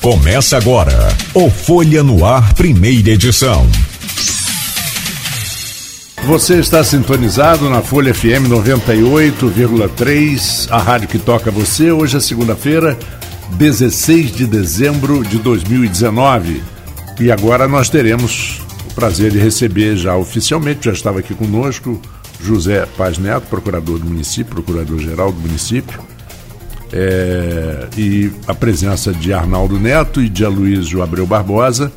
Começa 0.00 0.56
agora 0.56 1.14
o 1.34 1.50
Folha 1.50 2.02
no 2.02 2.24
Ar, 2.24 2.54
primeira 2.54 3.10
edição. 3.10 3.68
Você 6.24 6.58
está 6.58 6.82
sintonizado 6.82 7.68
na 7.68 7.82
Folha 7.82 8.14
FM 8.14 8.48
98,3, 8.48 10.68
a 10.70 10.78
rádio 10.78 11.06
que 11.06 11.18
toca 11.18 11.50
você. 11.50 11.92
Hoje 11.92 12.16
é 12.16 12.20
segunda-feira, 12.20 12.98
16 13.58 14.34
de 14.34 14.46
dezembro 14.46 15.22
de 15.22 15.36
2019. 15.36 16.62
E 17.20 17.30
agora 17.30 17.68
nós 17.68 17.90
teremos 17.90 18.62
o 18.90 18.94
prazer 18.94 19.30
de 19.30 19.38
receber 19.38 19.98
já 19.98 20.16
oficialmente, 20.16 20.86
já 20.86 20.92
estava 20.92 21.18
aqui 21.18 21.34
conosco, 21.34 22.00
José 22.42 22.86
Paz 22.96 23.18
Neto, 23.18 23.48
procurador 23.50 23.98
do 23.98 24.06
município, 24.06 24.54
procurador-geral 24.54 25.30
do 25.30 25.40
município 25.40 26.08
é, 26.92 27.88
e 27.96 28.32
a 28.46 28.54
presença 28.54 29.12
de 29.12 29.32
Arnaldo 29.32 29.78
Neto 29.78 30.20
e 30.20 30.28
de 30.28 30.44
Aloysio 30.44 31.02
Abreu 31.02 31.26
Barbosa. 31.26 31.92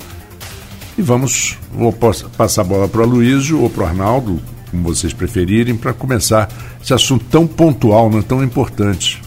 E 0.97 1.01
vamos, 1.01 1.57
vou 1.71 1.91
passar 1.91 2.61
a 2.61 2.65
bola 2.65 2.87
para 2.87 3.01
o 3.01 3.03
Aloysio 3.03 3.61
ou 3.61 3.69
para 3.69 3.83
o 3.83 3.87
Arnaldo, 3.87 4.39
como 4.69 4.83
vocês 4.83 5.11
preferirem, 5.11 5.75
para 5.75 5.93
começar 5.93 6.49
esse 6.81 6.93
assunto 6.93 7.25
tão 7.25 7.47
pontual, 7.47 8.09
não 8.09 8.19
é 8.19 8.21
tão 8.21 8.43
importante. 8.43 9.21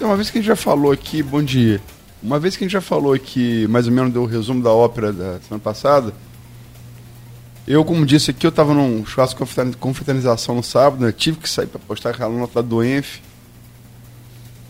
Uma 0.00 0.16
vez 0.16 0.30
que 0.30 0.38
a 0.38 0.40
gente 0.40 0.48
já 0.48 0.56
falou 0.56 0.92
aqui, 0.92 1.22
bom 1.22 1.42
dia. 1.42 1.80
Uma 2.22 2.38
vez 2.38 2.56
que 2.56 2.64
a 2.64 2.66
gente 2.66 2.72
já 2.72 2.80
falou 2.80 3.12
aqui, 3.12 3.66
mais 3.68 3.86
ou 3.86 3.92
menos 3.92 4.12
deu 4.12 4.22
o 4.22 4.26
resumo 4.26 4.62
da 4.62 4.70
ópera 4.70 5.12
da 5.12 5.40
semana 5.40 5.62
passada, 5.62 6.12
eu, 7.66 7.82
como 7.84 8.04
disse 8.04 8.30
aqui, 8.30 8.46
eu 8.46 8.50
estava 8.50 8.74
num 8.74 9.04
churrasco 9.06 9.44
de 9.46 9.76
confraternização 9.78 10.54
no 10.54 10.62
sábado, 10.62 11.04
né? 11.04 11.12
tive 11.12 11.38
que 11.38 11.48
sair 11.48 11.66
para 11.66 11.78
postar 11.78 12.10
aquela 12.10 12.30
nota 12.30 12.62
do 12.62 12.82
ENF 12.82 13.20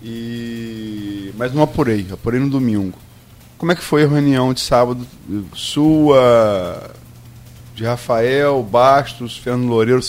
e... 0.05 1.33
Mas 1.37 1.53
não 1.55 1.63
apurei, 1.63 2.07
apurei 2.13 2.39
no 2.39 2.51
domingo. 2.51 2.99
Como 3.57 3.73
é 3.73 3.75
que 3.75 3.83
foi 3.83 4.05
a 4.05 4.07
reunião 4.07 4.53
de 4.53 4.61
sábado 4.61 5.07
sua, 5.55 6.91
de 7.75 7.85
Rafael, 7.85 8.63
Bastos, 8.63 9.39
Fernando 9.39 9.69
Loureiro, 9.69 10.03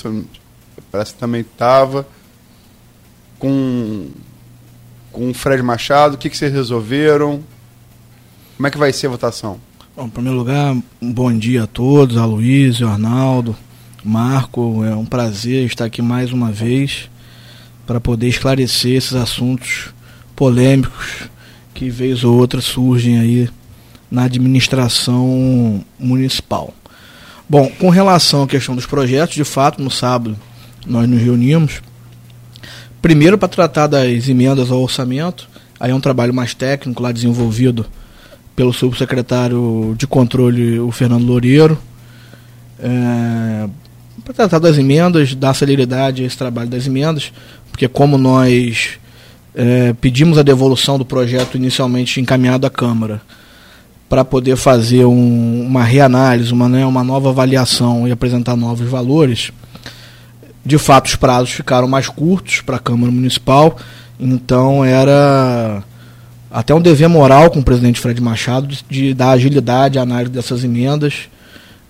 parece 0.91 1.13
que 1.13 1.19
também 1.19 1.41
estava, 1.41 2.05
com, 3.39 4.09
com 5.11 5.29
o 5.29 5.33
Fred 5.33 5.63
Machado, 5.63 6.15
o 6.15 6.17
que, 6.17 6.29
que 6.29 6.37
vocês 6.37 6.51
resolveram? 6.51 7.41
Como 8.57 8.67
é 8.67 8.71
que 8.71 8.77
vai 8.77 8.91
ser 8.91 9.07
a 9.07 9.11
votação? 9.11 9.59
Bom, 9.95 10.07
em 10.07 10.09
primeiro 10.09 10.37
lugar, 10.37 10.75
um 11.01 11.13
bom 11.13 11.31
dia 11.31 11.63
a 11.63 11.67
todos, 11.67 12.17
a 12.17 12.25
Luiz, 12.25 12.81
Arnaldo, 12.81 13.55
Marco, 14.03 14.83
é 14.83 14.93
um 14.93 15.05
prazer 15.05 15.65
estar 15.65 15.85
aqui 15.85 16.01
mais 16.01 16.33
uma 16.33 16.51
vez 16.51 17.09
para 17.85 17.99
poder 17.99 18.27
esclarecer 18.27 18.95
esses 18.95 19.13
assuntos 19.13 19.93
polêmicos 20.35 21.29
que 21.73 21.89
vez 21.89 22.23
ou 22.23 22.37
outra 22.37 22.61
surgem 22.61 23.19
aí 23.19 23.49
na 24.09 24.23
administração 24.23 25.83
municipal. 25.99 26.73
Bom, 27.47 27.69
com 27.79 27.89
relação 27.89 28.43
à 28.43 28.47
questão 28.47 28.75
dos 28.75 28.85
projetos, 28.85 29.35
de 29.35 29.43
fato, 29.43 29.81
no 29.81 29.91
sábado 29.91 30.35
nós 30.85 31.07
nos 31.07 31.21
reunimos, 31.21 31.81
primeiro 33.01 33.37
para 33.37 33.47
tratar 33.47 33.87
das 33.87 34.27
emendas 34.29 34.71
ao 34.71 34.81
orçamento, 34.81 35.47
aí 35.79 35.91
é 35.91 35.95
um 35.95 35.99
trabalho 35.99 36.33
mais 36.33 36.53
técnico 36.53 37.01
lá 37.01 37.11
desenvolvido 37.11 37.85
pelo 38.55 38.71
subsecretário 38.71 39.95
de 39.97 40.07
controle, 40.07 40.79
o 40.79 40.91
Fernando 40.91 41.25
Loureiro, 41.25 41.77
é, 42.79 43.67
para 44.23 44.33
tratar 44.33 44.59
das 44.59 44.77
emendas, 44.77 45.35
dar 45.35 45.53
celeridade 45.53 46.23
a 46.23 46.25
esse 46.25 46.37
trabalho 46.37 46.69
das 46.69 46.87
emendas, 46.87 47.31
porque 47.75 47.89
como 47.89 48.17
nós 48.17 48.91
é, 49.53 49.93
pedimos 49.99 50.37
a 50.37 50.43
devolução 50.43 50.97
do 50.97 51.03
projeto 51.03 51.55
inicialmente 51.57 52.21
encaminhado 52.21 52.65
à 52.65 52.69
Câmara 52.69 53.21
para 54.07 54.23
poder 54.23 54.55
fazer 54.55 55.03
um, 55.03 55.61
uma 55.67 55.83
reanálise, 55.83 56.53
uma, 56.53 56.69
né, 56.69 56.85
uma 56.85 57.03
nova 57.03 57.31
avaliação 57.31 58.07
e 58.07 58.13
apresentar 58.13 58.55
novos 58.55 58.89
valores, 58.89 59.51
de 60.65 60.77
fato 60.77 61.07
os 61.07 61.17
prazos 61.17 61.49
ficaram 61.49 61.85
mais 61.85 62.07
curtos 62.07 62.61
para 62.61 62.77
a 62.77 62.79
Câmara 62.79 63.11
Municipal, 63.11 63.75
então 64.17 64.85
era 64.85 65.83
até 66.49 66.73
um 66.73 66.79
dever 66.79 67.09
moral 67.09 67.51
com 67.51 67.59
o 67.59 67.63
presidente 67.63 67.99
Fred 67.99 68.21
Machado 68.21 68.67
de, 68.67 68.85
de 68.89 69.13
dar 69.13 69.31
agilidade 69.31 69.99
à 69.99 70.01
análise 70.01 70.31
dessas 70.31 70.63
emendas 70.63 71.27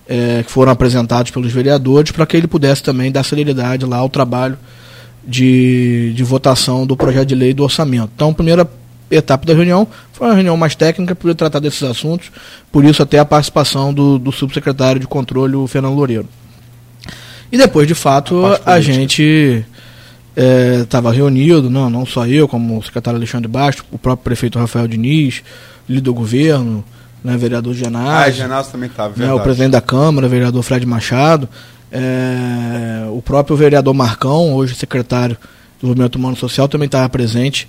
é, 0.08 0.42
que 0.42 0.50
foram 0.50 0.72
apresentadas 0.72 1.30
pelos 1.30 1.52
vereadores 1.52 2.10
para 2.10 2.26
que 2.26 2.36
ele 2.36 2.48
pudesse 2.48 2.82
também 2.82 3.12
dar 3.12 3.22
celeridade 3.22 3.86
lá 3.86 3.98
ao 3.98 4.08
trabalho 4.08 4.58
de, 5.26 6.12
de 6.14 6.24
votação 6.24 6.86
do 6.86 6.96
projeto 6.96 7.26
de 7.28 7.34
lei 7.34 7.52
do 7.52 7.64
orçamento. 7.64 8.10
Então, 8.14 8.30
a 8.30 8.34
primeira 8.34 8.70
etapa 9.10 9.46
da 9.46 9.54
reunião 9.54 9.86
foi 10.12 10.28
uma 10.28 10.34
reunião 10.34 10.56
mais 10.56 10.74
técnica 10.74 11.14
para 11.14 11.34
tratar 11.34 11.58
desses 11.58 11.82
assuntos, 11.82 12.30
por 12.72 12.84
isso 12.84 13.02
até 13.02 13.18
a 13.18 13.24
participação 13.24 13.92
do, 13.92 14.18
do 14.18 14.32
subsecretário 14.32 15.00
de 15.00 15.06
controle, 15.06 15.56
o 15.56 15.66
Fernando 15.66 15.94
Loureiro. 15.94 16.28
E 17.50 17.56
depois, 17.58 17.86
de 17.86 17.94
fato, 17.94 18.44
a, 18.46 18.74
a 18.74 18.80
gente 18.80 19.64
estava 20.82 21.12
é, 21.12 21.16
reunido, 21.16 21.70
não, 21.70 21.88
não 21.88 22.04
só 22.04 22.26
eu, 22.26 22.48
como 22.48 22.78
o 22.78 22.82
secretário 22.82 23.18
Alexandre 23.18 23.48
Bastos, 23.48 23.84
o 23.90 23.98
próprio 23.98 24.24
prefeito 24.24 24.58
Rafael 24.58 24.88
Diniz, 24.88 25.42
líder 25.88 26.02
do 26.02 26.14
governo, 26.14 26.84
né, 27.22 27.36
vereador 27.36 27.74
Genásio. 27.74 28.08
Ah, 28.08 28.30
Genásio 28.30 28.72
também 28.72 28.88
estava, 28.88 29.14
né, 29.16 29.32
O 29.32 29.40
presidente 29.40 29.72
da 29.72 29.80
Câmara, 29.80 30.28
vereador 30.28 30.62
Fred 30.62 30.84
Machado. 30.86 31.48
É, 31.90 33.06
o 33.10 33.22
próprio 33.22 33.56
vereador 33.56 33.94
Marcão, 33.94 34.54
hoje 34.54 34.74
secretário 34.74 35.36
do 35.80 35.88
Movimento 35.88 36.16
Humano 36.16 36.36
Social, 36.36 36.68
também 36.68 36.86
estava 36.86 37.08
presente. 37.08 37.68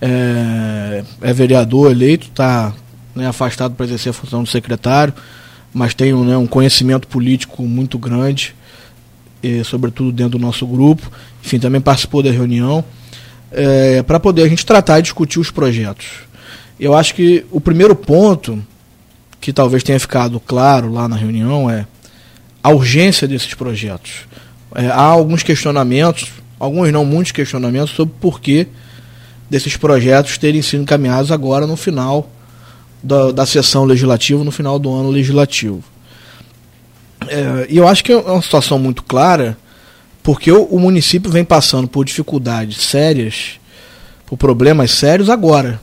É, 0.00 1.04
é, 1.20 1.32
vereador 1.32 1.90
eleito, 1.90 2.28
está 2.28 2.72
né, 3.14 3.26
afastado 3.26 3.74
para 3.74 3.84
exercer 3.84 4.10
a 4.10 4.12
função 4.12 4.44
de 4.44 4.50
secretário, 4.50 5.12
mas 5.74 5.92
tem 5.92 6.12
né, 6.12 6.36
um 6.36 6.46
conhecimento 6.46 7.08
político 7.08 7.62
muito 7.64 7.98
grande, 7.98 8.54
e, 9.42 9.62
sobretudo 9.64 10.12
dentro 10.12 10.38
do 10.38 10.44
nosso 10.44 10.66
grupo. 10.66 11.10
Enfim, 11.44 11.58
também 11.58 11.80
participou 11.80 12.22
da 12.22 12.30
reunião, 12.30 12.84
é, 13.50 14.02
para 14.02 14.20
poder 14.20 14.42
a 14.42 14.48
gente 14.48 14.64
tratar 14.64 14.98
e 14.98 15.02
discutir 15.02 15.40
os 15.40 15.50
projetos. 15.50 16.06
Eu 16.78 16.94
acho 16.94 17.14
que 17.14 17.44
o 17.50 17.60
primeiro 17.60 17.94
ponto, 17.94 18.62
que 19.40 19.52
talvez 19.52 19.82
tenha 19.82 19.98
ficado 19.98 20.38
claro 20.38 20.92
lá 20.92 21.08
na 21.08 21.16
reunião, 21.16 21.68
é 21.68 21.86
a 22.62 22.70
urgência 22.70 23.26
desses 23.26 23.54
projetos. 23.54 24.26
É, 24.74 24.86
há 24.88 25.02
alguns 25.02 25.42
questionamentos, 25.42 26.28
alguns 26.58 26.92
não 26.92 27.04
muitos 27.04 27.32
questionamentos, 27.32 27.90
sobre 27.90 28.14
por 28.20 28.40
que 28.40 28.66
desses 29.48 29.76
projetos 29.76 30.36
terem 30.36 30.60
sido 30.60 30.82
encaminhados 30.82 31.32
agora 31.32 31.66
no 31.66 31.76
final 31.76 32.30
da, 33.02 33.32
da 33.32 33.46
sessão 33.46 33.84
legislativa, 33.84 34.44
no 34.44 34.50
final 34.50 34.78
do 34.78 34.92
ano 34.92 35.10
legislativo. 35.10 35.82
É, 37.26 37.66
e 37.68 37.76
eu 37.76 37.88
acho 37.88 38.04
que 38.04 38.12
é 38.12 38.16
uma 38.16 38.42
situação 38.42 38.78
muito 38.78 39.02
clara, 39.02 39.56
porque 40.22 40.52
o, 40.52 40.64
o 40.64 40.78
município 40.78 41.30
vem 41.30 41.44
passando 41.44 41.88
por 41.88 42.04
dificuldades 42.04 42.82
sérias, 42.82 43.58
por 44.26 44.36
problemas 44.36 44.90
sérios 44.90 45.30
agora, 45.30 45.80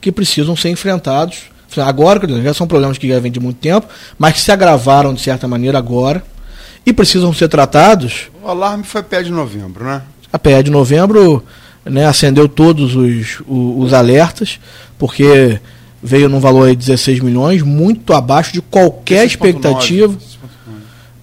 que 0.00 0.10
precisam 0.10 0.56
ser 0.56 0.70
enfrentados 0.70 1.50
Agora, 1.84 2.20
já 2.42 2.54
são 2.54 2.66
problemas 2.66 2.98
que 2.98 3.08
já 3.08 3.18
vêm 3.18 3.30
de 3.30 3.40
muito 3.40 3.58
tempo, 3.58 3.86
mas 4.18 4.34
que 4.34 4.40
se 4.40 4.52
agravaram 4.52 5.12
de 5.12 5.20
certa 5.20 5.46
maneira 5.46 5.78
agora 5.78 6.22
e 6.84 6.92
precisam 6.92 7.32
ser 7.32 7.48
tratados. 7.48 8.28
O 8.42 8.48
alarme 8.48 8.84
foi 8.84 9.02
pé 9.02 9.22
de 9.22 9.30
novembro, 9.30 9.84
né? 9.84 10.02
A 10.32 10.38
pé 10.38 10.62
de 10.62 10.70
novembro 10.70 11.42
né, 11.84 12.06
acendeu 12.06 12.48
todos 12.48 12.94
os, 12.94 13.40
os, 13.46 13.78
os 13.78 13.92
alertas, 13.92 14.58
porque 14.98 15.60
veio 16.02 16.28
num 16.28 16.40
valor 16.40 16.70
de 16.70 16.76
16 16.76 17.20
milhões, 17.20 17.62
muito 17.62 18.12
abaixo 18.12 18.52
de 18.52 18.62
qualquer 18.62 19.26
expectativa. 19.26 20.12
9, 20.12 20.18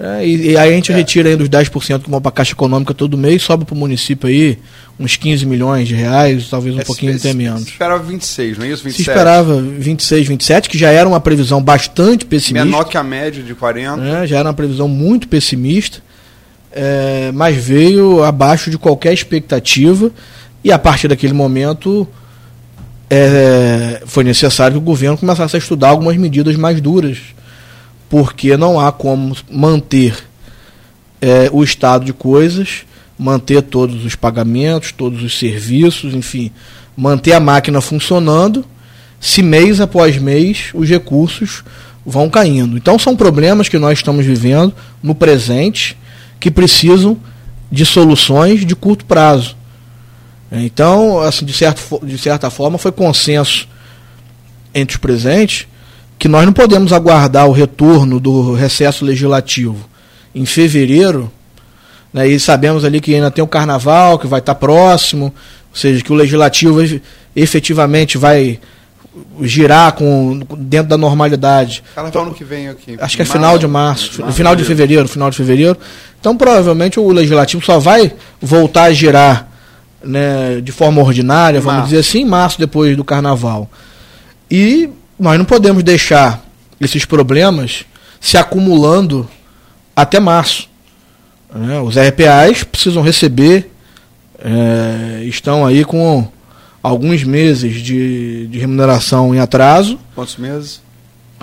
é, 0.03 0.27
e, 0.27 0.51
e, 0.51 0.57
aí 0.57 0.73
a 0.73 0.75
gente 0.75 0.91
é. 0.91 0.95
retira 0.95 1.29
ainda 1.29 1.43
os 1.43 1.49
10% 1.49 2.03
que 2.03 2.09
vão 2.09 2.19
para 2.19 2.27
a 2.27 2.31
Caixa 2.31 2.51
Econômica 2.51 2.93
todo 2.93 3.17
mês, 3.17 3.41
sobe 3.41 3.63
para 3.63 3.73
o 3.73 3.77
município 3.77 4.27
aí 4.27 4.59
uns 4.99 5.15
15 5.15 5.45
milhões 5.45 5.87
de 5.87 5.95
reais, 5.95 6.49
talvez 6.49 6.75
um 6.75 6.81
é, 6.81 6.83
pouquinho 6.83 7.15
até 7.15 7.33
menos. 7.33 7.63
Se 7.63 7.69
esperava 7.69 8.03
26, 8.03 8.57
não 8.57 8.65
é 8.65 8.69
isso? 8.69 8.83
27? 8.83 8.95
Se 8.95 9.09
esperava 9.09 9.61
26, 9.61 10.27
27, 10.27 10.69
que 10.69 10.77
já 10.77 10.89
era 10.89 11.07
uma 11.07 11.21
previsão 11.21 11.63
bastante 11.63 12.25
pessimista. 12.25 12.65
Menor 12.65 12.83
que 12.83 12.97
a 12.97 13.03
média 13.03 13.41
de 13.41 13.55
40. 13.55 14.03
É, 14.03 14.27
já 14.27 14.39
era 14.39 14.49
uma 14.49 14.53
previsão 14.53 14.89
muito 14.89 15.29
pessimista, 15.29 15.99
é, 16.73 17.31
mas 17.33 17.55
veio 17.55 18.25
abaixo 18.25 18.69
de 18.69 18.77
qualquer 18.77 19.13
expectativa 19.13 20.11
e 20.61 20.69
a 20.69 20.77
partir 20.77 21.07
daquele 21.07 21.33
momento 21.33 22.05
é, 23.09 24.01
foi 24.05 24.25
necessário 24.25 24.73
que 24.73 24.79
o 24.79 24.81
governo 24.81 25.17
começasse 25.17 25.55
a 25.55 25.59
estudar 25.59 25.89
algumas 25.89 26.17
medidas 26.17 26.57
mais 26.57 26.81
duras 26.81 27.19
porque 28.09 28.55
não 28.57 28.79
há 28.79 28.91
como 28.91 29.35
manter 29.49 30.15
é, 31.21 31.49
o 31.51 31.63
estado 31.63 32.05
de 32.05 32.13
coisas, 32.13 32.83
manter 33.17 33.61
todos 33.61 34.03
os 34.05 34.15
pagamentos, 34.15 34.91
todos 34.91 35.23
os 35.23 35.37
serviços, 35.37 36.13
enfim, 36.13 36.51
manter 36.95 37.33
a 37.33 37.39
máquina 37.39 37.79
funcionando, 37.81 38.65
se 39.19 39.41
mês 39.41 39.79
após 39.79 40.17
mês 40.17 40.69
os 40.73 40.89
recursos 40.89 41.63
vão 42.05 42.29
caindo. 42.29 42.77
Então 42.77 42.99
são 42.99 43.15
problemas 43.15 43.69
que 43.69 43.77
nós 43.77 43.99
estamos 43.99 44.25
vivendo 44.25 44.73
no 45.01 45.15
presente 45.15 45.97
que 46.39 46.51
precisam 46.51 47.17
de 47.71 47.85
soluções 47.85 48.65
de 48.65 48.75
curto 48.75 49.05
prazo. 49.05 49.55
Então, 50.51 51.19
assim, 51.19 51.45
de, 51.45 51.53
certo, 51.53 52.05
de 52.05 52.17
certa 52.17 52.49
forma, 52.49 52.77
foi 52.77 52.91
consenso 52.91 53.67
entre 54.73 54.95
os 54.95 55.01
presentes 55.01 55.67
que 56.17 56.27
nós 56.27 56.45
não 56.45 56.53
podemos 56.53 56.93
aguardar 56.93 57.47
o 57.47 57.51
retorno 57.51 58.19
do 58.19 58.53
recesso 58.53 59.03
legislativo 59.03 59.89
em 60.33 60.45
fevereiro, 60.45 61.31
né, 62.13 62.27
e 62.27 62.39
sabemos 62.39 62.85
ali 62.85 63.01
que 63.01 63.13
ainda 63.13 63.31
tem 63.31 63.43
o 63.43 63.47
carnaval, 63.47 64.19
que 64.19 64.27
vai 64.27 64.39
estar 64.39 64.55
próximo, 64.55 65.25
ou 65.25 65.77
seja, 65.77 66.03
que 66.03 66.11
o 66.11 66.15
legislativo 66.15 66.79
efetivamente 67.35 68.17
vai 68.17 68.59
girar 69.41 69.93
com 69.93 70.39
dentro 70.57 70.89
da 70.89 70.97
normalidade. 70.97 71.83
Carnaval 71.93 72.23
ano 72.23 72.33
que 72.33 72.43
vem 72.43 72.67
aqui. 72.67 72.97
Acho 72.99 73.15
que 73.15 73.21
é 73.21 73.25
final 73.25 73.57
de 73.57 73.67
março, 73.67 74.21
março 74.21 74.35
final 74.35 74.55
de 74.55 74.63
fevereiro, 74.63 75.07
final 75.07 75.29
de 75.29 75.37
fevereiro. 75.37 75.77
Então 76.19 76.35
provavelmente 76.35 76.99
o 76.99 77.11
legislativo 77.11 77.63
só 77.63 77.79
vai 77.79 78.13
voltar 78.41 78.85
a 78.85 78.93
girar 78.93 79.47
né, 80.03 80.61
de 80.61 80.71
forma 80.71 81.01
ordinária, 81.01 81.59
vamos 81.59 81.75
março. 81.75 81.89
dizer 81.89 81.99
assim, 81.99 82.21
em 82.21 82.25
março 82.25 82.59
depois 82.59 82.97
do 82.97 83.03
carnaval. 83.03 83.69
E 84.49 84.89
nós 85.19 85.37
não 85.37 85.45
podemos 85.45 85.83
deixar 85.83 86.43
esses 86.79 87.05
problemas 87.05 87.85
se 88.19 88.37
acumulando 88.37 89.27
até 89.95 90.19
março. 90.19 90.69
Né? 91.53 91.79
Os 91.79 91.95
RPAs 91.95 92.63
precisam 92.63 93.03
receber, 93.03 93.69
é, 94.39 95.23
estão 95.25 95.65
aí 95.65 95.85
com 95.85 96.27
alguns 96.81 97.23
meses 97.23 97.81
de, 97.81 98.47
de 98.47 98.59
remuneração 98.59 99.33
em 99.33 99.39
atraso. 99.39 99.99
Quantos 100.15 100.37
meses? 100.37 100.81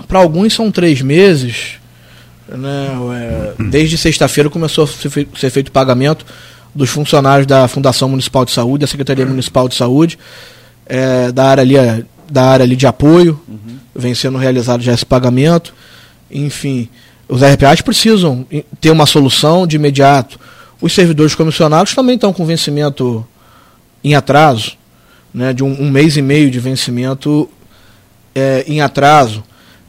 Para 0.07 0.19
alguns 0.19 0.53
são 0.53 0.71
três 0.71 1.01
meses. 1.01 1.79
Né? 2.47 2.87
É, 3.15 3.63
desde 3.69 3.97
sexta-feira 3.97 4.49
começou 4.49 4.83
a 4.83 4.87
ser 4.87 5.09
feito, 5.09 5.39
ser 5.39 5.49
feito 5.49 5.71
pagamento 5.71 6.25
dos 6.73 6.89
funcionários 6.89 7.47
da 7.47 7.67
Fundação 7.67 8.09
Municipal 8.09 8.45
de 8.45 8.51
Saúde, 8.51 8.81
da 8.81 8.87
Secretaria 8.87 9.25
Municipal 9.25 9.67
de 9.67 9.75
Saúde, 9.75 10.17
é, 10.85 11.31
da 11.31 11.45
área 11.45 11.61
ali, 11.61 12.05
da 12.31 12.43
área 12.43 12.63
ali 12.63 12.75
de 12.75 12.87
apoio, 12.87 13.39
uhum. 13.47 13.77
vem 13.93 14.15
sendo 14.15 14.37
realizado 14.37 14.81
já 14.81 14.93
esse 14.93 15.05
pagamento. 15.05 15.73
Enfim, 16.31 16.87
os 17.27 17.41
RPAs 17.41 17.81
precisam 17.81 18.45
ter 18.79 18.89
uma 18.89 19.05
solução 19.05 19.67
de 19.67 19.75
imediato. 19.75 20.39
Os 20.79 20.93
servidores 20.93 21.35
comissionados 21.35 21.93
também 21.93 22.15
estão 22.15 22.33
com 22.33 22.45
vencimento 22.45 23.25
em 24.03 24.15
atraso, 24.15 24.77
né, 25.33 25.53
de 25.53 25.63
um, 25.63 25.81
um 25.81 25.91
mês 25.91 26.17
e 26.17 26.21
meio 26.21 26.49
de 26.49 26.59
vencimento 26.59 27.49
é, 28.33 28.63
em 28.65 28.81
atraso. 28.81 29.43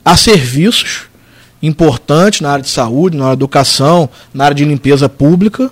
Há 0.04 0.16
serviços 0.16 1.04
importantes 1.62 2.40
na 2.40 2.50
área 2.50 2.62
de 2.62 2.68
saúde, 2.70 3.16
na 3.16 3.24
área 3.24 3.36
de 3.36 3.40
educação, 3.40 4.08
na 4.34 4.44
área 4.44 4.54
de 4.54 4.64
limpeza 4.64 5.08
pública, 5.08 5.70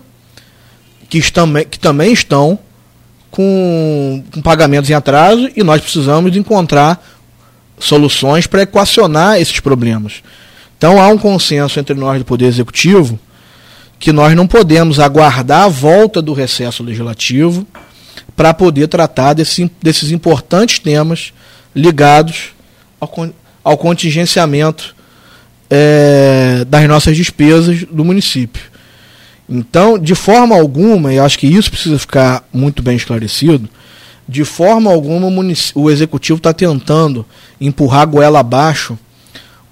que, 1.09 1.19
estão, 1.19 1.53
que 1.69 1.79
também 1.79 2.13
estão 2.13 2.59
com, 3.31 4.23
com 4.33 4.43
pagamentos 4.43 4.91
em 4.91 4.95
atraso 4.95 5.49
e 5.55 5.63
nós 5.63 5.81
precisamos 5.81 6.37
encontrar 6.37 7.03
soluções 7.79 8.47
para 8.47 8.63
equacionar 8.63 9.41
esses 9.41 9.61
problemas. 9.61 10.23
Então 10.77 11.01
há 11.01 11.09
um 11.09 11.19
consenso 11.19 11.79
entre 11.79 11.95
nós 11.95 12.19
do 12.19 12.25
Poder 12.25 12.47
Executivo 12.47 13.19
que 13.99 14.13
nós 14.13 14.35
não 14.35 14.47
podemos 14.47 14.99
aguardar 14.99 15.65
a 15.65 15.69
volta 15.69 16.23
do 16.23 16.33
recesso 16.33 16.83
legislativo 16.83 17.67
para 18.35 18.55
poder 18.55 18.89
tratar 18.89 19.35
desse, 19.35 19.71
desses 19.83 20.11
importantes 20.11 20.79
temas 20.79 21.35
ligados 21.77 22.55
ao, 22.99 23.13
ao 23.63 23.77
contingenciamento 23.77 24.97
é, 25.69 26.65
das 26.67 26.89
nossas 26.89 27.17
despesas 27.17 27.85
do 27.85 28.05
município. 28.05 28.70
Então, 29.51 29.99
de 29.99 30.15
forma 30.15 30.57
alguma, 30.57 31.13
e 31.13 31.19
acho 31.19 31.37
que 31.37 31.47
isso 31.49 31.73
precisa 31.73 31.99
ficar 31.99 32.45
muito 32.53 32.85
bem 32.85 32.97
esclarecido, 32.97 33.69
de 34.29 34.45
forma 34.45 34.89
alguma 34.93 35.27
o, 35.75 35.91
executivo 35.91 36.37
está 36.37 36.53
tentando 36.53 37.27
empurrar 37.61 38.07
goela 38.07 38.39
abaixo 38.39 38.97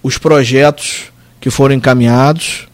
os 0.02 0.18
projetos 0.18 1.04
que 1.40 1.48
foram 1.48 1.76
encaminhados. 1.76 2.66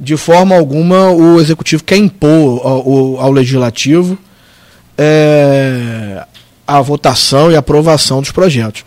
De 0.00 0.16
forma 0.16 0.56
alguma 0.56 1.10
o 1.10 1.38
executivo 1.38 1.84
quer 1.84 1.98
impor 1.98 2.62
ao, 2.64 3.20
ao 3.20 3.30
legislativo 3.30 4.16
é, 4.96 6.24
a 6.66 6.80
votação 6.80 7.52
e 7.52 7.56
aprovação 7.56 8.22
dos 8.22 8.30
projetos. 8.30 8.86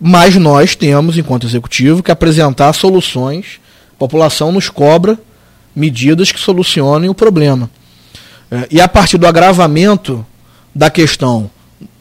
Mas 0.00 0.36
nós 0.36 0.76
temos, 0.76 1.18
enquanto 1.18 1.48
executivo, 1.48 2.02
que 2.02 2.12
apresentar 2.12 2.72
soluções. 2.74 3.60
A 3.96 3.98
população 3.98 4.52
nos 4.52 4.68
cobra 4.68 5.18
medidas 5.74 6.30
que 6.30 6.38
solucionem 6.38 7.08
o 7.08 7.14
problema. 7.14 7.70
É, 8.50 8.66
e 8.70 8.80
a 8.80 8.88
partir 8.88 9.18
do 9.18 9.26
agravamento 9.26 10.24
da 10.74 10.90
questão 10.90 11.50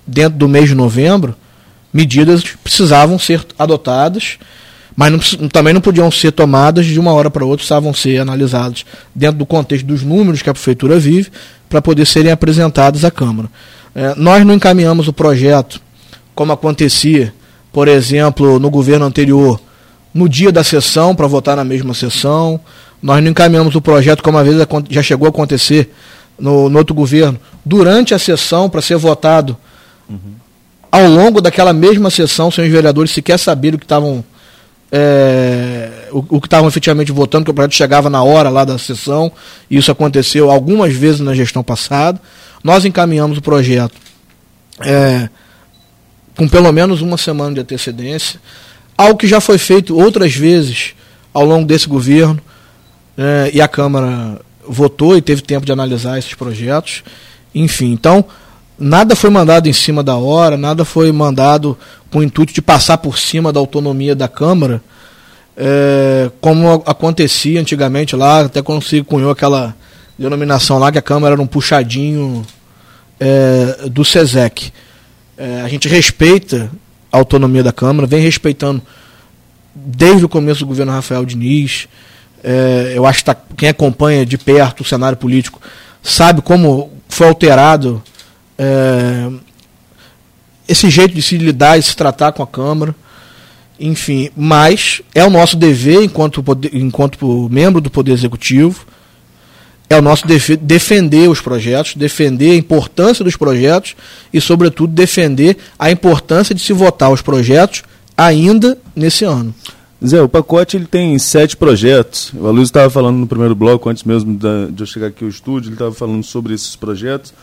dentro 0.06 0.38
do 0.38 0.48
mês 0.48 0.70
de 0.70 0.76
novembro, 0.76 1.36
medidas 1.94 2.44
precisavam 2.64 3.18
ser 3.18 3.46
adotadas, 3.58 4.38
mas 4.96 5.12
não, 5.12 5.48
também 5.48 5.74
não 5.74 5.82
podiam 5.82 6.12
ser 6.12 6.32
tomadas 6.32 6.86
de 6.86 7.00
uma 7.00 7.14
hora 7.14 7.30
para 7.30 7.46
outra, 7.46 7.58
precisavam 7.58 7.94
ser 7.94 8.20
analisadas 8.20 8.86
dentro 9.16 9.38
do 9.38 9.46
contexto 9.46 9.86
dos 9.86 10.04
números 10.04 10.42
que 10.42 10.50
a 10.50 10.54
Prefeitura 10.54 11.00
vive, 11.00 11.32
para 11.70 11.82
poder 11.82 12.06
serem 12.06 12.32
apresentadas 12.32 13.06
à 13.06 13.12
Câmara. 13.12 13.50
É, 13.96 14.14
nós 14.16 14.46
não 14.46 14.54
encaminhamos 14.54 15.08
o 15.08 15.14
projeto, 15.14 15.82
como 16.36 16.52
acontecia, 16.52 17.34
por 17.72 17.88
exemplo, 17.88 18.60
no 18.60 18.70
governo 18.70 19.06
anterior, 19.06 19.60
no 20.14 20.28
dia 20.28 20.52
da 20.52 20.64
sessão, 20.64 21.16
para 21.16 21.28
votar 21.28 21.56
na 21.56 21.64
mesma 21.64 21.94
sessão. 21.94 22.60
Nós 23.02 23.24
não 23.24 23.32
encaminhamos 23.32 23.76
o 23.76 23.82
projeto, 23.82 24.22
como 24.22 24.38
às 24.38 24.46
vezes 24.46 24.68
já 24.90 25.02
chegou 25.02 25.26
a 25.26 25.30
acontecer 25.30 25.92
no, 26.38 26.70
no 26.70 26.78
outro 26.78 26.94
governo, 26.94 27.40
durante 27.66 28.14
a 28.14 28.20
sessão 28.20 28.70
para 28.70 28.82
ser 28.82 28.98
votado. 28.98 29.58
Uhum. 30.10 30.34
Ao 30.92 31.08
longo 31.08 31.42
daquela 31.42 31.74
mesma 31.74 32.10
sessão, 32.10 32.52
sem 32.52 32.66
os 32.66 32.72
vereadores 32.72 33.12
sequer 33.12 33.40
saber 33.40 33.74
o 33.74 33.78
que 33.80 33.86
estavam. 33.86 34.24
É, 34.94 36.10
o, 36.12 36.36
o, 36.36 36.42
que 36.42 36.48
estavam 36.48 36.68
efetivamente 36.68 37.14
votando, 37.14 37.46
que 37.46 37.52
o 37.52 37.54
projeto 37.54 37.76
chegava 37.76 38.10
na 38.10 38.22
hora 38.24 38.50
lá 38.50 38.66
da 38.66 38.78
sessão, 38.78 39.32
e 39.70 39.78
isso 39.78 39.90
aconteceu 39.90 40.52
algumas 40.52 40.94
vezes 40.94 41.22
na 41.22 41.34
gestão 41.34 41.64
passada. 41.64 42.20
Nós 42.62 42.84
encaminhamos 42.84 43.38
o 43.38 43.42
projeto 43.42 43.96
é, 44.82 45.30
com 46.36 46.48
pelo 46.48 46.72
menos 46.74 47.02
uma 47.02 47.18
semana 47.18 47.54
de 47.54 47.62
antecedência, 47.62 48.40
algo 48.98 49.18
que 49.18 49.28
já 49.28 49.40
foi 49.40 49.58
feito 49.58 49.98
outras 49.98 50.36
vezes 50.36 50.94
ao 51.34 51.46
longo 51.46 51.66
desse 51.66 51.88
governo 51.88 52.42
é, 53.18 53.52
e 53.54 53.62
a 53.62 53.68
Câmara 53.68 54.40
votou 54.68 55.18
e 55.18 55.22
teve 55.22 55.42
tempo 55.42 55.66
de 55.66 55.72
analisar 55.72 56.18
esses 56.18 56.34
projetos. 56.34 57.04
Enfim, 57.54 57.92
então, 57.92 58.26
nada 58.80 59.16
foi 59.16 59.30
mandado 59.30 59.68
em 59.68 59.74
cima 59.74 60.04
da 60.04 60.16
hora, 60.16 60.58
nada 60.58 60.86
foi 60.86 61.12
mandado 61.12 61.78
com 62.10 62.20
o 62.20 62.24
intuito 62.24 62.54
de 62.54 62.62
passar 62.62 62.98
por 62.98 63.18
cima 63.18 63.52
da 63.52 63.60
autonomia 63.60 64.16
da 64.16 64.28
Câmara, 64.28 64.82
é, 65.56 66.32
como 66.40 66.84
acontecia 66.86 67.60
antigamente 67.60 68.16
lá, 68.16 68.42
até 68.42 68.62
quando 68.62 68.84
se 68.84 69.04
cunhou 69.04 69.32
aquela 69.32 69.76
denominação 70.18 70.78
lá 70.78 70.92
que 70.92 70.98
a 70.98 71.02
Câmara 71.02 71.34
era 71.34 71.42
um 71.42 71.48
puxadinho 71.48 72.46
é, 73.20 73.90
do 73.90 74.04
SESEC. 74.04 74.72
É, 75.38 75.62
a 75.62 75.68
gente 75.68 75.88
respeita 75.88 76.70
a 77.12 77.18
autonomia 77.18 77.64
da 77.64 77.72
Câmara, 77.72 78.08
vem 78.08 78.22
respeitando 78.22 78.82
desde 79.74 80.24
o 80.26 80.30
começo 80.30 80.62
do 80.62 80.68
governo 80.68 80.92
Rafael 80.92 81.26
Diniz, 81.26 81.88
é, 82.44 82.94
eu 82.96 83.06
acho 83.06 83.20
que 83.20 83.26
tá, 83.26 83.36
quem 83.56 83.70
acompanha 83.70 84.26
de 84.26 84.38
perto 84.38 84.82
o 84.82 84.86
cenário 84.86 85.18
político 85.18 85.62
sabe 86.02 86.42
como 86.42 86.92
foi 87.08 87.28
alterado 87.28 88.02
é, 88.58 89.30
esse 90.68 90.90
jeito 90.90 91.14
de 91.14 91.22
se 91.22 91.38
lidar 91.38 91.78
e 91.78 91.84
se 91.84 91.96
tratar 91.96 92.32
com 92.32 92.42
a 92.42 92.48
Câmara. 92.48 92.96
Enfim, 93.80 94.30
mas 94.36 95.02
é 95.14 95.24
o 95.24 95.30
nosso 95.30 95.58
dever, 95.58 96.04
enquanto, 96.04 96.44
enquanto 96.72 97.50
membro 97.50 97.82
do 97.82 97.90
Poder 97.90 98.12
Executivo, 98.12 98.86
é 99.90 99.98
o 99.98 100.02
nosso 100.02 100.26
dever 100.28 100.58
defender 100.58 101.28
os 101.28 101.42
projetos, 101.42 101.96
defender 101.96 102.52
a 102.52 102.56
importância 102.56 103.26
dos 103.26 103.36
projetos 103.36 103.96
e, 104.32 104.40
sobretudo, 104.40 104.94
defender 104.94 105.58
a 105.78 105.92
importância 105.92 106.56
de 106.56 106.62
se 106.62 106.72
votar 106.72 107.12
os 107.12 107.22
projetos 107.22 107.84
ainda 108.16 108.78
nesse 108.96 109.26
ano. 109.26 109.54
Zé, 110.06 110.22
o 110.22 110.28
pacote 110.28 110.78
ele 110.78 110.88
tem 110.88 111.18
sete 111.20 111.56
projetos. 111.56 112.34
O 112.34 112.50
Luiz 112.50 112.70
estava 112.70 112.90
falando 112.90 113.18
no 113.18 113.28
primeiro 113.28 113.54
bloco, 113.54 113.88
antes 113.88 114.04
mesmo 114.04 114.36
da, 114.36 114.66
de 114.68 114.82
eu 114.82 114.88
chegar 114.88 115.08
aqui 115.08 115.24
ao 115.24 115.30
estúdio, 115.30 115.68
ele 115.68 115.76
estava 115.76 115.94
falando 115.94 116.24
sobre 116.24 116.54
esses 116.54 116.76
projetos. 116.76 117.34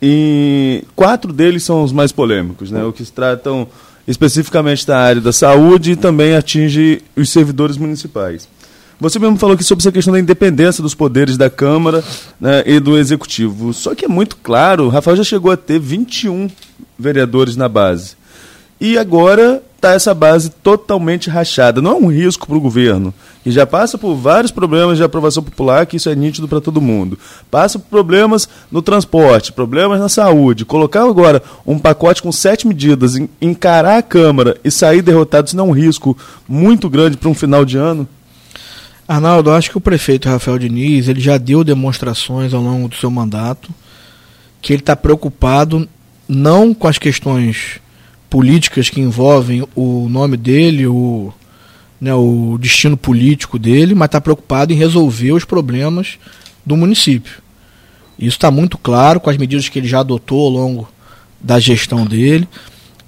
E 0.00 0.84
quatro 0.94 1.32
deles 1.32 1.64
são 1.64 1.82
os 1.82 1.92
mais 1.92 2.12
polêmicos, 2.12 2.70
né? 2.70 2.84
O 2.84 2.92
que 2.92 3.04
tratam 3.10 3.66
especificamente 4.06 4.86
da 4.86 4.98
área 4.98 5.20
da 5.20 5.32
saúde 5.32 5.92
e 5.92 5.96
também 5.96 6.36
atinge 6.36 7.02
os 7.16 7.30
servidores 7.30 7.76
municipais. 7.76 8.46
Você 9.00 9.18
mesmo 9.18 9.36
falou 9.36 9.54
aqui 9.54 9.64
sobre 9.64 9.82
essa 9.82 9.90
questão 9.90 10.12
da 10.12 10.20
independência 10.20 10.82
dos 10.82 10.94
poderes 10.94 11.36
da 11.36 11.50
Câmara 11.50 12.04
né, 12.40 12.62
e 12.64 12.78
do 12.78 12.96
Executivo. 12.96 13.72
Só 13.72 13.94
que 13.94 14.04
é 14.04 14.08
muito 14.08 14.36
claro, 14.36 14.84
o 14.84 14.88
Rafael 14.88 15.16
já 15.16 15.24
chegou 15.24 15.50
a 15.50 15.56
ter 15.56 15.80
21 15.80 16.48
vereadores 16.98 17.56
na 17.56 17.68
base. 17.68 18.16
E 18.84 18.98
agora 18.98 19.62
está 19.76 19.92
essa 19.92 20.12
base 20.12 20.50
totalmente 20.50 21.30
rachada. 21.30 21.80
Não 21.80 21.92
é 21.92 21.94
um 21.94 22.12
risco 22.12 22.46
para 22.46 22.54
o 22.54 22.60
governo, 22.60 23.14
que 23.42 23.50
já 23.50 23.64
passa 23.64 23.96
por 23.96 24.14
vários 24.14 24.52
problemas 24.52 24.98
de 24.98 25.02
aprovação 25.02 25.42
popular, 25.42 25.86
que 25.86 25.96
isso 25.96 26.10
é 26.10 26.14
nítido 26.14 26.46
para 26.46 26.60
todo 26.60 26.82
mundo. 26.82 27.18
Passa 27.50 27.78
por 27.78 27.88
problemas 27.88 28.46
no 28.70 28.82
transporte, 28.82 29.54
problemas 29.54 29.98
na 29.98 30.10
saúde. 30.10 30.66
Colocar 30.66 31.02
agora 31.04 31.42
um 31.66 31.78
pacote 31.78 32.22
com 32.22 32.30
sete 32.30 32.68
medidas, 32.68 33.14
encarar 33.40 33.96
a 33.96 34.02
Câmara 34.02 34.58
e 34.62 34.70
sair 34.70 35.00
derrotado, 35.00 35.46
isso 35.46 35.56
não 35.56 35.68
é 35.68 35.70
um 35.70 35.74
risco 35.74 36.14
muito 36.46 36.90
grande 36.90 37.16
para 37.16 37.30
um 37.30 37.34
final 37.34 37.64
de 37.64 37.78
ano? 37.78 38.06
Arnaldo, 39.08 39.50
acho 39.50 39.70
que 39.70 39.78
o 39.78 39.80
prefeito 39.80 40.28
Rafael 40.28 40.58
Diniz 40.58 41.08
ele 41.08 41.22
já 41.22 41.38
deu 41.38 41.64
demonstrações 41.64 42.52
ao 42.52 42.60
longo 42.60 42.88
do 42.88 42.96
seu 42.96 43.10
mandato 43.10 43.70
que 44.60 44.74
ele 44.74 44.82
está 44.82 44.94
preocupado 44.94 45.88
não 46.28 46.74
com 46.74 46.86
as 46.86 46.98
questões 46.98 47.82
políticas 48.34 48.90
que 48.90 49.00
envolvem 49.00 49.64
o 49.76 50.08
nome 50.08 50.36
dele, 50.36 50.88
o, 50.88 51.32
né, 52.00 52.12
o 52.12 52.58
destino 52.60 52.96
político 52.96 53.60
dele, 53.60 53.94
mas 53.94 54.06
está 54.06 54.20
preocupado 54.20 54.72
em 54.72 54.76
resolver 54.76 55.30
os 55.30 55.44
problemas 55.44 56.18
do 56.66 56.76
município. 56.76 57.34
Isso 58.18 58.36
está 58.36 58.50
muito 58.50 58.76
claro 58.76 59.20
com 59.20 59.30
as 59.30 59.36
medidas 59.36 59.68
que 59.68 59.78
ele 59.78 59.86
já 59.86 60.00
adotou 60.00 60.46
ao 60.46 60.50
longo 60.50 60.88
da 61.40 61.60
gestão 61.60 62.04
dele. 62.04 62.48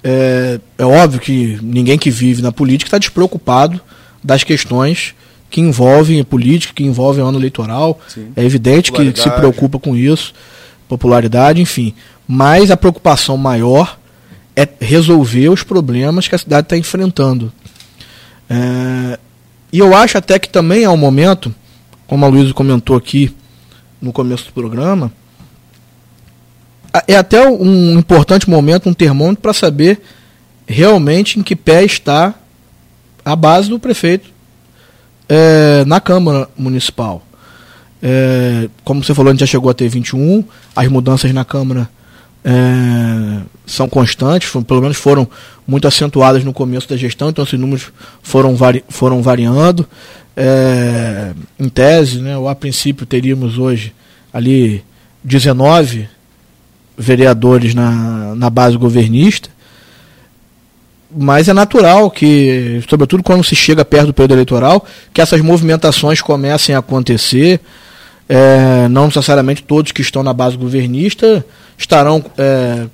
É, 0.01 0.61
é 0.77 0.85
óbvio 0.85 1.19
que 1.19 1.59
ninguém 1.61 1.97
que 1.97 2.09
vive 2.09 2.41
na 2.41 2.53
política 2.53 2.87
está 2.87 2.97
despreocupado 2.97 3.81
das 4.23 4.45
questões 4.45 5.13
que 5.49 5.59
envolvem 5.59 6.21
a 6.21 6.23
política, 6.23 6.73
que 6.73 6.85
envolvem 6.85 7.21
o 7.21 7.27
ano 7.27 7.37
eleitoral. 7.37 7.99
Sim. 8.07 8.27
É 8.33 8.45
evidente 8.45 8.93
que 8.93 9.13
se 9.21 9.29
preocupa 9.31 9.77
com 9.77 9.93
isso, 9.93 10.33
popularidade, 10.87 11.61
enfim. 11.61 11.93
Mas 12.25 12.71
a 12.71 12.77
preocupação 12.77 13.35
maior 13.35 13.97
é 14.57 14.67
resolver 14.81 15.49
os 15.49 15.61
problemas 15.61 16.27
que 16.27 16.33
a 16.33 16.37
cidade 16.39 16.65
está 16.65 16.75
enfrentando. 16.75 17.53
É, 18.49 19.19
e 19.71 19.77
eu 19.77 19.95
acho 19.95 20.17
até 20.17 20.39
que 20.39 20.49
também 20.49 20.83
é 20.83 20.89
um 20.89 20.97
momento, 20.97 21.53
como 22.07 22.25
a 22.25 22.27
Luísa 22.27 22.55
comentou 22.55 22.97
aqui 22.97 23.35
no 24.01 24.11
começo 24.11 24.45
do 24.45 24.53
programa, 24.53 25.13
é 27.07 27.15
até 27.15 27.47
um 27.47 27.99
importante 27.99 28.49
momento, 28.49 28.89
um 28.89 28.93
termômetro 28.95 29.43
para 29.43 29.53
saber 29.53 30.01
realmente 30.65 31.39
em 31.39 31.43
que 31.43 31.55
pé 31.55 31.83
está 31.83 32.33
a 33.23 33.35
base 33.35 33.69
do 33.69 33.77
prefeito 33.77 34.27
é, 35.29 35.85
na 35.85 35.99
Câmara 35.99 36.49
Municipal. 36.57 37.21
É, 38.01 38.69
como 38.83 39.03
você 39.03 39.13
falou, 39.13 39.29
a 39.29 39.33
gente 39.33 39.41
já 39.41 39.45
chegou 39.45 39.69
a 39.69 39.73
ter 39.75 39.87
21, 39.87 40.43
as 40.75 40.87
mudanças 40.87 41.31
na 41.31 41.45
Câmara 41.45 41.87
é, 42.43 43.41
são 43.65 43.89
constantes, 43.89 44.49
pelo 44.65 44.81
menos 44.81 44.97
foram 44.97 45.27
muito 45.67 45.87
acentuadas 45.87 46.43
no 46.43 46.53
começo 46.53 46.87
da 46.87 46.95
gestão, 46.95 47.29
então 47.29 47.43
esses 47.43 47.59
números 47.59 47.91
foram, 48.21 48.55
vari, 48.55 48.83
foram 48.87 49.21
variando. 49.21 49.85
É, 50.35 51.33
em 51.59 51.67
tese, 51.67 52.19
né, 52.19 52.37
ou 52.37 52.47
a 52.47 52.55
princípio 52.55 53.05
teríamos 53.05 53.57
hoje 53.57 53.93
ali 54.31 54.83
19 55.23 56.07
vereadores 56.97 57.73
na, 57.73 58.35
na 58.35 58.49
base 58.49 58.77
governista, 58.77 59.49
mas 61.09 61.47
é 61.47 61.53
natural 61.53 62.11
que, 62.11 62.81
sobretudo 62.87 63.23
quando 63.23 63.43
se 63.43 63.55
chega 63.55 63.83
perto 63.83 64.07
do 64.07 64.13
período 64.13 64.33
eleitoral, 64.33 64.85
que 65.13 65.21
essas 65.21 65.41
movimentações 65.41 66.21
comecem 66.21 66.75
a 66.75 66.79
acontecer. 66.79 67.59
É, 68.29 68.89
não 68.89 69.05
necessariamente 69.05 69.63
todos 69.63 69.93
que 69.93 70.01
estão 70.01 70.21
na 70.21 70.33
base 70.33 70.57
governista 70.57 71.45
estarão 71.77 72.23
é, 72.37 72.87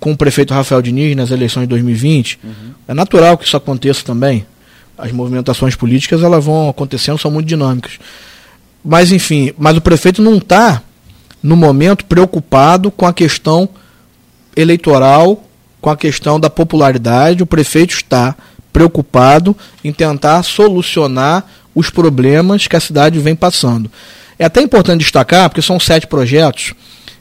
com 0.00 0.12
o 0.12 0.16
prefeito 0.16 0.54
Rafael 0.54 0.80
Diniz 0.80 1.14
nas 1.16 1.30
eleições 1.30 1.64
de 1.64 1.68
2020. 1.68 2.38
Uhum. 2.42 2.52
É 2.86 2.94
natural 2.94 3.36
que 3.36 3.44
isso 3.44 3.56
aconteça 3.56 4.04
também. 4.04 4.46
As 4.96 5.12
movimentações 5.12 5.76
políticas 5.76 6.22
elas 6.22 6.44
vão 6.44 6.68
acontecendo, 6.68 7.18
são 7.18 7.30
muito 7.30 7.46
dinâmicas. 7.46 7.98
Mas 8.84 9.12
enfim, 9.12 9.52
mas 9.58 9.76
o 9.76 9.80
prefeito 9.80 10.22
não 10.22 10.38
está 10.38 10.82
no 11.42 11.56
momento 11.56 12.04
preocupado 12.04 12.90
com 12.90 13.06
a 13.06 13.12
questão 13.12 13.68
eleitoral, 14.56 15.44
com 15.80 15.90
a 15.90 15.96
questão 15.96 16.40
da 16.40 16.50
popularidade. 16.50 17.42
O 17.42 17.46
prefeito 17.46 17.94
está 17.94 18.34
preocupado 18.72 19.56
em 19.84 19.92
tentar 19.92 20.42
solucionar 20.42 21.44
os 21.74 21.90
problemas 21.90 22.66
que 22.66 22.76
a 22.76 22.80
cidade 22.80 23.18
vem 23.20 23.36
passando. 23.36 23.90
É 24.38 24.44
até 24.44 24.60
importante 24.60 25.00
destacar, 25.00 25.48
porque 25.48 25.62
são 25.62 25.78
sete 25.78 26.06
projetos, 26.06 26.74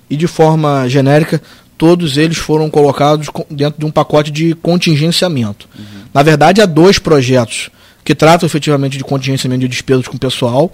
e 0.10 0.16
de 0.16 0.28
forma 0.28 0.88
genérica, 0.88 1.42
todos 1.78 2.18
eles 2.18 2.38
foram 2.38 2.70
colocados 2.70 3.28
dentro 3.50 3.80
de 3.80 3.86
um 3.86 3.92
pacote 3.92 4.32
de 4.32 4.56
contingenciamento. 4.56 5.68
Uhum. 5.78 5.86
Na 6.14 6.24
verdade, 6.24 6.62
há 6.62 6.66
dois 6.66 6.98
projetos 6.98 7.70
que 8.04 8.16
tratam 8.16 8.48
efetivamente 8.48 8.98
de 8.98 9.04
contingenciamento 9.04 9.62
de 9.62 9.68
despesas 9.68 10.08
com 10.08 10.16
o 10.16 10.20
pessoal 10.20 10.74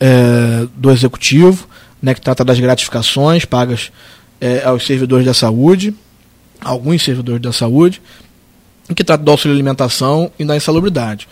é, 0.00 0.66
do 0.74 0.90
executivo, 0.90 1.68
né, 2.00 2.14
que 2.14 2.20
trata 2.20 2.44
das 2.44 2.58
gratificações 2.58 3.44
pagas 3.44 3.92
é, 4.40 4.64
aos 4.64 4.86
servidores 4.86 5.26
da 5.26 5.34
saúde, 5.34 5.94
alguns 6.60 7.02
servidores 7.02 7.42
da 7.42 7.52
saúde, 7.52 8.00
e 8.88 8.94
que 8.94 9.04
trata 9.04 9.22
do 9.22 9.30
auxílio 9.30 9.54
alimentação 9.54 10.30
e 10.38 10.44
da 10.44 10.56
insalubridade. 10.56 11.28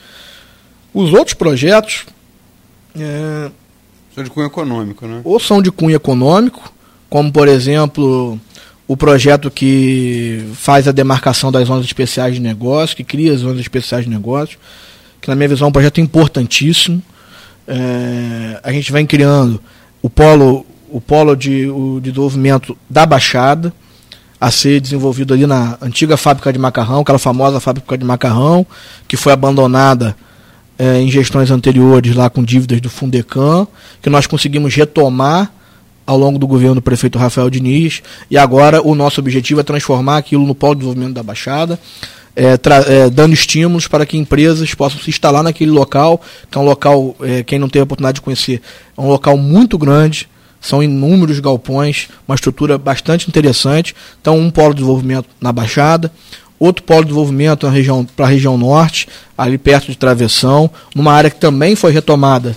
Os 0.93 1.13
outros 1.13 1.35
projetos. 1.35 2.05
É, 2.99 3.51
são 4.15 4.23
de 4.23 4.31
cunho 4.31 4.47
econômico, 4.47 5.07
né? 5.07 5.21
Ou 5.25 5.41
são 5.41 5.61
de 5.61 5.73
cunho 5.73 5.97
econômico, 5.97 6.73
como 7.15 7.31
por 7.31 7.47
exemplo 7.47 8.37
o 8.89 8.97
projeto 8.97 9.49
que 9.49 10.47
faz 10.55 10.89
a 10.89 10.91
demarcação 10.91 11.53
das 11.53 11.69
zonas 11.69 11.85
especiais 11.85 12.35
de 12.35 12.41
negócio, 12.41 12.97
que 12.97 13.05
cria 13.05 13.33
as 13.33 13.39
zonas 13.39 13.61
especiais 13.61 14.05
de 14.05 14.11
negócio, 14.11 14.59
que 15.21 15.29
na 15.29 15.37
minha 15.37 15.49
visão 15.49 15.67
é 15.67 15.69
um 15.69 15.73
projeto 15.73 16.01
importantíssimo. 16.01 17.01
É, 17.69 18.59
a 18.65 18.73
gente 18.73 18.91
vem 18.91 19.07
criando 19.07 19.63
o 20.03 20.11
polo, 20.11 20.67
o 20.91 21.01
polo 21.01 21.37
de, 21.37 21.69
o, 21.69 22.01
de 22.03 22.11
desenvolvimento 22.11 22.77
da 22.91 23.07
Baixada, 23.07 23.73
a 24.41 24.51
ser 24.51 24.81
desenvolvido 24.81 25.35
ali 25.35 25.47
na 25.47 25.79
antiga 25.81 26.17
fábrica 26.17 26.53
de 26.53 26.59
macarrão, 26.59 27.03
aquela 27.03 27.21
famosa 27.21 27.61
fábrica 27.61 27.97
de 27.97 28.05
macarrão, 28.05 28.67
que 29.07 29.17
foi 29.17 29.33
abandonada 29.33 30.17
é, 30.77 30.99
em 30.99 31.09
gestões 31.09 31.53
anteriores 31.53 32.13
lá 32.13 32.29
com 32.29 32.43
dívidas 32.43 32.81
do 32.81 32.91
Fundecam, 32.91 33.69
que 34.03 34.11
nós 34.11 34.27
conseguimos 34.27 34.75
retomar 34.75 35.54
ao 36.07 36.17
longo 36.19 36.39
do 36.39 36.47
governo 36.47 36.77
do 36.77 36.83
prefeito 36.83 37.19
Rafael 37.19 37.49
Diniz, 37.49 38.03
e 38.31 38.37
agora 38.37 38.83
o 38.83 38.95
nosso 38.95 39.21
objetivo 39.21 39.61
é 39.61 39.63
transformar 39.63 40.19
aquilo 40.19 40.47
no 40.47 40.55
polo 40.55 40.75
de 40.75 40.81
desenvolvimento 40.81 41.15
da 41.15 41.23
Baixada, 41.23 41.79
é, 42.37 42.59
é, 42.89 43.11
dando 43.11 43.33
estímulos 43.33 43.87
para 43.87 44.05
que 44.05 44.19
empresas 44.19 44.75
possam 44.75 45.01
se 45.01 45.09
instalar 45.09 45.43
naquele 45.43 45.71
local, 45.71 46.21
que 46.51 46.59
é 46.59 46.61
um 46.61 46.65
local, 46.65 47.17
é, 47.21 47.43
quem 47.43 47.59
não 47.59 47.69
teve 47.69 47.81
a 47.81 47.85
oportunidade 47.85 48.17
de 48.17 48.23
conhecer, 48.23 48.61
é 48.97 49.01
um 49.01 49.09
local 49.09 49.37
muito 49.37 49.79
grande, 49.79 50.29
são 50.61 50.83
inúmeros 50.83 51.41
galpões, 51.41 52.09
uma 52.27 52.35
estrutura 52.35 52.79
bastante 52.79 53.29
interessante. 53.29 53.95
Então, 54.21 54.39
um 54.39 54.51
polo 54.51 54.71
de 54.71 54.77
desenvolvimento 54.77 55.29
na 55.39 55.53
Baixada, 55.53 56.11
outro 56.59 56.83
polo 56.83 57.03
de 57.03 57.09
desenvolvimento 57.09 57.67
para 58.17 58.25
a 58.25 58.29
região 58.29 58.57
norte, 58.57 59.07
ali 59.37 59.59
perto 59.59 59.89
de 59.89 59.99
Travessão, 59.99 60.71
numa 60.95 61.13
área 61.13 61.29
que 61.29 61.39
também 61.39 61.77
foi 61.77 61.93
retomada 61.93 62.57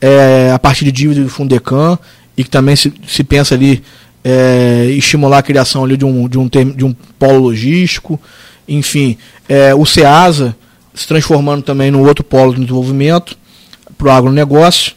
é, 0.00 0.52
a 0.54 0.58
partir 0.58 0.84
de 0.84 0.92
dívida 0.92 1.20
do 1.20 1.28
Fundecam 1.28 1.98
e 2.36 2.44
que 2.44 2.50
também 2.50 2.76
se, 2.76 2.92
se 3.06 3.22
pensa 3.24 3.54
ali 3.54 3.82
é, 4.24 4.86
estimular 4.90 5.38
a 5.38 5.42
criação 5.42 5.84
ali 5.84 5.96
de 5.96 6.04
um, 6.04 6.28
de 6.28 6.38
um, 6.38 6.48
de 6.48 6.84
um 6.84 6.94
polo 7.18 7.38
logístico. 7.38 8.20
Enfim, 8.68 9.16
é, 9.48 9.74
o 9.74 9.84
SEASA 9.84 10.56
se 10.94 11.06
transformando 11.06 11.62
também 11.62 11.90
no 11.90 12.06
outro 12.06 12.22
polo 12.22 12.54
de 12.54 12.60
desenvolvimento 12.60 13.36
para 13.98 14.08
o 14.08 14.10
agronegócio. 14.10 14.94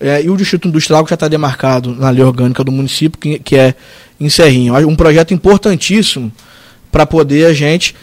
É, 0.00 0.22
e 0.22 0.28
o 0.28 0.36
Distrito 0.36 0.68
Industrial 0.68 1.04
que 1.04 1.10
já 1.10 1.14
está 1.14 1.28
demarcado 1.28 1.94
na 1.94 2.10
lei 2.10 2.22
orgânica 2.22 2.64
do 2.64 2.72
município, 2.72 3.18
que, 3.18 3.38
que 3.38 3.56
é 3.56 3.74
em 4.20 4.28
Serrinho. 4.28 4.74
Um 4.88 4.96
projeto 4.96 5.32
importantíssimo 5.32 6.32
para 6.90 7.06
poder 7.06 7.46
a 7.46 7.52
gente 7.52 7.94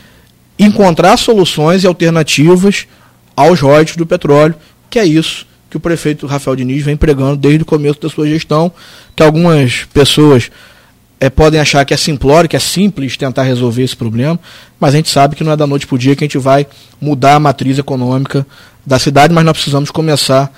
encontrar 0.58 1.18
soluções 1.18 1.84
e 1.84 1.88
alternativas 1.88 2.88
aos 3.36 3.60
royalties 3.60 3.96
do 3.96 4.06
petróleo, 4.06 4.56
que 4.90 5.00
é 5.00 5.06
isso 5.06 5.46
que 5.72 5.78
o 5.78 5.80
prefeito 5.80 6.28
Rafael 6.28 6.54
Diniz 6.54 6.84
vem 6.84 6.98
pregando 6.98 7.38
desde 7.38 7.64
o 7.64 7.66
começo 7.66 8.00
da 8.02 8.10
sua 8.10 8.28
gestão, 8.28 8.70
que 9.16 9.24
algumas 9.24 9.86
pessoas 9.94 10.52
é, 11.18 11.30
podem 11.30 11.62
achar 11.62 11.86
que 11.86 11.94
é 11.94 11.98
simplório, 11.98 12.50
que 12.50 12.58
é 12.58 12.60
simples 12.60 13.16
tentar 13.16 13.44
resolver 13.44 13.82
esse 13.82 13.96
problema, 13.96 14.38
mas 14.78 14.94
a 14.94 14.98
gente 14.98 15.10
sabe 15.10 15.34
que 15.34 15.46
não 15.46 15.54
é 15.54 15.56
da 15.56 15.66
noite 15.66 15.88
para 15.88 15.96
o 15.96 15.98
dia 15.98 16.14
que 16.14 16.26
a 16.26 16.28
gente 16.28 16.38
vai 16.38 16.68
mudar 17.00 17.36
a 17.36 17.40
matriz 17.40 17.80
econômica 17.80 18.46
da 18.86 19.00
cidade, 19.00 19.34
mas 19.34 19.46
nós 19.46 19.54
precisamos 19.54 19.90
começar 19.90 20.44
a 20.44 20.50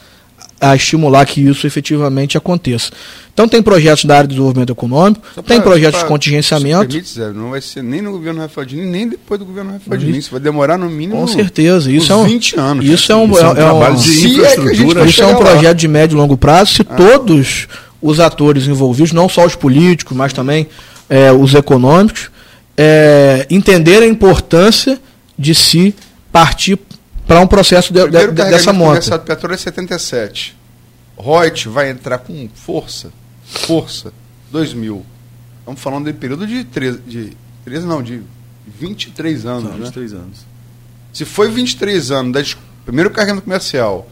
estimular 0.76 1.26
que 1.26 1.42
isso 1.42 1.68
efetivamente 1.68 2.38
aconteça. 2.38 2.92
Então 3.34 3.48
tem 3.48 3.62
projetos 3.62 4.06
da 4.06 4.16
área 4.16 4.28
de 4.28 4.36
desenvolvimento 4.36 4.72
econômico, 4.72 5.22
tem 5.46 5.60
projetos 5.60 6.00
pra, 6.00 6.04
de 6.04 6.08
contingenciamento. 6.08 6.88
Permite, 6.88 7.10
Zé, 7.10 7.32
não 7.34 7.50
vai 7.50 7.62
ser 7.62 7.84
nem 7.84 8.02
no 8.02 8.12
governo 8.12 8.42
Rafael 8.42 8.66
Diniz, 8.66 8.86
nem 8.86 9.10
depois 9.10 9.40
do 9.40 9.46
governo 9.46 9.74
Rafael 9.74 10.00
Diniz. 10.00 10.18
Isso 10.18 10.32
vai 10.32 10.40
demorar 10.40 10.78
no 10.78 10.90
mínimo 10.90 11.20
Com 11.20 11.28
certeza. 11.28 11.92
Isso 11.92 12.12
é 12.12 12.16
um, 12.16 12.26
20 12.26 12.60
anos. 12.60 12.86
Isso 12.86 13.12
é 13.12 13.16
um, 13.16 13.32
isso 13.32 13.40
é 13.40 13.48
um, 13.48 13.52
é 13.52 13.56
trabalho 13.56 13.96
de 13.98 14.12
é 14.12 14.30
infraestrutura. 14.30 15.06
isso 15.06 15.24
é 15.24 15.26
um 15.28 15.36
projeto 15.36 15.78
de 15.78 15.88
médio 15.88 16.16
e 16.16 16.18
longo 16.18 16.38
prazo. 16.38 16.74
Se 16.74 16.82
ah. 16.84 16.96
todos 16.96 17.68
os 18.02 18.20
atores 18.20 18.68
envolvidos, 18.68 19.12
não 19.12 19.28
só 19.28 19.46
os 19.46 19.56
políticos, 19.56 20.16
mas 20.16 20.32
também 20.32 20.68
é, 21.10 21.32
os 21.32 21.54
econômicos, 21.56 22.30
é, 22.78 23.48
entender 23.50 24.04
a 24.04 24.08
importância 24.08 25.00
de 25.38 25.56
se 25.56 25.96
partir 26.32 26.78
para 27.34 27.42
um 27.42 27.48
processo 27.48 27.92
de, 27.92 28.00
de, 28.08 28.28
dessa 28.32 28.72
monta. 28.72 28.90
comercial 28.90 29.18
de 29.18 29.26
petróleo 29.26 29.56
é 29.56 29.58
77. 29.58 30.56
Reut 31.18 31.68
vai 31.68 31.90
entrar 31.90 32.20
com 32.20 32.48
força, 32.54 33.12
força, 33.44 34.14
2000. 34.52 35.04
Estamos 35.60 35.82
falando 35.82 36.06
de 36.06 36.14
período 36.14 36.46
de 36.46 36.64
13, 36.64 37.00
de 37.00 37.38
13 37.66 37.88
não, 37.88 38.04
de 38.04 38.22
23 38.80 39.46
anos, 39.48 39.64
Não, 39.64 39.72
né? 39.72 39.78
23 39.78 40.14
anos. 40.14 40.46
Se 41.12 41.26
foi 41.26 41.50
23 41.50 42.12
anos, 42.12 42.34
desde 42.34 42.56
o 42.56 42.58
primeiro 42.86 43.10
carregamento 43.10 43.46
comercial 43.46 44.08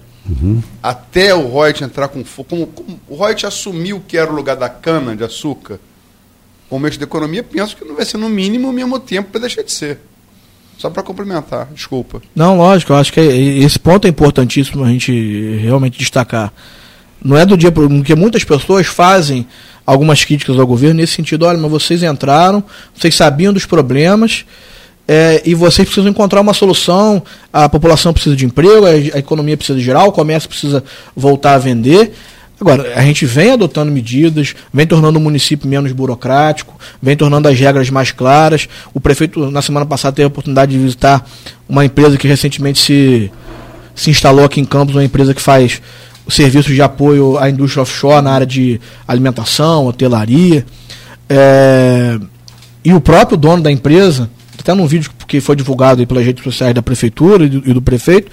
até 0.82 1.34
o 1.34 1.52
Reut 1.52 1.84
entrar 1.84 2.08
com 2.08 2.24
força, 2.24 2.50
como, 2.50 2.68
como 2.68 3.00
o 3.08 3.24
Reut 3.24 3.46
assumiu 3.46 4.02
que 4.08 4.18
era 4.18 4.32
o 4.32 4.36
lugar 4.36 4.56
da 4.56 4.70
cana 4.70 5.16
de 5.16 5.24
açúcar, 5.24 5.80
como 6.70 6.88
eixo 6.88 6.98
da 6.98 7.06
economia, 7.06 7.44
penso 7.44 7.76
que 7.76 7.86
não 7.86 7.96
vai 7.96 8.06
ser 8.06 8.18
no 8.18 8.30
mínimo 8.30 8.70
o 8.70 8.74
mesmo 8.74 9.00
tempo 9.00 9.30
para 9.30 9.42
deixar 9.42 9.62
de 9.62 9.72
ser. 9.72 10.00
Só 10.82 10.90
para 10.90 11.04
complementar, 11.04 11.68
desculpa. 11.76 12.24
Não, 12.36 12.58
lógico, 12.58 12.92
eu 12.92 12.98
acho 12.98 13.14
que 13.14 13.20
é- 13.20 13.38
esse 13.60 13.78
ponto 13.78 14.08
é 14.08 14.10
importantíssimo 14.10 14.84
a 14.84 14.90
gente 14.90 15.60
realmente 15.62 16.00
destacar. 16.00 16.52
Não 17.24 17.38
é 17.38 17.46
do 17.46 17.56
dia 17.56 17.72
para 17.72 17.88
porque 17.88 18.16
muitas 18.16 18.44
pessoas 18.44 18.88
fazem 18.88 19.46
algumas 19.86 20.26
críticas 20.26 20.58
ao 20.58 20.66
governo 20.66 21.00
nesse 21.00 21.14
sentido, 21.14 21.46
olha, 21.46 21.60
mas 21.60 21.70
vocês 21.70 22.02
entraram, 22.02 22.64
vocês 22.96 23.14
sabiam 23.14 23.54
dos 23.54 23.64
problemas 23.64 24.44
é, 25.08 25.44
e 25.46 25.54
vocês 25.54 25.88
precisam 25.88 26.10
encontrar 26.10 26.42
uma 26.42 26.54
solução, 26.54 27.22
a 27.54 27.70
população 27.70 28.12
precisa 28.12 28.36
de 28.36 28.48
emprego, 28.48 28.88
a, 28.88 28.90
a 28.90 29.20
economia 29.20 29.56
precisa 29.56 29.80
girar, 29.80 30.08
o 30.08 30.12
comércio 30.12 30.50
precisa 30.50 30.84
voltar 31.16 31.54
a 31.54 31.58
vender. 31.60 32.12
Agora, 32.62 32.94
a 32.96 33.02
gente 33.02 33.26
vem 33.26 33.54
adotando 33.54 33.92
medidas, 33.92 34.54
vem 34.72 34.86
tornando 34.86 35.18
o 35.18 35.22
município 35.22 35.68
menos 35.68 35.92
burocrático, 35.92 36.76
vem 37.02 37.18
tornando 37.18 37.48
as 37.48 37.60
regras 37.60 37.90
mais 37.90 38.12
claras. 38.12 38.70
O 38.94 39.00
prefeito, 39.00 39.50
na 39.50 39.64
semana 39.64 39.84
passada, 39.84 40.16
teve 40.16 40.26
a 40.26 40.28
oportunidade 40.28 40.72
de 40.72 40.78
visitar 40.78 41.28
uma 41.68 41.84
empresa 41.84 42.20
que 42.20 42.28
recentemente 42.28 42.78
se, 42.78 43.32
se 43.96 44.12
instalou 44.12 44.46
aqui 44.46 44.62
em 44.62 44.66
Campos, 44.66 44.94
uma 44.94 45.04
empresa 45.04 45.34
que 45.34 45.42
faz 45.42 45.82
serviços 46.30 46.76
de 46.76 46.84
apoio 46.84 47.36
à 47.40 47.50
indústria 47.50 47.82
offshore 47.82 48.24
na 48.24 48.32
área 48.32 48.46
de 48.46 48.80
alimentação, 49.08 49.88
hotelaria. 49.88 50.64
É, 51.28 52.20
e 52.86 52.94
o 52.94 53.02
próprio 53.02 53.40
dono 53.40 53.64
da 53.64 53.72
empresa, 53.72 54.30
até 54.60 54.72
num 54.76 54.86
vídeo 54.86 55.10
que 55.28 55.42
foi 55.42 55.56
divulgado 55.56 56.06
pelas 56.06 56.24
redes 56.24 56.44
sociais 56.44 56.76
da 56.76 56.82
prefeitura 56.84 57.44
e 57.44 57.50
do, 57.50 57.70
e 57.72 57.74
do 57.74 57.82
prefeito, 57.82 58.32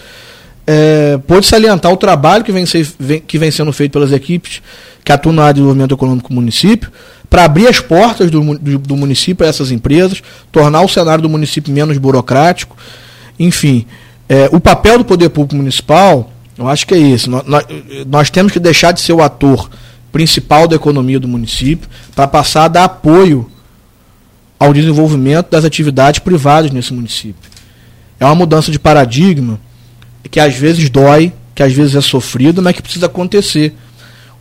é, 0.71 1.19
pôde 1.27 1.47
salientar 1.47 1.91
o 1.91 1.97
trabalho 1.97 2.45
que 2.45 2.53
vem, 2.53 2.67
ser- 2.67 2.87
vem- 3.01 3.21
que 3.21 3.39
vem 3.39 3.51
sendo 3.51 3.73
feito 3.73 3.93
pelas 3.93 4.13
equipes 4.13 4.61
que 5.03 5.11
atuam 5.11 5.35
na 5.35 5.45
área 5.45 5.55
de 5.55 5.61
desenvolvimento 5.61 5.95
econômico 5.95 6.29
do 6.29 6.35
município, 6.35 6.93
para 7.31 7.45
abrir 7.45 7.67
as 7.67 7.81
portas 7.81 8.31
do, 8.31 8.59
do, 8.59 8.79
do 8.79 8.97
município 8.97 9.47
a 9.47 9.49
essas 9.49 9.71
empresas, 9.71 10.23
tornar 10.53 10.83
o 10.83 10.89
cenário 10.89 11.23
do 11.23 11.29
município 11.29 11.73
menos 11.73 11.97
burocrático. 11.97 12.77
Enfim, 13.39 13.87
é, 14.29 14.51
o 14.53 14.61
papel 14.61 14.99
do 14.99 15.05
poder 15.07 15.31
público 15.31 15.57
municipal, 15.57 16.31
eu 16.59 16.69
acho 16.69 16.87
que 16.87 16.93
é 16.93 16.99
esse. 16.99 17.31
Nós, 17.31 17.47
nós, 17.47 17.65
nós 18.07 18.29
temos 18.31 18.53
que 18.53 18.61
deixar 18.61 18.93
de 18.93 19.01
ser 19.01 19.15
o 19.15 19.23
ator 19.23 19.71
principal 20.13 20.69
da 20.69 20.77
economia 20.77 21.19
do 21.19 21.29
município 21.29 21.89
para 22.15 22.29
passar 22.29 22.65
a 22.65 22.69
dar 22.69 22.85
apoio 22.85 23.51
ao 24.59 24.75
desenvolvimento 24.75 25.51
das 25.51 25.65
atividades 25.65 26.21
privadas 26.21 26.71
nesse 26.71 26.93
município. 26.93 27.49
É 28.21 28.27
uma 28.27 28.35
mudança 28.35 28.71
de 28.71 28.79
paradigma 28.79 29.59
que 30.31 30.41
às 30.41 30.55
vezes 30.55 30.89
dói, 30.91 31.33
que 31.55 31.63
às 31.63 31.73
vezes 31.73 31.95
é 31.97 32.01
sofrida, 32.01 32.61
mas 32.63 32.75
que 32.75 32.83
precisa 32.83 33.07
acontecer. 33.07 33.75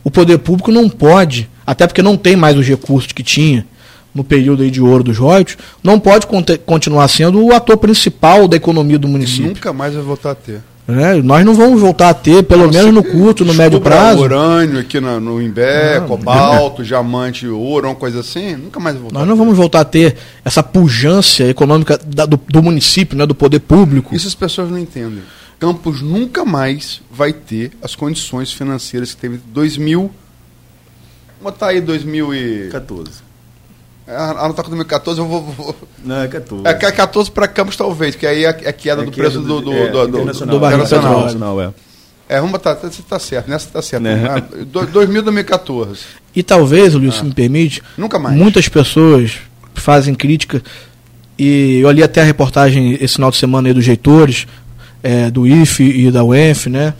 O 0.04 0.10
poder 0.10 0.38
público 0.38 0.70
não 0.70 0.88
pode, 0.88 1.48
até 1.66 1.86
porque 1.86 2.02
não 2.02 2.16
tem 2.16 2.36
mais 2.36 2.56
os 2.56 2.66
recursos 2.66 3.12
que 3.12 3.22
tinha 3.22 3.66
no 4.14 4.24
período 4.24 4.62
aí 4.62 4.70
de 4.70 4.80
ouro 4.80 5.04
dos 5.04 5.18
royalties, 5.18 5.58
não 5.82 6.00
pode 6.00 6.26
continuar 6.64 7.06
sendo 7.08 7.44
o 7.44 7.52
ator 7.52 7.76
principal 7.76 8.48
da 8.48 8.56
economia 8.56 8.98
do 8.98 9.06
município. 9.06 9.48
Nunca 9.48 9.72
mais 9.72 9.94
vai 9.94 10.02
voltar 10.02 10.30
a 10.30 10.34
ter. 10.34 10.60
né? 10.88 11.16
Nós 11.22 11.44
não 11.44 11.54
vamos 11.54 11.78
voltar 11.80 12.08
a 12.08 12.14
ter, 12.14 12.42
pelo 12.44 12.72
menos 12.72 12.92
no 12.94 13.04
curto, 13.04 13.44
no 13.44 13.52
médio 13.52 13.78
prazo. 13.80 14.22
urânio 14.22 14.80
aqui 14.80 14.98
na- 14.98 15.20
no 15.20 15.40
Imbé, 15.42 16.00
Não, 16.00 16.08
cobalto, 16.08 16.82
diamante, 16.82 17.46
ouro, 17.46 17.88
uma 17.88 17.94
coisa 17.94 18.20
assim, 18.20 18.56
nunca 18.56 18.80
mais 18.80 18.94
vai 18.96 19.02
voltar. 19.02 19.18
Nós 19.18 19.28
não 19.28 19.36
vamos 19.36 19.54
voltar 19.56 19.80
a 19.80 19.84
ter 19.84 20.16
essa 20.44 20.62
pujança 20.62 21.44
econômica 21.44 22.00
da- 22.06 22.24
do, 22.24 22.40
do 22.48 22.62
município, 22.62 23.16
né, 23.18 23.26
do 23.26 23.34
poder 23.34 23.58
público. 23.60 24.14
Isso 24.16 24.26
as 24.26 24.34
pessoas 24.34 24.70
não 24.70 24.78
entendem. 24.78 25.22
Campos 25.58 26.00
nunca 26.02 26.44
mais 26.44 27.00
vai 27.10 27.32
ter 27.32 27.72
as 27.82 27.94
condições 27.96 28.52
financeiras 28.52 29.14
que 29.14 29.20
teve 29.20 29.36
em 29.36 29.40
2000. 29.52 30.00
Vamos 31.40 31.52
botar 31.52 31.68
aí 31.68 31.80
2000 31.80 32.34
e... 32.34 32.68
14. 32.70 33.10
Ah, 34.06 34.46
não 34.48 34.54
tá 34.54 34.62
com 34.62 34.70
2014, 34.70 35.20
eu 35.20 35.26
vou... 35.26 35.42
vou- 35.42 35.76
Não, 36.04 36.22
é 36.22 36.28
14. 36.28 36.66
É 36.66 36.74
que 36.74 36.86
é 36.86 36.92
14 36.92 37.30
para 37.30 37.46
Campos 37.48 37.76
talvez, 37.76 38.14
que 38.16 38.26
aí 38.26 38.44
é 38.44 38.48
a 38.48 38.72
queda 38.72 39.02
É 39.02 39.04
do 39.04 39.10
queda 39.10 39.28
preço 39.30 39.42
do, 39.44 39.60
do, 39.60 39.72
é, 39.72 39.88
do, 39.90 40.06
do- 40.06 40.08
internacional, 40.18 40.54
do 40.56 40.60
barril 40.60 40.76
internacional. 40.78 41.12
internacional, 41.18 41.60
é. 41.62 41.72
É, 42.30 42.36
vamos 42.36 42.52
botar, 42.52 42.74
você 42.74 43.02
tá 43.02 43.18
certo, 43.18 43.48
nessa 43.48 43.68
tá 43.70 43.82
certo. 43.82 44.02
Né? 44.02 44.24
Ah, 44.28 44.40
do- 44.40 44.86
2000 44.86 45.22
2014. 45.22 46.00
E 46.34 46.42
talvez, 46.42 46.94
Luiz, 46.94 47.16
se 47.16 47.24
me 47.24 47.34
permite, 47.34 47.82
Nunca 47.96 48.18
mais. 48.18 48.36
muitas 48.36 48.68
pessoas 48.68 49.38
fazem 49.74 50.14
crítica, 50.14 50.62
e 51.38 51.80
eu 51.80 51.90
li 51.90 52.02
até 52.02 52.20
a 52.20 52.24
reportagem 52.24 52.94
esse 53.00 53.14
final 53.14 53.30
de 53.30 53.36
semana 53.36 53.68
aí 53.68 53.74
dos 53.74 53.86
reitores, 53.86 54.46
é, 55.02 55.30
do 55.30 55.46
IFE 55.46 56.06
e 56.06 56.10
da 56.10 56.24
UENF, 56.24 56.66
né? 56.68 56.94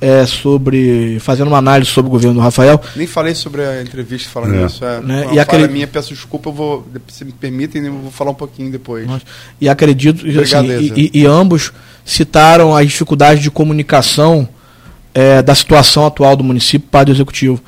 É, 0.00 0.26
sobre. 0.26 1.18
fazendo 1.20 1.46
uma 1.46 1.58
análise 1.58 1.88
sobre 1.90 2.08
o 2.08 2.10
governo 2.10 2.34
do 2.34 2.40
Rafael. 2.40 2.80
Nem 2.96 3.06
falei 3.06 3.36
sobre 3.36 3.64
a 3.64 3.80
entrevista 3.80 4.28
falando 4.28 4.56
É. 4.56 4.66
isso. 4.66 4.84
É, 4.84 5.00
Né, 5.00 5.28
e 5.32 5.38
aquele- 5.38 5.68
minha, 5.68 5.86
peço 5.86 6.12
desculpa, 6.12 6.48
eu 6.48 6.52
vou, 6.52 6.88
se 7.06 7.24
me 7.24 7.30
permitem, 7.30 7.86
eu 7.86 7.92
vou 7.92 8.10
falar 8.10 8.32
um 8.32 8.34
pouquinho 8.34 8.68
depois. 8.72 9.06
Nós- 9.06 9.22
E 9.60 9.68
acredito 9.68 10.24
assim, 10.40 10.66
e, 10.96 11.10
e- 11.14 11.20
e 11.20 11.26
ambos 11.26 11.72
citaram 12.04 12.74
as 12.74 12.84
dificuldades 12.88 13.40
de 13.42 13.50
comunicação 13.50 14.48
é, 15.14 15.40
da 15.42 15.54
situação 15.54 16.04
atual 16.06 16.34
do 16.34 16.42
município 16.42 16.88
para 16.90 17.08
o 17.10 17.12
executivo. 17.12 17.60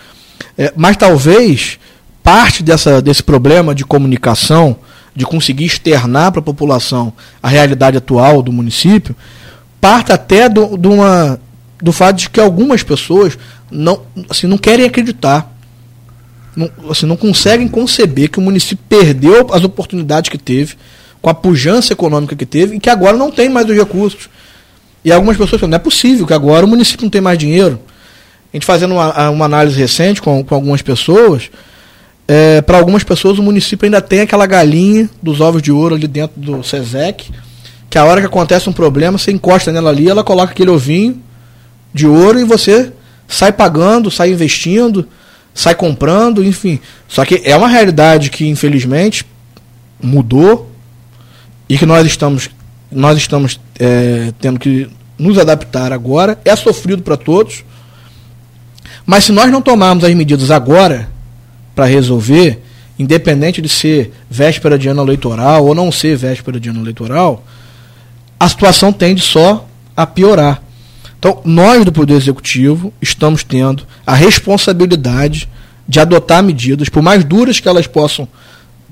É, 0.59 0.73
mas 0.75 0.97
talvez 0.97 1.79
parte 2.23 2.63
dessa, 2.63 3.01
desse 3.03 3.23
problema 3.23 3.75
de 3.75 3.85
comunicação, 3.85 4.77
de 5.15 5.25
conseguir 5.27 5.67
externar 5.67 6.33
para 6.33 6.41
a 6.41 6.43
população 6.43 7.13
a 7.43 7.49
realidade 7.49 7.97
atual 7.99 8.43
do 8.43 8.51
município, 8.51 9.15
parta 9.85 10.15
até 10.15 10.49
do, 10.49 10.79
de 10.79 10.89
uma- 10.89 11.39
do 11.83 11.93
fato 11.93 12.17
de 12.17 12.31
que 12.31 12.41
algumas 12.41 12.83
pessoas 12.83 13.37
não, 13.71 14.01
assim, 14.31 14.47
não 14.47 14.57
querem 14.57 14.87
acreditar 14.87 15.55
não, 16.57 16.71
assim, 16.89 17.05
não 17.05 17.19
conseguem 17.19 17.69
conceber 17.69 18.31
que 18.31 18.39
o 18.39 18.43
município 18.43 18.83
perdeu 18.89 19.49
as 19.53 19.63
oportunidades 19.63 20.31
que 20.31 20.39
teve, 20.39 20.77
com 21.21 21.29
a 21.29 21.35
pujança 21.35 21.93
econômica 21.93 22.35
que 22.35 22.47
teve, 22.47 22.77
e 22.77 22.81
que 22.81 22.89
agora 22.89 23.15
não 23.15 23.31
tem 23.31 23.51
mais 23.51 23.69
os 23.69 23.77
recursos. 23.77 24.31
E 25.05 25.13
algumas 25.13 25.37
pessoas 25.37 25.61
falam, 25.61 25.73
não 25.73 25.77
é 25.77 25.81
possível 25.81 26.27
que 26.27 26.33
agora 26.33 26.65
o 26.65 26.69
município 26.69 27.05
não 27.05 27.11
tem 27.11 27.21
mais 27.21 27.37
dinheiro. 27.37 27.79
A 28.53 28.57
gente 28.57 28.65
fazendo 28.65 28.95
uma, 28.95 29.29
uma 29.29 29.45
análise 29.45 29.79
recente 29.79 30.23
com, 30.23 30.43
com 30.43 30.55
algumas 30.55 30.81
pessoas, 30.81 31.51
é, 32.27 32.63
para 32.63 32.79
algumas 32.79 33.05
pessoas 33.05 33.39
o 33.39 33.43
município 33.43 33.85
ainda 33.85 34.01
tem 34.01 34.21
aquela 34.21 34.47
galinha 34.47 35.11
dos 35.23 35.43
ovos 35.43 35.61
de 35.61 35.71
ouro 35.71 35.95
ali 35.95 36.07
dentro 36.09 36.41
do 36.41 36.63
SESEC, 36.63 37.31
que 37.95 37.99
a 37.99 38.05
hora 38.05 38.21
que 38.21 38.27
acontece 38.27 38.69
um 38.69 38.73
problema, 38.73 39.17
você 39.17 39.31
encosta 39.31 39.71
nela 39.71 39.89
ali, 39.89 40.09
ela 40.09 40.25
coloca 40.25 40.51
aquele 40.51 40.69
ovinho 40.69 41.23
de 41.95 42.09
ouro 42.09 42.41
e 42.41 42.43
você 42.43 42.93
sai 43.29 43.53
pagando, 43.53 44.11
sai 44.11 44.33
investindo, 44.33 45.07
sai 45.55 45.77
comprando, 45.77 46.45
enfim. 46.45 46.81
Só 47.07 47.25
que 47.25 47.43
é 47.45 47.57
uma 47.57 47.69
realidade 47.69 48.31
que 48.31 48.49
infelizmente 48.49 49.25
mudou 50.03 50.73
e 51.69 51.79
que 51.79 51.87
nós 51.87 52.05
estamos 52.05 52.51
nós 52.91 53.17
estamos 53.17 53.61
é, 53.79 54.33
tendo 54.41 54.59
que 54.59 54.91
nos 55.17 55.39
adaptar 55.39 55.93
agora. 55.93 56.37
É 56.45 56.57
sofrido 56.57 57.01
para 57.01 57.17
todos. 57.17 57.65
Mas 59.07 59.23
se 59.23 59.31
nós 59.31 59.53
não 59.53 59.63
tomarmos 59.63 60.03
as 60.03 60.15
medidas 60.15 60.51
agora 60.51 61.09
para 61.77 61.85
resolver, 61.85 62.61
independente 62.99 63.63
de 63.63 63.69
ser 63.69 64.13
véspera 64.29 64.77
de 64.77 64.89
ano 64.89 65.03
eleitoral 65.03 65.65
ou 65.65 65.77
não 65.77 65.93
ser 65.93 66.17
véspera 66.17 66.59
de 66.59 66.71
ano 66.71 66.81
eleitoral, 66.81 67.45
a 68.39 68.49
situação 68.49 68.93
tende 68.93 69.23
só 69.23 69.67
a 69.97 70.07
piorar. 70.07 70.63
Então, 71.19 71.41
nós 71.45 71.85
do 71.85 71.93
Poder 71.93 72.15
Executivo 72.15 72.93
estamos 73.01 73.43
tendo 73.43 73.85
a 74.07 74.15
responsabilidade 74.15 75.49
de 75.89 76.01
adotar 76.01 76.43
medidas, 76.43 76.89
por 76.89 77.03
mais 77.03 77.25
duras 77.25 77.61
que 77.61 77.69
elas 77.69 77.87
possam 77.87 78.29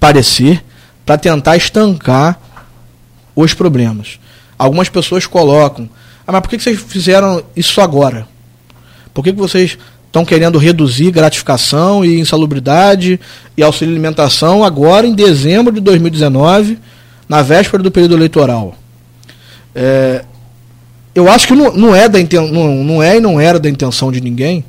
parecer, 0.01 0.65
para 1.05 1.19
tentar 1.19 1.57
estancar 1.57 2.39
os 3.35 3.55
problemas. 3.55 4.19
Algumas 4.59 4.89
pessoas 4.89 5.27
colocam: 5.27 5.89
ah, 6.27 6.33
mas 6.33 6.41
por 6.41 6.51
que 6.51 6.59
vocês 6.59 6.81
fizeram 6.81 7.43
isso 7.57 7.81
agora? 7.81 8.27
Por 9.13 9.23
que 9.23 9.33
vocês 9.33 9.77
estão 10.07 10.25
querendo 10.25 10.59
reduzir 10.59 11.11
gratificação 11.11 12.05
e 12.05 12.21
insalubridade 12.21 13.19
e 13.57 13.63
auxílio 13.63 13.93
alimentação 13.93 14.63
agora 14.63 15.07
em 15.07 15.15
dezembro 15.15 15.73
de 15.73 15.81
2019, 15.81 16.79
na 17.29 17.43
véspera 17.43 17.83
do 17.83 17.91
período 17.91 18.15
eleitoral? 18.15 18.77
É, 19.75 20.25
eu 21.15 21.31
acho 21.31 21.47
que 21.47 21.55
não, 21.55 21.73
não, 21.73 21.95
é 21.95 22.09
da 22.09 22.21
inten, 22.21 22.51
não, 22.51 22.83
não 22.85 23.03
é 23.03 23.17
e 23.17 23.21
não 23.21 23.41
era 23.41 23.59
da 23.59 23.69
intenção 23.69 24.11
de 24.11 24.21
ninguém 24.21 24.65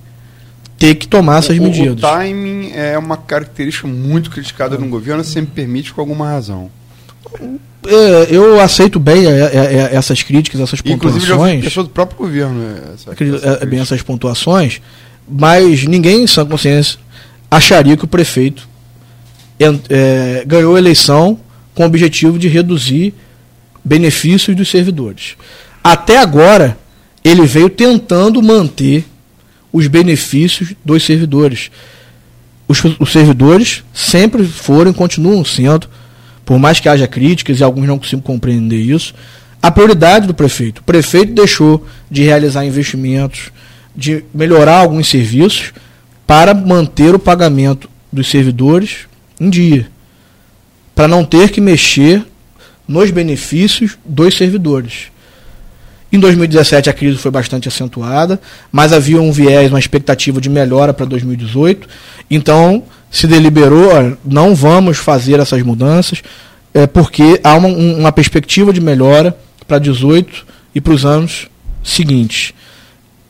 ter 0.78 0.96
que 0.96 1.08
tomar 1.08 1.40
essas 1.40 1.58
o, 1.58 1.62
medidas. 1.62 1.98
O 1.98 2.02
timing 2.02 2.72
é 2.74 2.98
uma 2.98 3.16
característica 3.16 3.88
muito 3.88 4.30
criticada 4.30 4.78
no 4.78 4.88
governo, 4.88 5.24
se 5.24 5.40
me 5.40 5.48
permite, 5.48 5.94
com 5.94 6.02
alguma 6.02 6.30
razão. 6.30 6.70
É, 7.86 8.28
eu 8.30 8.60
aceito 8.60 9.00
bem 9.00 9.26
é, 9.26 9.30
é, 9.30 9.90
é, 9.92 9.96
essas 9.96 10.22
críticas, 10.22 10.60
essas 10.62 10.80
Inclusive, 10.86 11.26
já 11.26 11.36
pontuações. 11.36 11.64
pessoa 11.64 11.84
do 11.84 11.90
próprio 11.90 12.18
governo. 12.18 12.62
Essa, 12.94 13.12
essa 13.12 13.64
é, 13.64 13.66
bem 13.66 13.80
essas 13.80 14.02
pontuações, 14.02 14.82
mas 15.28 15.86
ninguém 15.86 16.24
em 16.24 16.28
sã 16.28 16.46
consciência 16.46 17.00
acharia 17.50 17.96
que 17.96 18.06
o 18.06 18.08
prefeito 18.08 18.68
é, 19.90 20.44
ganhou 20.46 20.76
a 20.76 20.80
eleição 20.80 21.40
com 21.74 21.84
o 21.84 21.86
objetivo 21.86 22.38
de 22.38 22.48
reduzir 22.48 23.14
benefícios 23.84 24.56
dos 24.56 24.70
servidores. 24.70 25.36
Até 25.84 26.18
agora, 26.18 26.78
ele 27.24 27.46
veio 27.46 27.70
tentando 27.70 28.42
manter 28.42 29.06
os 29.72 29.88
benefícios 29.88 30.74
dos 30.86 31.04
servidores. 31.04 31.72
Os, 32.68 32.82
os 33.00 33.12
servidores 33.12 33.84
sempre 33.94 34.46
foram 34.46 34.92
e 34.92 34.94
continuam 34.94 35.44
sendo, 35.44 35.90
por 36.46 36.60
mais 36.60 36.80
que 36.80 36.88
haja 36.88 37.08
críticas 37.08 37.60
e 37.60 37.64
alguns 37.64 37.88
não 37.88 37.98
consigam 37.98 38.22
compreender 38.22 38.80
isso, 38.80 39.14
a 39.62 39.72
prioridade 39.72 40.28
do 40.28 40.34
prefeito. 40.34 40.80
O 40.80 40.84
prefeito 40.84 41.34
deixou 41.34 41.86
de 42.10 42.24
realizar 42.24 42.66
investimentos, 42.66 43.50
de 43.96 44.24
melhorar 44.34 44.80
alguns 44.80 45.08
serviços 45.08 45.74
para 46.28 46.54
manter 46.54 47.16
o 47.16 47.20
pagamento 47.20 47.90
dos 48.12 48.30
servidores 48.30 49.08
em 49.40 49.50
dia, 49.50 49.88
para 50.94 51.08
não 51.08 51.24
ter 51.26 51.50
que 51.50 51.60
mexer 51.60 52.26
nos 52.88 53.12
benefícios 53.12 53.98
dos 54.06 54.36
servidores. 54.36 55.12
Em 56.12 56.20
2017 56.20 56.90
a 56.90 56.94
crise 56.94 57.18
foi 57.18 57.32
bastante 57.32 57.68
acentuada, 57.68 58.40
mas 58.72 58.94
havia 58.94 59.20
um 59.22 59.32
viés, 59.32 59.72
uma 59.72 59.80
expectativa 59.80 60.40
de 60.40 60.50
melhora 60.50 60.94
para 60.94 61.06
2018. 61.06 61.88
Então 62.30 62.84
se 63.10 63.26
deliberou, 63.28 64.18
não 64.24 64.54
vamos 64.56 64.98
fazer 64.98 65.40
essas 65.40 65.62
mudanças, 65.64 66.22
é, 66.74 66.86
porque 66.88 67.40
há 67.44 67.56
uma, 67.56 67.68
um- 67.68 68.00
uma 68.00 68.12
perspectiva 68.12 68.72
de 68.74 68.82
melhora 68.82 69.36
para 69.68 69.80
18 69.80 70.46
e 70.76 70.82
para 70.82 70.94
os 70.94 71.06
anos 71.06 71.48
seguintes. 71.84 72.54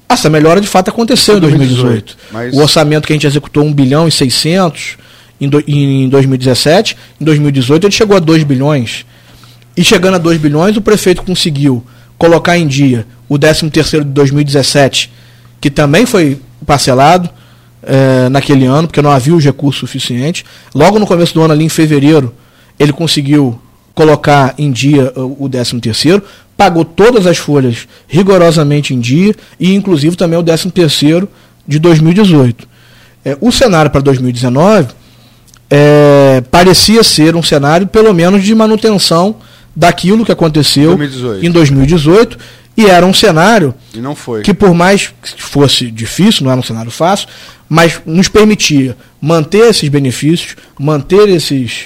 Essa 0.09 0.29
melhora 0.29 0.59
de 0.61 0.67
fato 0.67 0.89
aconteceu 0.89 1.37
em 1.37 1.39
2018. 1.41 2.17
Mas- 2.31 2.53
O 2.53 2.59
orçamento 2.61 3.07
que 3.07 3.13
a 3.13 3.15
gente 3.15 3.27
executou 3.27 3.63
1 3.63 3.73
bilhão 3.73 4.07
e 4.07 4.11
600 4.11 4.97
em, 5.39 5.47
do- 5.49 5.63
em 5.67 6.07
2017, 6.09 6.95
em 7.19 7.23
2018 7.25 7.85
ele 7.87 7.91
chegou 7.93 8.15
a 8.15 8.19
2 8.19 8.43
bilhões. 8.43 9.05
E 9.75 9.83
chegando 9.83 10.15
a 10.15 10.17
2 10.17 10.39
bilhões, 10.39 10.77
o 10.77 10.81
prefeito 10.81 11.23
conseguiu 11.23 11.83
colocar 12.17 12.57
em 12.57 12.67
dia 12.67 13.05
o 13.27 13.37
13º 13.37 13.99
de 13.99 14.05
2017, 14.05 15.11
que 15.59 15.69
também 15.69 16.05
foi 16.05 16.39
parcelado 16.65 17.29
eh, 17.81 18.29
naquele 18.29 18.65
ano, 18.65 18.87
porque 18.87 19.01
não 19.01 19.11
havia 19.11 19.35
os 19.35 19.43
recursos 19.43 19.79
suficientes. 19.79 20.45
Logo 20.73 20.99
no 20.99 21.07
começo 21.07 21.33
do 21.33 21.41
ano, 21.41 21.53
ali 21.53 21.65
em 21.65 21.69
fevereiro, 21.69 22.33
ele 22.79 22.93
conseguiu 22.93 23.59
colocar 23.95 24.53
em 24.57 24.71
dia 24.71 25.11
o 25.15 25.45
o 25.45 25.49
13º, 25.49 26.21
pagou 26.55 26.85
todas 26.85 27.25
as 27.25 27.37
folhas 27.37 27.87
rigorosamente 28.07 28.93
em 28.93 28.99
dia 28.99 29.35
e 29.59 29.73
inclusive 29.73 30.15
também 30.15 30.37
o 30.37 30.43
13º 30.43 31.27
de 31.67 31.79
2018. 31.79 32.67
Eh, 33.25 33.37
o 33.41 33.51
cenário 33.51 33.89
para 33.89 34.01
2019 34.01 34.93
é, 35.75 36.43
parecia 36.51 37.03
ser 37.03 37.35
um 37.35 37.41
cenário, 37.41 37.87
pelo 37.87 38.13
menos, 38.13 38.43
de 38.43 38.53
manutenção 38.53 39.37
daquilo 39.75 40.25
que 40.25 40.31
aconteceu 40.31 40.95
2018. 40.95 41.45
em 41.45 41.51
2018, 41.51 42.37
e 42.75 42.85
era 42.85 43.05
um 43.05 43.13
cenário 43.13 43.73
não 43.95 44.15
foi. 44.15 44.41
que, 44.41 44.53
por 44.53 44.73
mais 44.73 45.13
que 45.21 45.41
fosse 45.41 45.91
difícil, 45.91 46.43
não 46.43 46.51
era 46.51 46.59
um 46.59 46.63
cenário 46.63 46.91
fácil, 46.91 47.27
mas 47.69 48.01
nos 48.05 48.27
permitia 48.27 48.97
manter 49.21 49.69
esses 49.69 49.87
benefícios, 49.89 50.55
manter 50.79 51.29
esses, 51.29 51.85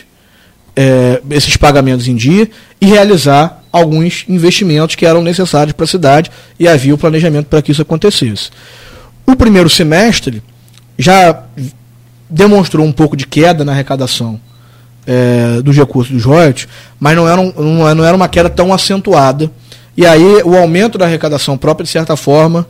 é, 0.76 1.21
esses 1.32 1.58
pagamentos 1.58 2.08
em 2.08 2.15
dia 2.15 2.50
e 2.80 2.86
realizar 2.86 3.63
alguns 3.71 4.26
investimentos 4.28 4.95
que 4.95 5.06
eram 5.06 5.21
necessários 5.21 5.73
para 5.73 5.84
a 5.84 5.88
cidade 5.88 6.32
e 6.60 6.67
havia 6.67 6.93
o 6.93 6.97
planejamento 6.97 7.47
para 7.47 7.62
que 7.62 7.71
isso 7.71 7.82
acontecesse. 7.82 8.50
O 9.26 9.36
primeiro 9.36 9.69
semestre 9.69 10.41
já 10.97 11.43
demonstrou 12.30 12.86
um 12.86 12.91
pouco 12.91 13.15
de 13.15 13.28
queda 13.28 13.63
na 13.63 13.71
arrecadação 13.71 14.39
é, 15.08 15.62
dos 15.62 15.76
recursos 15.76 16.13
dos 16.13 16.26
royalties, 16.26 16.67
mas 17.00 17.15
não 17.15 17.28
era, 17.28 17.39
um- 17.39 17.54
não, 17.96 18.06
era 18.06 18.15
uma 18.15 18.28
queda 18.28 18.50
tão 18.50 18.74
acentuada. 18.74 19.50
E 19.96 20.06
aí 20.06 20.41
o 20.43 20.56
aumento 20.56 20.98
da 20.98 21.06
arrecadação 21.06 21.58
própria, 21.58 21.86
de 21.86 21.89
certa 21.89 22.15
forma, 22.17 22.67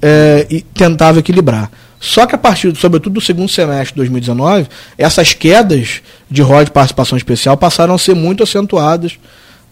é, 0.00 0.46
tentava 0.74 1.18
equilibrar. 1.18 1.70
Só 1.98 2.26
que 2.26 2.34
a 2.34 2.38
partir, 2.38 2.74
sobretudo 2.76 3.14
do 3.14 3.20
segundo 3.20 3.48
semestre 3.48 3.90
de 3.92 3.96
2019, 3.96 4.66
essas 4.98 5.34
quedas 5.34 6.02
de 6.30 6.42
royalties 6.42 6.66
de 6.66 6.72
participação 6.72 7.16
especial 7.16 7.56
passaram 7.56 7.94
a 7.94 7.98
ser 7.98 8.14
muito 8.14 8.42
acentuadas 8.42 9.18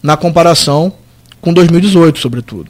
na 0.01 0.15
comparação 0.17 0.93
com 1.41 1.53
2018, 1.53 2.19
sobretudo. 2.19 2.69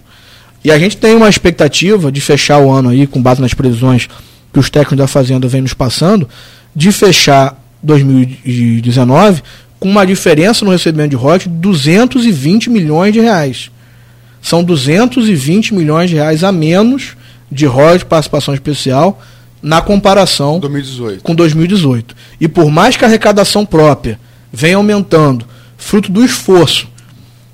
E 0.63 0.71
a 0.71 0.79
gente 0.79 0.97
tem 0.97 1.15
uma 1.15 1.29
expectativa 1.29 2.11
de 2.11 2.19
fechar 2.21 2.57
o 2.59 2.71
ano 2.71 2.89
aí, 2.89 3.05
com 3.05 3.21
base 3.21 3.39
nas 3.41 3.53
previsões 3.53 4.07
que 4.51 4.59
os 4.59 4.69
técnicos 4.69 4.97
da 4.97 5.07
Fazenda 5.07 5.47
vêm 5.47 5.61
nos 5.61 5.73
passando, 5.73 6.27
de 6.75 6.91
fechar 6.91 7.60
2019 7.81 9.41
com 9.79 9.89
uma 9.89 10.05
diferença 10.05 10.63
no 10.63 10.71
recebimento 10.71 11.09
de 11.09 11.15
royalties 11.15 11.51
de 11.51 11.57
220 11.57 12.69
milhões 12.69 13.13
de 13.13 13.19
reais. 13.19 13.71
São 14.41 14.63
220 14.63 15.73
milhões 15.73 16.09
de 16.09 16.17
reais 16.17 16.43
a 16.43 16.51
menos 16.51 17.15
de 17.51 17.65
royalties 17.65 18.01
de 18.01 18.05
participação 18.05 18.53
especial 18.53 19.19
na 19.61 19.81
comparação 19.81 20.59
2018. 20.59 21.23
com 21.23 21.35
2018. 21.35 22.15
E 22.39 22.47
por 22.47 22.69
mais 22.69 22.95
que 22.95 23.03
a 23.03 23.07
arrecadação 23.07 23.65
própria 23.65 24.19
venha 24.51 24.77
aumentando, 24.77 25.45
fruto 25.77 26.11
do 26.11 26.23
esforço 26.23 26.87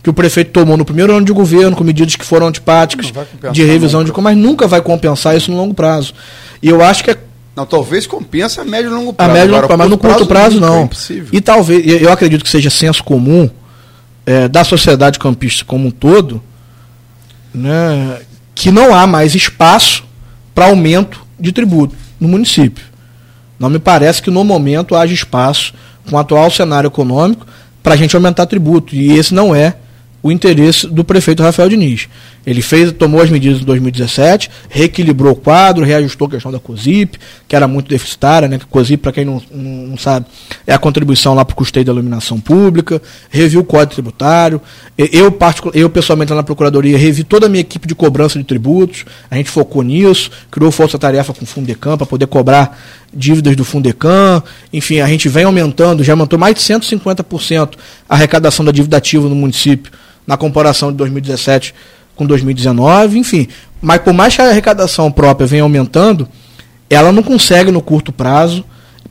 que 0.03 0.09
o 0.09 0.13
prefeito 0.13 0.51
tomou 0.51 0.77
no 0.77 0.85
primeiro 0.85 1.13
ano 1.13 1.25
de 1.25 1.33
governo, 1.33 1.75
com 1.75 1.83
medidas 1.83 2.15
que 2.15 2.23
foram 2.23 2.47
antipáticas, 2.47 3.11
de 3.51 3.63
revisão 3.65 4.01
nunca. 4.01 4.13
de 4.13 4.21
mas 4.21 4.37
nunca 4.37 4.67
vai 4.67 4.81
compensar 4.81 5.35
isso 5.35 5.51
no 5.51 5.57
longo 5.57 5.73
prazo. 5.73 6.13
E 6.61 6.69
eu 6.69 6.81
acho 6.81 7.03
que 7.03 7.11
é 7.11 7.17
Não, 7.57 7.65
talvez 7.65 8.05
compensa 8.05 8.61
a 8.61 8.63
médio 8.63 8.91
e 8.91 8.93
longo 8.93 9.09
a 9.09 9.13
prazo. 9.13 9.33
médio 9.33 9.47
longo 9.47 9.65
Agora, 9.65 9.67
prazo, 9.67 9.79
mas 9.79 9.89
no 9.89 9.97
curto 9.97 10.27
prazo 10.27 10.59
nunca, 10.59 10.67
não. 10.67 10.81
É 10.81 10.83
impossível. 10.83 11.29
e 11.31 11.41
talvez, 11.41 12.01
eu 12.03 12.11
acredito 12.11 12.43
que 12.43 12.49
seja 12.51 12.69
senso 12.69 13.03
comum 13.03 13.49
eh, 14.27 14.47
da 14.47 14.63
sociedade 14.63 15.17
campista 15.17 15.65
como 15.65 15.87
um 15.87 15.91
todo, 15.91 16.39
né, 17.51 18.19
que 18.53 18.69
não 18.69 18.93
há 18.93 19.07
mais 19.07 19.33
espaço 19.33 20.03
para 20.53 20.67
aumento 20.67 21.25
de 21.39 21.51
tributo 21.51 21.95
no 22.19 22.27
município. 22.27 22.85
Não 23.57 23.71
me 23.71 23.79
parece 23.79 24.21
que 24.21 24.29
no 24.29 24.43
momento 24.43 24.95
haja 24.95 25.15
espaço, 25.15 25.73
com 26.07 26.15
o 26.15 26.19
atual 26.19 26.51
cenário 26.51 26.89
econômico, 26.89 27.47
para 27.81 27.95
a 27.95 27.97
gente 27.97 28.15
aumentar 28.15 28.45
tributo. 28.45 28.93
E 28.93 29.17
esse 29.17 29.33
não 29.33 29.55
é 29.55 29.77
o 30.21 30.31
interesse 30.31 30.85
do 30.85 31.03
prefeito 31.03 31.41
Rafael 31.41 31.69
Diniz. 31.69 32.07
Ele 32.47 32.61
fez, 32.61 32.93
tomou 32.93 33.21
as 33.21 33.29
medidas 33.29 33.59
em 33.59 33.65
2017, 33.65 34.49
reequilibrou 34.69 35.33
o 35.33 35.35
quadro, 35.35 35.83
reajustou 35.83 36.29
a 36.29 36.31
questão 36.31 36.49
da 36.49 36.57
COSIP, 36.57 37.19
que 37.45 37.53
era 37.53 37.67
muito 37.67 37.89
deficitária, 37.89 38.47
né? 38.47 38.57
COSIP, 38.69 39.03
para 39.03 39.11
quem 39.11 39.25
não, 39.25 39.41
não, 39.51 39.97
sabe, 39.97 40.27
é 40.65 40.73
a 40.73 40.77
contribuição 40.77 41.33
lá 41.33 41.43
para 41.43 41.51
o 41.51 41.55
custeio 41.57 41.85
da 41.85 41.91
iluminação 41.91 42.39
pública, 42.39 43.01
reviu 43.29 43.59
o 43.59 43.65
código 43.65 43.91
tributário. 43.91 44.61
Eu, 44.97 45.37
eu 45.73 45.89
pessoalmente 45.89 46.31
lá 46.31 46.37
na 46.37 46.43
Procuradoria, 46.43 46.97
revi 46.97 47.25
toda 47.25 47.47
a 47.47 47.49
minha 47.49 47.59
equipe 47.59 47.85
de 47.85 47.93
cobrança 47.93 48.39
de 48.39 48.45
tributos, 48.45 49.03
a 49.29 49.35
gente 49.35 49.49
focou 49.49 49.83
nisso, 49.83 50.31
criou 50.49 50.71
força-tarefa 50.71 51.33
com 51.33 51.43
o 51.43 51.45
Fundecam 51.45 51.97
para 51.97 52.07
poder 52.07 52.27
cobrar 52.27 52.79
dívidas 53.13 53.57
do 53.57 53.65
Fundecam, 53.65 54.41
enfim, 54.71 55.01
a 55.01 55.07
gente 55.07 55.27
vem 55.27 55.43
aumentando, 55.43 56.01
já 56.01 56.13
aumentou 56.13 56.39
mais 56.39 56.55
de 56.55 56.61
150% 56.61 57.73
a 58.07 58.15
arrecadação 58.15 58.63
da 58.63 58.71
dívida 58.71 58.95
ativa 58.95 59.27
no 59.27 59.35
município 59.35 59.91
na 60.25 60.35
comparação 60.35 60.91
de 60.91 60.97
2017 60.97 61.73
com 62.17 62.25
2019, 62.25 63.17
enfim. 63.19 63.47
Mas 63.81 64.01
por 64.01 64.11
mais 64.13 64.35
que 64.35 64.41
a 64.41 64.49
arrecadação 64.49 65.11
própria 65.11 65.47
venha 65.47 65.63
aumentando, 65.63 66.27
ela 66.89 67.11
não 67.11 67.23
consegue 67.23 67.71
no 67.71 67.81
curto 67.81 68.11
prazo 68.11 68.65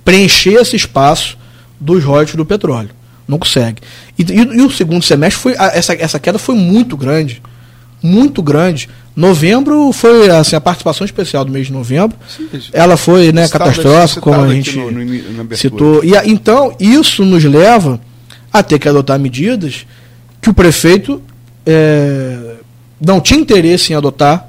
preencher 0.04 0.54
esse 0.60 0.76
espaço 0.76 1.38
dos 1.80 2.02
royalties 2.04 2.36
do 2.36 2.44
petróleo. 2.44 2.90
Não 3.28 3.38
consegue. 3.38 3.80
E, 4.18 4.22
e- 4.22 4.58
e 4.58 4.62
o 4.62 4.70
segundo 4.70 5.02
semestre 5.02 5.40
foi 5.42 5.54
essa, 5.58 5.94
essa 5.94 6.18
queda 6.18 6.38
foi 6.38 6.54
muito 6.54 6.96
grande, 6.96 7.42
muito 8.02 8.42
grande. 8.42 8.88
Novembro 9.14 9.92
foi 9.92 10.28
assim, 10.30 10.54
a 10.56 10.60
participação 10.60 11.04
especial 11.04 11.44
do 11.44 11.50
mês 11.50 11.66
de 11.66 11.72
novembro. 11.72 12.16
isso. 12.52 12.70
Ela 12.72 12.96
foi 12.96 13.32
né, 13.32 13.42
catastrófica, 13.48 14.20
como 14.20 14.36
a 14.36 14.54
gente 14.54 14.76
no- 14.76 14.90
no 14.90 15.56
citou. 15.56 16.04
E 16.04 16.12
então, 16.30 16.74
isso 16.78 17.24
nos 17.24 17.42
leva 17.44 17.98
a 18.52 18.62
ter 18.62 18.78
que 18.78 18.88
adotar 18.88 19.18
medidas 19.18 19.86
que 20.40 20.48
o 20.50 20.54
prefeito 20.54 21.20
é, 21.64 22.56
não 23.00 23.20
tinha 23.20 23.40
interesse 23.40 23.92
em 23.92 23.96
adotar 23.96 24.48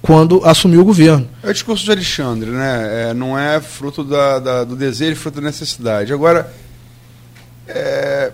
quando 0.00 0.44
assumiu 0.44 0.80
o 0.80 0.84
governo. 0.84 1.28
É 1.42 1.50
o 1.50 1.52
discurso 1.52 1.84
de 1.84 1.90
Alexandre, 1.90 2.50
né? 2.50 3.10
É, 3.10 3.14
não 3.14 3.38
é 3.38 3.60
fruto 3.60 4.02
da, 4.04 4.38
da- 4.38 4.64
do 4.64 4.74
desejo, 4.76 5.12
é 5.12 5.14
fruto 5.14 5.40
da 5.40 5.46
necessidade. 5.46 6.12
Agora, 6.12 6.52
é, 7.66 8.32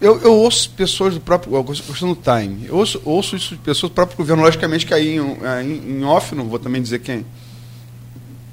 eu, 0.00 0.20
eu 0.20 0.32
ouço 0.34 0.70
pessoas 0.70 1.14
do 1.14 1.20
próprio. 1.20 1.56
A 1.58 1.64
questão 1.64 2.08
do 2.14 2.16
time. 2.20 2.66
Eu 2.66 2.76
ouço, 2.76 3.00
ouço 3.04 3.36
isso 3.36 3.54
de 3.54 3.60
pessoas 3.60 3.90
do 3.90 3.94
próprio 3.94 4.16
governo, 4.16 4.42
logicamente 4.42 4.86
que 4.86 4.94
aí 4.94 5.16
em, 5.16 5.36
em, 5.62 5.98
em 6.00 6.04
off, 6.04 6.34
não 6.34 6.48
vou 6.48 6.58
também 6.58 6.80
dizer 6.82 7.00
quem. 7.00 7.24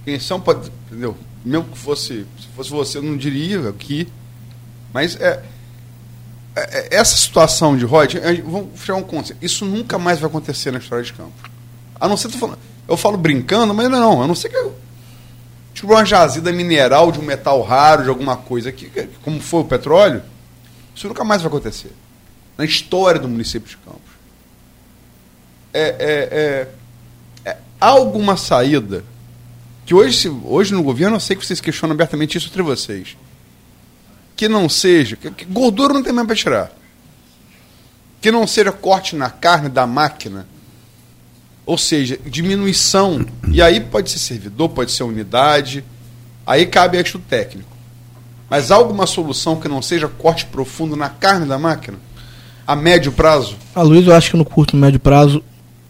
Quem 0.03 0.19
são, 0.19 0.39
pode. 0.41 0.71
Entendeu? 0.87 1.15
Mesmo 1.45 1.65
que 1.71 1.77
fosse. 1.77 2.25
Se 2.39 2.47
fosse 2.55 2.69
você, 2.69 2.97
eu 2.97 3.03
não 3.03 3.15
diria 3.15 3.69
aqui. 3.69 4.07
Mas 4.93 5.15
é. 5.19 5.41
É, 6.55 6.97
essa 6.97 7.15
situação 7.15 7.77
de 7.77 7.85
Rod, 7.85 8.15
é, 8.15 8.33
vamos 8.41 8.79
fechar 8.79 8.95
um 8.95 9.03
conceito. 9.03 9.43
Isso 9.43 9.65
nunca 9.65 9.97
mais 9.97 10.19
vai 10.19 10.29
acontecer 10.29 10.71
na 10.71 10.79
história 10.79 11.03
de 11.03 11.13
campo. 11.13 11.49
A 11.99 12.07
não 12.07 12.17
ser 12.17 12.29
que 12.29 12.37
falando. 12.37 12.59
Eu 12.87 12.97
falo 12.97 13.17
brincando, 13.17 13.73
mas 13.73 13.89
não, 13.89 14.21
a 14.21 14.27
não 14.27 14.35
ser 14.35 14.49
que 14.49 14.57
eu. 14.57 14.75
Tipo 15.73 15.93
uma 15.93 16.03
jazida 16.03 16.51
mineral 16.51 17.11
de 17.11 17.19
um 17.19 17.23
metal 17.23 17.61
raro, 17.61 18.03
de 18.03 18.09
alguma 18.09 18.35
coisa 18.35 18.69
aqui, 18.69 18.91
como 19.23 19.39
foi 19.39 19.61
o 19.61 19.65
petróleo, 19.65 20.21
isso 20.93 21.07
nunca 21.07 21.23
mais 21.23 21.41
vai 21.41 21.47
acontecer. 21.47 21.93
Na 22.57 22.65
história 22.65 23.19
do 23.19 23.29
município 23.29 23.69
de 23.69 23.77
Campos. 23.77 24.11
É, 25.73 25.81
é, 25.81 27.47
é, 27.47 27.49
é, 27.49 27.57
há 27.79 27.87
alguma 27.87 28.35
saída 28.35 29.05
que 29.85 29.93
hoje, 29.95 30.27
hoje 30.43 30.73
no 30.73 30.83
governo 30.83 31.15
eu 31.15 31.19
sei 31.21 31.37
que 31.37 31.45
vocês 31.45 31.61
questionam 31.61 31.93
abertamente 31.93 32.37
isso 32.37 32.49
entre 32.49 32.61
vocês 32.61 33.15
que 34.41 34.49
não 34.49 34.67
seja. 34.67 35.15
Que, 35.15 35.45
gordura 35.45 35.93
não 35.93 36.01
tem 36.01 36.11
mais 36.11 36.25
para 36.25 36.35
tirar. 36.35 36.71
Que 38.19 38.31
não 38.31 38.47
seja 38.47 38.71
corte 38.71 39.15
na 39.15 39.29
carne 39.29 39.69
da 39.69 39.85
máquina. 39.85 40.47
Ou 41.63 41.77
seja, 41.77 42.17
diminuição. 42.25 43.23
E 43.51 43.61
aí 43.61 43.79
pode 43.79 44.09
ser 44.09 44.17
servidor, 44.17 44.69
pode 44.69 44.93
ser 44.93 45.03
unidade. 45.03 45.83
Aí 46.43 46.65
cabe 46.65 46.97
a 46.97 47.01
estudo 47.01 47.23
técnico. 47.29 47.69
Mas 48.49 48.71
alguma 48.71 49.05
solução 49.05 49.59
que 49.59 49.67
não 49.67 49.79
seja 49.79 50.07
corte 50.07 50.47
profundo 50.47 50.95
na 50.95 51.09
carne 51.09 51.45
da 51.45 51.59
máquina? 51.59 51.99
A 52.65 52.75
médio 52.75 53.11
prazo? 53.11 53.57
A 53.75 53.83
Luiz, 53.83 54.07
eu 54.07 54.15
acho 54.15 54.31
que 54.31 54.37
no 54.37 54.43
curto 54.43 54.75
e 54.75 54.79
médio 54.79 54.99
prazo 54.99 55.43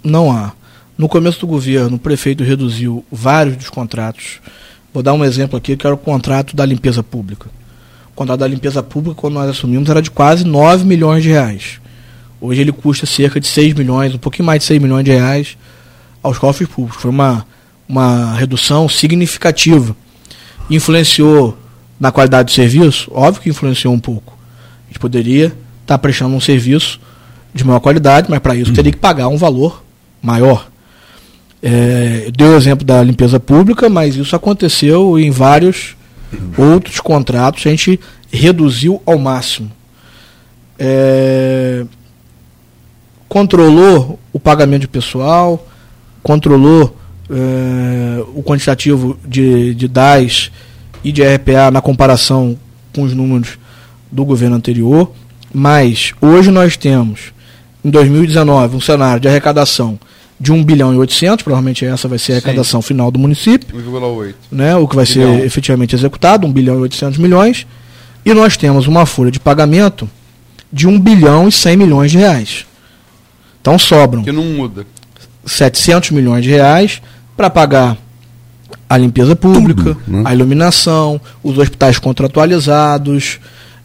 não 0.03 0.29
há. 0.29 0.51
No 0.97 1.07
começo 1.07 1.39
do 1.39 1.47
governo, 1.47 1.95
o 1.95 1.99
prefeito 1.99 2.43
reduziu 2.43 3.05
vários 3.09 3.55
dos 3.55 3.69
contratos. 3.69 4.41
Vou 4.93 5.01
dar 5.01 5.13
um 5.13 5.23
exemplo 5.23 5.57
aqui, 5.57 5.77
que 5.77 5.87
era 5.87 5.95
o 5.95 5.97
contrato 5.97 6.53
da 6.53 6.65
limpeza 6.65 7.01
pública. 7.01 7.49
O 8.11 8.15
contrato 8.15 8.39
da 8.39 8.47
limpeza 8.47 8.83
pública, 8.83 9.15
quando 9.15 9.35
nós 9.35 9.49
assumimos, 9.49 9.89
era 9.89 10.01
de 10.01 10.11
quase 10.11 10.43
9 10.43 10.85
milhões 10.85 11.23
de 11.23 11.29
reais. 11.29 11.79
Hoje 12.39 12.61
ele 12.61 12.71
custa 12.71 13.05
cerca 13.05 13.39
de 13.39 13.47
6 13.47 13.73
milhões, 13.73 14.13
um 14.13 14.17
pouquinho 14.17 14.45
mais 14.45 14.59
de 14.59 14.65
6 14.65 14.81
milhões 14.81 15.05
de 15.05 15.11
reais 15.11 15.57
aos 16.21 16.37
cofres 16.37 16.67
públicos. 16.67 17.01
Foi 17.01 17.11
uma, 17.11 17.45
uma 17.87 18.33
redução 18.33 18.89
significativa. 18.89 19.95
Influenciou 20.69 21.57
na 21.99 22.11
qualidade 22.11 22.47
do 22.47 22.51
serviço? 22.51 23.11
Óbvio 23.13 23.43
que 23.43 23.49
influenciou 23.49 23.93
um 23.93 23.99
pouco. 23.99 24.37
A 24.85 24.87
gente 24.87 24.99
poderia 24.99 25.45
estar 25.45 25.55
tá 25.85 25.97
prestando 25.97 26.35
um 26.35 26.39
serviço 26.39 26.99
de 27.53 27.63
maior 27.63 27.79
qualidade, 27.79 28.27
mas 28.29 28.39
para 28.39 28.55
isso 28.55 28.73
teria 28.73 28.91
que 28.91 28.97
pagar 28.97 29.27
um 29.27 29.37
valor 29.37 29.83
maior. 30.21 30.67
É, 31.61 32.31
deu 32.35 32.53
o 32.53 32.55
exemplo 32.55 32.83
da 32.83 33.03
limpeza 33.03 33.39
pública, 33.39 33.87
mas 33.87 34.15
isso 34.15 34.35
aconteceu 34.35 35.19
em 35.19 35.29
vários 35.29 35.95
Outros 36.57 36.99
contratos 36.99 37.65
a 37.65 37.69
gente 37.69 37.99
reduziu 38.31 39.01
ao 39.05 39.17
máximo. 39.17 39.71
É, 40.79 41.85
controlou 43.27 44.19
o 44.33 44.39
pagamento 44.39 44.81
de 44.81 44.87
pessoal, 44.87 45.67
controlou 46.23 46.95
é, 47.29 48.23
o 48.33 48.43
quantitativo 48.43 49.17
de, 49.25 49.75
de 49.75 49.87
DAS 49.87 50.51
e 51.03 51.11
de 51.11 51.23
RPA 51.23 51.71
na 51.71 51.81
comparação 51.81 52.57
com 52.93 53.03
os 53.03 53.13
números 53.13 53.57
do 54.11 54.25
governo 54.25 54.55
anterior, 54.55 55.11
mas 55.53 56.13
hoje 56.21 56.51
nós 56.51 56.75
temos, 56.75 57.33
em 57.83 57.89
2019, 57.89 58.75
um 58.75 58.81
cenário 58.81 59.21
de 59.21 59.27
arrecadação 59.27 59.97
de 60.41 60.51
1 60.51 60.63
bilhão 60.63 60.91
e 60.91 60.97
800, 60.97 61.43
provavelmente 61.43 61.85
essa 61.85 62.07
vai 62.07 62.17
ser 62.17 62.33
a 62.33 62.35
arrecadação 62.37 62.81
Sim. 62.81 62.87
final 62.87 63.11
do 63.11 63.19
município. 63.19 63.77
1,8. 63.79 64.33
Né, 64.51 64.75
o 64.75 64.87
que 64.87 64.95
vai 64.95 65.05
bilhão. 65.05 65.37
ser 65.37 65.45
efetivamente 65.45 65.95
executado, 65.95 66.47
1 66.47 66.51
bilhão 66.51 66.75
e 66.77 66.81
800 66.81 67.19
milhões. 67.19 67.67
E 68.25 68.33
nós 68.33 68.57
temos 68.57 68.87
uma 68.87 69.05
folha 69.05 69.29
de 69.29 69.39
pagamento 69.39 70.09
de 70.73 70.87
1 70.87 70.99
bilhão 70.99 71.47
e 71.47 71.51
100 71.51 71.77
milhões 71.77 72.11
de 72.11 72.17
reais. 72.17 72.65
Então 73.61 73.77
sobram. 73.77 74.23
Que 74.23 74.31
não 74.31 74.43
muda. 74.43 74.83
700 75.45 76.09
milhões 76.09 76.43
de 76.43 76.49
reais 76.49 77.01
para 77.37 77.47
pagar 77.49 77.95
a 78.89 78.97
limpeza 78.97 79.35
pública, 79.35 79.95
Tudo, 79.95 80.01
né? 80.07 80.23
a 80.25 80.33
iluminação, 80.33 81.21
os 81.43 81.57
hospitais 81.57 81.99
contratualizados, 81.99 83.39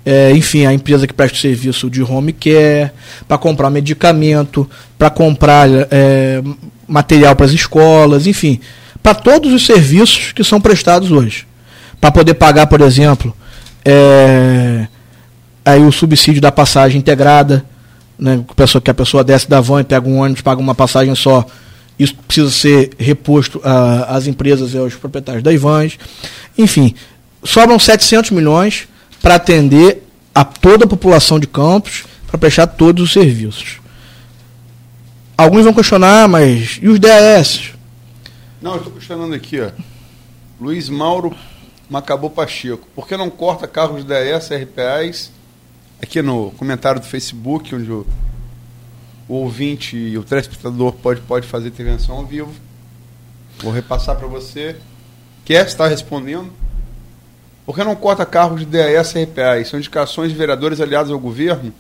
é, 0.07 0.31
enfim, 0.31 0.65
a 0.65 0.73
empresa 0.73 1.05
que 1.05 1.13
presta 1.13 1.37
serviço 1.37 1.91
de 1.91 2.01
home 2.01 2.33
care, 2.33 2.93
para 3.27 3.37
comprar 3.37 3.69
medicamento, 3.71 4.71
para 4.97 5.11
comprar 5.11 5.69
é, 5.91 6.41
material 6.87 7.35
para 7.35 7.45
as 7.45 7.51
escolas, 7.51 8.25
enfim, 8.29 8.61
para 9.03 9.17
todos 9.17 9.53
os 9.53 9.67
serviços 9.67 10.31
que 10.31 10.45
são 10.45 10.61
prestados 10.61 11.11
hoje. 11.11 11.45
Para 12.01 12.13
poder 12.13 12.35
pagar, 12.35 12.69
por 12.69 12.83
exemplo, 12.83 13.35
é, 13.85 14.87
aí 15.65 15.83
o 15.83 15.91
subsídio 15.91 16.41
da 16.41 16.53
passagem 16.53 16.99
integrada, 16.99 17.65
né, 18.17 18.37
que, 18.47 18.53
a 18.53 18.55
pessoa, 18.55 18.81
que 18.81 18.91
a 18.93 18.95
pessoa 18.95 19.25
desce 19.25 19.51
da 19.51 19.61
van 19.61 19.81
e 19.81 19.85
pega 19.85 20.09
um 20.09 20.21
ônibus, 20.21 20.41
paga 20.41 20.61
uma 20.61 20.75
passagem 20.75 21.17
só. 21.17 21.45
Isso 21.99 22.15
precisa 22.15 22.51
ser 22.51 22.91
reposto 22.97 23.61
às 24.07 24.29
empresas 24.29 24.73
e 24.73 24.79
aos 24.79 24.95
proprietários 24.95 25.43
das 25.43 25.61
vans. 25.61 25.99
Enfim, 26.57 26.95
sobram 27.43 27.77
700 27.77 28.31
milhões 28.31 28.87
para 29.27 29.35
atender 29.35 30.05
a 30.33 30.45
toda 30.45 30.85
a 30.85 30.89
população 30.89 31.41
de 31.41 31.49
Campos, 31.49 32.05
para 32.29 32.39
prestar 32.39 32.69
todos 32.69 33.03
os 33.03 33.13
serviços. 33.13 33.81
Alguns 35.37 35.65
vão 35.65 35.75
questionar, 35.75 36.29
mas 36.29 36.79
e 36.81 36.87
os 36.87 37.01
DAS? 37.01 37.73
Não, 38.63 38.75
eu 38.75 38.77
estou 38.77 38.93
questionando 38.93 39.35
aqui, 39.35 39.61
ó. 39.61 39.73
Luiz 40.61 40.89
Mauro 40.89 41.35
Macabou 41.91 42.31
Pacheco. 42.31 42.87
Por 42.95 43.09
que 43.09 43.17
não 43.17 43.29
corta 43.29 43.67
carros 43.67 44.05
DAS, 44.05 44.49
RPAs? 44.49 45.33
Aqui 46.01 46.23
no 46.23 46.53
comentário 46.53 47.01
do 47.01 47.07
Facebook, 47.09 47.75
onde 47.75 47.91
o, 47.91 48.07
o 49.27 49.35
ouvinte 49.35 49.97
e 49.97 50.17
o 50.17 50.23
telespectador 50.23 50.93
pode, 50.93 51.21
pode 51.23 51.49
fazer 51.49 51.67
intervenção 51.67 52.15
ao 52.15 52.25
vivo. 52.25 52.55
Vou 53.59 53.73
repassar 53.73 54.15
para 54.15 54.29
você. 54.29 54.77
Quer 55.45 55.67
estar 55.67 55.89
respondendo? 55.89 56.53
Por 57.67 57.75
que 57.75 57.83
não 57.83 57.97
corta 57.97 58.25
cargos 58.25 58.61
de 58.61 58.67
DAS 58.67 59.15
e 59.17 59.25
RPA? 59.25 59.65
São 59.65 59.81
indicações 59.81 60.31
de 60.31 60.39
vereadores 60.39 60.81
aliados 60.81 61.11
ao 61.11 61.19
governo? 61.19 61.75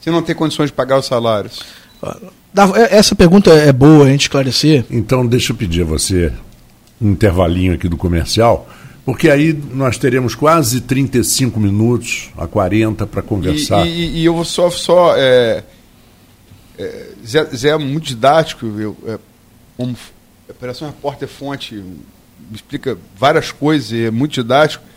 Se 0.00 0.10
não 0.10 0.22
tem 0.22 0.34
condições 0.34 0.68
de 0.68 0.72
pagar 0.72 0.98
os 0.98 1.06
salários? 1.06 1.60
É, 2.76 2.96
essa 2.96 3.14
pergunta 3.14 3.50
é 3.50 3.72
boa 3.72 4.06
a 4.06 4.08
gente 4.08 4.22
esclarecer. 4.22 4.84
Então, 4.88 5.26
deixa 5.26 5.52
eu 5.52 5.56
pedir 5.56 5.82
a 5.82 5.84
você 5.84 6.32
um 7.00 7.10
intervalinho 7.10 7.74
aqui 7.74 7.88
do 7.88 7.96
comercial, 7.96 8.68
porque 9.04 9.28
aí 9.28 9.52
nós 9.52 9.98
teremos 9.98 10.36
quase 10.36 10.80
35 10.80 11.58
minutos 11.58 12.30
a 12.38 12.46
40 12.46 13.04
para 13.04 13.22
conversar. 13.22 13.84
E, 13.84 13.90
e, 13.90 14.20
e, 14.20 14.24
eu 14.24 14.34
vou 14.34 14.44
só. 14.44 14.70
só 14.70 15.16
é, 15.16 15.64
é, 16.78 17.06
Zé, 17.26 17.44
Zé, 17.56 17.68
é 17.70 17.78
muito 17.78 18.06
didático, 18.06 18.66
eu, 18.66 18.96
é, 19.06 19.18
como 19.76 19.96
Operação 20.48 20.86
Repórter 20.86 21.26
Fonte 21.28 21.74
me 21.74 22.04
explica 22.54 22.96
várias 23.16 23.50
coisas, 23.50 23.92
é 23.92 24.10
muito 24.10 24.34
didático. 24.34 24.91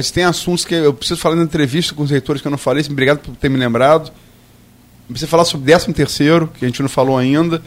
Mas 0.00 0.10
tem 0.10 0.24
assuntos 0.24 0.64
que 0.64 0.74
eu 0.74 0.94
preciso 0.94 1.20
falar 1.20 1.36
na 1.36 1.42
entrevista 1.42 1.94
com 1.94 2.02
os 2.02 2.10
reitores 2.10 2.40
que 2.40 2.48
eu 2.48 2.50
não 2.50 2.56
falei. 2.56 2.82
Obrigado 2.88 3.18
por 3.18 3.36
ter 3.36 3.50
me 3.50 3.58
lembrado. 3.58 4.10
Precisa 5.06 5.28
falar 5.28 5.44
sobre 5.44 5.70
13 5.70 5.92
terceiro, 5.92 6.50
que 6.58 6.64
a 6.64 6.68
gente 6.68 6.80
não 6.80 6.88
falou 6.88 7.18
ainda. 7.18 7.60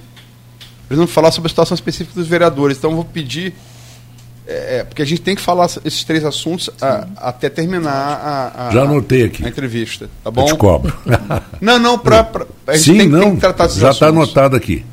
Precisamos 0.87 1.13
falar 1.13 1.29
sobre 1.29 1.45
a 1.45 1.49
situação 1.49 1.75
específica 1.75 2.19
dos 2.19 2.27
vereadores. 2.27 2.79
Então, 2.79 2.89
eu 2.89 2.95
vou 2.95 3.05
pedir... 3.05 3.53
É, 4.47 4.79
é 4.79 4.83
porque 4.83 5.03
a 5.03 5.05
gente 5.05 5.21
tem 5.21 5.35
que 5.35 5.43
falar 5.43 5.69
esses 5.85 6.03
três 6.03 6.25
assuntos 6.25 6.71
a, 6.81 7.07
até 7.17 7.49
terminar 7.49 7.91
a, 7.91 8.69
a, 8.69 8.71
Já 8.71 8.81
anotei 8.81 9.25
aqui. 9.25 9.45
a 9.45 9.49
entrevista. 9.49 10.09
Tá 10.23 10.31
bom? 10.31 10.41
Eu 10.41 10.55
te 10.55 10.57
cobro. 10.57 10.91
não, 11.61 11.77
não, 11.77 11.99
pra, 11.99 12.23
pra, 12.23 12.47
a 12.65 12.75
gente 12.75 12.83
Sim, 12.83 12.97
tem, 12.97 13.09
não, 13.09 13.21
tem 13.21 13.35
que 13.35 13.41
tratar 13.41 13.67
desses 13.67 13.79
Já 13.79 13.91
está 13.91 14.07
anotado 14.07 14.55
aqui. 14.55 14.83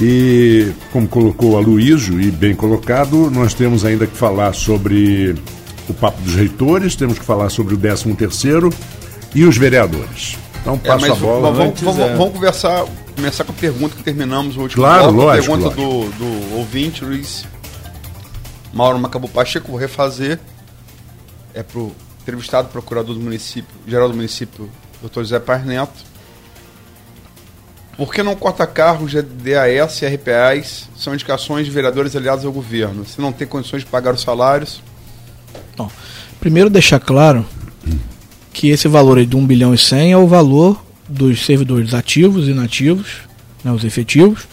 E, 0.00 0.72
como 0.90 1.06
colocou 1.06 1.58
a 1.58 1.60
Luísio, 1.60 2.18
e 2.18 2.30
bem 2.30 2.54
colocado, 2.54 3.30
nós 3.30 3.52
temos 3.52 3.84
ainda 3.84 4.06
que 4.06 4.16
falar 4.16 4.54
sobre 4.54 5.36
o 5.88 5.94
Papo 5.94 6.20
dos 6.22 6.34
Reitores, 6.34 6.96
temos 6.96 7.18
que 7.18 7.24
falar 7.24 7.50
sobre 7.50 7.74
o 7.74 7.78
13 7.78 8.14
terceiro 8.14 8.70
e 9.34 9.44
os 9.44 9.56
vereadores. 9.56 10.36
Então 10.60 10.78
passo 10.78 11.06
é, 11.06 11.10
a 11.10 11.14
bola. 11.14 11.52
Vamos, 11.52 11.80
vamos, 11.80 11.96
vamos, 11.96 12.34
conversar, 12.34 12.84
começar 13.14 13.44
com 13.44 13.52
a 13.52 13.54
pergunta 13.54 13.96
que 13.96 14.02
terminamos 14.02 14.56
o 14.56 14.62
último 14.62 14.82
claro, 14.82 15.12
bloco. 15.12 15.18
Lógico, 15.22 15.54
a 15.54 15.56
pergunta 15.56 15.82
lógico. 15.82 16.12
Do, 16.18 16.50
do 16.50 16.56
ouvinte, 16.56 17.04
Luiz 17.04 17.46
Mauro 18.72 18.98
Macabu 18.98 19.28
Pacheco, 19.28 19.68
vou 19.68 19.80
refazer. 19.80 20.38
É 21.54 21.62
para 21.62 21.80
o 21.80 21.94
entrevistado 22.22 22.68
procurador 22.68 23.14
do 23.14 23.20
município, 23.20 23.74
geral 23.86 24.08
do 24.08 24.14
município, 24.14 24.70
doutor 25.00 25.22
José 25.24 25.40
Paz 25.40 25.64
Neto. 25.64 26.06
Por 27.96 28.12
que 28.12 28.22
não 28.22 28.36
corta 28.36 28.64
carros 28.64 29.10
de 29.10 29.22
DAS 29.22 30.02
e 30.02 30.06
RPAs? 30.06 30.88
São 30.96 31.14
indicações 31.14 31.66
de 31.66 31.72
vereadores 31.72 32.14
aliados 32.14 32.44
ao 32.44 32.52
governo. 32.52 33.04
Se 33.04 33.20
não 33.20 33.32
tem 33.32 33.44
condições 33.44 33.80
de 33.80 33.86
pagar 33.86 34.14
os 34.14 34.20
salários, 34.20 34.80
Bom, 35.76 35.90
primeiro 36.40 36.70
deixar 36.70 37.00
claro 37.00 37.44
que 38.52 38.68
esse 38.68 38.88
valor 38.88 39.24
de 39.24 39.36
1 39.36 39.46
bilhão 39.46 39.72
e 39.72 39.78
100 39.78 40.12
é 40.12 40.16
o 40.16 40.26
valor 40.26 40.84
dos 41.08 41.44
servidores 41.44 41.94
ativos 41.94 42.48
e 42.48 42.50
inativos, 42.50 43.06
né, 43.64 43.72
os 43.72 43.84
efetivos, 43.84 44.48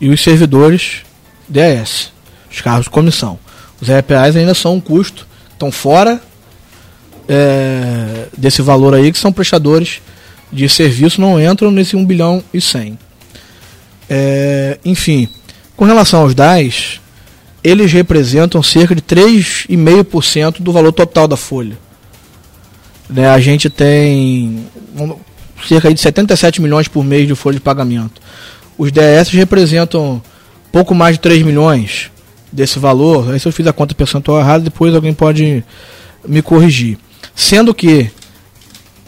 e 0.00 0.08
os 0.08 0.22
servidores 0.22 1.02
DAS, 1.48 2.10
os 2.50 2.60
carros 2.60 2.84
de 2.84 2.90
comissão. 2.90 3.38
Os 3.80 3.88
RPAs 3.88 4.36
ainda 4.36 4.54
são 4.54 4.74
um 4.76 4.80
custo, 4.80 5.26
estão 5.52 5.70
fora 5.70 6.20
é, 7.28 8.26
desse 8.36 8.62
valor 8.62 8.94
aí, 8.94 9.12
que 9.12 9.18
são 9.18 9.32
prestadores 9.32 10.00
de 10.52 10.68
serviço, 10.68 11.20
não 11.20 11.40
entram 11.40 11.70
nesse 11.70 11.96
1 11.96 12.04
bilhão 12.04 12.42
e 12.52 12.60
100. 12.60 12.98
É, 14.08 14.78
enfim, 14.84 15.28
com 15.76 15.84
relação 15.84 16.22
aos 16.22 16.34
DAIs, 16.34 17.00
eles 17.62 17.92
representam 17.92 18.62
cerca 18.62 18.94
de 18.94 19.02
3,5% 19.02 20.60
do 20.60 20.72
valor 20.72 20.92
total 20.92 21.28
da 21.28 21.36
folha. 21.36 21.78
Né, 23.08 23.28
a 23.28 23.38
gente 23.40 23.68
tem 23.68 24.66
cerca 25.66 25.92
de 25.92 26.00
77 26.00 26.62
milhões 26.62 26.88
por 26.88 27.04
mês 27.04 27.26
de 27.26 27.34
folha 27.34 27.56
de 27.56 27.60
pagamento. 27.60 28.20
Os 28.78 28.90
DS 28.90 29.28
representam 29.30 30.22
pouco 30.72 30.94
mais 30.94 31.16
de 31.16 31.20
3 31.20 31.42
milhões 31.42 32.10
desse 32.50 32.78
valor. 32.78 33.32
Aí 33.32 33.40
se 33.40 33.46
eu 33.46 33.52
fiz 33.52 33.66
a 33.66 33.72
conta 33.72 33.94
percentual 33.94 34.40
errada, 34.40 34.64
depois 34.64 34.94
alguém 34.94 35.12
pode 35.12 35.64
me 36.26 36.40
corrigir. 36.40 36.98
Sendo 37.34 37.74
que 37.74 38.10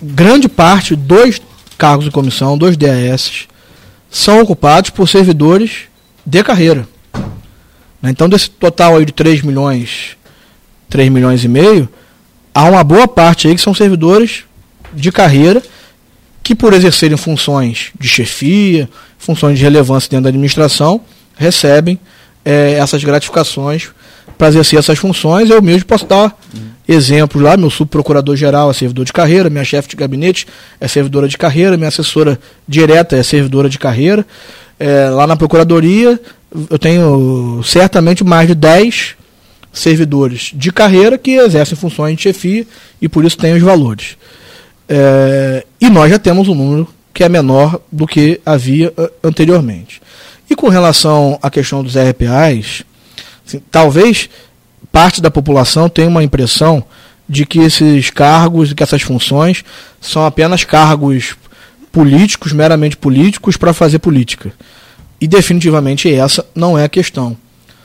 grande 0.03 0.49
parte 0.49 0.95
dos 0.97 1.41
cargos 1.79 2.05
de 2.05 2.11
comissão, 2.11 2.59
dos 2.59 2.77
DAS, 2.77 3.49
são 4.11 4.41
ocupados 4.41 4.91
por 4.91 5.09
servidores 5.09 5.85
de 6.25 6.43
carreira. 6.43 6.87
Né? 8.03 8.11
Então, 8.11 8.29
desse 8.29 8.51
total 8.51 8.97
aí 8.97 9.05
de 9.05 9.13
3 9.13 9.43
milhões, 9.43 10.17
3 10.91 11.09
milhões 11.09 11.45
e 11.45 11.49
meio, 11.49 11.89
há 12.53 12.65
uma 12.65 12.83
boa 12.83 13.07
parte 13.07 13.47
aí 13.47 13.55
que 13.55 13.61
são 13.61 13.73
servidores 13.73 14.45
de 14.93 15.13
carreira 15.13 15.63
que, 16.43 16.55
por 16.55 16.73
exercerem 16.73 17.17
funções 17.17 17.93
de 17.99 18.09
chefia, 18.09 18.89
funções 19.17 19.59
de 19.59 19.65
relevância 19.65 20.11
dentro 20.11 20.25
da 20.25 20.29
administração, 20.31 21.01
recebem 21.37 21.99
é, 22.45 22.73
essas 22.73 23.05
gratificações 23.05 23.91
para 24.37 24.49
exercer 24.49 24.79
essas 24.79 24.99
funções. 24.99 25.49
Eu 25.49 25.63
mesmo 25.63 25.87
posso 25.87 26.05
dar 26.05 26.37
uhum. 26.53 26.61
exemplos 26.89 27.43
lá: 27.43 27.57
meu 27.57 27.71
subprocurador-geral 27.71 28.71
é 28.71 28.75
servidor 28.75 29.05
de 29.05 29.13
carreira, 29.13 29.49
minha 29.49 29.65
chefe 29.65 29.89
de 29.91 29.97
gabinete 29.97 30.47
é 30.81 30.89
servidora 30.89 31.29
de 31.29 31.39
carreira, 31.39 31.77
minha 31.77 31.89
assessora 31.89 32.39
direta 32.67 33.17
é 33.17 33.23
servidora 33.23 33.69
de 33.69 33.79
carreira. 33.79 34.27
É, 34.79 35.09
lá 35.09 35.27
na 35.27 35.37
procuradoria, 35.37 36.21
eu 36.71 36.79
tenho 36.79 37.63
certamente 37.65 38.25
mais 38.25 38.49
de 38.49 38.55
10 38.55 39.15
servidores 39.73 40.51
de 40.55 40.71
carreira 40.71 41.17
que 41.17 41.33
exercem 41.33 41.77
funções 41.77 42.17
de 42.17 42.23
chefia 42.23 42.67
e 43.01 43.09
por 43.09 43.25
isso 43.25 43.39
tem 43.39 43.55
os 43.55 43.63
valores. 43.63 44.17
É, 44.89 45.65
e 45.81 45.89
nós 45.89 46.11
já 46.11 46.19
temos 46.19 46.49
um 46.49 46.55
número 46.55 46.89
que 47.15 47.25
é 47.25 47.29
menor 47.29 47.81
do 47.91 48.07
que 48.07 48.41
havia 48.45 48.93
anteriormente. 49.23 50.01
E 50.49 50.55
com 50.55 50.69
relação 50.69 51.39
à 51.43 51.51
questão 51.51 51.83
dos 51.83 51.95
RPAs, 51.95 52.85
assim, 53.47 53.63
talvez 53.71 54.29
parte 54.91 55.21
da 55.21 55.31
população 55.31 55.89
tenha 55.89 56.09
uma 56.09 56.23
impressão 56.23 56.85
de 57.29 57.47
que 57.47 57.61
esses 57.61 58.11
cargos, 58.11 58.73
que 58.73 58.83
essas 58.83 59.01
funções 59.01 59.65
são 60.01 60.27
apenas 60.27 60.65
cargos 60.65 61.37
políticos, 61.93 62.53
meramente 62.53 62.97
políticos, 62.97 63.57
para 63.57 63.75
fazer 63.75 63.99
política. 63.99 64.53
E 65.21 65.29
definitivamente 65.29 66.13
essa 66.13 66.45
não 66.55 66.77
é 66.77 66.85
a 66.85 66.89
questão. 66.89 67.37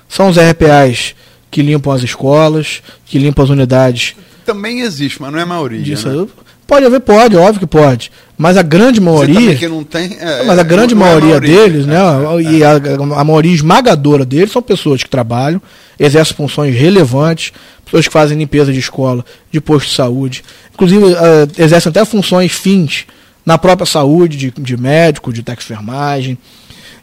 São 0.09 0.29
os 0.29 0.37
RPAs 0.37 1.13
que 1.51 1.61
limpam 1.61 1.91
as 1.91 2.01
escolas, 2.01 2.81
que 3.05 3.19
limpam 3.19 3.43
as 3.43 3.49
unidades. 3.49 4.15
Também 4.45 4.81
existe, 4.81 5.21
mas 5.21 5.31
não 5.31 5.39
é 5.39 5.43
a 5.43 5.45
maioria. 5.45 5.81
Disso, 5.81 6.09
né? 6.09 6.27
Pode 6.65 6.85
haver, 6.85 6.99
pode, 6.99 7.35
óbvio 7.37 7.61
que 7.61 7.67
pode. 7.67 8.11
Mas 8.37 8.57
a 8.57 8.61
grande 8.61 8.99
maioria. 8.99 9.55
Que 9.55 9.67
não 9.69 9.83
tem, 9.83 10.17
é, 10.19 10.43
mas 10.43 10.59
a 10.59 10.63
grande 10.63 10.93
é 10.93 10.97
maioria, 10.97 11.35
é 11.35 11.37
a 11.37 11.39
maioria, 11.39 11.69
deles, 11.69 11.85
né? 11.85 11.95
É, 11.95 12.41
e 12.41 12.63
a, 12.63 12.73
a, 13.19 13.23
maioria 13.23 13.53
esmagadora 13.53 14.25
deles 14.25 14.51
são 14.51 14.61
pessoas 14.61 15.01
que 15.01 15.09
trabalham, 15.09 15.61
exercem 15.97 16.35
funções 16.35 16.75
relevantes, 16.75 17.53
pessoas 17.85 18.07
que 18.07 18.13
fazem 18.13 18.37
limpeza 18.37 18.73
de 18.73 18.79
escola, 18.79 19.23
de 19.49 19.61
posto 19.61 19.87
de 19.87 19.95
saúde. 19.95 20.43
Inclusive, 20.73 21.05
uh, 21.05 21.15
exercem 21.57 21.89
até 21.89 22.03
funções 22.03 22.51
fins 22.51 23.05
na 23.47 23.57
própria 23.57 23.85
saúde, 23.85 24.35
de, 24.35 24.51
de 24.51 24.75
médico, 24.75 25.31
de 25.31 25.41
taxifermagem, 25.41 26.37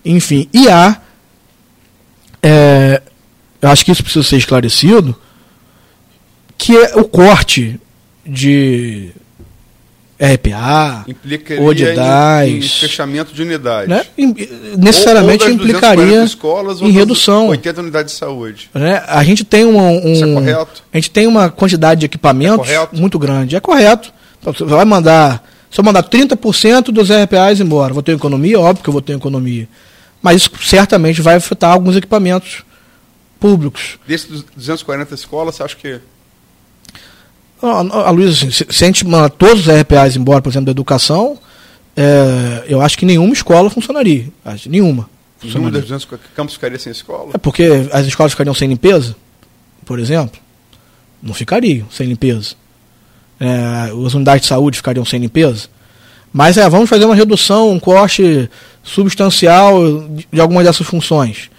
enfim. 0.04 0.46
E 0.52 0.68
há. 0.68 1.00
É, 2.42 3.00
eu 3.62 3.70
acho 3.70 3.82
que 3.82 3.90
isso 3.90 4.02
precisa 4.02 4.22
ser 4.22 4.36
esclarecido, 4.36 5.18
que 6.58 6.76
é 6.76 6.96
o 6.96 7.04
corte 7.04 7.80
de 8.26 9.08
RPA, 10.20 11.06
ou 11.62 11.72
de 11.72 11.94
DAS. 11.94 12.46
Em, 12.46 12.58
em 12.58 12.60
fechamento 12.60 13.32
de 13.32 13.40
unidades. 13.40 13.88
Né? 13.88 14.04
necessariamente 14.76 15.44
ou, 15.44 15.48
ou 15.48 15.54
implicaria 15.54 16.24
escolas, 16.24 16.82
em 16.82 16.90
redução. 16.90 17.48
80 17.48 17.80
unidades 17.80 18.12
de 18.12 18.18
saúde. 18.18 18.68
Né? 18.74 19.02
A 19.08 19.24
gente 19.24 19.44
tem 19.44 19.64
um, 19.64 19.78
um 19.78 20.12
Isso 20.12 20.24
é 20.24 20.34
correto? 20.34 20.82
A 20.92 20.96
gente 20.98 21.10
tem 21.10 21.26
uma 21.26 21.48
quantidade 21.48 22.00
de 22.00 22.04
equipamentos 22.04 22.68
é 22.68 22.86
muito 22.92 23.18
grande. 23.18 23.56
É 23.56 23.60
correto. 23.60 24.12
Você 24.42 24.62
vai 24.62 24.84
mandar. 24.84 25.53
Se 25.74 25.80
eu 25.80 25.84
mandar 25.84 26.04
30% 26.04 26.92
dos 26.92 27.08
RPAs 27.10 27.58
embora, 27.58 27.92
vou 27.92 28.00
ter 28.00 28.12
economia? 28.12 28.60
Óbvio 28.60 28.84
que 28.84 28.88
eu 28.88 28.92
vou 28.92 29.02
ter 29.02 29.16
economia. 29.16 29.68
Mas 30.22 30.36
isso 30.36 30.50
certamente 30.62 31.20
vai 31.20 31.34
afetar 31.34 31.72
alguns 31.72 31.96
equipamentos 31.96 32.62
públicos. 33.40 33.98
Desses 34.06 34.44
240 34.54 35.12
escolas, 35.16 35.56
você 35.56 35.64
acha 35.64 35.74
que 35.74 36.00
a, 37.60 38.06
a 38.06 38.10
Luísa, 38.10 38.30
assim, 38.30 38.52
se, 38.52 38.64
se, 38.70 38.84
a 38.84 38.86
gente 38.86 39.04
manda 39.04 39.28
todos 39.28 39.66
os 39.66 39.74
RPAs 39.80 40.14
embora, 40.14 40.40
por 40.40 40.48
exemplo, 40.48 40.66
da 40.66 40.70
educação, 40.70 41.36
é, 41.96 42.66
eu 42.68 42.80
acho 42.80 42.96
que 42.96 43.04
nenhuma 43.04 43.32
escola 43.32 43.68
funcionaria. 43.68 44.28
Acho, 44.44 44.70
nenhuma. 44.70 45.10
Nenhuma 45.42 45.72
das 45.72 45.82
200 45.82 46.06
campos 46.36 46.54
ficaria 46.54 46.78
sem 46.78 46.92
escola? 46.92 47.32
É 47.34 47.38
porque 47.38 47.88
as 47.90 48.06
escolas 48.06 48.30
ficariam 48.30 48.54
sem 48.54 48.68
limpeza, 48.68 49.16
por 49.84 49.98
exemplo? 49.98 50.40
Não 51.20 51.34
ficariam 51.34 51.88
sem 51.90 52.06
limpeza. 52.06 52.54
É, 53.40 53.90
as 54.06 54.14
unidades 54.14 54.42
de 54.42 54.48
saúde 54.48 54.76
ficariam 54.76 55.04
sem 55.04 55.20
limpeza. 55.20 55.68
Mas 56.32 56.56
é, 56.56 56.68
vamos 56.68 56.90
fazer 56.90 57.04
uma 57.04 57.14
redução, 57.14 57.70
um 57.70 57.78
corte 57.78 58.50
substancial 58.82 59.80
de, 60.32 60.40
algumas 60.40 60.64
dessas 60.64 60.86
funções. 60.86 61.50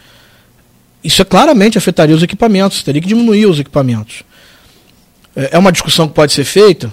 Isso 1.04 1.22
é 1.22 1.26
claramente 1.26 1.78
afetaria 1.78 2.16
os 2.16 2.24
equipamentos, 2.24 2.84
teria 2.84 3.02
que 3.02 3.08
diminuir 3.08 3.46
os 3.46 3.60
equipamentos. 3.60 4.24
É, 5.36 5.50
é 5.54 5.58
uma 5.58 5.72
discussão 5.72 6.08
que 6.08 6.14
pode 6.14 6.34
ser 6.34 6.44
feita? 6.44 6.92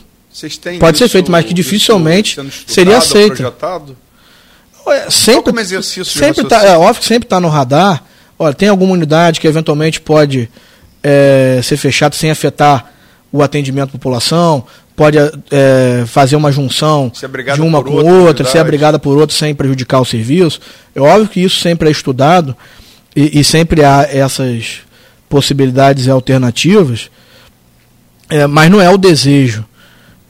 pode 0.78 0.98
ser 0.98 1.08
feita, 1.08 1.30
mas 1.30 1.44
que 1.44 1.52
dificilmente 1.52 2.38
seria 2.66 2.98
aceita. 2.98 3.34
Projetado? 3.34 3.96
Sempre, 5.10 5.60
exercício 5.60 6.04
sempre 6.04 6.44
tá, 6.44 6.64
é 6.64 6.76
óbvio 6.76 7.00
que 7.00 7.06
sempre 7.06 7.26
está 7.26 7.38
no 7.38 7.48
radar. 7.48 8.02
Olha, 8.38 8.54
tem 8.54 8.68
alguma 8.68 8.92
unidade 8.92 9.40
que 9.40 9.46
eventualmente 9.46 10.00
pode 10.00 10.48
é, 11.02 11.60
ser 11.62 11.76
fechada 11.76 12.16
sem 12.16 12.30
afetar 12.30 12.91
o 13.32 13.42
atendimento 13.42 13.88
à 13.88 13.92
população, 13.92 14.64
pode 14.94 15.16
é, 15.50 16.04
fazer 16.06 16.36
uma 16.36 16.52
junção 16.52 17.10
de 17.54 17.62
uma 17.62 17.82
com 17.82 17.94
outra, 17.94 18.12
outra 18.12 18.44
ser 18.44 18.58
abrigada 18.58 18.98
por 18.98 19.16
outra 19.16 19.34
sem 19.34 19.54
prejudicar 19.54 20.00
o 20.00 20.04
serviço. 20.04 20.60
É 20.94 21.00
óbvio 21.00 21.28
que 21.28 21.40
isso 21.40 21.60
sempre 21.60 21.88
é 21.88 21.90
estudado 21.90 22.54
e, 23.16 23.40
e 23.40 23.42
sempre 23.42 23.82
há 23.82 24.06
essas 24.10 24.80
possibilidades 25.28 26.06
e 26.06 26.10
alternativas. 26.10 27.10
É, 28.28 28.46
mas 28.46 28.70
não 28.70 28.80
é 28.80 28.88
o 28.90 28.98
desejo 28.98 29.64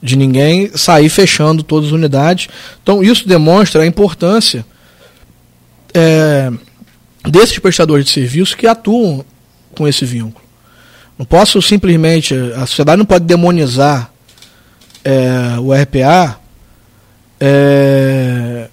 de 0.02 0.16
ninguém 0.16 0.70
sair 0.76 1.08
fechando 1.08 1.62
todas 1.62 1.88
as 1.88 1.92
unidades. 1.92 2.48
Então, 2.82 3.02
isso 3.02 3.28
demonstra 3.28 3.82
a 3.82 3.86
importância 3.86 4.64
é, 5.94 6.50
desses 7.28 7.58
prestadores 7.58 8.04
de 8.06 8.10
serviço 8.10 8.56
que 8.56 8.66
atuam 8.66 9.24
com 9.74 9.86
esse 9.86 10.04
vínculo. 10.04 10.41
Não 11.22 11.26
posso 11.26 11.62
simplesmente. 11.62 12.34
A 12.56 12.66
sociedade 12.66 12.98
não 12.98 13.04
pode 13.04 13.24
demonizar 13.24 14.10
é, 15.04 15.56
o 15.60 15.72
RPA 15.72 16.36
é, 17.40 18.66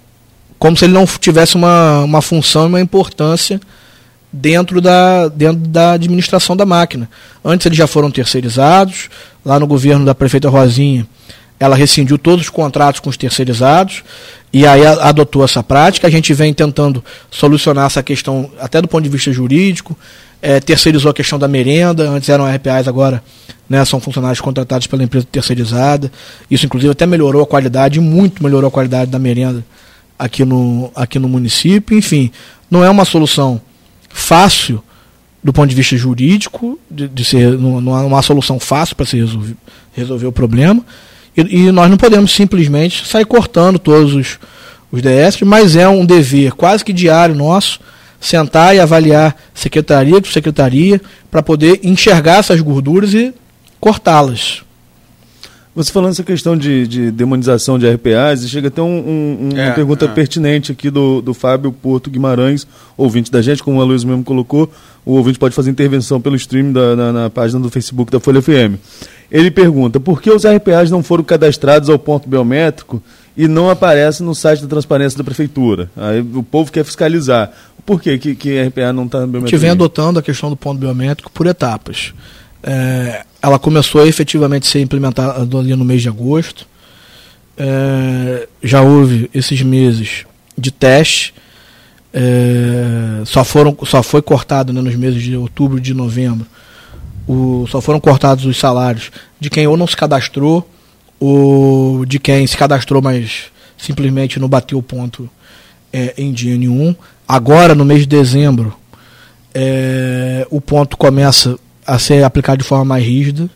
como 0.58 0.76
se 0.76 0.84
ele 0.84 0.92
não 0.92 1.06
tivesse 1.06 1.54
uma, 1.54 2.00
uma 2.00 2.20
função 2.20 2.64
e 2.64 2.66
uma 2.66 2.80
importância 2.80 3.60
dentro 4.32 4.80
da, 4.80 5.28
dentro 5.28 5.58
da 5.58 5.92
administração 5.92 6.56
da 6.56 6.66
máquina. 6.66 7.08
Antes 7.44 7.66
eles 7.66 7.78
já 7.78 7.86
foram 7.86 8.10
terceirizados, 8.10 9.10
lá 9.44 9.60
no 9.60 9.66
governo 9.68 10.04
da 10.04 10.12
prefeita 10.12 10.48
Rosinha, 10.48 11.06
ela 11.60 11.76
rescindiu 11.76 12.18
todos 12.18 12.46
os 12.46 12.50
contratos 12.50 12.98
com 12.98 13.10
os 13.10 13.16
terceirizados 13.16 14.02
e 14.52 14.66
aí 14.66 14.84
adotou 14.84 15.44
essa 15.44 15.62
prática. 15.62 16.08
A 16.08 16.10
gente 16.10 16.34
vem 16.34 16.52
tentando 16.52 17.04
solucionar 17.30 17.86
essa 17.86 18.02
questão 18.02 18.50
até 18.58 18.82
do 18.82 18.88
ponto 18.88 19.04
de 19.04 19.10
vista 19.10 19.32
jurídico, 19.32 19.96
é, 20.42 20.58
terceirizou 20.60 21.10
a 21.10 21.14
questão 21.14 21.38
da 21.38 21.46
merenda, 21.46 22.08
antes 22.08 22.28
eram 22.28 22.46
RPAs, 22.46 22.88
agora 22.88 23.22
né, 23.68 23.84
são 23.84 24.00
funcionários 24.00 24.40
contratados 24.40 24.86
pela 24.86 25.02
empresa 25.02 25.26
terceirizada. 25.30 26.10
Isso, 26.50 26.66
inclusive, 26.66 26.90
até 26.90 27.06
melhorou 27.06 27.42
a 27.42 27.46
qualidade, 27.46 28.00
muito 28.00 28.42
melhorou 28.42 28.68
a 28.68 28.70
qualidade 28.70 29.10
da 29.10 29.18
merenda 29.18 29.64
aqui 30.18 30.44
no, 30.44 30.90
aqui 30.94 31.18
no 31.18 31.28
município. 31.28 31.96
Enfim, 31.96 32.30
não 32.70 32.84
é 32.84 32.90
uma 32.90 33.04
solução 33.04 33.60
fácil 34.08 34.82
do 35.42 35.52
ponto 35.52 35.68
de 35.68 35.74
vista 35.74 35.96
jurídico, 35.96 36.78
de, 36.90 37.08
de 37.08 37.24
ser 37.24 37.56
não, 37.58 37.94
há 37.94 38.04
uma 38.04 38.20
solução 38.20 38.60
fácil 38.60 38.94
para 38.94 39.06
se 39.06 39.16
resolver, 39.16 39.56
resolver 39.92 40.26
o 40.26 40.32
problema. 40.32 40.84
E, 41.36 41.40
e, 41.40 41.72
nós 41.72 41.88
não 41.88 41.96
podemos 41.96 42.34
simplesmente 42.34 43.06
sair 43.06 43.24
cortando 43.24 43.78
todos 43.78 44.14
os, 44.14 44.38
os 44.92 45.00
DS, 45.00 45.40
mas 45.42 45.76
é 45.76 45.88
um 45.88 46.04
dever 46.04 46.52
quase 46.52 46.84
que 46.84 46.92
diário 46.92 47.34
nosso 47.34 47.80
sentar 48.20 48.76
e 48.76 48.80
avaliar 48.80 49.34
secretaria 49.54 50.20
por 50.20 50.30
secretaria 50.30 51.00
para 51.30 51.42
poder 51.42 51.80
enxergar 51.82 52.36
essas 52.36 52.60
gorduras 52.60 53.14
e 53.14 53.32
cortá-las. 53.80 54.62
Você 55.74 55.92
falando 55.92 56.10
essa 56.10 56.24
questão 56.24 56.56
de, 56.56 56.86
de 56.86 57.10
demonização 57.12 57.78
de 57.78 57.88
RPAs, 57.88 58.46
chega 58.48 58.68
até 58.68 58.82
um, 58.82 58.86
um, 58.86 59.48
um, 59.52 59.56
É, 59.56 59.66
uma 59.66 59.74
pergunta 59.74 60.04
é. 60.04 60.08
pertinente 60.08 60.72
aqui 60.72 60.90
do, 60.90 61.22
do 61.22 61.32
Fábio 61.32 61.70
Porto 61.70 62.10
Guimarães, 62.10 62.66
ouvinte 62.96 63.30
da 63.30 63.40
gente, 63.40 63.62
como 63.62 63.80
a 63.80 63.84
Luiz 63.84 64.02
mesmo 64.02 64.24
colocou, 64.24 64.70
o 65.06 65.14
ouvinte 65.14 65.38
pode 65.38 65.54
fazer 65.54 65.70
intervenção 65.70 66.20
pelo 66.20 66.34
stream 66.34 66.72
da, 66.72 66.96
na, 66.96 67.12
na 67.12 67.30
página 67.30 67.60
do 67.60 67.70
Facebook 67.70 68.10
da 68.10 68.18
Folha 68.18 68.42
FM. 68.42 68.76
Ele 69.30 69.48
pergunta, 69.48 70.00
por 70.00 70.20
que 70.20 70.28
os 70.30 70.44
RPAs 70.44 70.90
não 70.90 71.04
foram 71.04 71.22
cadastrados 71.22 71.88
ao 71.88 71.98
ponto 71.98 72.28
biométrico 72.28 73.00
e 73.36 73.46
não 73.46 73.70
aparecem 73.70 74.26
no 74.26 74.34
site 74.34 74.62
da 74.62 74.68
transparência 74.68 75.16
da 75.16 75.22
Prefeitura? 75.22 75.88
Aí 75.96 76.20
o 76.20 76.42
povo 76.42 76.72
quer 76.72 76.84
fiscalizar. 76.84 77.52
Por 77.84 78.00
que, 78.00 78.18
que, 78.18 78.34
que 78.34 78.62
RPA 78.62 78.92
não 78.92 79.06
está 79.06 79.18
A 79.18 79.22
gente 79.22 79.30
biométrico? 79.30 79.60
vem 79.60 79.70
adotando 79.70 80.18
a 80.18 80.22
questão 80.22 80.50
do 80.50 80.56
ponto 80.56 80.78
biométrico 80.78 81.30
por 81.30 81.46
etapas. 81.46 82.12
É, 82.62 83.24
ela 83.42 83.58
começou 83.58 84.02
a 84.02 84.06
efetivamente 84.06 84.66
ser 84.66 84.80
implementada 84.80 85.58
ali 85.58 85.74
no 85.74 85.84
mês 85.84 86.02
de 86.02 86.08
agosto. 86.08 86.66
É, 87.56 88.48
já 88.62 88.82
houve 88.82 89.30
esses 89.34 89.62
meses 89.62 90.24
de 90.56 90.70
teste. 90.70 91.34
É, 92.12 93.22
só, 93.24 93.44
foram, 93.44 93.76
só 93.84 94.02
foi 94.02 94.20
cortado 94.20 94.72
né, 94.72 94.80
nos 94.80 94.94
meses 94.94 95.22
de 95.22 95.36
outubro 95.36 95.78
e 95.78 95.80
de 95.80 95.94
novembro. 95.94 96.46
O, 97.26 97.66
só 97.68 97.80
foram 97.80 98.00
cortados 98.00 98.44
os 98.44 98.58
salários 98.58 99.10
de 99.38 99.48
quem 99.48 99.66
ou 99.66 99.76
não 99.76 99.86
se 99.86 99.96
cadastrou, 99.96 100.68
ou 101.18 102.04
de 102.04 102.18
quem 102.18 102.46
se 102.46 102.56
cadastrou, 102.56 103.00
mas 103.00 103.44
simplesmente 103.76 104.40
não 104.40 104.48
bateu 104.48 104.78
o 104.78 104.82
ponto 104.82 105.30
é, 105.92 106.14
em 106.18 106.32
dia 106.32 106.56
nenhum. 106.56 106.94
Agora, 107.32 107.76
no 107.76 107.84
mês 107.84 108.00
de 108.00 108.06
dezembro, 108.06 108.74
é, 109.54 110.44
o 110.50 110.60
ponto 110.60 110.96
começa 110.96 111.56
a 111.86 111.96
ser 111.98 112.24
aplicado 112.24 112.62
de 112.62 112.68
forma 112.68 112.84
mais 112.84 113.04
rígida, 113.04 113.48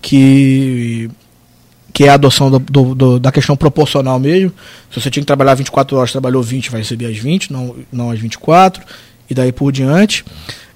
que, 0.00 1.10
que 1.92 2.04
é 2.04 2.08
a 2.10 2.14
adoção 2.14 2.50
do, 2.50 2.58
do- 2.58 2.94
do- 2.94 3.18
da 3.18 3.32
questão 3.32 3.56
proporcional 3.56 4.18
mesmo. 4.18 4.52
Se 4.90 5.00
você 5.00 5.10
tinha 5.10 5.22
que 5.22 5.26
trabalhar 5.26 5.54
24 5.54 5.96
horas, 5.96 6.12
trabalhou 6.12 6.42
20, 6.42 6.70
vai 6.70 6.80
receber 6.82 7.06
as 7.06 7.16
20, 7.18 7.52
não, 7.52 7.74
não 7.92 8.10
as 8.10 8.18
24, 8.20 8.82
e 9.28 9.34
daí 9.34 9.50
por 9.52 9.72
diante. 9.72 10.24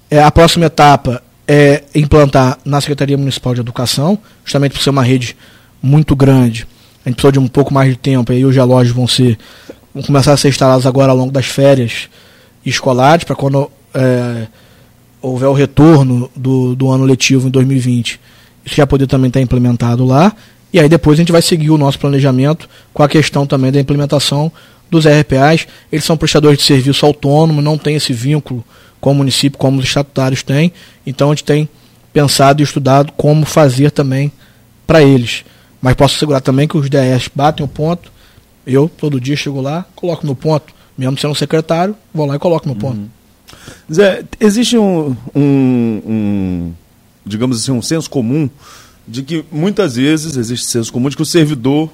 É, 0.09 0.21
a 0.21 0.31
próxima 0.31 0.65
etapa 0.65 1.21
é 1.47 1.83
implantar 1.95 2.57
na 2.65 2.81
Secretaria 2.81 3.17
Municipal 3.17 3.53
de 3.53 3.61
Educação, 3.61 4.17
justamente 4.43 4.73
por 4.73 4.81
ser 4.81 4.89
uma 4.89 5.03
rede 5.03 5.35
muito 5.81 6.15
grande. 6.15 6.67
A 7.05 7.09
gente 7.09 7.15
precisa 7.15 7.31
de 7.31 7.39
um 7.39 7.47
pouco 7.47 7.73
mais 7.73 7.89
de 7.91 7.95
tempo, 7.97 8.31
aí 8.31 8.43
os 8.43 8.55
relógios 8.55 8.93
vão 8.95 9.07
ser 9.07 9.37
vão 9.93 10.03
começar 10.03 10.33
a 10.33 10.37
ser 10.37 10.49
instalados 10.49 10.85
agora 10.85 11.11
ao 11.11 11.17
longo 11.17 11.31
das 11.31 11.45
férias 11.45 12.09
escolares, 12.65 13.23
para 13.23 13.35
quando 13.35 13.69
é, 13.93 14.47
houver 15.21 15.47
o 15.47 15.53
retorno 15.53 16.29
do, 16.35 16.75
do 16.75 16.89
ano 16.89 17.05
letivo 17.05 17.47
em 17.47 17.51
2020, 17.51 18.19
isso 18.65 18.75
já 18.75 18.85
poder 18.85 19.07
também 19.07 19.29
estar 19.29 19.41
implementado 19.41 20.05
lá. 20.05 20.33
E 20.71 20.79
aí 20.79 20.87
depois 20.87 21.17
a 21.17 21.21
gente 21.21 21.31
vai 21.31 21.41
seguir 21.41 21.71
o 21.71 21.77
nosso 21.77 21.97
planejamento 21.97 22.69
com 22.93 23.01
a 23.01 23.09
questão 23.09 23.45
também 23.45 23.71
da 23.71 23.79
implementação 23.79 24.51
dos 24.89 25.05
RPAs. 25.05 25.67
Eles 25.91 26.05
são 26.05 26.15
prestadores 26.15 26.59
de 26.59 26.65
serviço 26.65 27.05
autônomo, 27.05 27.61
não 27.61 27.77
tem 27.77 27.95
esse 27.95 28.13
vínculo 28.13 28.63
com 29.01 29.11
o 29.11 29.15
município 29.15 29.57
como 29.57 29.79
os 29.79 29.85
estatutários 29.85 30.43
têm. 30.43 30.71
Então 31.05 31.31
a 31.31 31.31
gente 31.33 31.43
tem 31.43 31.67
pensado 32.13 32.61
e 32.61 32.63
estudado 32.63 33.11
como 33.13 33.45
fazer 33.45 33.91
também 33.91 34.31
para 34.85 35.01
eles. 35.01 35.43
Mas 35.81 35.95
posso 35.95 36.15
assegurar 36.15 36.41
também 36.41 36.67
que 36.67 36.77
os 36.77 36.89
DS 36.89 37.29
batem 37.33 37.65
o 37.65 37.69
ponto. 37.69 38.11
Eu, 38.71 38.87
todo 38.89 39.19
dia, 39.19 39.35
chego 39.35 39.59
lá, 39.61 39.85
coloco 39.95 40.25
meu 40.25 40.35
ponto. 40.35 40.73
Mesmo 40.97 41.17
sendo 41.17 41.33
secretário, 41.35 41.95
vou 42.13 42.25
lá 42.25 42.35
e 42.35 42.39
coloco 42.39 42.67
meu 42.67 42.75
ponto. 42.75 42.99
Zé, 43.91 44.23
existe 44.39 44.77
um, 44.77 45.15
um- 45.35 46.01
um, 46.05 46.73
digamos 47.25 47.57
assim, 47.57 47.71
um 47.71 47.81
senso 47.81 48.09
comum 48.09 48.49
de 49.07 49.23
que 49.23 49.43
muitas 49.51 49.95
vezes 49.95 50.35
existe 50.37 50.67
senso 50.67 50.91
comum 50.93 51.09
de 51.09 51.15
que 51.15 51.21
o 51.21 51.25
servidor 51.25 51.89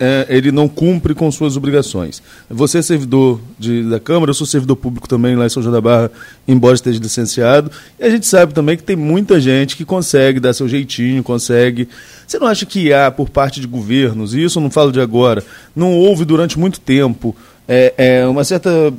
é, 0.00 0.26
ele 0.28 0.50
não 0.50 0.68
cumpre 0.68 1.14
com 1.14 1.30
suas 1.30 1.56
obrigações. 1.56 2.22
Você 2.48 2.78
é 2.78 2.82
servidor 2.82 3.40
de, 3.58 3.82
da 3.84 4.00
Câmara, 4.00 4.30
eu 4.30 4.34
sou 4.34 4.46
servidor 4.46 4.76
público 4.76 5.08
também 5.08 5.36
lá 5.36 5.46
em 5.46 5.48
São 5.48 5.62
João 5.62 5.72
da 5.72 5.80
Barra, 5.80 6.10
embora 6.46 6.74
esteja 6.74 6.98
licenciado. 6.98 7.70
E 7.98 8.04
a 8.04 8.10
gente 8.10 8.26
sabe 8.26 8.54
também 8.54 8.76
que 8.76 8.82
tem 8.82 8.96
muita 8.96 9.40
gente 9.40 9.76
que 9.76 9.84
consegue 9.84 10.40
dar 10.40 10.52
seu 10.52 10.68
jeitinho, 10.68 11.22
consegue. 11.22 11.88
Você 12.26 12.38
não 12.38 12.46
acha 12.46 12.64
que 12.64 12.92
há, 12.92 13.10
por 13.10 13.28
parte 13.28 13.60
de 13.60 13.66
governos, 13.66 14.34
e 14.34 14.42
isso 14.42 14.58
eu 14.58 14.62
não 14.62 14.70
falo 14.70 14.90
de 14.90 15.00
agora, 15.00 15.44
não 15.74 15.94
houve 15.94 16.24
durante 16.24 16.58
muito 16.58 16.80
tempo 16.80 17.36
é, 17.68 17.94
é, 17.96 18.26
uma 18.26 18.44
certa 18.44 18.92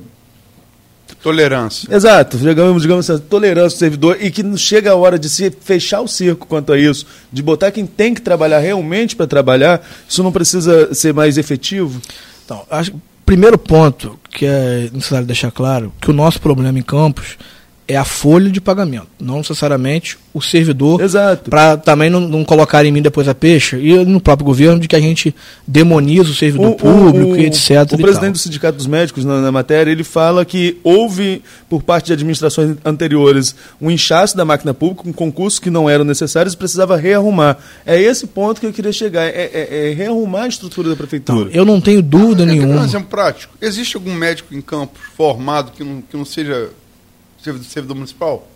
Tolerância. 1.16 1.94
Exato, 1.94 2.38
digamos, 2.38 2.82
digamos 2.82 3.10
assim, 3.10 3.24
tolerância 3.30 3.78
do 3.78 3.80
servidor 3.80 4.18
e 4.20 4.30
que 4.32 4.44
não 4.44 4.58
chega 4.58 4.92
a 4.92 4.96
hora 4.96 5.18
de 5.18 5.30
se 5.30 5.52
fechar 5.52 6.02
o 6.02 6.08
cerco 6.08 6.48
quanto 6.48 6.74
a 6.74 6.80
isso, 6.80 7.06
de 7.32 7.42
botar 7.42 7.72
quem 7.72 7.86
tem 7.86 8.14
que 8.14 8.22
trabalhar 8.22 8.60
realmente 8.60 9.16
para 9.16 9.28
trabalhar, 9.28 9.86
isso 10.08 10.24
não 10.24 10.32
precisa 10.32 10.94
ser 10.94 11.14
mais 11.14 11.38
efetivo? 11.38 12.02
Então, 12.46 12.64
acho, 12.70 12.94
primeiro 13.26 13.58
ponto 13.58 14.18
que 14.32 14.46
é 14.46 14.90
necessário 14.94 15.26
deixar 15.26 15.52
claro, 15.52 15.92
que 16.00 16.10
o 16.10 16.14
nosso 16.14 16.40
problema 16.40 16.78
em 16.78 16.84
Campos 16.84 17.38
é 17.88 17.96
a 17.96 18.04
folha 18.04 18.50
de 18.52 18.60
pagamento, 18.60 19.08
não 19.20 19.38
necessariamente 19.38 20.18
o 20.34 20.42
servidor, 20.42 21.02
Exato. 21.02 21.50
para 21.50 21.78
também 21.78 22.10
não, 22.10 22.20
não 22.20 22.44
colocar 22.44 22.84
em 22.86 22.92
mim 22.92 23.02
depois 23.02 23.28
a 23.30 23.34
peixe, 23.34 23.78
e 23.78 24.04
no 24.06 24.20
próprio 24.20 24.46
governo 24.46 24.80
de 24.80 24.88
que 24.90 24.96
a 24.96 25.00
gente 25.00 25.34
demoniza 25.66 26.30
o 26.30 26.34
servidor 26.34 26.76
público 26.76 27.36
e 27.38 27.46
etc. 27.46 27.70
O 27.94 27.96
e 27.96 28.02
presidente 28.02 28.20
tal. 28.22 28.32
do 28.32 28.38
Sindicato 28.38 28.78
dos 28.78 28.88
Médicos, 28.88 29.24
na, 29.24 29.40
na 29.42 29.52
matéria, 29.52 29.90
ele 29.90 30.04
fala 30.04 30.44
que 30.44 30.78
houve, 30.84 31.42
por 31.70 31.82
parte 31.82 32.08
de 32.08 32.14
administrações 32.14 32.76
anteriores, 32.84 33.56
um 33.82 33.90
inchaço 33.90 34.36
da 34.36 34.44
máquina 34.44 34.74
pública, 34.74 35.08
um 35.08 35.14
concurso 35.14 35.62
que 35.62 35.70
não 35.70 35.90
eram 35.90 36.04
necessários 36.04 36.54
e 36.54 36.58
precisava 36.58 36.98
rearrumar. 36.98 37.58
É 37.86 38.00
esse 38.02 38.28
ponto 38.28 38.60
que 38.60 38.68
eu 38.68 38.74
queria 38.74 38.92
chegar, 38.92 39.24
é, 39.24 39.30
é- 39.54 39.90
é 39.92 39.94
rearrumar 39.94 40.44
a 40.44 40.48
estrutura 40.50 40.90
da 40.90 40.96
prefeitura. 40.96 41.50
Eu 41.54 41.64
não 41.64 41.80
tenho 41.80 42.02
dúvida 42.02 42.46
quero 42.46 42.48
dar 42.48 42.66
um 42.66 42.68
nenhuma. 42.68 42.84
exemplo 42.86 43.08
prático. 43.08 43.56
Existe 43.62 43.96
algum 43.96 44.14
médico 44.14 44.54
em 44.54 44.62
Campos 44.62 45.00
formado 45.16 45.72
que 45.72 45.84
não, 45.84 46.02
que 46.02 46.18
não 46.18 46.26
seja 46.26 46.70
servidor, 47.42 47.68
servidor 47.68 47.96
municipal? 47.96 48.48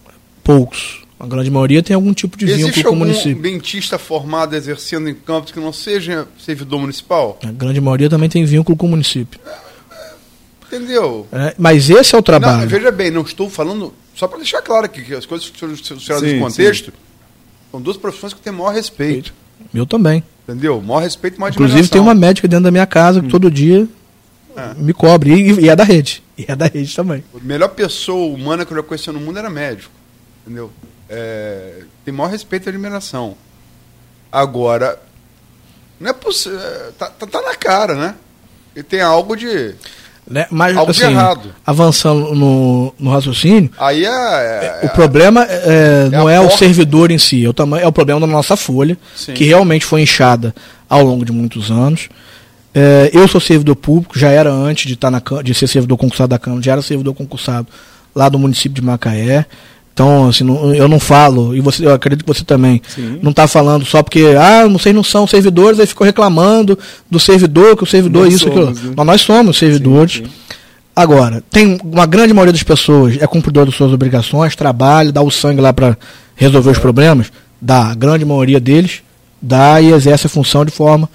Poucos. 0.43 1.01
A 1.19 1.27
grande 1.27 1.51
maioria 1.51 1.83
tem 1.83 1.93
algum 1.95 2.13
tipo 2.13 2.35
de 2.35 2.45
Existe 2.45 2.65
vínculo 2.65 2.83
com 2.83 2.89
o 2.89 2.93
algum 2.93 3.05
município. 3.05 3.41
dentista 3.43 3.99
formado 3.99 4.55
exercendo 4.55 5.07
em 5.07 5.13
Campos 5.13 5.51
que 5.51 5.59
não 5.59 5.71
seja 5.71 6.27
servidor 6.43 6.79
municipal? 6.79 7.37
A 7.43 7.51
grande 7.51 7.79
maioria 7.79 8.09
também 8.09 8.27
tem 8.27 8.43
vínculo 8.43 8.75
com 8.75 8.87
o 8.87 8.89
município. 8.89 9.39
Entendeu? 10.67 11.27
É, 11.31 11.53
mas 11.57 11.89
esse 11.89 12.15
é 12.15 12.17
o 12.17 12.19
Não, 12.19 12.23
trabalho. 12.23 12.67
veja 12.67 12.91
bem, 12.91 13.11
não 13.11 13.21
estou 13.21 13.49
falando. 13.49 13.93
Só 14.15 14.27
para 14.27 14.37
deixar 14.37 14.61
claro 14.61 14.85
aqui 14.85 15.03
que 15.03 15.13
as 15.13 15.25
coisas 15.25 15.49
que 15.49 15.55
o 15.63 15.75
senhor 15.75 16.19
Sim, 16.19 16.25
desse 16.25 16.39
contexto 16.39 16.93
são 17.71 17.81
duas 17.81 17.97
profissões 17.97 18.33
que 18.33 18.39
eu 18.39 18.43
tenho 18.43 18.55
maior 18.57 18.73
respeito. 18.73 19.33
Eu 19.73 19.85
também. 19.85 20.23
Entendeu? 20.47 20.81
Maior 20.81 21.01
respeito 21.01 21.37
e 21.37 21.39
maior 21.39 21.51
Inclusive 21.53 21.87
tem 21.87 22.01
uma 22.01 22.15
médica 22.15 22.47
dentro 22.47 22.63
da 22.65 22.71
minha 22.71 22.85
casa 22.85 23.21
que 23.21 23.27
todo 23.29 23.49
dia 23.51 23.87
É. 24.55 24.73
me 24.77 24.93
cobre. 24.93 25.31
E, 25.33 25.65
e 25.65 25.69
é 25.69 25.75
da 25.75 25.83
rede. 25.83 26.23
E 26.41 26.51
é 26.51 26.55
da 26.55 26.65
rede 26.65 26.95
também. 26.95 27.23
A 27.35 27.39
melhor 27.43 27.69
pessoa 27.69 28.33
humana 28.33 28.65
que 28.65 28.71
eu 28.73 28.77
já 28.77 28.83
conheci 28.83 29.11
no 29.11 29.19
mundo 29.19 29.37
era 29.37 29.49
médico. 29.49 29.91
Entendeu? 30.43 30.71
É, 31.09 31.83
tem 32.03 32.13
maior 32.13 32.29
respeito 32.29 32.67
e 32.67 32.69
admiração. 32.69 33.35
Agora, 34.31 34.99
não 35.99 36.09
é 36.09 36.13
possível. 36.13 36.59
Tá, 36.97 37.07
tá, 37.09 37.27
tá 37.27 37.41
na 37.41 37.55
cara, 37.55 37.95
né? 37.95 38.15
E 38.75 38.81
tem 38.81 39.01
algo 39.01 39.35
de. 39.35 39.75
Né? 40.27 40.47
Mas, 40.49 40.77
Algo 40.77 40.93
de 40.93 41.03
assim, 41.03 41.11
errado. 41.11 41.53
avançando 41.65 42.33
no, 42.33 42.93
no 42.97 43.11
raciocínio, 43.11 43.69
Aí 43.77 44.05
é. 44.05 44.09
é- 44.09 44.81
o 44.85 44.89
problema 44.89 45.43
é, 45.43 46.09
não 46.09 46.29
é 46.29 46.39
o 46.39 46.49
servidor 46.49 47.11
em 47.11 47.17
si, 47.17 47.43
é 47.43 47.49
o, 47.49 47.53
tamanho, 47.53 47.83
é 47.83 47.87
o 47.87 47.91
problema 47.91 48.19
da 48.21 48.27
nossa 48.27 48.55
folha, 48.55 48.97
Sim. 49.15 49.33
que 49.33 49.43
realmente 49.43 49.83
foi 49.83 50.01
inchada 50.01 50.55
ao 50.87 51.03
longo 51.03 51.25
de 51.25 51.31
muitos 51.33 51.69
anos. 51.69 52.07
É, 52.73 53.09
eu 53.13 53.27
sou 53.27 53.41
servidor 53.41 53.75
público, 53.75 54.17
já 54.17 54.29
era 54.29 54.49
antes 54.51 54.87
de, 54.87 54.93
estar 54.93 55.11
na, 55.11 55.19
Cam- 55.19 55.43
de 55.43 55.53
ser 55.53 55.67
servidor 55.67 55.97
concursado 55.97 56.29
da 56.29 56.39
Câmara, 56.39 56.63
já 56.63 56.71
era 56.73 56.81
servidor 56.81 57.13
concursado 57.13 57.67
lá 58.15 58.29
do 58.29 58.39
município 58.39 58.75
de 58.75 58.81
Macaé. 58.81 59.45
Então, 59.93 60.29
assim, 60.29 60.45
não- 60.45 60.73
eu 60.73 60.87
não 60.87 60.99
falo, 61.01 61.53
e 61.53 61.59
você, 61.59 61.85
eu 61.85 61.93
acredito 61.93 62.23
que 62.25 62.33
você 62.33 62.45
também, 62.45 62.81
Sim. 62.87 63.19
não 63.21 63.31
está 63.31 63.45
falando 63.45 63.83
só 63.85 64.01
porque, 64.01 64.25
ah, 64.39 64.65
vocês 64.69 64.95
não 64.95 65.03
são 65.03 65.27
servidores, 65.27 65.79
aí 65.81 65.85
ficou 65.85 66.05
reclamando 66.05 66.79
do 67.09 67.19
servidor, 67.19 67.75
que 67.75 67.83
o 67.83 67.87
servidor 67.87 68.23
Nós 68.23 68.33
isso, 68.35 68.45
somos, 68.49 68.69
aquilo. 68.77 68.87
né? 68.89 68.93
Mas 68.95 69.05
nós 69.05 69.21
somos 69.21 69.57
servidores. 69.57 70.13
Sim, 70.13 70.23
sim. 70.25 70.31
Agora, 70.95 71.43
tem 71.49 71.77
uma 71.83 72.05
grande 72.05 72.33
maioria 72.33 72.51
das 72.53 72.63
pessoas 72.63 73.17
é 73.21 73.27
cumpridor 73.27 73.65
das 73.65 73.75
suas 73.75 73.91
obrigações, 73.91 74.55
trabalha, 74.55 75.11
dá 75.11 75.21
o 75.21 75.31
sangue 75.31 75.59
lá 75.61 75.73
para 75.73 75.97
resolver 76.35 76.69
os 76.71 76.79
problemas, 76.79 77.31
dá, 77.61 77.87
a 77.91 77.95
grande 77.95 78.23
maioria 78.25 78.59
deles 78.59 79.01
dá 79.41 79.81
e 79.81 79.91
exerce 79.91 80.27
a 80.27 80.29
função 80.29 80.63
de 80.63 80.71
forma 80.71 81.09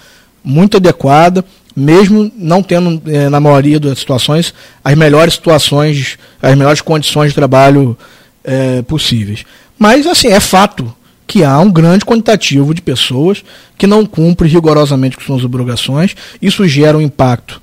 muito 0.46 0.76
adequada, 0.76 1.44
mesmo 1.74 2.30
não 2.36 2.62
tendo, 2.62 3.02
eh, 3.06 3.28
na 3.28 3.40
maioria 3.40 3.80
das 3.80 3.98
situações, 3.98 4.54
as 4.82 4.94
melhores 4.94 5.34
situações, 5.34 6.16
as 6.40 6.56
melhores 6.56 6.80
condições 6.80 7.30
de 7.30 7.34
trabalho 7.34 7.98
eh, 8.44 8.82
possíveis. 8.82 9.44
Mas, 9.76 10.06
assim, 10.06 10.28
é 10.28 10.38
fato 10.38 10.94
que 11.26 11.42
há 11.42 11.58
um 11.58 11.70
grande 11.70 12.04
quantitativo 12.04 12.72
de 12.72 12.80
pessoas 12.80 13.42
que 13.76 13.86
não 13.86 14.06
cumprem 14.06 14.48
rigorosamente 14.48 15.16
com 15.16 15.24
suas 15.24 15.44
obrigações, 15.44 16.14
isso 16.40 16.66
gera 16.68 16.96
um 16.96 17.00
impacto 17.00 17.60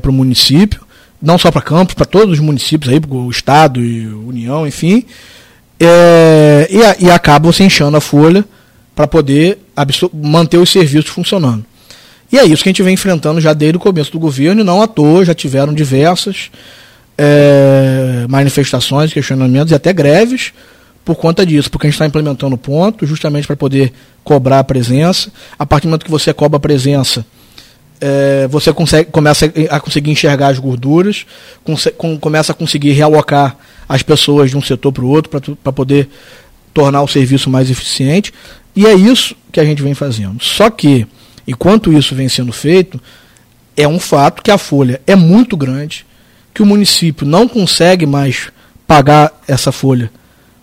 para 0.00 0.10
o 0.10 0.12
município, 0.12 0.80
não 1.22 1.38
só 1.38 1.50
para 1.50 1.60
Campos, 1.60 1.94
para 1.94 2.06
todos 2.06 2.34
os 2.34 2.40
municípios 2.40 2.92
aí, 2.92 3.00
o 3.08 3.30
Estado 3.30 3.84
e 3.84 4.06
União, 4.08 4.66
enfim, 4.66 5.04
é, 5.78 6.66
e, 6.70 7.04
e 7.04 7.10
acaba 7.10 7.52
você 7.52 7.62
inchando 7.62 7.96
a 7.96 8.00
folha 8.00 8.44
para 8.94 9.06
poder 9.06 9.58
manter 10.12 10.56
os 10.56 10.70
serviços 10.70 11.10
funcionando. 11.10 11.64
E 12.36 12.38
é 12.38 12.44
isso 12.44 12.62
que 12.62 12.68
a 12.68 12.70
gente 12.72 12.82
vem 12.82 12.92
enfrentando 12.92 13.40
já 13.40 13.54
desde 13.54 13.78
o 13.78 13.80
começo 13.80 14.12
do 14.12 14.18
governo, 14.18 14.60
e 14.60 14.64
não 14.64 14.82
à 14.82 14.86
toa, 14.86 15.24
já 15.24 15.34
tiveram 15.34 15.72
diversas 15.72 16.50
é, 17.16 18.26
manifestações, 18.28 19.10
questionamentos 19.10 19.72
e 19.72 19.74
até 19.74 19.90
greves 19.90 20.52
por 21.02 21.14
conta 21.14 21.46
disso, 21.46 21.70
porque 21.70 21.86
a 21.86 21.88
gente 21.88 21.94
está 21.94 22.04
implementando 22.04 22.58
ponto 22.58 23.06
justamente 23.06 23.46
para 23.46 23.56
poder 23.56 23.90
cobrar 24.22 24.58
a 24.58 24.64
presença. 24.64 25.32
A 25.58 25.64
partir 25.64 25.86
do 25.86 25.88
momento 25.92 26.04
que 26.04 26.10
você 26.10 26.30
cobra 26.34 26.58
a 26.58 26.60
presença, 26.60 27.24
é, 28.02 28.46
você 28.48 28.70
consegue, 28.70 29.10
começa 29.10 29.50
a 29.70 29.80
conseguir 29.80 30.10
enxergar 30.10 30.48
as 30.48 30.58
gorduras, 30.58 31.24
com, 31.96 32.18
começa 32.18 32.52
a 32.52 32.54
conseguir 32.54 32.90
realocar 32.90 33.56
as 33.88 34.02
pessoas 34.02 34.50
de 34.50 34.58
um 34.58 34.62
setor 34.62 34.92
para 34.92 35.04
o 35.04 35.08
outro 35.08 35.40
para 35.64 35.72
poder 35.72 36.06
tornar 36.74 37.00
o 37.00 37.08
serviço 37.08 37.48
mais 37.48 37.70
eficiente. 37.70 38.30
E 38.74 38.84
é 38.84 38.92
isso 38.92 39.34
que 39.50 39.58
a 39.58 39.64
gente 39.64 39.80
vem 39.80 39.94
fazendo. 39.94 40.44
Só 40.44 40.68
que, 40.68 41.06
enquanto 41.46 41.92
isso 41.92 42.14
vem 42.14 42.28
sendo 42.28 42.52
feito, 42.52 43.00
é 43.76 43.86
um 43.86 43.98
fato 43.98 44.42
que 44.42 44.50
a 44.50 44.58
folha 44.58 45.00
é 45.06 45.14
muito 45.14 45.56
grande, 45.56 46.06
que 46.54 46.62
o 46.62 46.66
município 46.66 47.26
não 47.26 47.46
consegue 47.46 48.06
mais 48.06 48.50
pagar 48.86 49.32
essa 49.46 49.70
folha 49.70 50.10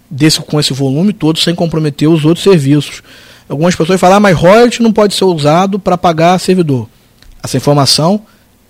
desse, 0.10 0.40
com 0.40 0.60
esse 0.60 0.74
volume 0.74 1.14
todo 1.14 1.40
sem 1.40 1.54
comprometer 1.54 2.08
os 2.08 2.26
outros 2.26 2.44
serviços. 2.44 3.04
Algumas 3.48 3.76
pessoas 3.76 4.00
falam, 4.00 4.18
ah, 4.18 4.20
mas 4.20 4.38
royalty 4.38 4.82
não 4.82 4.92
pode 4.92 5.14
ser 5.14 5.26
usado 5.26 5.78
para 5.78 5.98
pagar 5.98 6.40
servidor. 6.40 6.88
Essa 7.44 7.58
informação 7.58 8.22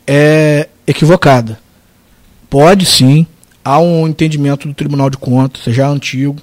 é 0.05 0.67
equivocada. 0.85 1.59
Pode 2.49 2.85
sim, 2.85 3.25
há 3.63 3.79
um 3.79 4.07
entendimento 4.07 4.67
do 4.67 4.73
Tribunal 4.73 5.09
de 5.09 5.17
Contas, 5.17 5.73
já 5.73 5.87
antigo, 5.87 6.35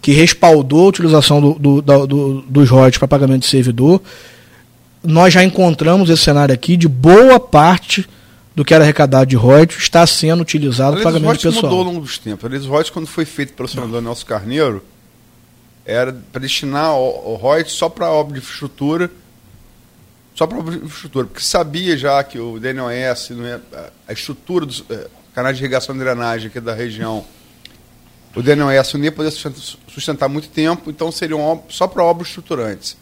que 0.00 0.12
respaldou 0.12 0.86
a 0.86 0.88
utilização 0.88 1.40
do, 1.40 1.54
do, 1.82 2.06
do, 2.06 2.42
dos 2.42 2.68
royalties 2.68 2.98
para 2.98 3.08
pagamento 3.08 3.42
de 3.42 3.48
servidor. 3.48 4.00
Nós 5.02 5.34
já 5.34 5.42
encontramos 5.42 6.08
esse 6.10 6.22
cenário 6.22 6.54
aqui 6.54 6.76
de 6.76 6.88
boa 6.88 7.40
parte 7.40 8.08
do 8.54 8.64
que 8.64 8.74
era 8.74 8.84
arrecadado 8.84 9.26
de 9.26 9.36
royalties 9.36 9.82
está 9.82 10.06
sendo 10.06 10.42
utilizado 10.42 10.96
para 10.96 11.04
pagamento 11.04 11.38
de 11.38 11.42
pessoal. 11.48 11.62
mudou 11.62 11.78
ao 11.78 11.84
longo 11.84 12.00
dos 12.00 12.18
tempos. 12.18 12.44
Aliás, 12.44 12.64
os 12.64 12.68
royalties, 12.68 12.92
quando 12.92 13.06
foi 13.06 13.24
feito 13.24 13.54
pelo 13.54 13.68
senador 13.68 14.02
Nelson 14.02 14.26
Carneiro, 14.26 14.84
era 15.84 16.12
para 16.30 16.40
destinar 16.40 16.94
o, 16.94 17.32
o 17.32 17.34
royalties 17.34 17.74
só 17.74 17.88
para 17.88 18.10
obra 18.10 18.34
de 18.34 18.40
infraestrutura, 18.40 19.10
só 20.34 20.46
para 20.46 20.58
obra 20.58 20.72
de 20.72 20.84
infraestrutura, 20.84 21.26
porque 21.26 21.42
sabia 21.42 21.96
já 21.96 22.22
que 22.22 22.38
o 22.38 22.60
DNOS, 22.60 23.30
a 24.06 24.12
estrutura 24.12 24.66
dos 24.66 24.84
é, 24.88 25.08
canais 25.34 25.56
de 25.56 25.62
irrigação 25.62 25.94
e 25.96 25.98
drenagem 25.98 26.48
aqui 26.48 26.60
da 26.60 26.74
região, 26.74 27.24
o 28.34 28.42
DNOS 28.42 28.94
não 28.94 29.04
ia 29.04 29.12
poder 29.12 29.30
sustentar 29.88 30.28
muito 30.28 30.48
tempo, 30.48 30.90
então 30.90 31.10
seriam 31.10 31.62
só 31.68 31.86
para 31.86 32.02
obras 32.04 32.28
estruturantes. 32.28 32.96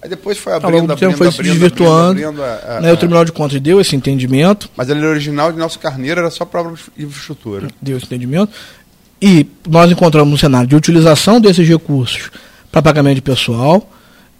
Aí 0.00 0.08
depois 0.08 0.38
foi 0.38 0.52
abrindo, 0.52 0.72
Ao 0.72 0.80
longo 0.80 0.94
do 0.94 0.98
tempo 0.98 1.16
foi 1.16 1.32
se 1.32 1.42
desvirtuando. 1.42 2.10
Abrindo, 2.10 2.42
abrindo, 2.42 2.42
a, 2.42 2.80
né, 2.80 2.90
a, 2.90 2.92
o 2.92 2.96
Tribunal 2.96 3.24
de 3.24 3.32
Contas 3.32 3.60
deu 3.60 3.80
esse 3.80 3.96
entendimento. 3.96 4.70
Mas 4.76 4.88
a 4.90 4.94
lei 4.94 5.04
original 5.04 5.50
de 5.50 5.58
Nelson 5.58 5.80
Carneiro 5.80 6.20
era 6.20 6.30
só 6.30 6.44
para 6.44 6.70
infraestrutura. 6.96 7.68
Deu 7.82 7.96
esse 7.96 8.06
entendimento. 8.06 8.52
E 9.20 9.46
nós 9.68 9.90
encontramos 9.90 10.32
um 10.32 10.36
cenário 10.36 10.68
de 10.68 10.76
utilização 10.76 11.40
desses 11.40 11.68
recursos 11.68 12.30
para 12.70 12.80
pagamento 12.80 13.16
de 13.16 13.22
pessoal. 13.22 13.90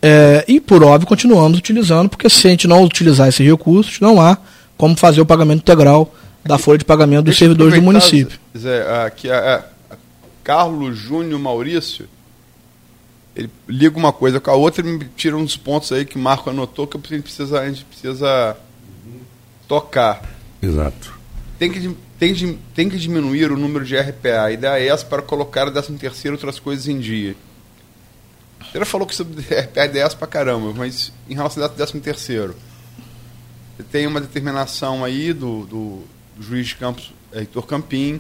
É, 0.01 0.45
e, 0.47 0.61
por 0.61 0.85
óbvio, 0.85 1.09
continuamos 1.09 1.59
utilizando, 1.59 2.09
porque 2.09 2.31
se 2.31 2.47
a 2.47 2.51
gente 2.51 2.69
não 2.69 2.85
utilizar 2.85 3.27
esses 3.29 3.45
recursos, 3.45 3.99
não 3.99 4.21
há 4.21 4.39
como 4.77 4.97
fazer 4.97 5.21
o 5.21 5.27
pagamento 5.27 5.59
integral 5.59 6.15
da 6.45 6.57
folha 6.57 6.79
de 6.79 6.85
pagamento 6.85 7.25
dos 7.25 7.37
servidores 7.37 7.75
do 7.75 7.83
município. 7.83 8.39
Zé, 8.57 9.05
aqui, 9.05 9.29
a, 9.29 9.65
a 9.91 9.97
Carlos 10.45 10.97
Júnior 10.97 11.41
Maurício 11.41 12.07
ele 13.39 13.49
liga 13.69 13.97
uma 13.97 14.13
coisa 14.13 14.41
com 14.41 14.51
a 14.51 14.55
outra 14.55 14.85
e 14.85 14.93
me 14.93 15.05
tira 15.17 15.37
uns 15.37 15.57
pontos 15.57 15.93
aí 15.93 16.05
que 16.05 16.17
o 16.17 16.19
Marco 16.19 16.51
anotou 16.51 16.89
que 16.89 16.97
a 16.97 17.01
gente 17.01 17.23
precisa, 17.23 17.61
a 17.61 17.69
gente 17.69 17.85
precisa 17.85 18.57
tocar. 19.69 20.29
Exato. 20.61 21.17
Tem 21.57 21.71
que, 21.71 21.97
tem, 22.19 22.33
de, 22.33 22.59
tem 22.75 22.89
que 22.89 22.99
diminuir 22.99 23.53
o 23.53 23.57
número 23.57 23.85
de 23.85 23.97
RPA. 23.97 24.43
A 24.43 24.53
ideia 24.53 24.83
é 24.83 24.89
essa 24.89 25.07
para 25.07 25.23
colocar 25.23 25.69
o 25.69 25.71
13 25.71 25.93
terceiro 25.95 26.37
outras 26.37 26.59
coisas 26.59 26.89
em 26.89 26.99
dia. 26.99 27.37
Ele 28.75 28.85
falou 28.85 29.07
que 29.07 29.15
sobre 29.15 29.41
RPA 29.55 29.83
é 29.83 29.89
10 29.89 30.15
para 30.15 30.27
caramba, 30.27 30.75
mas 30.75 31.13
em 31.31 31.35
relação 31.35 31.63
ao 31.63 31.69
13 31.69 32.01
terceiro, 32.01 32.57
tem 33.93 34.05
uma 34.09 34.21
determinação 34.21 35.05
aí 35.05 35.33
do, 35.33 35.65
do, 35.65 36.03
do 36.37 36.43
juiz 36.43 36.67
de 36.67 36.75
campos, 36.75 37.13
Heitor 37.33 37.67
Campim, 37.67 38.19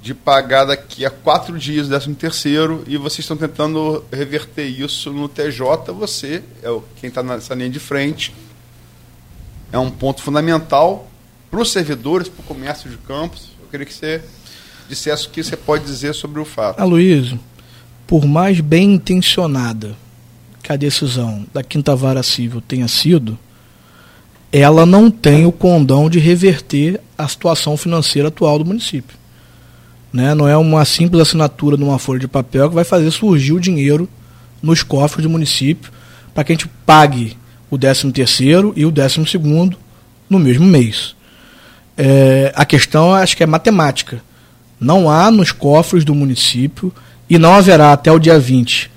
de 0.00 0.14
pagar 0.14 0.64
daqui 0.64 1.04
a 1.04 1.10
quatro 1.10 1.58
dias 1.58 1.86
o 1.86 1.90
13 1.90 2.14
terceiro 2.14 2.84
e 2.86 2.96
vocês 2.96 3.20
estão 3.20 3.36
tentando 3.36 4.04
reverter 4.12 4.66
isso 4.66 5.12
no 5.12 5.28
TJ, 5.28 5.92
você 5.92 6.42
é 6.62 6.78
quem 7.00 7.08
está 7.08 7.22
nessa 7.22 7.54
linha 7.54 7.70
de 7.70 7.80
frente. 7.80 8.34
É 9.72 9.78
um 9.78 9.90
ponto 9.90 10.22
fundamental 10.22 11.10
para 11.50 11.60
os 11.60 11.70
servidores, 11.70 12.28
para 12.28 12.42
o 12.42 12.44
comércio 12.44 12.88
de 12.88 12.96
campos. 12.98 13.50
Eu 13.60 13.68
queria 13.68 13.84
que 13.84 13.92
você 13.92 14.22
dissesse 14.88 15.26
o 15.26 15.30
que 15.30 15.42
você 15.42 15.56
pode 15.56 15.84
dizer 15.84 16.14
sobre 16.14 16.40
o 16.40 16.44
fato. 16.44 16.80
Aloysio, 16.80 17.38
por 18.06 18.24
mais 18.24 18.60
bem 18.60 18.94
intencionada 18.94 19.94
que 20.62 20.72
a 20.72 20.76
decisão 20.76 21.46
da 21.52 21.62
quinta 21.62 21.94
vara 21.94 22.22
civil 22.22 22.60
tenha 22.60 22.88
sido, 22.88 23.38
ela 24.50 24.86
não 24.86 25.10
tem 25.10 25.44
o 25.44 25.52
condão 25.52 26.08
de 26.08 26.18
reverter 26.18 27.00
a 27.16 27.28
situação 27.28 27.76
financeira 27.76 28.28
atual 28.28 28.58
do 28.58 28.64
município. 28.64 29.18
Né? 30.12 30.34
Não 30.34 30.48
é 30.48 30.56
uma 30.56 30.84
simples 30.84 31.20
assinatura 31.20 31.76
numa 31.76 31.98
folha 31.98 32.20
de 32.20 32.28
papel 32.28 32.68
que 32.68 32.74
vai 32.74 32.84
fazer 32.84 33.10
surgir 33.10 33.52
o 33.52 33.60
dinheiro 33.60 34.08
nos 34.62 34.82
cofres 34.82 35.22
do 35.22 35.30
município 35.30 35.90
para 36.34 36.44
que 36.44 36.52
a 36.52 36.54
gente 36.54 36.68
pague 36.86 37.36
o 37.70 37.76
13 37.76 38.10
terceiro 38.12 38.72
e 38.76 38.86
o 38.86 38.90
12 38.90 39.26
segundo 39.26 39.76
no 40.28 40.38
mesmo 40.38 40.66
mês. 40.66 41.14
É, 41.96 42.52
a 42.54 42.64
questão 42.64 43.12
acho 43.12 43.36
que 43.36 43.42
é 43.42 43.46
matemática. 43.46 44.22
Não 44.80 45.10
há 45.10 45.30
nos 45.30 45.52
cofres 45.52 46.04
do 46.04 46.14
município 46.14 46.92
e 47.28 47.36
não 47.36 47.54
haverá 47.54 47.92
até 47.92 48.10
o 48.10 48.18
dia 48.18 48.38
20 48.38 48.90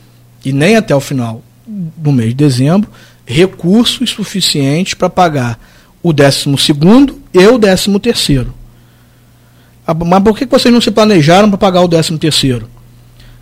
e 0.45 0.53
nem 0.53 0.76
até 0.76 0.95
o 0.95 0.99
final 0.99 1.41
do 1.66 2.12
mês 2.12 2.30
de 2.30 2.36
dezembro 2.36 2.89
recursos 3.26 4.09
suficientes 4.09 4.93
para 4.93 5.09
pagar 5.09 5.59
o 6.03 6.12
12 6.12 6.57
segundo 6.57 7.22
e 7.34 7.45
o 7.45 7.57
13 7.57 7.99
terceiro. 7.99 8.53
Ah, 9.91 9.93
mas 9.93 10.23
por 10.23 10.37
que 10.37 10.45
vocês 10.45 10.73
não 10.73 10.79
se 10.79 10.89
planejaram 10.89 11.49
para 11.49 11.57
pagar 11.57 11.81
o 11.81 11.87
13 11.89 12.17
terceiro? 12.17 12.69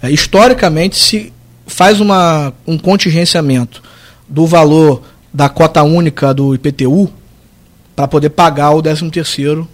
É, 0.01 0.09
historicamente, 0.09 0.97
se 0.97 1.31
faz 1.67 2.01
uma, 2.01 2.51
um 2.65 2.75
contingenciamento 2.75 3.83
do 4.27 4.47
valor 4.47 5.03
da 5.31 5.47
cota 5.47 5.83
única 5.83 6.33
do 6.33 6.55
IPTU 6.55 7.13
para 7.95 8.07
poder 8.07 8.31
pagar 8.31 8.71
o 8.71 8.81
13 8.81 9.11
terceiro 9.11 9.67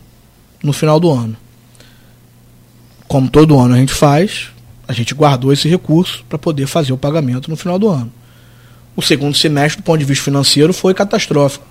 no 0.62 0.74
final 0.74 1.00
do 1.00 1.10
ano. 1.10 1.38
Como 3.08 3.30
todo 3.30 3.58
ano 3.58 3.76
a 3.76 3.78
gente 3.78 3.94
faz, 3.94 4.50
a 4.86 4.92
gente 4.92 5.14
guardou 5.14 5.54
esse 5.54 5.70
recurso 5.70 6.26
para 6.28 6.38
poder 6.38 6.68
fazer 6.68 6.92
o 6.92 6.98
pagamento 6.98 7.50
no 7.50 7.56
final 7.56 7.80
do 7.80 7.88
ano. 7.88 8.12
O 8.98 9.02
segundo 9.02 9.34
semestre, 9.38 9.82
do 9.82 9.86
ponto 9.86 10.00
de 10.00 10.06
vista 10.06 10.26
financeiro, 10.26 10.74
foi 10.74 10.94
catastrófico. 10.94 11.66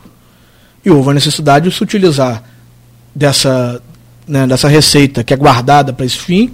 E 0.83 0.89
houve 0.89 1.11
a 1.11 1.15
necessidade 1.15 1.69
de 1.69 1.77
se 1.77 1.83
utilizar 1.83 2.43
dessa, 3.15 3.83
né, 4.27 4.47
dessa 4.47 4.69
receita 4.69 5.23
que 5.23 5.33
é 5.33 5.37
guardada 5.37 5.93
para 5.93 6.07
esse 6.07 6.19
fim, 6.19 6.53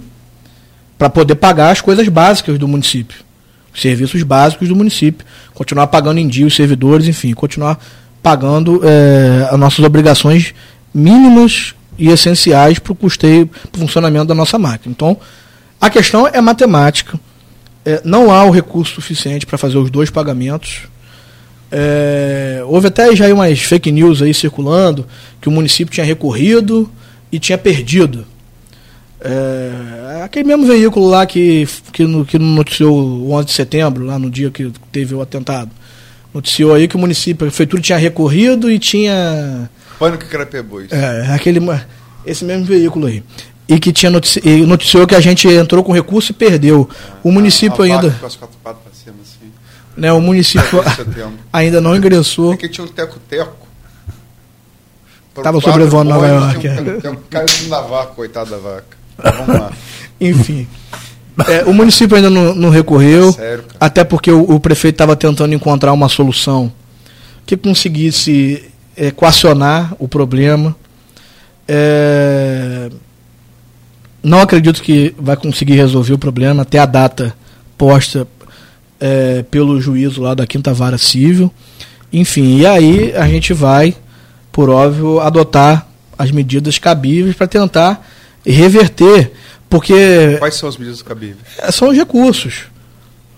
para 0.97 1.09
poder 1.09 1.35
pagar 1.35 1.71
as 1.71 1.81
coisas 1.81 2.07
básicas 2.07 2.59
do 2.59 2.67
município, 2.67 3.17
os 3.73 3.81
serviços 3.81 4.21
básicos 4.23 4.67
do 4.67 4.75
município, 4.75 5.25
continuar 5.53 5.87
pagando 5.87 6.19
em 6.19 6.27
dia 6.27 6.45
os 6.45 6.55
servidores, 6.55 7.07
enfim, 7.07 7.33
continuar 7.33 7.79
pagando 8.21 8.81
é, 8.83 9.47
as 9.49 9.59
nossas 9.59 9.83
obrigações 9.83 10.53
mínimas 10.93 11.73
e 11.97 12.09
essenciais 12.09 12.79
para 12.79 12.93
o 12.93 12.95
custeio, 12.95 13.47
para 13.47 13.77
o 13.77 13.79
funcionamento 13.79 14.25
da 14.25 14.35
nossa 14.35 14.59
máquina. 14.59 14.93
Então, 14.95 15.17
a 15.79 15.89
questão 15.89 16.27
é 16.27 16.39
matemática. 16.39 17.19
É, 17.83 18.01
não 18.03 18.31
há 18.31 18.43
o 18.43 18.51
recurso 18.51 18.95
suficiente 18.95 19.45
para 19.45 19.57
fazer 19.57 19.77
os 19.77 19.89
dois 19.89 20.09
pagamentos. 20.09 20.83
É, 21.71 22.61
houve 22.65 22.87
até 22.87 23.15
já 23.15 23.33
umas 23.33 23.59
fake 23.59 23.91
news 23.91 24.21
aí 24.21 24.33
circulando 24.33 25.07
que 25.39 25.47
o 25.47 25.51
município 25.51 25.93
tinha 25.93 26.05
recorrido 26.05 26.91
e 27.31 27.39
tinha 27.39 27.57
perdido. 27.57 28.25
É, 29.23 30.23
aquele 30.23 30.47
mesmo 30.47 30.65
veículo 30.65 31.07
lá 31.07 31.25
que, 31.25 31.67
que, 31.93 32.03
no, 32.05 32.25
que 32.25 32.39
noticiou 32.39 32.95
o 32.97 33.31
11 33.33 33.45
de 33.45 33.51
setembro, 33.51 34.05
lá 34.05 34.17
no 34.17 34.31
dia 34.31 34.49
que 34.49 34.71
teve 34.91 35.13
o 35.13 35.21
atentado. 35.21 35.69
Noticiou 36.33 36.73
aí 36.73 36.87
que 36.87 36.95
o 36.95 36.99
município, 36.99 37.45
a 37.45 37.49
prefeitura 37.49 37.81
tinha 37.81 37.97
recorrido 37.97 38.71
e 38.71 38.79
tinha. 38.79 39.69
Pânico 39.99 40.25
isso. 40.83 40.95
É, 40.95 41.33
aquele, 41.33 41.59
esse 42.25 42.43
mesmo 42.43 42.65
veículo 42.65 43.05
aí. 43.05 43.23
E 43.67 43.79
que 43.79 43.93
tinha 43.93 44.09
notici, 44.09 44.41
e 44.43 44.65
noticiou 44.65 45.05
que 45.05 45.15
a 45.15 45.19
gente 45.19 45.47
entrou 45.47 45.83
com 45.83 45.91
recurso 45.91 46.31
e 46.31 46.33
perdeu. 46.33 46.89
O 47.23 47.31
município 47.31 47.83
ainda. 47.83 48.09
Com 48.11 48.25
as 48.25 48.35
quatro 48.35 48.57
patas 48.63 48.91
cima, 49.03 49.15
assim. 49.21 49.51
Né, 49.95 50.11
o 50.11 50.21
município 50.21 50.83
ainda 51.51 51.81
não 51.81 51.95
ingressou. 51.95 52.53
É 52.53 52.57
que 52.57 52.69
tinha 52.69 52.85
um 52.85 52.87
teco-teco 52.87 53.60
Estava 55.35 55.61
sobrevoando 55.61 56.09
Nova 56.09 56.27
York. 56.27 56.59
Tem 57.01 57.11
um 57.11 57.15
cara 57.29 57.45
da 57.69 57.81
vaca, 57.81 58.13
coitado 58.13 58.51
da 58.51 58.57
vaca. 58.57 58.97
Vamos 59.17 59.47
lá. 59.47 59.71
Enfim. 60.19 60.67
É, 61.47 61.63
o 61.63 61.73
município 61.73 62.15
ainda 62.15 62.29
não, 62.29 62.53
não 62.53 62.69
recorreu, 62.69 63.31
Sério, 63.31 63.63
cara. 63.63 63.77
até 63.79 64.03
porque 64.03 64.29
o, 64.29 64.41
o 64.41 64.59
prefeito 64.59 64.95
estava 64.95 65.15
tentando 65.15 65.55
encontrar 65.55 65.93
uma 65.93 66.09
solução 66.09 66.71
que 67.45 67.55
conseguisse 67.55 68.63
é, 68.95 69.07
equacionar 69.07 69.95
o 69.97 70.07
problema. 70.07 70.75
É, 71.67 72.89
não 74.21 74.41
acredito 74.41 74.81
que 74.81 75.15
vai 75.17 75.35
conseguir 75.35 75.75
resolver 75.75 76.13
o 76.13 76.17
problema 76.17 76.63
até 76.63 76.77
a 76.77 76.85
data 76.85 77.33
posta 77.77 78.27
é, 78.99 79.43
pelo 79.49 79.81
juízo 79.81 80.21
lá 80.21 80.33
da 80.33 80.45
Quinta 80.45 80.73
Vara 80.73 80.97
Civil. 80.97 81.51
Enfim, 82.13 82.57
e 82.57 82.65
aí 82.65 83.13
a 83.15 83.27
gente 83.27 83.53
vai, 83.53 83.95
por 84.51 84.69
óbvio, 84.69 85.19
adotar 85.19 85.87
as 86.17 86.31
medidas 86.31 86.77
cabíveis 86.77 87.35
para 87.35 87.47
tentar 87.47 88.05
reverter, 88.45 89.31
porque 89.69 90.35
Quais 90.39 90.55
são 90.55 90.67
as 90.69 90.77
medidas 90.77 91.01
cabíveis? 91.01 91.37
é, 91.57 91.71
são 91.71 91.89
os 91.89 91.95
recursos. 91.97 92.63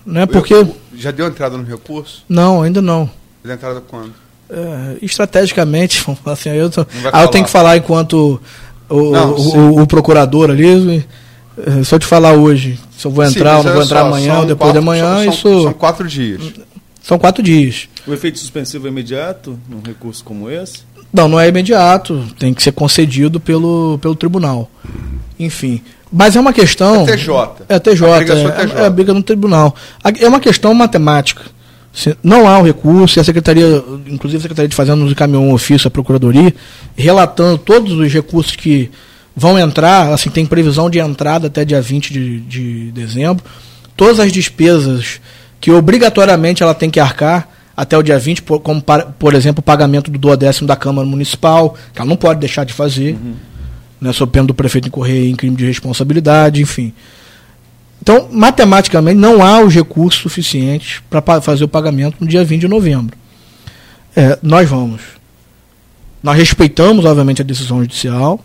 Né? 0.04 0.26
Porque. 0.26 0.54
Já 0.96 1.10
deu 1.10 1.26
entrada 1.26 1.56
no 1.56 1.64
recurso? 1.64 2.24
Não, 2.28 2.62
ainda 2.62 2.82
não. 2.82 3.08
Deu 3.42 3.54
entrada 3.54 3.80
quando? 3.80 4.12
É, 4.50 4.96
estrategicamente, 5.00 6.02
vamos 6.06 6.20
falar 6.20 6.34
assim, 6.34 6.50
aí 6.50 6.58
eu, 6.58 6.68
tô, 6.70 6.86
aí 7.12 7.24
eu 7.24 7.28
tenho 7.28 7.44
que 7.44 7.50
falar 7.50 7.76
enquanto 7.78 8.40
o, 8.88 9.10
Não, 9.10 9.30
o- 9.32 9.56
o- 9.78 9.82
o 9.82 9.86
procurador 9.86 10.50
ali. 10.50 11.04
é, 11.56 11.82
Se 11.84 11.94
eu 11.94 11.98
te 11.98 12.04
falar 12.06 12.32
hoje, 12.34 12.78
se 12.98 13.06
eu 13.06 13.10
vou 13.10 13.24
Sim, 13.26 13.36
entrar 13.38 13.58
ou 13.58 13.64
não 13.64 13.72
vou 13.72 13.82
entrar 13.82 14.00
só, 14.00 14.06
amanhã 14.08 14.40
ou 14.40 14.46
depois 14.46 14.58
quatro- 14.58 14.72
de 14.72 14.78
amanhã, 14.78 15.14
são, 15.14 15.32
isso 15.32 15.62
são 15.62 15.72
quatro 15.72 16.06
dias. 16.08 16.42
são 17.02 17.18
quatro 17.18 17.42
dias. 17.42 17.88
O 18.06 18.12
efeito 18.12 18.38
suspensivo 18.38 18.86
é 18.86 18.90
imediato 18.90 19.58
num 19.68 19.80
recurso 19.80 20.22
como 20.22 20.50
esse? 20.50 20.80
Não, 21.14 21.28
não 21.28 21.38
é 21.38 21.46
imediato, 21.46 22.26
tem 22.40 22.52
que 22.52 22.60
ser 22.60 22.72
concedido 22.72 23.38
pelo, 23.38 24.00
pelo 24.02 24.16
tribunal. 24.16 24.68
Enfim. 25.38 25.80
Mas 26.12 26.34
é 26.34 26.40
uma 26.40 26.52
questão. 26.52 27.02
É 27.02 27.16
TJ. 27.16 27.34
É 27.68 27.78
TJ, 27.78 28.12
A 28.12 28.16
briga 28.16 28.34
é 28.34 28.42
é, 28.42 28.66
TJ. 28.66 28.78
é 28.80 28.86
a 28.86 28.90
briga 28.90 29.14
no 29.14 29.22
tribunal. 29.22 29.76
É 30.20 30.26
uma 30.26 30.40
questão 30.40 30.74
matemática. 30.74 31.42
Não 32.20 32.48
há 32.48 32.58
um 32.58 32.62
recurso, 32.62 33.16
e 33.16 33.20
a 33.20 33.24
Secretaria, 33.24 33.80
inclusive 34.08 34.38
a 34.38 34.42
Secretaria 34.42 34.68
de 34.68 34.74
Fazenda 34.74 34.96
nos 34.96 35.12
encaminhou 35.12 35.44
um 35.44 35.52
ofício 35.52 35.86
à 35.86 35.90
Procuradoria, 35.90 36.52
relatando 36.96 37.58
todos 37.58 37.92
os 37.92 38.12
recursos 38.12 38.56
que 38.56 38.90
vão 39.36 39.56
entrar, 39.56 40.12
assim, 40.12 40.30
tem 40.30 40.44
previsão 40.44 40.90
de 40.90 40.98
entrada 40.98 41.46
até 41.46 41.64
dia 41.64 41.80
20 41.80 42.12
de, 42.12 42.40
de 42.40 42.90
dezembro, 42.90 43.44
todas 43.96 44.18
as 44.18 44.32
despesas 44.32 45.20
que 45.60 45.70
obrigatoriamente 45.70 46.60
ela 46.60 46.74
tem 46.74 46.90
que 46.90 46.98
arcar 46.98 47.48
até 47.76 47.96
o 47.98 48.02
dia 48.02 48.18
20, 48.18 48.42
por- 48.42 48.60
como, 48.60 48.80
par- 48.80 49.12
por 49.18 49.34
exemplo, 49.34 49.60
o 49.60 49.62
pagamento 49.62 50.10
do 50.10 50.18
duodécimo 50.18 50.66
da 50.66 50.76
Câmara 50.76 51.06
Municipal, 51.06 51.74
que 51.92 52.00
ela 52.00 52.08
não 52.08 52.16
pode 52.16 52.40
deixar 52.40 52.64
de 52.64 52.72
fazer, 52.72 53.16
né, 54.00 54.12
sob 54.12 54.30
pena 54.32 54.46
do 54.46 54.54
prefeito 54.54 54.88
incorrer 54.88 55.28
em 55.28 55.34
crime 55.34 55.56
de 55.56 55.64
responsabilidade, 55.66 56.60
enfim. 56.62 56.92
Então, 58.00 58.28
matematicamente, 58.30 59.18
não 59.18 59.42
há 59.42 59.60
os 59.60 59.74
recursos 59.74 60.20
suficientes 60.20 61.00
para 61.08 61.40
fazer 61.40 61.64
o 61.64 61.68
pagamento 61.68 62.16
no 62.20 62.26
dia 62.26 62.44
20 62.44 62.60
de 62.62 62.68
novembro. 62.68 63.16
É, 64.14 64.38
nós 64.42 64.68
vamos. 64.68 65.00
Nós 66.22 66.36
respeitamos, 66.36 67.04
obviamente, 67.04 67.40
a 67.42 67.44
decisão 67.44 67.80
judicial, 67.80 68.44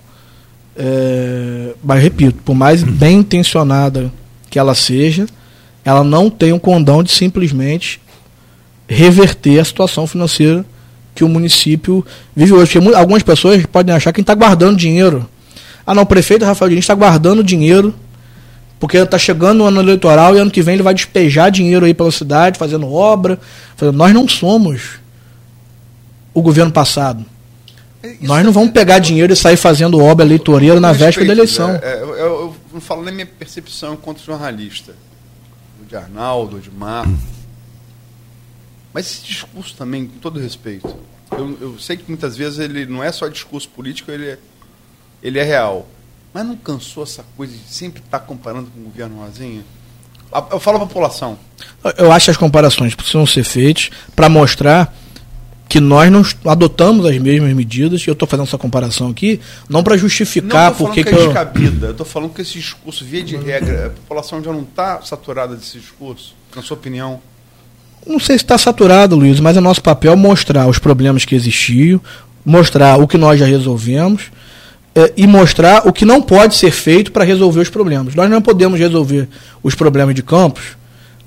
é, 0.78 1.74
mas, 1.84 2.02
repito, 2.02 2.42
por 2.44 2.56
mais 2.56 2.84
bem 2.84 3.18
intencionada 3.20 4.12
que 4.50 4.58
ela 4.58 4.74
seja, 4.74 5.26
ela 5.84 6.04
não 6.04 6.30
tem 6.30 6.54
o 6.54 6.60
condão 6.60 7.04
de 7.04 7.12
simplesmente 7.12 8.02
reverter 8.90 9.60
a 9.60 9.64
situação 9.64 10.08
financeira 10.08 10.66
que 11.14 11.24
o 11.24 11.30
município 11.30 12.04
vive 12.36 12.54
hoje. 12.54 12.80
Porque 12.80 12.96
algumas 12.96 13.22
pessoas 13.22 13.64
podem 13.68 13.96
achar 13.96 14.12
que 14.12 14.20
está 14.20 14.34
guardando 14.34 14.76
dinheiro. 14.76 15.30
Ah, 15.86 15.94
não, 15.94 16.04
o 16.04 16.06
prefeito 16.06 16.44
Rafael 16.44 16.70
Diniz 16.70 16.84
está 16.84 16.96
guardando 16.96 17.44
dinheiro 17.44 17.94
porque 18.80 18.98
está 18.98 19.18
chegando 19.18 19.62
o 19.62 19.66
ano 19.66 19.82
eleitoral 19.82 20.36
e 20.36 20.40
ano 20.40 20.50
que 20.50 20.62
vem 20.62 20.76
ele 20.76 20.84
vai 20.84 20.94
despejar 20.94 21.52
dinheiro 21.52 21.86
aí 21.86 21.94
pela 21.94 22.12
cidade, 22.12 22.58
fazendo 22.58 22.92
obra. 22.92 23.40
Nós 23.94 24.14
não 24.14 24.28
somos 24.28 25.00
o 26.34 26.42
governo 26.42 26.72
passado. 26.72 27.26
Nós 28.22 28.46
não 28.46 28.54
vamos 28.54 28.72
pegar 28.72 29.00
dinheiro 29.00 29.34
e 29.34 29.36
sair 29.36 29.58
fazendo 29.58 30.02
obra 30.02 30.26
eleitoreira 30.26 30.80
na 30.80 30.94
véspera 30.94 31.28
da 31.28 31.34
eleição. 31.34 31.72
é, 31.72 31.80
é, 31.84 32.02
eu, 32.02 32.16
eu 32.16 32.56
não 32.74 32.80
falo 32.80 33.04
nem 33.04 33.14
minha 33.14 33.26
percepção 33.26 33.94
enquanto 33.94 34.24
jornalista. 34.24 34.94
De 35.88 35.96
Arnaldo, 35.96 36.60
de 36.60 36.72
Marco. 36.72 37.12
Mas 38.94 39.06
esse 39.12 39.24
discurso 39.24 39.76
também, 39.76 40.08
com 40.08 40.18
todo 40.20 40.40
respeito, 40.40 40.96
eu, 41.32 41.58
eu 41.62 41.80
sei 41.80 41.96
que 41.98 42.04
muitas 42.08 42.36
vezes 42.36 42.60
ele 42.60 42.86
não 42.86 43.04
é 43.04 43.12
só 43.12 43.28
discurso 43.28 43.70
político, 43.70 44.10
ele 44.12 44.30
é, 44.30 44.38
ele 45.22 45.38
é 45.40 45.44
real. 45.44 45.88
Mas 46.34 46.46
não 46.46 46.56
cansou 46.56 47.04
essa 47.04 47.24
coisa 47.36 47.54
de 47.54 47.74
sempre 47.74 48.02
estar 48.04 48.20
comparando 48.20 48.70
com 48.72 48.80
o 48.80 48.84
governo 48.84 49.20
Rosinha? 49.24 49.64
A- 50.32 50.46
Eu 50.52 50.60
falo 50.60 50.78
à 50.78 50.80
população. 50.82 51.38
Eu 51.98 52.12
acho 52.12 52.26
que 52.26 52.32
as 52.32 52.38
comparações 52.38 52.94
precisam 52.96 53.26
ser 53.26 53.44
feitas 53.44 53.90
para 54.16 54.30
mostrar 54.30 54.96
que 55.68 55.80
nós 55.80 56.10
não 56.12 56.24
adotamos 56.52 57.06
as 57.06 57.18
mesmas 57.20 57.54
medidas. 57.54 58.02
E 58.02 58.08
eu 58.10 58.14
estou 58.14 58.28
fazendo 58.28 58.46
essa 58.48 58.58
comparação 58.58 59.10
aqui, 59.10 59.40
não 59.68 59.84
para 59.84 59.98
justificar 59.98 60.66
não 60.66 60.72
tô 60.72 60.78
por 60.78 60.84
falando 60.86 60.94
que 60.96 61.04
que, 61.04 61.10
é 61.10 61.14
eu. 61.14 61.26
descabida. 61.26 61.88
Eu 61.88 61.94
tô 61.96 62.06
falando 62.06 62.34
que 62.34 62.42
esse 62.42 62.54
discurso, 62.54 63.04
via 63.06 63.24
de 63.24 63.36
regra, 63.38 63.88
a 63.88 63.90
população 63.92 64.44
já 64.44 64.52
não 64.52 64.62
está 64.64 65.02
saturada 65.02 65.56
desse 65.56 65.80
discurso, 65.80 66.36
na 66.56 66.62
sua 66.64 66.76
opinião? 66.78 67.22
Não 68.06 68.20
sei 68.20 68.38
se 68.38 68.43
está 68.43 68.58
saturado, 68.58 69.16
Luiz, 69.16 69.39
mas 69.39 69.56
é 69.58 69.60
nosso 69.60 69.82
papel 69.82 70.16
mostrar 70.18 70.68
os 70.68 70.80
problemas 70.80 71.26
que 71.26 71.36
existiam, 71.36 72.02
mostrar 72.45 73.00
o 73.00 73.08
que 73.08 73.18
nós 73.18 73.39
já 73.39 73.45
resolvemos 73.45 74.24
eh, 74.95 75.14
e 75.16 75.28
mostrar 75.28 75.88
o 75.88 75.93
que 75.93 76.06
não 76.06 76.22
pode 76.22 76.56
ser 76.56 76.72
feito 76.72 77.12
para 77.12 77.24
resolver 77.24 77.60
os 77.60 77.70
problemas. 77.70 78.16
Nós 78.16 78.30
não 78.30 78.41
podemos 78.41 78.80
resolver 78.80 79.28
os 79.62 79.76
problemas 79.76 80.16
de 80.16 80.24
campos 80.24 80.78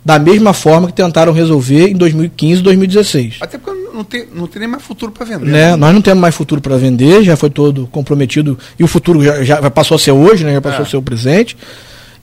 da 0.05 0.19
mesma 0.19 0.53
forma 0.53 0.89
que 0.89 0.95
tentaram 0.95 1.33
resolver 1.33 1.89
em 1.89 1.95
2015 1.95 2.61
e 2.61 2.65
2016. 2.65 3.35
Até 3.41 3.57
porque 3.57 3.79
não 3.95 4.03
tem, 4.03 4.27
não 4.35 4.47
tem 4.49 4.61
nem 4.61 4.69
mais 4.69 4.83
futuro 4.83 5.13
para 5.13 5.25
vender. 5.25 5.47
Né? 5.47 5.77
Nós 5.77 5.95
não 5.95 6.03
temos 6.03 6.21
mais 6.21 6.35
futuro 6.35 6.61
para 6.61 6.77
vender, 6.77 7.23
já 7.23 7.37
foi 7.37 7.51
todo 7.51 7.87
comprometido 7.87 8.59
e 8.77 8.83
o 8.83 8.89
futuro 8.89 9.23
já, 9.23 9.45
já 9.45 9.71
passou 9.71 9.95
a 9.95 9.99
ser 9.99 10.11
hoje, 10.11 10.43
né? 10.45 10.55
já 10.55 10.61
passou 10.61 10.81
É. 10.81 10.83
a 10.83 10.87
ser 10.87 10.97
o 10.97 11.03
presente. 11.03 11.57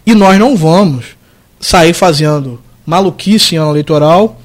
E 0.06 0.14
nós 0.14 0.38
não 0.38 0.58
vamos 0.58 1.06
sair 1.60 1.94
fazendo 1.94 2.60
maluquice 2.90 3.56
em 3.56 3.58
ano 3.60 3.72
eleitoral, 3.72 4.42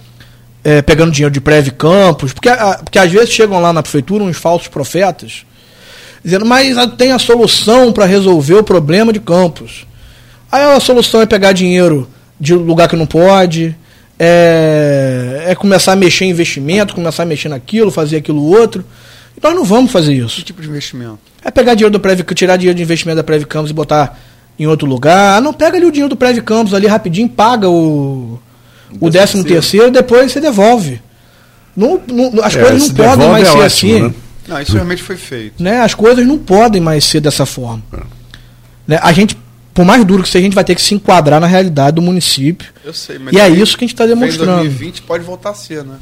eh, 0.63 0.83
pegando 0.83 1.11
dinheiro 1.13 1.33
de 1.33 1.41
Preve 1.41 1.71
Campos, 1.71 2.33
porque, 2.33 2.49
a- 2.49 2.79
porque 2.85 2.99
às 2.99 3.11
vezes 3.11 3.31
chegam 3.31 3.61
lá 3.61 3.73
na 3.73 3.83
prefeitura 3.83 4.23
uns 4.23 4.37
falsos 4.37 4.69
profetas, 4.69 5.45
dizendo, 6.25 6.45
mas 6.45 6.77
tem 6.97 7.13
a 7.13 7.19
solução 7.19 7.93
para 7.93 8.05
resolver 8.07 8.55
o 8.55 8.63
problema 8.65 9.13
de 9.13 9.21
Campos. 9.21 9.87
Aí 10.53 10.63
a 10.63 10.79
solução 10.81 11.21
é 11.23 11.27
pegar 11.27 11.53
dinheiro 11.53 12.09
de 12.39 12.55
lugar 12.55 12.89
que 12.89 12.97
não 12.97 13.07
pode, 13.07 13.75
é, 14.19 15.45
é 15.49 15.55
começar 15.55 15.93
a 15.93 15.97
mexer 15.97 16.25
em 16.27 16.31
investimento, 16.31 16.95
começar 16.95 17.23
a 17.23 17.27
mexer 17.27 17.49
naquilo, 17.49 17.91
fazer 17.91 18.19
aquilo 18.19 18.43
outro. 18.45 18.85
E 19.37 19.41
nós 19.43 19.55
não 19.55 19.65
vamos 19.65 19.91
fazer 19.91 20.15
Que 20.15 20.21
isso. 20.27 20.43
tipo 20.43 20.63
de 20.63 20.69
investimento? 20.69 21.19
É 21.45 21.51
pegar 21.51 21.75
dinheiro 21.75 21.93
do 21.93 21.99
Prev, 22.01 22.21
tirar 22.35 22.57
dinheiro 22.57 22.77
de 22.77 22.83
investimento 22.83 23.17
da 23.17 23.25
Prev 23.25 23.45
Campos 23.45 23.71
e 23.71 23.75
botar 23.75 24.19
em 24.59 24.67
outro 24.67 24.87
lugar. 24.87 25.39
Ah, 25.39 25.41
não, 25.41 25.53
pega 25.53 25.77
ali 25.77 25.87
o 25.87 25.91
dinheiro 25.91 26.09
do 26.11 26.17
Prev 26.17 26.39
Campos 26.43 26.75
ali 26.75 26.87
rapidinho, 26.87 27.29
paga 27.29 27.69
o, 27.69 28.39
o 29.01 29.11
décimo 29.11 29.45
terceiro 29.45 29.89
e 29.89 29.91
depois 29.91 30.31
você 30.33 30.41
devolve. 30.41 31.01
Não, 31.77 32.01
não- 32.07 32.45
as 32.45 32.55
É, 32.55 32.61
coisas 32.63 32.89
não 32.91 32.95
podem 32.97 33.29
mais 33.29 33.43
é 33.43 33.51
ser 33.51 33.51
ótimo, 33.53 33.65
assim. 33.67 34.03
né? 34.03 34.15
Não, 34.47 34.61
isso 34.61 34.73
realmente 34.75 35.03
foi 35.03 35.17
feito. 35.17 35.63
né? 35.63 35.81
As 35.81 35.95
coisas 35.95 36.25
não 36.27 36.39
podem 36.39 36.81
mais 36.81 37.05
ser 37.05 37.21
dessa 37.21 37.45
forma. 37.47 37.83
Né? 38.87 38.99
A 39.03 39.13
gente, 39.13 39.37
por 39.73 39.85
mais 39.85 40.05
duro 40.05 40.23
que 40.23 40.29
seja, 40.29 40.41
a 40.41 40.43
gente 40.45 40.55
vai 40.55 40.63
ter 40.65 40.75
que 40.75 40.83
se 40.83 40.95
enquadrar 40.95 41.41
na 41.41 41.47
realidade 41.47 41.97
do 41.97 42.03
município. 42.03 42.69
Eu 42.85 42.93
sei, 42.93 43.19
mas 43.19 43.35
E 43.35 43.41
é 43.41 43.49
isso 43.49 43.77
que 43.77 43.85
a 43.85 43.87
gente 43.87 43.95
está 43.95 44.07
demonstrando. 44.07 44.57
2020 44.61 45.03
pode 45.03 45.25
voltar 45.25 45.51
a 45.51 45.55
ser, 45.55 45.83
né? 45.83 45.97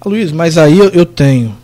Ah, 0.00 0.08
Luiz, 0.08 0.30
mas 0.32 0.58
aí 0.58 0.78
eu, 0.78 0.88
eu 0.90 1.06
tenho, 1.06 1.56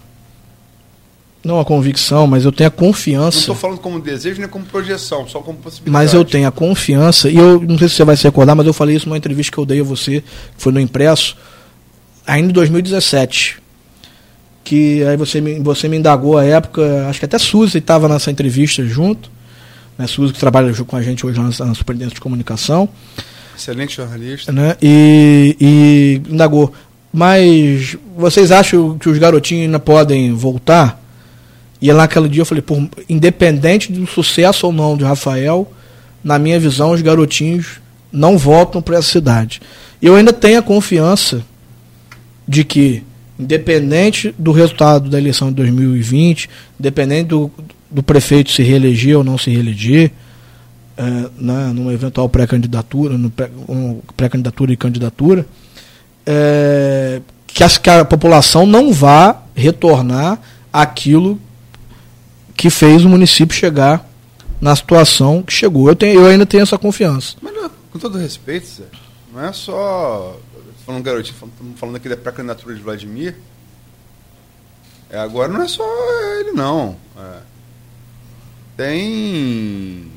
não 1.44 1.60
a 1.60 1.64
convicção, 1.64 2.26
mas 2.26 2.44
eu 2.44 2.52
tenho 2.52 2.68
a 2.68 2.70
Não 2.70 2.76
confiança. 2.78 3.38
estou 3.38 3.54
falando 3.54 3.78
como 3.78 4.00
desejo 4.00 4.40
nem 4.40 4.48
como 4.48 4.64
projeção, 4.64 5.28
só 5.28 5.40
como 5.40 5.58
possibilidade. 5.58 5.92
Mas 5.92 6.14
eu 6.14 6.24
tenho 6.24 6.48
a 6.48 6.50
confiança, 6.52 7.28
e 7.28 7.36
eu 7.36 7.60
não 7.60 7.76
sei 7.78 7.88
se 7.88 7.96
você 7.96 8.04
vai 8.04 8.16
se 8.16 8.24
recordar, 8.24 8.56
mas 8.56 8.66
eu 8.66 8.72
falei 8.72 8.96
isso 8.96 9.06
numa 9.08 9.18
entrevista 9.18 9.52
que 9.52 9.58
eu 9.58 9.66
dei 9.66 9.80
a 9.80 9.84
você, 9.84 10.20
que 10.22 10.26
foi 10.62 10.72
no 10.72 10.80
impresso, 10.80 11.36
ainda 12.26 12.48
em 12.48 12.52
2017. 12.52 13.58
Que 14.64 15.04
aí 15.04 15.16
você 15.18 15.40
me, 15.42 15.60
você 15.60 15.86
me 15.88 15.98
indagou 15.98 16.38
à 16.38 16.44
época, 16.44 17.06
acho 17.10 17.18
que 17.18 17.26
até 17.26 17.38
Suzy 17.38 17.76
estava 17.78 18.08
nessa 18.08 18.30
entrevista 18.30 18.82
junto, 18.84 19.30
né, 19.98 20.06
Suzy 20.06 20.32
que 20.32 20.38
trabalha 20.38 20.72
junto 20.72 20.86
com 20.88 20.96
a 20.96 21.02
gente 21.02 21.26
hoje 21.26 21.38
na, 21.38 21.44
na 21.66 21.74
Superintendência 21.74 22.14
de 22.14 22.20
Comunicação, 22.22 22.88
Excelente 23.54 23.94
jornalista. 23.96 24.50
né, 24.50 24.74
e, 24.80 25.54
e 25.60 26.32
indagou, 26.32 26.72
mas 27.12 27.96
vocês 28.16 28.50
acham 28.50 28.96
que 28.98 29.08
os 29.10 29.18
garotinhos 29.18 29.66
ainda 29.66 29.78
podem 29.78 30.32
voltar? 30.32 31.03
E 31.84 31.92
lá 31.92 32.04
naquele 32.04 32.30
dia 32.30 32.40
eu 32.40 32.46
falei, 32.46 32.62
por, 32.62 32.88
independente 33.10 33.92
do 33.92 34.06
sucesso 34.06 34.64
ou 34.66 34.72
não 34.72 34.96
de 34.96 35.04
Rafael, 35.04 35.70
na 36.24 36.38
minha 36.38 36.58
visão, 36.58 36.92
os 36.92 37.02
garotinhos 37.02 37.78
não 38.10 38.38
voltam 38.38 38.80
para 38.80 38.96
essa 38.96 39.10
cidade. 39.10 39.60
E 40.00 40.06
eu 40.06 40.16
ainda 40.16 40.32
tenho 40.32 40.58
a 40.58 40.62
confiança 40.62 41.44
de 42.48 42.64
que, 42.64 43.02
independente 43.38 44.34
do 44.38 44.50
resultado 44.50 45.10
da 45.10 45.18
eleição 45.18 45.50
de 45.50 45.56
2020, 45.56 46.48
independente 46.80 47.26
do, 47.26 47.50
do 47.90 48.02
prefeito 48.02 48.50
se 48.50 48.62
reeleger 48.62 49.18
ou 49.18 49.22
não 49.22 49.36
se 49.36 49.50
reeleger, 49.50 50.10
é, 50.96 51.02
na, 51.36 51.66
numa 51.74 51.92
eventual 51.92 52.30
pré-candidatura, 52.30 53.14
pré-candidatura 54.16 54.72
e 54.72 54.76
candidatura, 54.78 55.46
é, 56.24 57.20
que, 57.46 57.62
que 57.78 57.90
a 57.90 58.06
população 58.06 58.64
não 58.64 58.90
vá 58.90 59.42
retornar 59.54 60.40
aquilo 60.72 61.38
que 62.56 62.70
fez 62.70 63.04
o 63.04 63.08
município 63.08 63.54
chegar 63.54 64.08
na 64.60 64.74
situação 64.74 65.42
que 65.42 65.52
chegou. 65.52 65.88
Eu, 65.88 65.96
tenho, 65.96 66.20
eu 66.20 66.26
ainda 66.26 66.46
tenho 66.46 66.62
essa 66.62 66.78
confiança. 66.78 67.36
Mas 67.42 67.54
com 67.94 67.98
todo 67.98 68.18
respeito, 68.18 68.66
Zé, 68.66 68.84
não 69.32 69.44
é 69.44 69.52
só. 69.52 70.36
Falando 70.84 71.04
garotinho, 71.04 71.36
falando 71.76 71.96
aqui 71.96 72.08
da 72.08 72.16
pré-candidatura 72.16 72.74
de 72.74 72.82
Vladimir. 72.82 73.36
É, 75.08 75.18
agora 75.18 75.52
não 75.52 75.62
é 75.62 75.68
só 75.68 75.84
ele, 76.40 76.50
não. 76.50 76.96
É. 77.16 77.38
Tem 78.76 80.10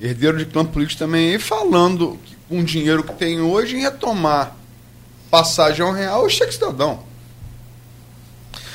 herdeiro 0.00 0.36
de 0.36 0.44
clã 0.44 0.64
político 0.66 0.98
também 0.98 1.30
aí 1.30 1.38
falando 1.38 2.18
que 2.24 2.36
com 2.48 2.60
o 2.60 2.64
dinheiro 2.64 3.02
que 3.02 3.14
tem 3.14 3.40
hoje 3.40 3.76
em 3.76 3.80
retomar 3.80 4.54
passagem 5.30 5.84
ao 5.84 5.92
real 5.92 6.26
e 6.26 6.30
cheque 6.30 6.52
cidadão. 6.52 7.02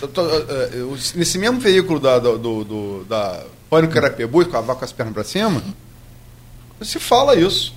Eu 0.03 0.09
tô, 0.09 0.21
eu, 0.21 0.97
nesse 1.15 1.37
mesmo 1.37 1.61
veículo 1.61 1.97
da, 1.97 2.19
do, 2.19 2.37
do, 2.37 3.05
da 3.05 3.41
Pânico 3.69 3.93
Carapebu, 3.93 4.45
com 4.45 4.57
a 4.57 4.59
vaca 4.59 4.79
com 4.79 4.85
as 4.85 4.91
pernas 4.91 5.13
para 5.13 5.23
cima, 5.23 5.63
se 6.81 6.99
fala 6.99 7.37
isso. 7.37 7.73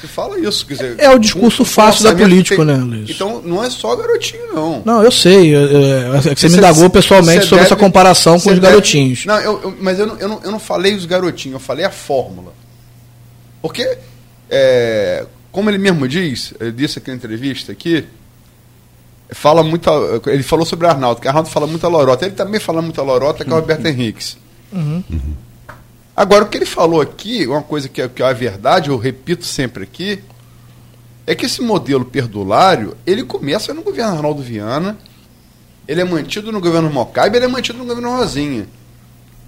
Se 0.00 0.06
fala 0.06 0.38
isso. 0.38 0.64
Quer 0.64 0.74
dizer, 0.74 1.00
é 1.00 1.10
o 1.10 1.18
discurso 1.18 1.64
fácil 1.64 2.04
da 2.04 2.14
política, 2.14 2.54
tem... 2.54 2.64
né, 2.64 2.74
Luiz? 2.74 3.10
Então 3.10 3.42
não 3.42 3.64
é 3.64 3.68
só 3.68 3.96
garotinho, 3.96 4.54
não. 4.54 4.82
Não, 4.84 5.02
eu 5.02 5.10
sei. 5.10 5.52
É, 5.52 5.58
é, 5.58 6.34
você 6.36 6.48
me 6.48 6.58
indagou 6.58 6.88
pessoalmente 6.88 7.46
sobre 7.46 7.64
deve, 7.64 7.66
essa 7.66 7.76
comparação 7.76 8.34
com 8.38 8.50
os 8.50 8.54
deve, 8.54 8.60
garotinhos. 8.60 9.26
Não, 9.26 9.40
eu, 9.40 9.60
eu, 9.60 9.76
mas 9.80 9.98
eu 9.98 10.06
não, 10.06 10.16
eu, 10.18 10.28
não, 10.28 10.40
eu 10.44 10.52
não 10.52 10.60
falei 10.60 10.94
os 10.94 11.04
garotinhos, 11.04 11.54
eu 11.54 11.60
falei 11.60 11.84
a 11.84 11.90
fórmula. 11.90 12.52
Porque, 13.60 13.98
é, 14.48 15.26
como 15.50 15.68
ele 15.68 15.78
mesmo 15.78 16.06
diz, 16.06 16.54
ele 16.60 16.70
disse 16.70 17.00
aqui 17.00 17.10
na 17.10 17.16
entrevista 17.16 17.72
aqui, 17.72 18.06
fala 19.34 19.62
muito. 19.62 19.88
Ele 20.26 20.42
falou 20.42 20.64
sobre 20.64 20.86
Arnaldo, 20.86 21.20
que 21.20 21.28
Arnaldo 21.28 21.48
fala 21.48 21.66
muita 21.66 21.88
lorota. 21.88 22.24
Ele 22.24 22.34
também 22.34 22.60
fala 22.60 22.82
muita 22.82 23.02
lorota, 23.02 23.44
que 23.44 23.50
é 23.50 23.52
o 23.52 23.56
Roberto 23.56 23.86
Henriques. 23.86 24.36
Uhum. 24.72 25.02
Agora, 26.16 26.44
o 26.44 26.48
que 26.48 26.58
ele 26.58 26.66
falou 26.66 27.00
aqui, 27.00 27.46
uma 27.46 27.62
coisa 27.62 27.88
que 27.88 28.02
é, 28.02 28.08
que 28.08 28.22
é 28.22 28.26
a 28.26 28.32
verdade, 28.32 28.90
eu 28.90 28.96
repito 28.96 29.44
sempre 29.44 29.84
aqui, 29.84 30.22
é 31.26 31.34
que 31.34 31.46
esse 31.46 31.62
modelo 31.62 32.04
perdulário, 32.04 32.96
ele 33.06 33.22
começa 33.24 33.72
no 33.72 33.82
governo 33.82 34.12
Arnaldo 34.12 34.42
Viana, 34.42 34.98
ele 35.88 36.00
é 36.00 36.04
mantido 36.04 36.52
no 36.52 36.60
governo 36.60 36.90
Mocaibe, 36.90 37.36
ele 37.36 37.46
é 37.46 37.48
mantido 37.48 37.78
no 37.78 37.86
governo 37.86 38.16
Rosinha. 38.16 38.66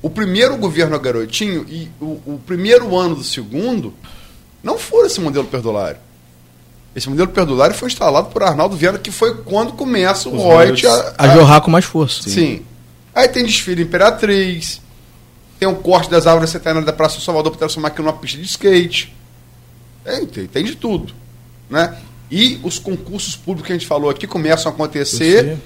O 0.01 0.11
primeiro 0.11 0.57
governo 0.57 0.99
Garotinho 0.99 1.67
e 1.69 1.91
o, 2.01 2.21
o 2.27 2.41
primeiro 2.47 2.97
ano 2.97 3.17
do 3.17 3.25
segundo 3.25 3.95
não 4.63 4.79
foi 4.79 5.07
esse 5.07 5.21
modelo 5.21 5.47
perdulário. 5.47 5.99
Esse 6.95 7.09
modelo 7.09 7.29
perdulário 7.29 7.75
foi 7.75 7.89
instalado 7.89 8.29
por 8.29 8.43
Arnaldo 8.43 8.77
Viana, 8.77 8.99
que 8.99 9.11
foi 9.11 9.37
quando 9.39 9.73
começa 9.73 10.29
o 10.29 10.59
Reut 10.59 10.87
a, 10.87 11.15
a, 11.19 11.25
a, 11.25 11.35
jorrar 11.35 11.61
com 11.61 11.71
mais 11.71 11.85
força. 11.85 12.23
Sim. 12.23 12.31
sim. 12.31 12.63
Aí 13.13 13.29
tem 13.29 13.45
desfile 13.45 13.83
Imperatriz, 13.83 14.81
tem 15.59 15.69
o 15.69 15.75
corte 15.75 16.11
das 16.11 16.27
árvores 16.27 16.51
centenárias 16.51 16.87
da 16.87 16.93
Praça 16.93 17.21
Salvador 17.21 17.51
para 17.53 17.61
transformar 17.61 17.89
aquilo 17.89 18.07
numa 18.07 18.17
pista 18.17 18.39
de 18.39 18.45
skate. 18.45 19.15
Tem, 20.05 20.27
tem, 20.27 20.47
tem, 20.47 20.65
de 20.65 20.77
tudo. 20.77 21.13
Né? 21.69 21.97
E 22.31 22.61
os 22.63 22.79
concursos 22.79 23.35
públicos 23.35 23.67
que 23.67 23.73
a 23.73 23.77
gente 23.77 23.87
falou 23.87 24.11
aqui 24.11 24.27
começam 24.27 24.71
a 24.71 24.75
acontecer, 24.75 25.57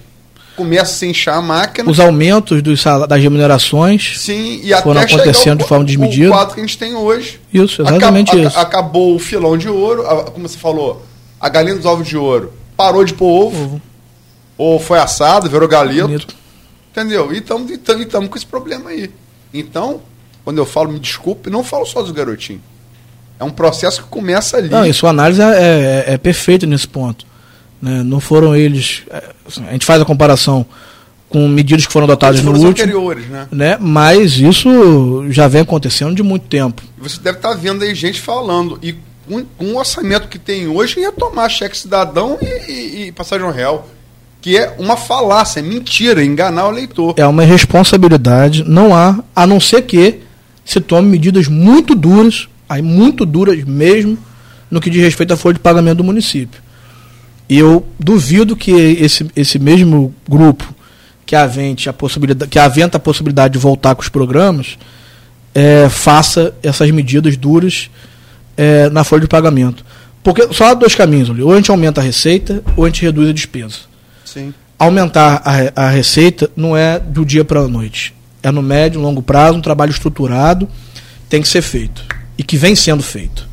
começa 0.56 0.92
a 0.92 0.94
se 0.94 1.06
inchar 1.06 1.38
a 1.38 1.42
máquina. 1.42 1.90
Os 1.90 2.00
aumentos 2.00 2.62
dos, 2.62 2.84
das 2.84 3.20
remunerações 3.22 4.18
Sim, 4.18 4.60
e 4.62 4.74
foram 4.82 5.00
acontecendo 5.00 5.60
o, 5.60 5.62
de 5.62 5.68
forma 5.68 5.84
desmedida. 5.84 6.28
O 6.28 6.32
quadro 6.32 6.54
que 6.54 6.60
a 6.60 6.64
gente 6.64 6.78
tem 6.78 6.94
hoje. 6.94 7.40
Isso, 7.52 7.82
exatamente 7.82 8.30
Acab, 8.30 8.46
isso. 8.46 8.58
Acabou 8.58 9.14
o 9.14 9.18
filão 9.18 9.58
de 9.58 9.68
ouro, 9.68 10.04
como 10.32 10.48
você 10.48 10.58
falou, 10.58 11.04
a 11.41 11.49
galinha 11.49 11.76
dos 11.76 11.86
ovos 11.86 12.07
de 12.07 12.16
ouro 12.16 12.53
parou 12.76 13.05
de 13.05 13.12
pôr 13.12 13.47
ovo, 13.47 13.64
ovo. 13.64 13.82
ou 14.57 14.78
foi 14.78 14.99
assado, 14.99 15.51
virou 15.51 15.68
galeto. 15.68 16.07
Bonito. 16.07 16.36
Entendeu? 16.91 17.32
E 17.32 17.39
estamos 17.39 18.28
com 18.28 18.36
esse 18.36 18.47
problema 18.47 18.91
aí. 18.91 19.11
Então, 19.53 20.01
quando 20.45 20.59
eu 20.59 20.66
falo, 20.66 20.91
me 20.91 20.99
desculpe, 20.99 21.51
não 21.51 21.62
falo 21.62 21.84
só 21.84 22.03
dos 22.03 22.11
garotinhos. 22.11 22.62
É 23.39 23.45
um 23.45 23.51
processo 23.51 24.03
que 24.03 24.09
começa 24.09 24.57
ali. 24.57 24.68
Não, 24.68 24.84
e 24.84 24.93
sua 24.93 25.11
análise 25.11 25.41
é, 25.41 26.05
é, 26.07 26.14
é 26.14 26.18
perfeita 26.18 26.66
nesse 26.66 26.89
ponto. 26.89 27.24
Né? 27.80 28.03
Não 28.03 28.18
foram 28.18 28.55
eles. 28.55 29.03
É, 29.11 29.22
assim, 29.47 29.64
a 29.66 29.72
gente 29.72 29.86
faz 29.86 30.03
a 30.03 30.05
comparação 30.05 30.66
com 31.28 31.47
medidas 31.47 31.86
que 31.86 31.93
foram 31.93 32.05
adotadas 32.05 32.43
no 32.43 32.51
último. 32.53 32.70
anteriores, 32.70 33.26
né? 33.26 33.49
né? 33.53 33.78
Mas 33.78 34.39
isso 34.39 35.30
já 35.30 35.47
vem 35.47 35.61
acontecendo 35.61 36.14
de 36.14 36.22
muito 36.22 36.47
tempo. 36.47 36.82
Você 36.99 37.20
deve 37.20 37.39
estar 37.39 37.55
vendo 37.55 37.84
aí 37.84 37.95
gente 37.95 38.20
falando. 38.20 38.78
E 38.82 38.97
com, 39.28 39.44
com 39.44 39.64
o 39.72 39.78
orçamento 39.78 40.28
que 40.28 40.38
tem 40.38 40.66
hoje, 40.66 41.00
ia 41.00 41.12
tomar 41.12 41.48
cheque 41.48 41.76
cidadão 41.76 42.38
e, 42.40 42.72
e, 42.72 43.06
e 43.08 43.12
passagem 43.12 43.50
real 43.50 43.86
que 44.40 44.56
é 44.56 44.74
uma 44.78 44.96
falácia, 44.96 45.60
é 45.60 45.62
mentira, 45.62 46.24
enganar 46.24 46.68
o 46.68 46.70
leitor. 46.70 47.14
É 47.16 47.26
uma 47.26 47.42
responsabilidade, 47.42 48.64
não 48.64 48.94
há, 48.94 49.18
a 49.34 49.46
não 49.46 49.58
ser 49.60 49.82
que 49.82 50.20
se 50.64 50.80
tome 50.80 51.08
medidas 51.08 51.48
muito 51.48 51.94
duras, 51.94 52.48
aí 52.68 52.80
muito 52.80 53.26
duras 53.26 53.62
mesmo, 53.64 54.16
no 54.70 54.80
que 54.80 54.90
diz 54.90 55.02
respeito 55.02 55.32
à 55.32 55.36
folha 55.36 55.54
de 55.54 55.60
pagamento 55.60 55.98
do 55.98 56.04
município. 56.04 56.60
E 57.48 57.58
eu 57.58 57.86
duvido 57.98 58.54
que 58.54 58.70
esse, 58.70 59.26
esse 59.34 59.58
mesmo 59.58 60.14
grupo 60.28 60.74
que 61.24 61.34
avente 61.34 61.88
a 61.88 61.92
possibilidade, 61.92 62.50
que 62.50 62.58
aventa 62.58 62.98
a 62.98 63.00
possibilidade 63.00 63.54
de 63.54 63.58
voltar 63.58 63.94
com 63.94 64.02
os 64.02 64.08
programas, 64.08 64.78
é, 65.54 65.88
faça 65.88 66.54
essas 66.62 66.90
medidas 66.90 67.36
duras 67.36 67.90
é, 68.59 68.90
na 68.90 69.04
folha 69.04 69.22
de 69.22 69.28
pagamento. 69.28 69.84
Porque 70.22 70.52
só 70.52 70.66
há 70.66 70.74
dois 70.74 70.94
caminhos, 70.96 71.30
ou 71.30 71.52
a 71.52 71.56
gente 71.56 71.70
aumenta 71.70 72.00
a 72.00 72.04
receita, 72.04 72.62
ou 72.76 72.84
a 72.84 72.88
gente 72.88 73.02
reduz 73.02 73.30
a 73.30 73.32
despesa. 73.32 73.76
Sim. 74.24 74.52
Aumentar 74.76 75.40
a, 75.44 75.86
a 75.86 75.88
receita 75.88 76.50
não 76.56 76.76
é 76.76 76.98
do 76.98 77.24
dia 77.24 77.44
para 77.44 77.61
a 77.61 77.68
noite. 77.68 78.12
É 78.42 78.50
no 78.50 78.61
médio, 78.61 79.00
longo 79.00 79.22
prazo, 79.22 79.56
um 79.56 79.62
trabalho 79.62 79.90
estruturado, 79.90 80.68
tem 81.28 81.40
que 81.40 81.48
ser 81.48 81.62
feito. 81.62 82.04
E 82.36 82.42
que 82.42 82.56
vem 82.56 82.74
sendo 82.74 83.02
feito. 83.02 83.48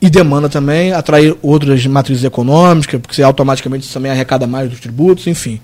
E 0.00 0.08
demanda 0.08 0.48
também 0.48 0.92
atrair 0.92 1.36
outras 1.42 1.84
matrizes 1.86 2.24
econômicas, 2.24 3.00
porque 3.00 3.14
você 3.14 3.22
automaticamente 3.22 3.92
também 3.92 4.10
arrecada 4.10 4.46
mais 4.46 4.70
dos 4.70 4.80
tributos, 4.80 5.26
enfim. 5.26 5.60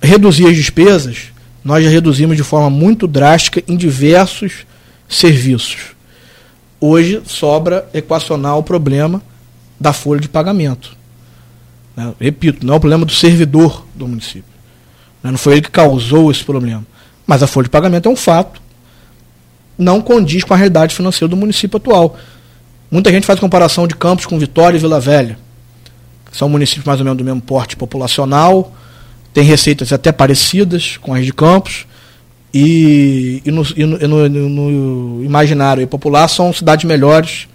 Reduzir 0.00 0.46
as 0.46 0.56
despesas, 0.56 1.32
nós 1.64 1.84
já 1.84 1.90
reduzimos 1.90 2.36
de 2.36 2.42
forma 2.42 2.70
muito 2.70 3.06
drástica 3.06 3.62
em 3.66 3.76
diversos 3.76 4.66
serviços. 5.08 5.91
Hoje 6.84 7.22
sobra 7.24 7.88
equacionar 7.94 8.58
o 8.58 8.62
problema 8.64 9.22
da 9.78 9.92
folha 9.92 10.20
de 10.20 10.28
pagamento. 10.28 10.96
Né? 11.96 12.12
Repito, 12.18 12.66
não 12.66 12.74
é 12.74 12.76
o 12.76 12.80
problema 12.80 13.04
do 13.06 13.12
servidor 13.12 13.86
do 13.94 14.08
município. 14.08 14.52
Né? 15.22 15.30
Não 15.30 15.38
foi 15.38 15.52
ele 15.52 15.62
que 15.62 15.70
causou 15.70 16.28
esse 16.28 16.42
problema. 16.42 16.84
Mas 17.24 17.40
a 17.40 17.46
folha 17.46 17.66
de 17.66 17.70
pagamento 17.70 18.08
é 18.08 18.10
um 18.10 18.16
fato. 18.16 18.60
Não 19.78 20.00
condiz 20.00 20.42
com 20.42 20.54
a 20.54 20.56
realidade 20.56 20.92
financeira 20.92 21.28
do 21.28 21.36
município 21.36 21.76
atual. 21.76 22.16
Muita 22.90 23.12
gente 23.12 23.28
faz 23.28 23.38
comparação 23.38 23.86
de 23.86 23.94
Campos 23.94 24.26
com 24.26 24.36
Vitória 24.36 24.76
e 24.76 24.80
Vila 24.80 24.98
Velha. 24.98 25.38
São 26.32 26.48
municípios 26.48 26.84
mais 26.84 26.98
ou 26.98 27.04
menos 27.04 27.16
do 27.16 27.24
mesmo 27.24 27.40
porte 27.40 27.76
populacional, 27.76 28.74
têm 29.32 29.44
receitas 29.44 29.92
até 29.92 30.10
parecidas 30.10 30.96
com 30.96 31.14
as 31.14 31.24
de 31.24 31.32
Campos. 31.32 31.86
E, 32.54 33.42
e, 33.46 33.50
no, 33.50 33.62
e 33.74 33.86
no, 33.86 34.28
no, 34.28 35.24
imaginário 35.24 35.86
popular 35.86 36.28
são 36.28 36.52
cidades 36.52 36.84
melhores 36.84 37.48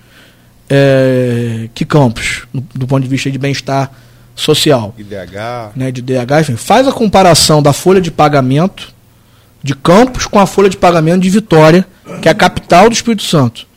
é, 0.68 1.70
que 1.74 1.86
Campos, 1.86 2.48
do 2.54 2.88
ponto 2.88 3.04
de 3.04 3.08
vista 3.08 3.30
de 3.30 3.38
bem-estar 3.38 3.92
social. 4.36 4.96
IDH. 4.98 5.72
Né, 5.76 5.92
de 5.92 6.02
DH, 6.02 6.42
enfim, 6.42 6.56
faz 6.56 6.88
a 6.88 6.92
comparação 6.92 7.62
da 7.62 7.74
folha 7.74 8.02
de 8.02 8.10
pagamento 8.10 8.94
de 9.64 9.76
Campos 9.76 10.26
com 10.26 10.40
a 10.40 10.46
folha 10.46 10.70
de 10.70 10.78
pagamento 10.78 11.22
de 11.22 11.30
Vitória, 11.30 11.86
que 12.22 12.28
é 12.28 12.32
a 12.32 12.36
capital 12.36 12.90
do 12.90 12.94
Espírito 12.94 13.24
Santo. 13.24 13.68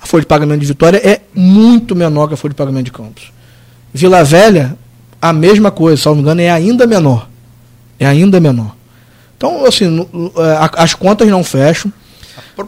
A 0.00 0.06
folha 0.06 0.22
de 0.22 0.26
pagamento 0.26 0.60
de 0.60 0.66
Vitória 0.66 0.98
é 0.98 1.20
muito 1.34 1.94
menor 1.94 2.28
que 2.28 2.34
a 2.34 2.36
folha 2.36 2.52
de 2.52 2.56
pagamento 2.56 2.86
de 2.86 2.92
Campos. 2.92 3.32
Vila 3.92 4.24
Velha, 4.24 4.76
a 5.20 5.32
mesma 5.32 5.70
coisa, 5.70 6.00
se 6.00 6.06
não 6.06 6.14
me 6.14 6.20
engano, 6.20 6.40
é 6.40 6.50
ainda 6.50 6.86
menor. 6.86 7.28
É 7.98 8.06
ainda 8.06 8.40
menor. 8.40 8.74
Então, 9.36 9.64
assim, 9.64 10.06
é, 10.36 10.80
as 10.80 10.94
contas 10.94 11.28
não 11.28 11.42
fecham. 11.44 11.92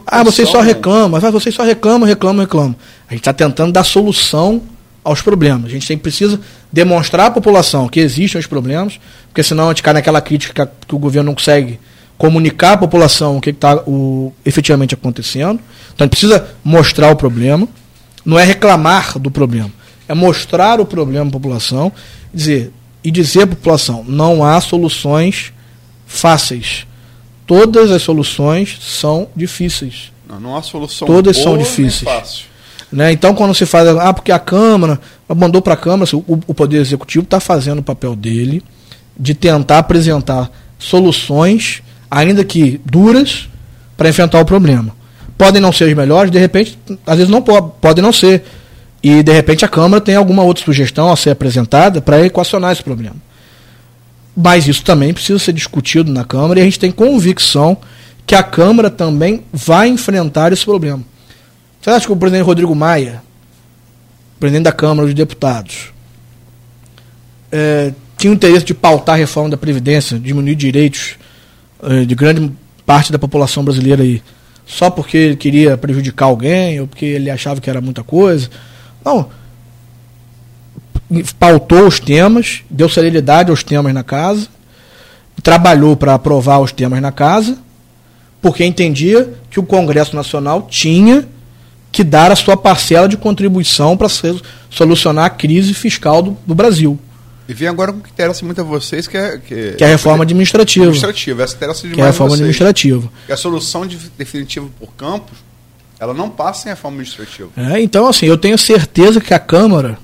Ah, 0.05 0.23
vocês 0.23 0.49
só 0.49 0.61
reclamam, 0.61 1.19
vocês 1.31 1.53
só 1.53 1.63
reclamam, 1.63 2.07
reclamam, 2.07 2.41
reclamam. 2.41 2.75
A 3.07 3.13
gente 3.13 3.21
está 3.21 3.33
tentando 3.33 3.71
dar 3.71 3.83
solução 3.83 4.61
aos 5.03 5.21
problemas. 5.21 5.65
A 5.65 5.69
gente 5.69 5.85
sempre 5.85 6.03
precisa 6.03 6.39
demonstrar 6.71 7.27
à 7.27 7.31
população 7.31 7.87
que 7.87 7.99
existem 7.99 8.39
os 8.39 8.45
problemas, 8.45 8.99
porque 9.29 9.41
senão 9.41 9.65
a 9.65 9.67
gente 9.69 9.83
cai 9.83 9.93
naquela 9.93 10.21
crítica 10.21 10.69
que 10.85 10.95
o 10.95 10.99
governo 10.99 11.27
não 11.27 11.35
consegue 11.35 11.79
comunicar 12.17 12.73
à 12.73 12.77
população 12.77 13.37
o 13.37 13.41
que 13.41 13.51
está 13.51 13.81
efetivamente 14.45 14.93
acontecendo. 14.93 15.59
Então 15.93 15.99
a 15.99 16.03
gente 16.03 16.11
precisa 16.11 16.47
mostrar 16.63 17.11
o 17.11 17.15
problema. 17.15 17.67
Não 18.25 18.37
é 18.37 18.43
reclamar 18.43 19.17
do 19.17 19.31
problema, 19.31 19.71
é 20.05 20.13
mostrar 20.13 20.81
o 20.81 20.85
problema 20.85 21.29
à 21.29 21.31
população 21.31 21.93
dizer, 22.33 22.73
e 23.01 23.09
dizer 23.09 23.43
à 23.43 23.47
população: 23.47 24.03
não 24.05 24.43
há 24.43 24.59
soluções 24.59 25.53
fáceis. 26.07 26.87
Todas 27.45 27.91
as 27.91 28.01
soluções 28.01 28.77
são 28.81 29.27
difíceis. 29.35 30.11
Não, 30.27 30.39
não 30.39 30.57
há 30.57 30.63
solução 30.63 31.07
Todas 31.07 31.37
são 31.37 31.57
difíceis. 31.57 32.45
Né? 32.91 33.11
Então, 33.11 33.35
quando 33.35 33.53
se 33.53 33.65
faz, 33.65 33.87
ah, 33.87 34.13
porque 34.13 34.31
a 34.31 34.39
Câmara 34.39 34.99
mandou 35.35 35.61
para 35.61 35.73
a 35.73 35.77
Câmara, 35.77 36.09
o, 36.15 36.39
o 36.47 36.53
Poder 36.53 36.77
Executivo 36.77 37.23
está 37.23 37.39
fazendo 37.39 37.79
o 37.79 37.83
papel 37.83 38.15
dele 38.15 38.63
de 39.19 39.33
tentar 39.33 39.79
apresentar 39.79 40.49
soluções, 40.79 41.81
ainda 42.09 42.43
que 42.43 42.79
duras, 42.85 43.49
para 43.95 44.09
enfrentar 44.09 44.39
o 44.39 44.45
problema. 44.45 44.95
Podem 45.37 45.61
não 45.61 45.71
ser 45.71 45.85
as 45.85 45.93
melhores, 45.93 46.31
de 46.31 46.39
repente, 46.39 46.77
às 47.05 47.17
vezes 47.17 47.29
não 47.29 47.41
po 47.41 47.61
podem 47.61 48.01
não 48.01 48.13
ser. 48.13 48.43
E 49.03 49.21
de 49.21 49.31
repente 49.31 49.63
a 49.63 49.67
Câmara 49.67 50.01
tem 50.01 50.15
alguma 50.15 50.43
outra 50.43 50.63
sugestão 50.63 51.11
a 51.11 51.15
ser 51.15 51.31
apresentada 51.31 52.01
para 52.01 52.25
equacionar 52.25 52.71
esse 52.71 52.83
problema. 52.83 53.15
Mas 54.39 54.67
isso 54.67 54.83
também 54.83 55.11
precisa 55.11 55.39
ser 55.39 55.51
discutido 55.51 56.11
na 56.11 56.23
Câmara 56.23 56.59
e 56.59 56.61
a 56.61 56.65
gente 56.65 56.77
tem 56.77 56.91
convicção 56.91 57.75
que 58.23 58.35
a 58.35 58.43
Câmara 58.43 58.87
também 58.87 59.43
vai 59.51 59.87
enfrentar 59.87 60.53
esse 60.53 60.63
problema. 60.63 61.03
Você 61.81 61.89
acha 61.89 62.05
que 62.05 62.11
o 62.11 62.15
presidente 62.15 62.45
Rodrigo 62.45 62.75
Maia, 62.75 63.23
presidente 64.39 64.65
da 64.65 64.71
Câmara 64.71 65.07
dos 65.07 65.15
Deputados, 65.15 65.91
é, 67.51 67.91
tinha 68.15 68.31
o 68.31 68.35
interesse 68.35 68.65
de 68.65 68.75
pautar 68.75 69.15
a 69.15 69.17
reforma 69.17 69.49
da 69.49 69.57
Previdência, 69.57 70.19
diminuir 70.19 70.55
direitos 70.55 71.15
é, 71.81 72.05
de 72.05 72.13
grande 72.13 72.51
parte 72.85 73.11
da 73.11 73.17
população 73.17 73.63
brasileira 73.63 74.03
aí, 74.03 74.21
só 74.67 74.91
porque 74.91 75.17
ele 75.17 75.35
queria 75.35 75.77
prejudicar 75.77 76.25
alguém 76.25 76.79
ou 76.79 76.87
porque 76.87 77.05
ele 77.05 77.31
achava 77.31 77.59
que 77.59 77.69
era 77.69 77.81
muita 77.81 78.03
coisa? 78.03 78.49
Não. 79.03 79.29
Pautou 81.39 81.87
os 81.87 81.99
temas, 81.99 82.63
deu 82.69 82.89
celeridade 82.89 83.49
aos 83.49 83.63
temas 83.63 83.93
na 83.93 84.03
casa, 84.03 84.47
trabalhou 85.41 85.95
para 85.95 86.13
aprovar 86.13 86.59
os 86.59 86.71
temas 86.71 87.01
na 87.01 87.11
casa, 87.11 87.57
porque 88.41 88.65
entendia 88.65 89.33
que 89.49 89.59
o 89.59 89.63
Congresso 89.63 90.15
Nacional 90.15 90.67
tinha 90.69 91.27
que 91.91 92.03
dar 92.03 92.31
a 92.31 92.35
sua 92.35 92.57
parcela 92.57 93.07
de 93.07 93.17
contribuição 93.17 93.97
para 93.97 94.07
solucionar 94.69 95.25
a 95.25 95.29
crise 95.29 95.73
fiscal 95.73 96.21
do, 96.21 96.37
do, 96.45 96.53
Brasil. 96.53 96.99
E 97.47 97.53
vem 97.53 97.67
agora 97.67 97.93
com 97.93 97.99
o 97.99 98.01
que 98.01 98.11
interessa 98.11 98.45
muito 98.45 98.59
a 98.59 98.63
vocês, 98.63 99.07
que 99.07 99.17
é, 99.17 99.37
que, 99.37 99.71
que 99.73 99.83
é 99.83 99.87
a 99.87 99.89
reforma 99.91 100.23
administrativa. 100.23 100.85
administrativa. 100.85 101.43
Essa 101.43 101.55
interessa 101.55 101.81
demais 101.81 101.95
que 101.95 102.01
é 102.01 102.03
a 102.03 102.07
reforma 102.07 102.35
administrativa. 102.35 103.09
E 103.29 103.31
a 103.31 103.37
solução 103.37 103.87
de, 103.87 103.97
definitiva 104.17 104.67
por 104.79 104.89
campos, 104.93 105.37
ela 105.99 106.13
não 106.13 106.29
passa 106.29 106.67
em 106.67 106.71
reforma 106.71 106.97
administrativa. 106.97 107.49
É, 107.55 107.79
então, 107.81 108.07
assim, 108.07 108.25
eu 108.25 108.37
tenho 108.37 108.57
certeza 108.57 109.21
que 109.21 109.33
a 109.33 109.39
Câmara 109.39 109.97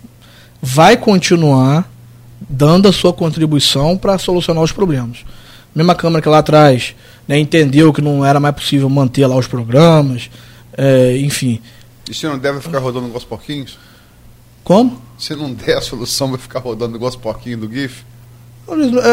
vai 0.65 0.95
continuar 0.95 1.91
dando 2.39 2.87
a 2.87 2.93
sua 2.93 3.11
contribuição 3.11 3.97
para 3.97 4.17
solucionar 4.17 4.63
os 4.63 4.71
problemas. 4.71 5.17
A 5.75 5.77
mesma 5.77 5.93
Câmara 5.93 6.21
que 6.21 6.29
lá 6.29 6.37
atrás 6.37 6.95
né, 7.27 7.37
entendeu 7.37 7.91
que 7.91 8.01
não 8.01 8.23
era 8.23 8.39
mais 8.39 8.55
possível 8.55 8.89
manter 8.89 9.27
lá 9.27 9.35
os 9.35 9.45
programas, 9.45 10.29
é, 10.77 11.17
enfim. 11.17 11.59
E 12.09 12.13
se 12.13 12.25
não 12.25 12.39
deve 12.39 12.61
ficar 12.61 12.79
rodando 12.79 13.07
igual 13.07 13.17
os 13.17 13.25
porquinhos? 13.25 13.77
Como? 14.63 15.01
Se 15.17 15.35
não 15.35 15.53
der 15.53 15.79
a 15.79 15.81
solução, 15.81 16.29
vai 16.29 16.39
ficar 16.39 16.59
rodando 16.59 16.95
igual 16.95 17.09
os 17.09 17.17
porquinhos 17.17 17.59
do 17.59 17.69
GIF? 17.69 18.05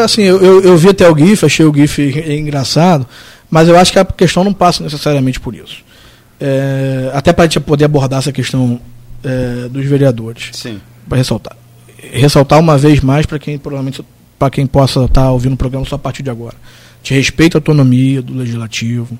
Assim, 0.05 0.21
eu, 0.21 0.41
eu, 0.41 0.61
eu 0.61 0.77
vi 0.77 0.87
até 0.87 1.09
o 1.09 1.17
GIF, 1.17 1.45
achei 1.45 1.65
o 1.65 1.73
GIF 1.73 1.99
engraçado, 2.29 3.05
mas 3.49 3.67
eu 3.67 3.77
acho 3.77 3.91
que 3.91 3.99
a 3.99 4.05
questão 4.05 4.45
não 4.45 4.53
passa 4.53 4.81
necessariamente 4.81 5.37
por 5.37 5.53
isso. 5.53 5.83
É, 6.39 7.11
até 7.13 7.33
para 7.33 7.43
a 7.43 7.47
gente 7.47 7.59
poder 7.59 7.83
abordar 7.83 8.19
essa 8.19 8.31
questão 8.31 8.79
é, 9.21 9.67
dos 9.67 9.85
vereadores. 9.85 10.51
Sim. 10.53 10.79
Para 11.07 11.17
ressaltar. 11.17 11.55
Ressaltar 12.11 12.59
uma 12.59 12.77
vez 12.77 12.99
mais 13.01 13.25
para 13.25 13.39
quem 13.39 13.57
provavelmente 13.57 14.03
para 14.37 14.49
quem 14.49 14.65
possa 14.65 15.05
estar 15.05 15.21
tá 15.21 15.31
ouvindo 15.31 15.53
o 15.53 15.57
programa 15.57 15.85
só 15.85 15.95
a 15.95 15.99
partir 15.99 16.23
de 16.23 16.29
agora. 16.29 16.55
Te 17.03 17.13
respeita 17.13 17.57
a 17.57 17.59
autonomia 17.59 18.23
do 18.23 18.33
legislativo. 18.33 19.17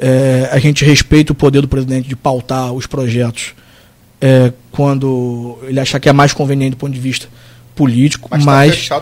É, 0.00 0.48
a 0.50 0.58
gente 0.58 0.84
respeita 0.84 1.32
o 1.32 1.34
poder 1.36 1.60
do 1.60 1.68
presidente 1.68 2.08
de 2.08 2.16
pautar 2.16 2.72
os 2.72 2.86
projetos 2.86 3.54
é, 4.20 4.52
quando 4.72 5.58
ele 5.62 5.78
achar 5.78 6.00
que 6.00 6.08
é 6.08 6.12
mais 6.12 6.32
conveniente 6.32 6.72
do 6.72 6.76
ponto 6.78 6.92
de 6.92 7.00
vista 7.00 7.28
político, 7.74 8.28
mas, 8.30 8.44
mas, 8.44 8.88
tá 8.88 9.00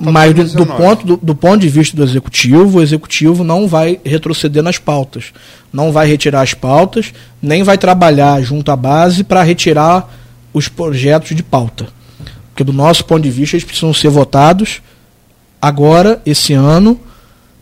mas 0.00 0.34
do, 0.34 0.64
do, 0.64 0.66
ponto, 0.66 1.06
do, 1.06 1.16
do, 1.16 1.34
ponto 1.34 1.58
de 1.58 1.68
vista 1.68 1.96
do 1.96 2.04
executivo, 2.04 2.78
o 2.78 2.82
executivo 2.82 3.42
não 3.42 3.66
vai 3.66 3.98
retroceder 4.04 4.62
nas 4.62 4.78
pautas, 4.78 5.32
não 5.72 5.90
vai 5.90 6.06
retirar 6.06 6.42
as 6.42 6.54
pautas, 6.54 7.12
nem 7.42 7.64
vai 7.64 7.76
trabalhar 7.76 8.40
junto 8.42 8.70
à 8.70 8.76
base 8.76 9.24
para 9.24 9.42
retirar 9.42 10.08
os 10.52 10.68
projetos 10.68 11.34
de 11.34 11.42
pauta. 11.42 11.88
Porque 12.50 12.64
do 12.64 12.72
nosso 12.72 13.04
ponto 13.04 13.22
de 13.22 13.30
vista 13.30 13.56
eles 13.56 13.64
precisam 13.64 13.94
ser 13.94 14.08
votados 14.08 14.82
agora, 15.60 16.20
esse 16.24 16.52
ano, 16.52 16.98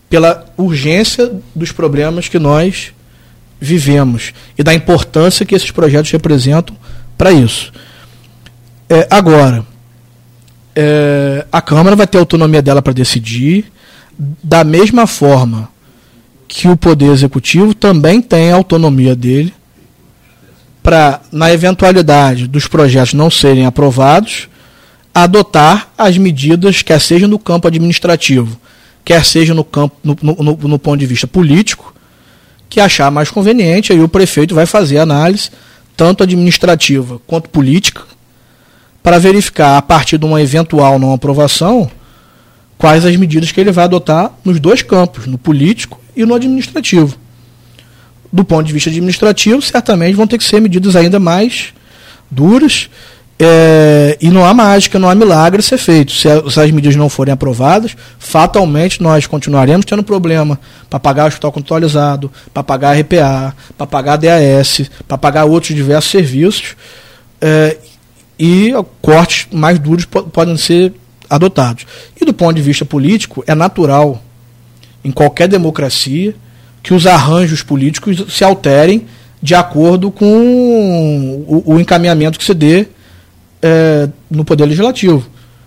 pela 0.08 0.46
urgência 0.56 1.32
dos 1.54 1.72
problemas 1.72 2.28
que 2.28 2.38
nós 2.38 2.92
vivemos 3.60 4.32
e 4.56 4.62
da 4.62 4.72
importância 4.72 5.44
que 5.44 5.54
esses 5.54 5.70
projetos 5.70 6.10
representam 6.10 6.76
para 7.16 7.32
isso. 7.32 7.72
É, 8.88 9.06
agora, 9.10 9.66
é, 10.74 11.44
a 11.50 11.60
Câmara 11.60 11.96
vai 11.96 12.06
ter 12.06 12.18
autonomia 12.18 12.62
dela 12.62 12.80
para 12.80 12.92
decidir, 12.92 13.70
da 14.42 14.64
mesma 14.64 15.06
forma 15.06 15.68
que 16.46 16.68
o 16.68 16.76
Poder 16.76 17.10
Executivo 17.10 17.74
também 17.74 18.22
tem 18.22 18.50
a 18.50 18.56
autonomia 18.56 19.14
dele 19.14 19.52
para, 20.88 21.20
na 21.30 21.52
eventualidade 21.52 22.48
dos 22.48 22.66
projetos 22.66 23.12
não 23.12 23.30
serem 23.30 23.66
aprovados, 23.66 24.48
adotar 25.14 25.90
as 25.98 26.16
medidas, 26.16 26.80
quer 26.80 26.98
seja 26.98 27.28
no 27.28 27.38
campo 27.38 27.68
administrativo, 27.68 28.58
quer 29.04 29.22
seja 29.22 29.52
no 29.52 29.62
campo 29.62 29.96
no, 30.02 30.16
no, 30.22 30.56
no 30.56 30.78
ponto 30.78 30.98
de 30.98 31.04
vista 31.04 31.26
político, 31.26 31.94
que 32.70 32.80
achar 32.80 33.10
mais 33.10 33.30
conveniente, 33.30 33.92
aí 33.92 34.00
o 34.00 34.08
prefeito 34.08 34.54
vai 34.54 34.64
fazer 34.64 34.96
análise, 34.96 35.50
tanto 35.94 36.22
administrativa 36.22 37.20
quanto 37.26 37.50
política, 37.50 38.04
para 39.02 39.18
verificar, 39.18 39.76
a 39.76 39.82
partir 39.82 40.16
de 40.16 40.24
uma 40.24 40.40
eventual 40.40 40.98
não 40.98 41.12
aprovação, 41.12 41.90
quais 42.78 43.04
as 43.04 43.14
medidas 43.14 43.52
que 43.52 43.60
ele 43.60 43.72
vai 43.72 43.84
adotar 43.84 44.32
nos 44.42 44.58
dois 44.58 44.80
campos, 44.80 45.26
no 45.26 45.36
político 45.36 46.00
e 46.16 46.24
no 46.24 46.34
administrativo. 46.34 47.14
Do 48.32 48.44
ponto 48.44 48.66
de 48.66 48.72
vista 48.72 48.90
administrativo, 48.90 49.62
certamente 49.62 50.14
vão 50.14 50.26
ter 50.26 50.38
que 50.38 50.44
ser 50.44 50.60
medidas 50.60 50.94
ainda 50.94 51.18
mais 51.18 51.72
duras 52.30 52.90
é, 53.40 54.18
e 54.20 54.30
não 54.30 54.44
há 54.44 54.52
mágica, 54.52 54.98
não 54.98 55.08
há 55.08 55.14
milagre 55.14 55.62
ser 55.62 55.78
feito. 55.78 56.10
Se, 56.12 56.28
se, 56.50 56.60
as 56.60 56.70
medidas 56.70 56.96
não 56.96 57.08
forem 57.08 57.32
aprovadas, 57.32 57.96
fatalmente 58.18 59.00
nós 59.00 59.26
continuaremos 59.26 59.86
tendo 59.86 60.02
problema 60.02 60.58
para 60.90 60.98
pagar 60.98 61.24
o 61.24 61.28
hospital 61.28 61.52
controlizado, 61.52 62.30
para 62.52 62.64
pagar 62.64 62.96
a 62.96 63.00
RPA, 63.00 63.54
para 63.76 63.86
pagar 63.86 64.14
a 64.14 64.16
DAS, 64.16 64.90
para 65.06 65.16
pagar 65.16 65.44
outros 65.44 65.74
diversos 65.74 66.10
serviços. 66.10 66.76
É, 67.40 67.76
e 68.38 68.72
cortes 69.00 69.46
mais 69.52 69.78
duros 69.78 70.04
podem 70.04 70.56
ser 70.56 70.92
adotados. 71.28 71.86
E 72.20 72.24
do 72.24 72.32
ponto 72.32 72.54
de 72.54 72.62
vista 72.62 72.84
político, 72.84 73.44
é 73.46 73.54
natural, 73.54 74.22
em 75.04 75.10
qualquer 75.10 75.48
democracia, 75.48 76.34
que 76.82 76.94
os 76.94 77.06
arranjos 77.06 77.62
políticos 77.62 78.24
se 78.28 78.44
alterem 78.44 79.06
de 79.42 79.54
acordo 79.54 80.10
com 80.10 81.44
o, 81.46 81.74
o 81.74 81.80
encaminhamento 81.80 82.38
que 82.38 82.44
se 82.44 82.54
dê 82.54 82.86
é, 83.62 84.08
no 84.30 84.44
Poder 84.44 84.66
Legislativo. 84.66 85.26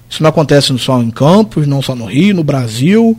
Isso 0.09 0.21
não 0.21 0.29
acontece 0.29 0.77
só 0.77 1.01
em 1.01 1.09
Campos, 1.09 1.65
não 1.65 1.81
só 1.81 1.95
no 1.95 2.05
Rio, 2.05 2.35
no 2.35 2.43
Brasil. 2.43 3.17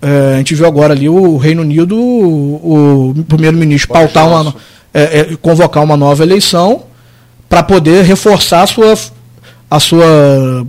É, 0.00 0.34
a 0.34 0.38
gente 0.38 0.54
viu 0.54 0.66
agora 0.66 0.94
ali 0.94 1.08
o 1.08 1.36
Reino 1.36 1.62
Unido, 1.62 1.96
o, 1.96 3.10
o 3.10 3.24
primeiro-ministro 3.24 3.92
pautar 3.92 4.26
uma, 4.26 4.54
é, 4.92 5.20
é, 5.20 5.36
convocar 5.36 5.82
uma 5.82 5.96
nova 5.96 6.22
eleição 6.22 6.84
para 7.48 7.62
poder 7.62 8.04
reforçar 8.04 8.62
a 8.62 8.66
sua, 8.66 8.94
a 9.70 9.80
sua 9.80 10.66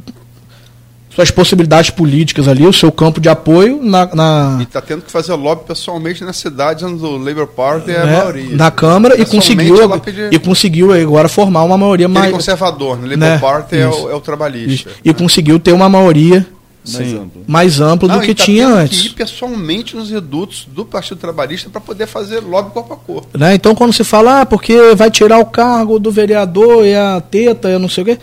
suas 1.15 1.31
possibilidades 1.31 1.89
políticas 1.89 2.45
ali, 2.45 2.67
o 2.67 2.73
seu 2.73 2.91
campo 2.91 3.21
de 3.21 3.29
apoio 3.29 3.79
na. 3.81 4.05
na 4.13 4.57
e 4.59 4.63
está 4.63 4.81
tendo 4.81 5.01
que 5.01 5.11
fazer 5.11 5.33
lobby 5.33 5.63
pessoalmente 5.65 6.23
na 6.25 6.33
cidade 6.33 6.83
onde 6.83 7.03
o 7.03 7.17
Labour 7.17 7.47
Party 7.47 7.91
é 7.91 8.01
a 8.01 8.05
né, 8.05 8.17
maioria. 8.17 8.55
Na 8.57 8.69
Câmara 8.69 9.19
e 9.19 9.25
conseguiu, 9.25 9.99
pedir... 10.01 10.33
e 10.33 10.37
conseguiu 10.37 10.91
agora 10.91 11.29
formar 11.29 11.63
uma 11.63 11.77
maioria 11.77 12.09
mais. 12.09 12.33
conservador, 12.33 12.97
né? 12.97 13.15
Labour 13.15 13.17
né? 13.17 13.37
Party 13.37 13.77
é 13.77 13.87
o, 13.87 14.09
é 14.09 14.13
o, 14.13 14.19
trabalhista. 14.19 14.89
Isso. 14.89 14.99
E 15.05 15.13
conseguiu 15.13 15.57
ter 15.57 15.71
uma 15.71 15.87
maioria 15.87 16.45
mais 16.85 17.13
ampla, 17.13 17.41
mais 17.47 17.79
ampla 17.79 18.09
do 18.09 18.19
que 18.19 18.35
tá 18.35 18.43
tinha 18.43 18.67
antes. 18.67 19.01
Que 19.03 19.07
ir 19.07 19.13
pessoalmente 19.13 19.95
nos 19.95 20.11
redutos 20.11 20.67
do 20.69 20.83
Partido 20.83 21.17
Trabalhista 21.17 21.69
para 21.69 21.79
poder 21.79 22.07
fazer 22.07 22.41
lobby 22.41 22.71
corpo 22.71 22.93
a 22.93 22.97
corpo. 22.97 23.37
Né? 23.37 23.55
Então, 23.55 23.73
quando 23.73 23.93
se 23.93 24.03
fala, 24.03 24.41
ah, 24.41 24.45
porque 24.45 24.93
vai 24.95 25.09
tirar 25.09 25.39
o 25.39 25.45
cargo 25.45 25.97
do 25.97 26.11
vereador 26.11 26.85
e 26.85 26.93
a 26.93 27.21
teta, 27.21 27.69
eu 27.69 27.79
não 27.79 27.87
sei 27.87 28.03
o 28.03 28.05
quê. 28.05 28.19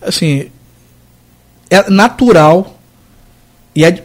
Assim, 0.00 0.46
é 1.72 1.88
natural 1.88 2.78
e 3.74 3.82
é 3.82 4.04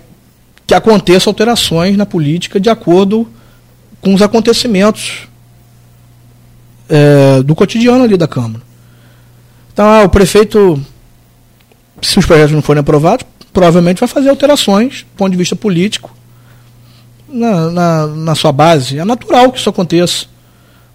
que 0.65 0.73
aconteçam 0.73 1.31
alterações 1.31 1.97
na 1.97 2.05
política 2.05 2.61
de 2.61 2.69
acordo 2.69 3.27
com 3.99 4.13
os 4.13 4.21
acontecimentos 4.21 5.27
é, 6.87 7.43
do 7.43 7.53
cotidiano 7.53 8.05
ali 8.05 8.15
da 8.15 8.27
Câmara. 8.27 8.63
Então, 9.73 9.85
ah, 9.85 10.03
o 10.03 10.09
prefeito, 10.09 10.81
se 12.01 12.17
os 12.17 12.25
projetos 12.25 12.53
não 12.53 12.61
forem 12.61 12.79
aprovados, 12.79 13.25
provavelmente 13.51 13.99
vai 13.99 14.07
fazer 14.07 14.29
alterações 14.29 15.01
do 15.01 15.17
ponto 15.17 15.31
de 15.31 15.37
vista 15.37 15.55
político 15.55 16.15
na, 17.27 17.69
na, 17.69 18.07
na 18.07 18.35
sua 18.35 18.53
base. 18.53 18.97
É 18.97 19.03
natural 19.03 19.51
que 19.51 19.59
isso 19.59 19.69
aconteça. 19.69 20.25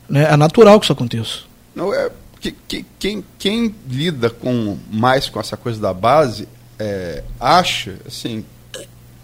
Né? 0.09 0.25
É 0.25 0.37
natural 0.39 0.81
que 0.81 0.87
isso 0.87 0.93
aconteça. 0.93 1.41
Não, 1.75 1.93
é, 1.93 2.11
que, 2.41 2.51
que, 2.67 2.87
quem, 2.99 3.25
quem 3.39 3.75
lida 3.89 4.31
com 4.31 4.79
mais 4.91 5.29
com 5.29 5.39
essa 5.39 5.57
coisa 5.57 5.79
da 5.79 5.93
base 5.93 6.49
é, 6.83 7.23
acha, 7.39 7.95
assim, 8.07 8.45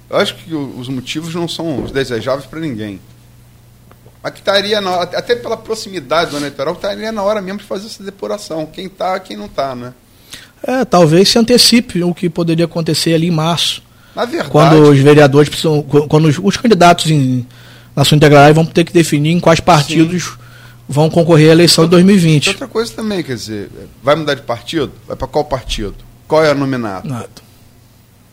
eu 0.08 0.16
acho 0.16 0.36
que 0.36 0.54
os 0.54 0.88
motivos 0.88 1.34
não 1.34 1.48
são 1.48 1.82
os 1.82 1.90
desejáveis 1.90 2.46
para 2.46 2.60
ninguém. 2.60 3.00
Mas 4.22 4.32
que 4.32 4.38
estaria 4.38 4.80
na 4.80 4.90
hora, 4.90 5.18
até 5.18 5.34
pela 5.34 5.56
proximidade 5.56 6.30
do 6.30 6.36
ano 6.36 6.46
eleitoral, 6.46 6.74
estaria 6.74 7.10
na 7.10 7.22
hora 7.22 7.42
mesmo 7.42 7.58
de 7.58 7.64
fazer 7.64 7.86
essa 7.86 8.02
depuração. 8.02 8.66
Quem 8.66 8.88
tá, 8.88 9.18
quem 9.18 9.36
não 9.36 9.48
tá, 9.48 9.74
né? 9.74 9.92
É, 10.62 10.84
talvez 10.84 11.28
se 11.28 11.38
antecipe 11.38 12.02
o 12.02 12.14
que 12.14 12.28
poderia 12.28 12.64
acontecer 12.64 13.14
ali 13.14 13.28
em 13.28 13.32
março, 13.32 13.82
Na 14.14 14.24
verdade, 14.24 14.50
quando 14.50 14.90
os 14.90 14.98
vereadores 14.98 15.48
precisam, 15.48 15.82
quando 15.82 16.26
os, 16.26 16.38
os 16.42 16.56
candidatos 16.56 17.10
em, 17.10 17.46
na 17.94 18.04
sua 18.04 18.16
integral 18.16 18.52
vão 18.54 18.64
ter 18.64 18.84
que 18.84 18.92
definir 18.92 19.32
em 19.32 19.40
quais 19.40 19.60
partidos 19.60 20.36
vão 20.88 21.10
concorrer 21.10 21.50
à 21.50 21.52
eleição 21.52 21.84
de 21.84 21.90
tem 21.90 22.04
2020. 22.04 22.48
outra 22.48 22.66
coisa 22.66 22.92
também, 22.92 23.22
quer 23.22 23.34
dizer, 23.34 23.70
vai 24.02 24.16
mudar 24.16 24.34
de 24.34 24.42
partido? 24.42 24.90
Vai 25.06 25.16
para 25.16 25.28
qual 25.28 25.44
partido? 25.44 25.94
Qual 26.26 26.42
é 26.42 26.50
a 26.50 26.54
nominata? 26.54 27.06
Nada. 27.06 27.47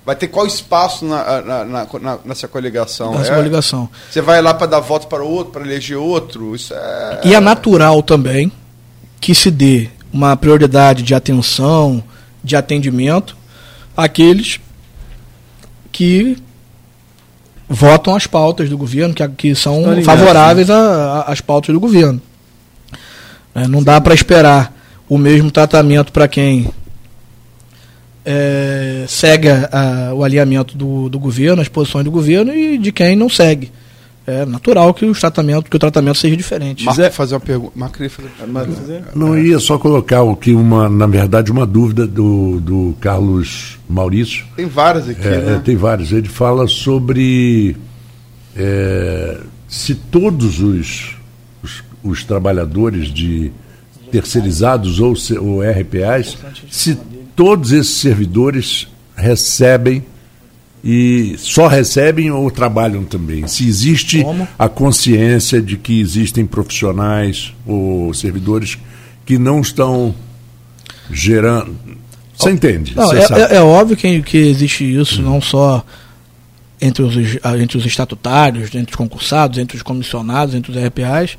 Vai 0.06 0.16
ter 0.16 0.28
qual 0.28 0.46
espaço 0.46 1.04
na, 1.04 1.42
na- 1.42 1.66
na- 1.66 1.88
na- 2.00 2.18
nessa 2.24 2.48
coligação? 2.48 3.16
Nessa 3.18 3.32
É- 3.34 3.36
coligação. 3.36 3.90
Você 4.12 4.22
vai 4.22 4.40
lá 4.42 4.54
para 4.54 4.68
dar 4.68 4.80
voto 4.80 5.08
para 5.08 5.24
outro, 5.24 5.52
para 5.54 5.64
eleger 5.64 5.98
outro? 5.98 6.56
Isso 6.56 6.74
é. 6.76 7.22
E 7.24 7.34
é 7.34 7.40
natural 7.40 8.04
também 8.04 8.52
que 9.20 9.34
se 9.34 9.50
dê 9.50 9.90
uma 10.14 10.38
prioridade 10.38 11.02
de 11.02 11.16
atenção, 11.16 12.04
de 12.44 12.56
atendimento 12.56 13.36
àqueles 13.98 14.60
que 15.92 16.38
votam 17.68 18.16
as 18.16 18.28
pautas 18.28 18.70
do 18.70 18.78
governo, 18.78 19.14
que, 19.14 19.28
que 19.30 19.56
são 19.56 19.82
favoráveis 20.04 20.70
a- 20.70 21.22
às 21.24 21.42
pautas 21.42 21.74
do 21.74 21.80
governo. 21.80 22.22
É, 23.56 23.68
não 23.68 23.82
dá 23.82 24.00
para 24.00 24.14
esperar 24.14 24.72
o 25.10 25.18
mesmo 25.18 25.50
tratamento 25.50 26.12
para 26.12 26.28
quem 26.28 26.70
é, 28.26 29.06
segue 29.08 29.48
a- 29.50 30.12
o 30.14 30.24
alinhamento 30.24 30.78
do, 30.78 31.08
do 31.10 31.20
governo, 31.20 31.62
as 31.62 31.68
posições 31.68 32.04
do 32.04 32.12
governo 32.12 32.54
e 32.54 32.78
de 32.78 32.92
quem 32.92 33.16
não 33.16 33.30
segue. 33.30 33.72
É 34.28 34.44
natural 34.44 34.92
que, 34.92 35.06
os 35.06 35.20
tratamento, 35.20 35.70
que 35.70 35.76
o 35.76 35.80
tratamento 35.80 36.18
seja 36.18 36.36
diferente. 36.36 36.84
Marco, 36.84 37.00
quer 37.00 37.12
fazer 37.12 37.36
uma 37.36 37.40
pergunta. 37.42 37.74
Marco, 37.76 37.94
queria 37.98 38.10
fazer 38.10 38.30
uma 38.48 38.60
pergunta. 38.62 39.04
Não 39.14 39.38
ia 39.38 39.60
só 39.60 39.78
colocar 39.78 40.24
o 40.24 40.36
que 40.36 40.52
uma, 40.52 40.90
na 40.90 41.06
verdade, 41.06 41.52
uma 41.52 41.64
dúvida 41.64 42.08
do, 42.08 42.60
do 42.60 42.96
Carlos 43.00 43.78
Maurício. 43.88 44.44
Tem 44.56 44.66
várias 44.66 45.08
aqui, 45.08 45.28
É, 45.28 45.38
né? 45.42 45.56
é, 45.58 45.60
tem 45.60 45.76
vários. 45.76 46.12
Ele 46.12 46.28
fala 46.28 46.68
sobre 46.68 47.78
é, 48.58 49.38
se 49.68 49.94
todos 49.94 50.60
os, 50.60 51.16
os, 51.62 51.84
os 52.04 52.24
trabalhadores 52.24 53.10
de 53.10 53.52
terceirizados 54.22 55.00
ou, 55.00 55.14
ou 55.42 55.62
RPAs, 55.62 56.38
se 56.72 56.98
todos 57.36 57.72
esses 57.74 57.96
servidores 57.96 58.88
recebem 59.16 60.04
e 60.84 61.36
só 61.38 61.68
recebem 61.68 62.32
ou 62.32 62.50
trabalham 62.50 63.04
também. 63.04 63.46
Se 63.48 63.68
existe 63.68 64.22
Como? 64.24 64.48
a 64.58 64.70
consciência 64.70 65.62
de 65.62 65.76
que 65.78 66.00
existem 66.00 66.46
profissionais 66.46 67.54
ou 67.66 68.14
servidores 68.14 68.78
que 69.26 69.38
não 69.38 69.60
estão 69.60 70.14
gerando. 71.12 71.76
Você 72.38 72.52
entende? 72.52 72.94
Não, 72.96 73.12
é, 73.12 73.20
é- 73.20 73.56
é 73.56 73.62
óbvio 73.62 73.98
que, 73.98 74.22
que 74.22 74.38
existe 74.38 74.84
isso, 74.84 75.22
não 75.22 75.42
só 75.42 75.84
entre 76.80 77.02
os, 77.04 77.16
entre 77.60 77.78
os 77.78 77.86
estatutários, 77.86 78.74
entre 78.76 78.92
os 78.92 78.96
concursados, 78.96 79.58
entre 79.58 79.76
os 79.78 79.84
comissionados, 79.84 80.54
entre 80.54 80.72
os 80.72 80.78
RPAs. 80.78 81.38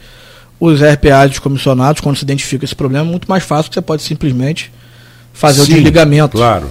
Os 0.58 0.80
RPAs 0.80 1.30
e 1.30 1.32
os 1.34 1.38
comissionados, 1.38 2.00
quando 2.00 2.16
se 2.16 2.24
identifica 2.24 2.64
esse 2.64 2.74
problema, 2.74 3.06
é 3.06 3.10
muito 3.10 3.28
mais 3.28 3.44
fácil 3.44 3.68
que 3.70 3.74
você 3.74 3.82
pode 3.82 4.02
simplesmente 4.02 4.72
fazer 5.32 5.64
Sim, 5.64 5.72
o 5.72 5.74
desligamento. 5.74 6.36
Claro. 6.36 6.70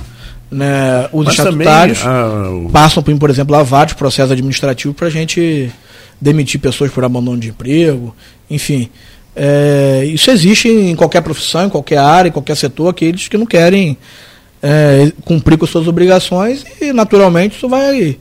Né? 0.51 1.07
Os 1.11 1.25
Mas 1.25 1.35
também 1.37 1.67
estatutários 1.67 1.99
ah, 2.05 2.49
o- 2.49 2.69
passam 2.69 3.03
por, 3.03 3.15
por 3.17 3.29
exemplo, 3.29 3.55
lá 3.55 3.61
vários 3.63 3.93
processos 3.93 4.31
administrativos 4.31 4.95
para 4.95 5.07
a 5.07 5.11
gente 5.11 5.71
demitir 6.19 6.59
pessoas 6.59 6.91
por 6.91 7.03
abandono 7.03 7.37
de 7.37 7.49
emprego, 7.49 8.15
enfim. 8.49 8.89
É, 9.35 10.05
isso 10.07 10.31
existe 10.31 10.69
em 10.69 10.95
qualquer 10.95 11.21
profissão, 11.21 11.65
em 11.65 11.69
qualquer 11.69 11.97
área, 11.97 12.29
em 12.29 12.31
qualquer 12.31 12.55
setor, 12.55 12.87
aqueles 12.89 13.27
que 13.27 13.37
não 13.37 13.45
querem 13.45 13.97
é, 14.63 15.11
cumprir 15.25 15.57
com 15.57 15.65
suas 15.67 15.87
obrigações 15.87 16.63
e, 16.81 16.93
naturalmente, 16.93 17.57
isso 17.57 17.67
vai 17.67 18.17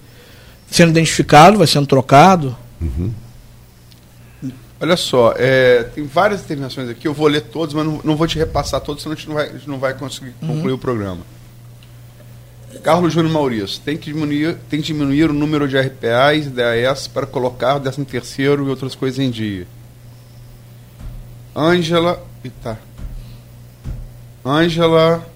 sendo 0.68 0.90
identificado, 0.90 1.56
vai 1.56 1.66
sendo 1.66 1.86
trocado. 1.86 2.56
Olha 4.84 4.98
só, 4.98 5.32
é, 5.38 5.82
tem 5.94 6.04
várias 6.04 6.42
intervenções 6.42 6.90
aqui, 6.90 7.08
eu 7.08 7.14
vou 7.14 7.26
ler 7.26 7.40
todos, 7.40 7.74
mas 7.74 7.86
não, 7.86 8.02
não 8.04 8.16
vou 8.16 8.26
te 8.26 8.38
repassar 8.38 8.82
todos, 8.82 9.02
senão 9.02 9.14
a 9.14 9.16
gente 9.16 9.26
não 9.26 9.34
vai, 9.34 9.50
gente 9.50 9.66
não 9.66 9.78
vai 9.78 9.94
conseguir 9.94 10.34
concluir 10.46 10.72
o 10.72 10.78
programa. 10.78 11.22
Carlos 12.82 13.14
Júnior 13.14 13.32
Maurício, 13.32 13.80
tem 13.80 13.96
que, 13.96 14.12
diminuir, 14.12 14.58
tem 14.68 14.82
que 14.82 14.86
diminuir 14.88 15.30
o 15.30 15.32
número 15.32 15.66
de 15.66 15.80
RPAs 15.80 16.44
e 16.44 16.50
DAS 16.50 17.08
para 17.08 17.24
colocar 17.24 17.76
o 17.76 17.80
13 17.80 18.04
terceiro 18.04 18.66
e 18.66 18.68
outras 18.68 18.94
coisas 18.94 19.18
em 19.18 19.30
dia. 19.30 19.66
Ângela. 21.56 22.22
Eita. 22.44 22.78
Ângela. 24.44 25.26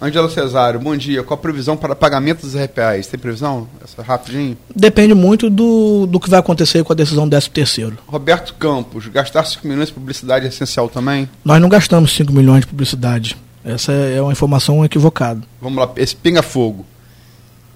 Ângela 0.00 0.30
Cesário, 0.30 0.78
bom 0.78 0.96
dia. 0.96 1.22
Qual 1.22 1.38
a 1.38 1.40
previsão 1.40 1.76
para 1.76 1.94
pagamento 1.94 2.42
dos 2.42 2.54
RPAs? 2.54 3.08
Tem 3.08 3.18
previsão? 3.18 3.68
Essa 3.82 4.02
rapidinho? 4.02 4.56
Depende 4.74 5.12
muito 5.12 5.50
do, 5.50 6.06
do 6.06 6.20
que 6.20 6.30
vai 6.30 6.38
acontecer 6.38 6.84
com 6.84 6.92
a 6.92 6.96
decisão 6.96 7.28
13 7.28 7.50
terceiro. 7.50 7.98
Roberto 8.06 8.54
Campos, 8.54 9.08
gastar 9.08 9.44
5 9.44 9.66
milhões 9.66 9.88
de 9.88 9.94
publicidade 9.94 10.46
é 10.46 10.48
essencial 10.48 10.88
também? 10.88 11.28
Nós 11.44 11.60
não 11.60 11.68
gastamos 11.68 12.14
5 12.14 12.32
milhões 12.32 12.60
de 12.60 12.68
publicidade. 12.68 13.36
Essa 13.64 13.92
é 13.92 14.22
uma 14.22 14.32
informação 14.32 14.84
equivocada. 14.84 15.42
Vamos 15.60 15.78
lá, 15.78 15.90
esse 15.96 16.14
pinga-fogo. 16.14 16.86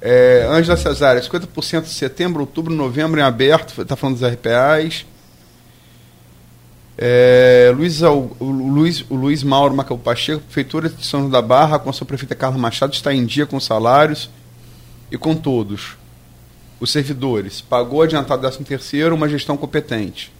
É, 0.00 0.46
Ângela 0.50 0.76
Cesária, 0.76 1.20
50% 1.20 1.82
de 1.82 1.90
setembro, 1.90 2.40
outubro, 2.40 2.74
novembro 2.74 3.20
em 3.20 3.22
aberto, 3.22 3.82
está 3.82 3.96
falando 3.96 4.18
dos 4.18 4.28
RPAs. 4.28 5.06
É, 6.96 7.72
Luiz, 7.74 8.02
o, 8.02 8.28
Luiz, 8.40 9.04
o 9.08 9.14
Luiz 9.14 9.42
Mauro 9.42 9.74
Macabu 9.74 10.00
Pacheco, 10.00 10.42
Prefeitura 10.42 10.88
de 10.88 11.04
São 11.04 11.20
João 11.20 11.30
da 11.30 11.40
Barra, 11.40 11.78
com 11.78 11.90
a 11.90 11.92
sua 11.92 12.06
prefeita 12.06 12.34
Carla 12.34 12.58
Machado, 12.58 12.92
está 12.92 13.12
em 13.12 13.24
dia 13.24 13.46
com 13.46 13.56
os 13.56 13.64
salários 13.64 14.30
e 15.10 15.16
com 15.16 15.34
todos. 15.34 15.96
Os 16.78 16.90
servidores. 16.90 17.60
Pagou 17.60 18.02
adiantado 18.02 18.42
13 18.42 18.64
terceiro, 18.64 19.14
uma 19.14 19.28
gestão 19.28 19.56
competente. 19.56 20.32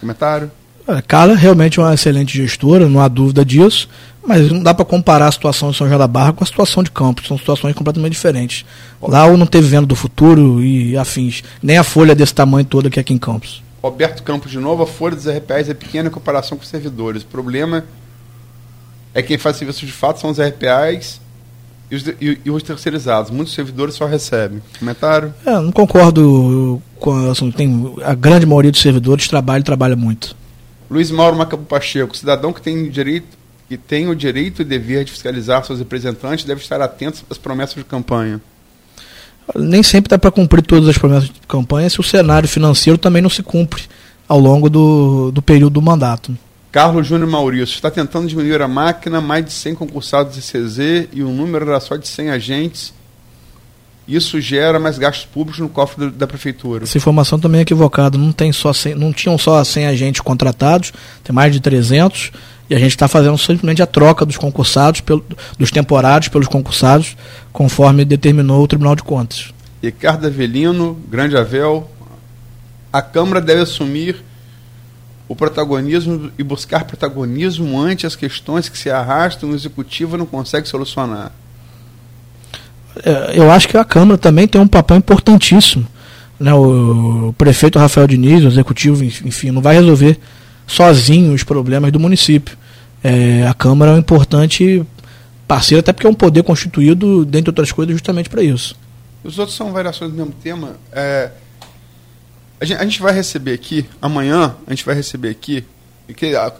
Comentário? 0.00 0.50
A 0.86 1.02
Carla 1.02 1.34
realmente 1.34 1.80
é 1.80 1.82
uma 1.82 1.94
excelente 1.94 2.36
gestora, 2.36 2.88
não 2.88 3.00
há 3.00 3.08
dúvida 3.08 3.44
disso, 3.44 3.88
mas 4.24 4.50
não 4.50 4.62
dá 4.62 4.72
para 4.72 4.84
comparar 4.84 5.26
a 5.26 5.32
situação 5.32 5.70
de 5.70 5.76
São 5.76 5.86
João 5.86 5.98
da 5.98 6.06
Barra 6.06 6.32
com 6.32 6.44
a 6.44 6.46
situação 6.46 6.82
de 6.82 6.90
Campos, 6.90 7.26
são 7.26 7.36
situações 7.36 7.74
completamente 7.74 8.12
diferentes. 8.12 8.64
Lá 9.02 9.26
o 9.26 9.36
não 9.36 9.46
teve 9.46 9.66
venda 9.66 9.86
do 9.86 9.96
futuro 9.96 10.62
e 10.62 10.96
afins, 10.96 11.42
nem 11.60 11.76
a 11.76 11.82
folha 11.82 12.14
desse 12.14 12.34
tamanho 12.34 12.64
toda 12.64 12.88
que 12.88 13.00
é 13.00 13.02
aqui 13.02 13.12
em 13.12 13.18
Campos. 13.18 13.65
Roberto 13.88 14.22
Campos 14.22 14.50
de 14.50 14.58
novo, 14.58 14.82
a 14.82 14.86
folha 14.86 15.14
dos 15.16 15.26
RPAs 15.28 15.68
é 15.68 15.74
pequena 15.74 16.08
em 16.08 16.12
comparação 16.12 16.56
com 16.58 16.62
os 16.64 16.68
servidores. 16.68 17.22
O 17.22 17.26
problema 17.26 17.84
é 19.14 19.22
que 19.22 19.28
quem 19.28 19.38
faz 19.38 19.56
serviço 19.56 19.84
de 19.86 19.92
fato 19.92 20.20
são 20.20 20.30
os 20.30 20.38
RPAs 20.38 21.20
e 21.90 21.96
os, 21.96 22.06
e- 22.06 22.38
e 22.44 22.50
os 22.50 22.62
terceirizados. 22.62 23.30
Muitos 23.30 23.54
servidores 23.54 23.94
só 23.94 24.06
recebem. 24.06 24.60
Comentário? 24.78 25.32
É, 25.44 25.52
não 25.52 25.72
concordo 25.72 26.82
com 26.98 27.30
assim, 27.30 27.50
tem 27.50 27.94
a 28.04 28.14
grande 28.14 28.44
maioria 28.44 28.70
dos 28.72 28.80
servidores 28.82 29.28
trabalha 29.28 29.60
e 29.60 29.64
trabalha 29.64 29.96
muito. 29.96 30.34
Luiz 30.90 31.10
Mauro 31.10 31.36
Macabu 31.36 31.64
Pacheco, 31.64 32.16
cidadão 32.16 32.52
que 32.52 32.60
tem 32.62 32.88
direito 32.90 33.36
que 33.68 33.76
tem 33.76 34.08
o 34.08 34.14
direito 34.14 34.62
e 34.62 34.64
dever 34.64 35.04
de 35.04 35.10
fiscalizar 35.10 35.64
seus 35.64 35.80
representantes 35.80 36.44
deve 36.44 36.60
estar 36.60 36.80
atento 36.80 37.24
às 37.28 37.36
promessas 37.36 37.74
de 37.74 37.82
campanha. 37.84 38.40
Nem 39.54 39.82
sempre 39.82 40.10
dá 40.10 40.18
para 40.18 40.30
cumprir 40.30 40.62
todas 40.62 40.88
as 40.88 40.98
promessas 40.98 41.28
de 41.28 41.40
campanha 41.46 41.88
se 41.88 42.00
o 42.00 42.02
cenário 42.02 42.48
financeiro 42.48 42.98
também 42.98 43.22
não 43.22 43.30
se 43.30 43.42
cumpre 43.42 43.84
ao 44.28 44.38
longo 44.40 44.68
do, 44.68 45.30
do 45.30 45.40
período 45.40 45.74
do 45.74 45.82
mandato. 45.82 46.36
Carlos 46.72 47.06
Júnior 47.06 47.30
Maurício 47.30 47.74
está 47.74 47.90
tentando 47.90 48.26
diminuir 48.26 48.60
a 48.60 48.68
máquina, 48.68 49.20
mais 49.20 49.44
de 49.44 49.52
100 49.52 49.76
concursados 49.76 50.34
de 50.34 50.42
CZ 50.42 51.08
e 51.12 51.22
o 51.22 51.28
número 51.30 51.66
era 51.66 51.80
só 51.80 51.96
de 51.96 52.06
100 52.06 52.30
agentes. 52.30 52.94
Isso 54.06 54.40
gera 54.40 54.78
mais 54.78 54.98
gastos 54.98 55.24
públicos 55.24 55.58
no 55.58 55.68
cofre 55.68 56.10
da, 56.10 56.26
prefeitura. 56.26 56.84
Essa 56.84 56.98
informação 56.98 57.40
também 57.40 57.60
é 57.60 57.62
equivocada. 57.62 58.16
Não, 58.16 58.30
tem 58.30 58.52
só 58.52 58.72
100 58.72 58.94
não 58.94 59.12
tinham 59.12 59.36
só 59.36 59.62
100 59.64 59.86
agentes 59.86 60.20
contratados, 60.20 60.92
tem 61.24 61.34
mais 61.34 61.52
de 61.52 61.60
300. 61.60 62.30
E 62.68 62.74
a 62.74 62.78
gente 62.78 62.90
está 62.90 63.06
fazendo 63.06 63.38
simplesmente 63.38 63.82
a 63.82 63.86
troca 63.86 64.26
dos 64.26 64.36
concursados, 64.36 65.00
pelo, 65.00 65.24
dos 65.58 65.70
temporários 65.70 66.28
pelos 66.28 66.48
concursados, 66.48 67.16
conforme 67.52 68.04
determinou 68.04 68.62
o 68.62 68.68
Tribunal 68.68 68.96
de 68.96 69.02
Contas. 69.02 69.52
Ricardo 69.82 70.26
Avelino, 70.26 70.98
Grande 71.08 71.36
Avel, 71.36 71.88
a 72.92 73.00
Câmara 73.00 73.40
deve 73.40 73.62
assumir 73.62 74.16
o 75.28 75.36
protagonismo 75.36 76.30
e 76.38 76.42
buscar 76.42 76.84
protagonismo 76.84 77.80
ante 77.80 78.06
as 78.06 78.16
questões 78.16 78.68
que 78.68 78.78
se 78.78 78.90
arrastam 78.90 79.50
e 79.50 79.52
o 79.52 79.56
Executivo 79.56 80.16
não 80.16 80.26
consegue 80.26 80.68
solucionar. 80.68 81.32
É, 83.04 83.38
eu 83.38 83.50
acho 83.50 83.68
que 83.68 83.76
a 83.76 83.84
Câmara 83.84 84.16
também 84.16 84.48
tem 84.48 84.60
um 84.60 84.68
papel 84.68 84.96
importantíssimo. 84.96 85.86
né, 86.38 86.54
o, 86.54 87.28
o 87.28 87.32
prefeito 87.32 87.78
Rafael 87.78 88.06
Diniz, 88.06 88.44
o 88.44 88.48
executivo, 88.48 89.04
enfim, 89.04 89.50
não 89.50 89.62
vai 89.62 89.74
resolver 89.74 90.18
sozinho 90.66 91.32
os 91.32 91.44
problemas 91.44 91.92
do 91.92 92.00
município. 92.00 92.56
É, 93.02 93.46
a 93.46 93.54
Câmara 93.54 93.92
é 93.92 93.94
um 93.94 93.98
importante 93.98 94.84
parceiro, 95.46 95.80
até 95.80 95.92
porque 95.92 96.06
é 96.06 96.10
um 96.10 96.14
poder 96.14 96.42
constituído, 96.42 97.24
dentre 97.24 97.50
outras 97.50 97.70
coisas, 97.70 97.94
justamente 97.94 98.28
para 98.28 98.42
isso. 98.42 98.76
Os 99.22 99.38
outros 99.38 99.56
são 99.56 99.72
variações 99.72 100.10
do 100.10 100.16
mesmo 100.16 100.32
tema. 100.32 100.76
É, 100.92 101.30
a, 102.60 102.64
gente, 102.64 102.80
a, 102.80 102.84
gente, 102.84 103.00
vai 103.00 103.12
receber 103.12 103.52
aqui, 103.52 103.86
amanhã, 104.00 104.56
a 104.66 104.70
gente 104.70 104.84
vai 104.84 104.94
receber 104.94 105.30
aqui, 105.30 105.64
e 106.08 106.14
que 106.14 106.32
já 106.32 106.52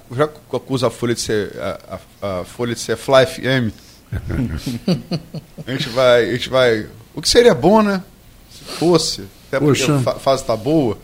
acusa 0.52 0.88
a 0.88 0.90
Folha 0.90 1.14
de 1.14 1.20
ser 1.20 1.52
a, 1.58 1.98
a, 2.22 2.40
a 2.40 2.44
Folha 2.44 2.74
de 2.74 2.80
ser 2.80 2.96
Fly 2.96 3.26
FM. 3.26 3.72
a 5.66 5.72
gente 5.72 5.88
vai. 5.88 6.28
A 6.28 6.32
gente 6.32 6.48
vai. 6.48 6.86
O 7.14 7.22
que 7.22 7.28
seria 7.28 7.54
bom, 7.54 7.82
né? 7.82 8.02
Se 8.50 8.64
fosse. 8.64 9.24
Até 9.48 9.60
porque 9.60 9.84
Poxa. 9.84 10.10
a 10.10 10.18
fase 10.18 10.42
está 10.42 10.56
boa. 10.56 10.98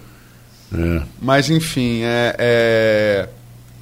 É. 0.75 1.03
Mas 1.21 1.51
enfim, 1.51 2.01
é, 2.03 2.37
é, 2.39 3.29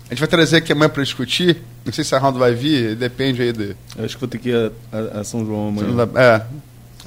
a 0.07 0.11
gente 0.11 0.20
vai 0.20 0.28
trazer 0.28 0.57
aqui 0.57 0.72
amanhã 0.72 0.88
para 0.88 1.03
discutir. 1.03 1.59
Não 1.84 1.93
sei 1.93 2.05
se 2.05 2.14
a 2.14 2.18
Arnaldo 2.18 2.38
vai 2.38 2.53
vir, 2.55 2.95
depende 2.97 3.43
aí 3.43 3.53
de. 3.53 3.76
Eu 3.97 4.05
acho 4.05 4.16
que 4.16 4.20
vou 4.20 4.28
ter 4.28 4.38
que 4.38 4.51
ir 4.51 4.72
a, 4.93 4.97
a, 4.97 5.20
a 5.20 5.24
São 5.24 5.45
João 5.45 5.68
amanhã. 5.68 6.09
É. 6.16 6.43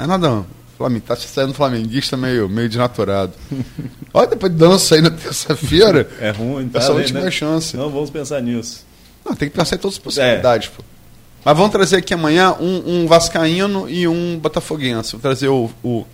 É 0.03 0.07
nada 0.07 0.27
não. 0.27 0.45
Flamengo, 0.77 1.05
tá 1.05 1.15
saindo 1.15 1.53
flamenguista 1.53 2.17
meio, 2.17 2.49
meio 2.49 2.67
desnaturado. 2.67 3.33
Olha, 4.13 4.27
depois 4.27 4.51
de 4.51 4.57
dança 4.57 4.95
aí 4.95 5.01
na 5.01 5.11
terça-feira. 5.11 6.09
É 6.19 6.31
ruim, 6.31 6.67
tá? 6.67 6.79
Essa 6.79 6.89
é 6.89 6.91
a 6.91 6.95
última 6.95 7.21
né? 7.21 7.31
chance. 7.31 7.77
Não, 7.77 7.89
vamos 7.89 8.09
pensar 8.09 8.41
nisso. 8.41 8.85
Não, 9.23 9.35
tem 9.35 9.49
que 9.49 9.55
pensar 9.55 9.75
em 9.75 9.79
todas 9.79 9.95
as 9.95 10.03
possibilidades, 10.03 10.69
é. 10.69 10.71
pô. 10.75 10.83
Mas 11.45 11.57
vamos 11.57 11.71
trazer 11.71 11.97
aqui 11.97 12.13
amanhã 12.13 12.53
um, 12.59 13.01
um 13.03 13.07
Vascaíno 13.07 13.87
e 13.89 14.07
um 14.07 14.39
Botafoguense. 14.39 15.11
Vou 15.11 15.21
trazer 15.21 15.49
o, 15.49 15.69
o 15.83 16.05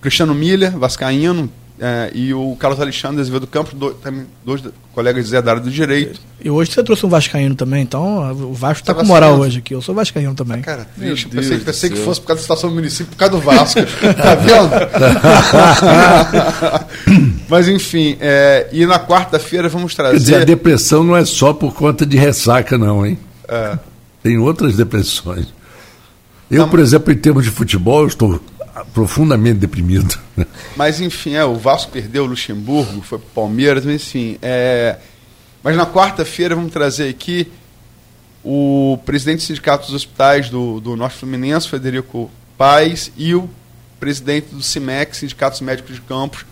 Cristiano 0.00 0.34
Miller, 0.34 0.76
Vascaíno, 0.78 1.50
é, 1.80 2.10
e 2.14 2.34
o 2.34 2.54
Carlos 2.56 2.78
Alexandre 2.78 3.22
Azevedo 3.22 3.46
Campos, 3.46 3.72
do, 3.72 3.94
também, 3.94 4.26
dois 4.44 4.62
colegas 4.92 5.24
de 5.24 5.30
Zé 5.30 5.40
da 5.40 5.52
área 5.52 5.62
do 5.62 5.70
direito. 5.70 6.20
E 6.38 6.50
hoje 6.50 6.70
você 6.70 6.82
trouxe 6.84 7.06
um 7.06 7.08
Vascaíno 7.08 7.54
também, 7.54 7.82
então 7.82 8.30
o 8.32 8.52
Vasco 8.52 8.82
está 8.82 8.92
com 8.92 9.02
moral 9.02 9.38
hoje 9.38 9.60
aqui. 9.60 9.74
Eu 9.74 9.80
sou 9.80 9.94
Vascaíno 9.94 10.34
também. 10.34 10.58
Ah, 10.60 10.62
cara, 10.62 10.86
triste. 10.94 11.28
Pensei, 11.28 11.58
pensei 11.58 11.88
que 11.88 11.96
fosse 11.96 12.20
por 12.20 12.26
causa 12.26 12.40
da 12.40 12.42
situação 12.42 12.68
do 12.68 12.76
município, 12.76 13.06
por 13.06 13.16
causa 13.16 13.34
do 13.34 13.40
Vasco. 13.40 13.80
tá 14.14 14.34
vendo? 14.34 14.70
Mas 17.48 17.66
enfim, 17.66 18.18
é, 18.20 18.68
e 18.72 18.84
na 18.84 19.00
quarta-feira 19.00 19.66
vamos 19.70 19.94
trazer. 19.94 20.16
Quer 20.16 20.20
dizer, 20.20 20.36
a 20.36 20.44
depressão 20.44 21.02
não 21.02 21.16
é 21.16 21.24
só 21.24 21.54
por 21.54 21.72
conta 21.72 22.04
de 22.04 22.18
ressaca, 22.18 22.76
não, 22.76 23.06
hein? 23.06 23.18
É. 23.48 23.78
Tem 24.22 24.36
outras 24.36 24.76
depressões. 24.76 25.46
Eu, 26.50 26.68
por 26.68 26.78
exemplo, 26.78 27.10
em 27.10 27.16
termos 27.16 27.44
de 27.44 27.50
futebol, 27.50 28.02
eu 28.02 28.08
estou 28.08 28.38
profundamente 28.92 29.58
deprimido. 29.58 30.18
Mas 30.76 31.00
enfim, 31.00 31.34
é, 31.34 31.44
o 31.44 31.56
Vasco 31.56 31.90
perdeu 31.92 32.24
o 32.24 32.26
Luxemburgo, 32.26 33.02
foi 33.02 33.18
para 33.18 33.26
o 33.26 33.30
Palmeiras, 33.30 33.84
mas 33.84 33.94
enfim. 33.96 34.38
É... 34.42 34.96
Mas 35.62 35.76
na 35.76 35.86
quarta-feira 35.86 36.54
vamos 36.54 36.72
trazer 36.72 37.08
aqui 37.08 37.50
o 38.42 38.98
presidente 39.04 39.38
do 39.38 39.42
Sindicato 39.42 39.86
dos 39.86 39.94
Hospitais 39.94 40.48
do, 40.48 40.80
do 40.80 40.96
Norte 40.96 41.18
Fluminense, 41.18 41.68
Federico 41.68 42.30
Paz, 42.56 43.12
e 43.16 43.34
o 43.34 43.48
presidente 43.98 44.54
do 44.54 44.62
CIMEC, 44.62 45.14
Sindicatos 45.14 45.60
Médicos 45.60 45.96
de 45.96 46.00
Campos, 46.00 46.46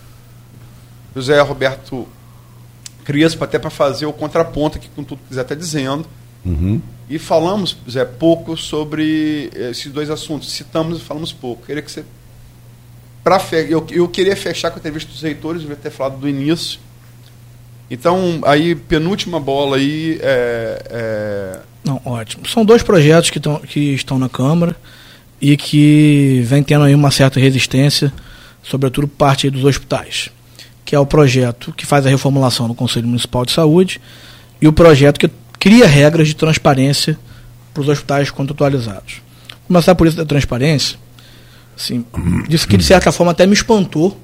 José 1.15 1.41
Roberto 1.41 2.07
Crespo, 3.05 3.43
até 3.43 3.59
para 3.59 3.71
fazer 3.71 4.05
o 4.05 4.13
contraponto 4.13 4.77
aqui 4.77 4.91
com 4.95 5.03
tudo 5.03 5.23
que 5.23 5.29
quiser 5.29 5.43
estar 5.43 5.55
tá 5.55 5.59
dizendo. 5.59 6.07
Uhum. 6.45 6.81
E 7.09 7.19
falamos, 7.19 7.77
Zé, 7.91 8.05
pouco 8.05 8.55
sobre 8.57 9.51
esses 9.55 9.91
dois 9.91 10.11
assuntos. 10.11 10.53
Citamos 10.53 10.99
e 10.99 11.01
falamos 11.03 11.33
pouco. 11.33 11.65
Queria 11.65 11.83
que 11.83 11.91
você 11.91 12.05
Fe... 13.39 13.67
eu, 13.69 13.85
eu 13.91 14.09
queria 14.09 14.37
fechar 14.37 14.71
com 14.71 14.77
a 14.77 14.79
entrevista 14.79 15.11
dos 15.11 15.21
reitores, 15.21 15.61
devia 15.61 15.77
ter 15.77 15.91
falado 15.91 16.19
do 16.19 16.29
início. 16.29 16.79
Então, 17.91 18.41
aí, 18.45 18.75
penúltima 18.75 19.41
bola 19.41 19.77
aí. 19.77 20.19
É, 20.23 20.83
é... 20.91 21.59
Não, 21.85 22.01
ótimo. 22.05 22.47
São 22.47 22.65
dois 22.65 22.83
projetos 22.83 23.31
que, 23.31 23.41
tão, 23.41 23.59
que 23.59 23.95
estão 23.95 24.19
na 24.19 24.29
Câmara 24.29 24.77
e 25.41 25.57
que 25.57 26.43
vem 26.45 26.63
tendo 26.63 26.85
aí 26.85 26.95
uma 26.95 27.11
certa 27.11 27.41
resistência, 27.41 28.13
sobretudo 28.63 29.09
parte 29.09 29.51
dos 29.51 29.65
hospitais. 29.65 30.31
Que 30.85 30.95
é 30.95 30.99
o 31.01 31.07
projeto 31.07 31.73
que 31.73 31.85
faz 31.85 32.07
a 32.07 32.11
reformulação 32.11 32.69
do 32.69 32.75
Conselho 32.75 33.07
Municipal 33.07 33.45
de 33.45 33.53
Saúde 33.53 34.01
e 34.61 34.69
o 34.69 34.73
projeto 34.73 35.19
que 35.19 35.31
cria 35.59 35.87
regras 35.87 36.29
de 36.29 36.37
transparência 36.37 37.19
para 37.75 37.83
os 37.83 37.89
hospitais 37.89 38.31
contratualizados. 38.31 39.23
Vou 39.51 39.69
começar 39.69 39.95
por 39.95 40.07
isso 40.07 40.17
da 40.17 40.25
transparência 40.25 40.99
Assim, 41.79 42.05
disse 42.49 42.67
que 42.67 42.77
de 42.77 42.83
certa 42.83 43.13
forma 43.13 43.31
até 43.31 43.47
me 43.47 43.53
espantou 43.53 44.19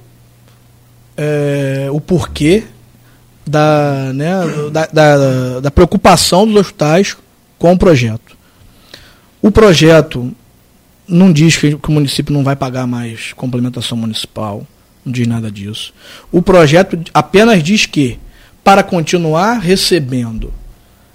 é, 1.15 1.87
o 1.89 2.01
porquê 2.01 2.65
da, 3.47 4.11
né, 4.13 4.33
da, 4.73 4.85
da, 4.87 5.59
da, 5.61 5.71
preocupação 5.71 6.45
dos 6.45 6.57
hospitais 6.57 7.15
com 7.57 7.71
o 7.71 7.77
projeto. 7.77 8.35
O 9.41 9.49
projeto 9.51 10.35
não 11.07 11.31
diz 11.31 11.55
que 11.55 11.79
o 11.87 11.91
município 11.91 12.33
não 12.33 12.43
vai 12.43 12.57
pagar 12.57 12.85
mais 12.85 13.31
complementação 13.31 13.97
municipal, 13.97 14.67
não 15.05 15.13
diz 15.13 15.25
nada 15.25 15.49
disso. 15.49 15.93
O 16.33 16.41
projeto 16.41 16.99
apenas 17.13 17.63
diz 17.63 17.85
que, 17.85 18.19
para 18.65 18.83
continuar 18.83 19.59
recebendo 19.59 20.51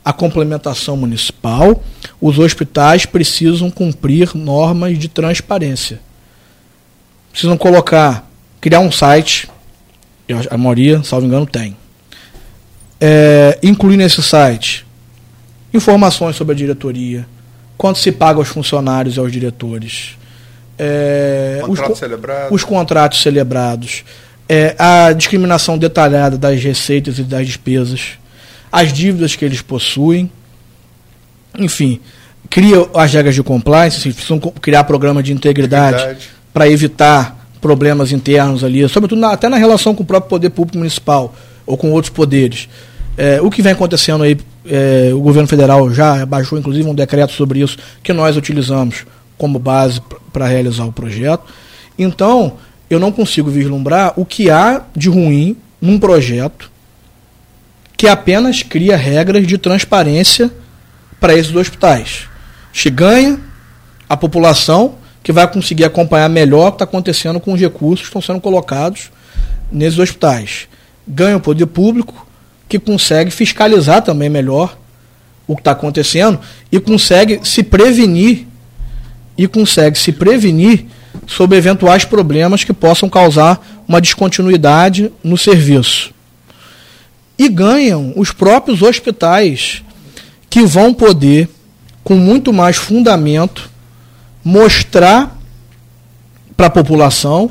a 0.02 0.10
complementação 0.10 0.96
municipal, 0.96 1.82
os 2.18 2.38
hospitais 2.38 3.04
precisam 3.04 3.70
cumprir 3.70 4.34
normas 4.34 4.98
de 4.98 5.06
transparência 5.06 6.00
precisam 7.30 7.56
colocar, 7.56 8.28
criar 8.60 8.80
um 8.80 8.90
site, 8.90 9.48
a 10.50 10.56
maioria, 10.56 11.02
salvo 11.02 11.26
engano, 11.26 11.46
tem. 11.46 11.76
É, 13.00 13.58
incluir 13.62 13.96
nesse 13.96 14.22
site 14.22 14.86
informações 15.72 16.36
sobre 16.36 16.54
a 16.54 16.56
diretoria, 16.56 17.26
quanto 17.78 17.98
se 17.98 18.12
paga 18.12 18.38
aos 18.38 18.48
funcionários 18.48 19.16
e 19.16 19.20
aos 19.20 19.32
diretores, 19.32 20.18
é, 20.78 21.62
os, 21.68 21.78
os, 22.50 22.64
contratos 22.64 23.22
celebrados, 23.22 24.04
é, 24.48 24.74
a 24.78 25.12
discriminação 25.12 25.78
detalhada 25.78 26.36
das 26.36 26.62
receitas 26.62 27.18
e 27.18 27.22
das 27.22 27.46
despesas, 27.46 28.18
as 28.72 28.92
dívidas 28.92 29.36
que 29.36 29.44
eles 29.44 29.62
possuem, 29.62 30.30
enfim, 31.58 32.00
cria 32.48 32.88
as 32.94 33.12
regras 33.12 33.34
de 33.34 33.42
compliance, 33.42 33.98
assim, 33.98 34.12
precisam 34.12 34.38
criar 34.38 34.84
programa 34.84 35.22
de 35.22 35.32
integridade. 35.32 35.96
integridade 35.96 36.39
para 36.52 36.68
evitar 36.68 37.36
problemas 37.60 38.12
internos 38.12 38.64
ali, 38.64 38.88
sobretudo 38.88 39.20
na, 39.20 39.32
até 39.32 39.48
na 39.48 39.56
relação 39.56 39.94
com 39.94 40.02
o 40.02 40.06
próprio 40.06 40.30
poder 40.30 40.50
público 40.50 40.78
municipal 40.78 41.34
ou 41.66 41.76
com 41.76 41.92
outros 41.92 42.12
poderes. 42.12 42.68
É, 43.16 43.40
o 43.40 43.50
que 43.50 43.60
vem 43.60 43.72
acontecendo 43.72 44.24
aí, 44.24 44.38
é, 44.66 45.10
o 45.12 45.20
governo 45.20 45.46
federal 45.46 45.92
já 45.92 46.24
baixou 46.24 46.58
inclusive 46.58 46.88
um 46.88 46.94
decreto 46.94 47.32
sobre 47.32 47.60
isso 47.60 47.76
que 48.02 48.12
nós 48.12 48.36
utilizamos 48.36 49.04
como 49.36 49.58
base 49.58 50.00
para 50.32 50.46
realizar 50.46 50.84
o 50.84 50.92
projeto. 50.92 51.44
Então, 51.98 52.54
eu 52.88 52.98
não 52.98 53.12
consigo 53.12 53.50
vislumbrar 53.50 54.14
o 54.16 54.24
que 54.24 54.50
há 54.50 54.82
de 54.96 55.08
ruim 55.08 55.56
num 55.80 55.98
projeto 55.98 56.70
que 57.96 58.08
apenas 58.08 58.62
cria 58.62 58.96
regras 58.96 59.46
de 59.46 59.58
transparência 59.58 60.50
para 61.20 61.34
esses 61.34 61.54
hospitais. 61.54 62.28
Se 62.72 62.88
ganha 62.88 63.38
a 64.08 64.16
população 64.16 64.94
que 65.22 65.32
vai 65.32 65.50
conseguir 65.50 65.84
acompanhar 65.84 66.28
melhor 66.28 66.68
o 66.68 66.72
que 66.72 66.76
está 66.76 66.84
acontecendo 66.84 67.40
com 67.40 67.52
os 67.52 67.60
recursos 67.60 68.00
que 68.00 68.06
estão 68.06 68.22
sendo 68.22 68.40
colocados 68.40 69.10
nesses 69.70 69.98
hospitais. 69.98 70.68
Ganha 71.06 71.36
o 71.36 71.40
poder 71.40 71.66
público, 71.66 72.26
que 72.68 72.78
consegue 72.78 73.30
fiscalizar 73.30 74.02
também 74.02 74.28
melhor 74.28 74.78
o 75.46 75.56
que 75.56 75.60
está 75.60 75.72
acontecendo 75.72 76.38
e 76.70 76.78
consegue 76.78 77.40
se 77.42 77.62
prevenir 77.62 78.46
e 79.36 79.48
consegue 79.48 79.98
se 79.98 80.12
prevenir 80.12 80.86
sobre 81.26 81.58
eventuais 81.58 82.04
problemas 82.04 82.62
que 82.62 82.72
possam 82.72 83.08
causar 83.08 83.82
uma 83.88 84.00
descontinuidade 84.00 85.10
no 85.24 85.36
serviço. 85.36 86.12
E 87.38 87.48
ganham 87.48 88.12
os 88.16 88.30
próprios 88.30 88.82
hospitais 88.82 89.82
que 90.48 90.62
vão 90.62 90.92
poder, 90.92 91.48
com 92.04 92.16
muito 92.16 92.52
mais 92.52 92.76
fundamento, 92.76 93.70
mostrar 94.44 95.38
para 96.56 96.66
a 96.66 96.70
população 96.70 97.50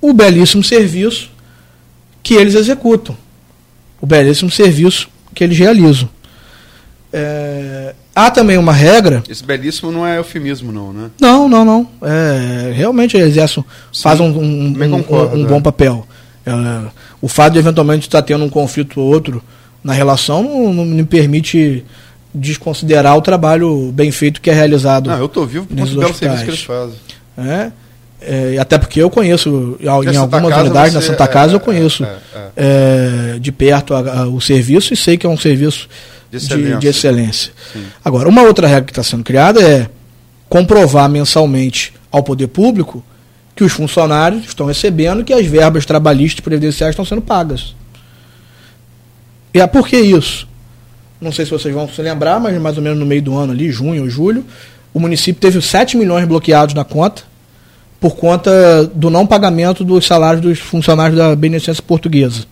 o 0.00 0.12
belíssimo 0.12 0.62
serviço 0.62 1.30
que 2.22 2.34
eles 2.34 2.54
executam, 2.54 3.16
o 4.00 4.06
belíssimo 4.06 4.50
serviço 4.50 5.08
que 5.34 5.42
eles 5.42 5.58
realizam. 5.58 6.08
É, 7.12 7.94
há 8.14 8.30
também 8.30 8.58
uma 8.58 8.72
regra. 8.72 9.22
Esse 9.28 9.42
belíssimo 9.42 9.90
não 9.90 10.06
é 10.06 10.18
eufemismo, 10.18 10.70
não, 10.70 10.92
né? 10.92 11.10
Não, 11.20 11.48
não, 11.48 11.64
não. 11.64 11.88
É, 12.02 12.72
realmente 12.74 13.16
eles 13.16 13.28
exercem, 13.28 13.64
fazem 14.00 14.26
um, 14.26 14.74
um, 14.84 14.90
concordo, 14.90 15.36
um, 15.36 15.40
um 15.40 15.44
é. 15.44 15.48
bom 15.48 15.62
papel. 15.62 16.06
É, 16.44 16.52
o 17.20 17.28
fato 17.28 17.54
de 17.54 17.58
eventualmente 17.58 18.06
estar 18.06 18.22
tendo 18.22 18.44
um 18.44 18.50
conflito 18.50 19.00
ou 19.00 19.12
outro 19.12 19.42
na 19.82 19.92
relação 19.92 20.42
não, 20.42 20.72
não 20.72 20.84
me 20.84 21.04
permite 21.04 21.84
desconsiderar 22.34 23.16
o 23.16 23.22
trabalho 23.22 23.90
bem 23.92 24.10
feito 24.10 24.40
que 24.40 24.50
é 24.50 24.52
realizado. 24.54 25.08
Não, 25.08 25.18
eu 25.18 25.26
estou 25.26 25.46
vivo 25.46 25.66
por 25.66 25.76
conta 25.76 25.90
do 25.94 26.14
serviço 26.14 26.44
que 26.44 26.50
eles 26.50 26.62
fazem. 26.62 26.94
É? 27.36 27.70
É, 28.20 28.58
até 28.58 28.76
porque 28.78 29.00
eu 29.00 29.08
conheço, 29.08 29.76
em 29.80 29.84
Santa 30.12 30.18
algumas 30.36 30.50
Casa 30.50 30.64
unidades, 30.64 30.94
na 30.94 31.00
Santa 31.00 31.24
é, 31.24 31.26
Casa, 31.28 31.52
eu 31.52 31.58
é, 31.58 31.60
conheço 31.60 32.04
é, 32.04 32.16
é. 32.34 32.50
é, 33.36 33.38
de 33.38 33.52
perto 33.52 33.94
a- 33.94 34.22
a- 34.22 34.26
o 34.28 34.40
serviço 34.40 34.92
e 34.92 34.96
sei 34.96 35.16
que 35.16 35.24
é 35.24 35.28
um 35.28 35.36
serviço 35.38 35.88
De 36.30 36.36
de 36.38 36.44
excelência. 36.44 36.78
de 36.78 36.86
excelência. 36.88 37.52
Agora, 38.04 38.28
uma 38.28 38.42
outra 38.42 38.66
regra 38.66 38.84
que 38.84 38.90
está 38.90 39.04
sendo 39.04 39.22
criada 39.22 39.62
é 39.62 39.88
comprovar 40.48 41.08
mensalmente 41.08 41.94
ao 42.10 42.22
poder 42.24 42.48
público 42.48 43.04
que 43.54 43.62
os 43.62 43.72
funcionários 43.72 44.44
estão 44.46 44.66
recebendo 44.66 45.20
e 45.20 45.24
que 45.24 45.32
as 45.32 45.46
verbas 45.46 45.86
trabalhistas 45.86 46.40
e 46.40 46.42
previdenciais 46.42 46.90
estão 46.92 47.04
sendo 47.04 47.22
pagas. 47.22 47.74
E 49.54 49.60
é 49.60 49.66
por 49.68 49.86
que 49.86 49.96
isso? 49.96 50.47
Não 51.20 51.32
sei 51.32 51.44
se 51.44 51.50
vocês 51.50 51.74
vão 51.74 51.88
se 51.88 52.00
lembrar, 52.00 52.38
mas 52.38 52.60
mais 52.60 52.76
ou 52.76 52.82
menos 52.82 52.98
no 52.98 53.06
meio 53.06 53.22
do 53.22 53.36
ano 53.36 53.52
ali, 53.52 53.70
junho 53.70 54.02
ou 54.02 54.10
julho, 54.10 54.44
o 54.94 55.00
município 55.00 55.40
teve 55.40 55.60
7 55.60 55.96
milhões 55.96 56.26
bloqueados 56.26 56.74
na 56.74 56.84
conta 56.84 57.22
por 58.00 58.16
conta 58.16 58.84
do 58.94 59.10
não 59.10 59.26
pagamento 59.26 59.84
dos 59.84 60.06
salários 60.06 60.40
dos 60.40 60.58
funcionários 60.60 61.18
da 61.18 61.34
Beneficência 61.34 61.82
Portuguesa. 61.82 62.44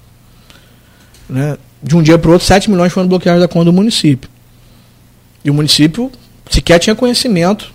Né? 1.28 1.56
De 1.82 1.96
um 1.96 2.02
dia 2.02 2.18
para 2.18 2.28
o 2.28 2.32
outro, 2.32 2.46
7 2.46 2.68
milhões 2.68 2.92
foram 2.92 3.06
bloqueados 3.08 3.40
da 3.40 3.48
conta 3.48 3.66
do 3.66 3.72
município. 3.72 4.28
E 5.44 5.50
o 5.50 5.54
município 5.54 6.10
sequer 6.50 6.80
tinha 6.80 6.96
conhecimento 6.96 7.72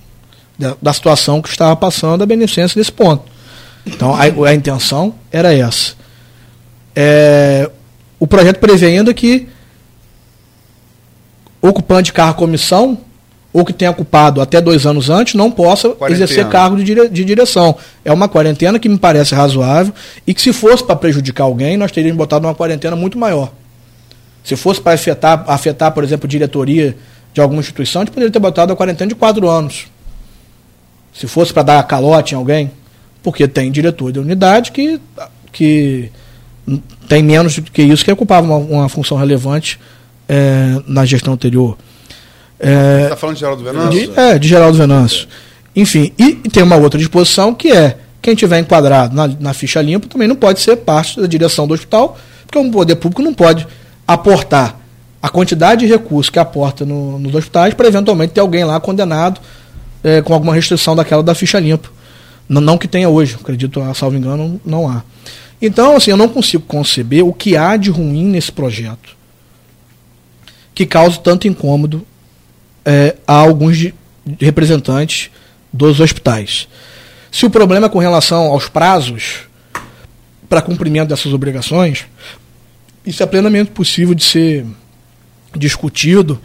da, 0.60 0.76
da 0.82 0.94
situação 0.94 1.42
que 1.42 1.50
estava 1.50 1.76
passando 1.76 2.22
a 2.22 2.26
beneficência 2.26 2.78
nesse 2.78 2.92
ponto. 2.92 3.24
Então, 3.86 4.14
a, 4.14 4.24
a 4.24 4.54
intenção 4.54 5.16
era 5.32 5.54
essa. 5.54 5.94
É, 6.96 7.70
o 8.20 8.28
projeto 8.28 8.60
prevê 8.60 8.88
ainda 8.88 9.14
que 9.14 9.48
ocupante 11.62 12.06
de 12.06 12.14
carro 12.14 12.34
comissão 12.36 12.98
ou 13.54 13.66
que 13.66 13.74
tenha 13.74 13.92
ocupado 13.92 14.40
até 14.42 14.62
dois 14.62 14.86
anos 14.86 15.10
antes 15.10 15.34
não 15.36 15.52
possa 15.52 15.90
Quarentena. 15.90 16.24
exercer 16.24 16.48
cargo 16.50 16.78
de, 16.78 16.84
dire- 16.86 17.10
de 17.10 17.26
direção. 17.26 17.76
É 18.06 18.12
uma 18.14 18.30
quarentena 18.30 18.80
que 18.80 18.88
me 18.88 18.98
parece 18.98 19.36
razoável 19.36 19.94
e 20.26 20.34
que 20.34 20.42
se 20.42 20.54
fosse 20.54 20.84
para 20.84 20.96
prejudicar 20.96 21.44
alguém, 21.44 21.76
nós 21.76 21.92
teríamos 21.92 22.18
botado 22.18 22.48
uma 22.48 22.56
quarentena 22.56 22.96
muito 22.96 23.18
maior. 23.18 23.52
Se 24.44 24.56
fosse 24.56 24.80
para 24.82 24.94
afetar, 24.94 25.44
afetar, 25.48 25.92
por 25.92 26.04
exemplo, 26.04 26.28
diretoria 26.28 26.96
de 27.34 27.42
alguma 27.42 27.60
instituição, 27.60 28.02
a 28.02 28.06
gente 28.06 28.14
poderia 28.14 28.32
ter 28.32 28.40
botado 28.40 28.72
a 28.72 28.76
quarentena 28.76 29.10
de 29.10 29.16
quatro 29.16 29.48
anos. 29.50 29.86
Se 31.14 31.28
fosse 31.28 31.54
para 31.54 31.64
dar 31.64 31.84
calote 31.84 32.34
em 32.34 32.38
alguém, 32.38 32.72
porque 33.22 33.48
tem 33.48 33.70
diretor 33.70 34.12
de 34.14 34.20
unidade 34.20 34.72
que, 34.72 35.00
que 35.52 36.10
tem 37.08 37.22
menos 37.22 37.60
do 37.60 37.70
que 37.70 37.82
isso, 37.84 38.04
que 38.06 38.12
ocupava 38.12 38.48
uma, 38.48 38.56
uma 38.58 38.90
função 38.90 39.18
relevante 39.18 39.78
eh, 40.34 40.82
na 40.88 41.04
gestão 41.06 41.34
anterior. 41.34 41.78
Eh, 42.60 43.02
Está 43.04 43.18
falando 43.18 43.36
de 43.36 43.40
Geraldo 43.42 43.64
Venâncio? 43.64 43.92
de, 44.14 44.20
é, 44.20 44.40
de 44.40 44.48
Geraldo 44.48 44.78
Venâncio. 44.78 45.28
Enfim, 45.76 46.14
e, 46.18 46.40
e 46.46 46.50
tem 46.50 46.64
uma 46.64 46.76
outra 46.78 46.98
disposição 46.98 47.54
que 47.54 47.70
é 47.72 47.98
quem 48.22 48.34
tiver 48.36 48.60
enquadrado 48.60 49.16
na, 49.16 49.28
na 49.28 49.54
ficha 49.54 49.82
limpa 49.82 50.08
também 50.08 50.28
não 50.28 50.36
pode 50.36 50.60
ser 50.62 50.76
parte 50.78 51.20
da 51.20 51.28
direção 51.28 51.68
do 51.68 51.74
hospital, 51.74 52.18
porque 52.46 52.58
o 52.60 52.72
poder 52.72 52.96
público 52.96 53.22
não 53.22 53.34
pode 53.34 53.68
aportar 54.08 54.80
a 55.22 55.28
quantidade 55.30 55.86
de 55.86 55.92
recursos 55.92 56.30
que 56.30 56.40
aporta 56.40 56.86
no- 56.86 57.18
nos 57.20 57.34
hospitais 57.36 57.74
para 57.74 57.88
eventualmente 57.88 58.34
ter 58.34 58.40
alguém 58.42 58.64
lá 58.64 58.80
condenado 58.80 59.40
eh, 60.04 60.22
com 60.22 60.34
alguma 60.34 60.54
restrição 60.54 60.96
daquela 60.96 61.22
da 61.24 61.34
ficha 61.36 61.60
limpa. 61.60 61.90
Não, 62.50 62.60
não 62.62 62.78
que 62.78 62.88
tenha 62.88 63.08
hoje, 63.10 63.38
acredito, 63.40 63.82
a 63.82 63.94
salvo 63.94 64.18
engano, 64.18 64.60
não 64.66 64.88
há. 64.90 65.04
Então, 65.62 65.96
assim, 65.96 66.12
eu 66.12 66.18
não 66.18 66.28
consigo 66.28 66.64
conceber 66.68 67.24
o 67.26 67.32
que 67.32 67.56
há 67.56 67.78
de 67.78 67.90
ruim 67.92 68.26
nesse 68.26 68.52
projeto 68.52 69.16
que 70.74 70.86
cause 70.86 71.20
tanto 71.20 71.48
incômodo 71.48 72.06
eh, 72.86 73.16
a 73.28 73.34
alguns 73.34 73.92
representantes 74.40 75.30
dos 75.72 76.00
hospitais. 76.00 76.68
Se 77.32 77.46
o 77.46 77.50
problema 77.50 77.88
é 77.88 77.90
com 77.90 78.00
relação 78.00 78.46
aos 78.48 78.68
prazos 78.68 79.42
para 80.50 80.62
cumprimento 80.62 81.10
dessas 81.10 81.34
obrigações, 81.34 82.06
isso 83.06 83.24
é 83.24 83.26
plenamente 83.26 83.72
possível 83.72 84.14
de 84.14 84.24
ser 84.24 84.66
discutido 85.56 86.40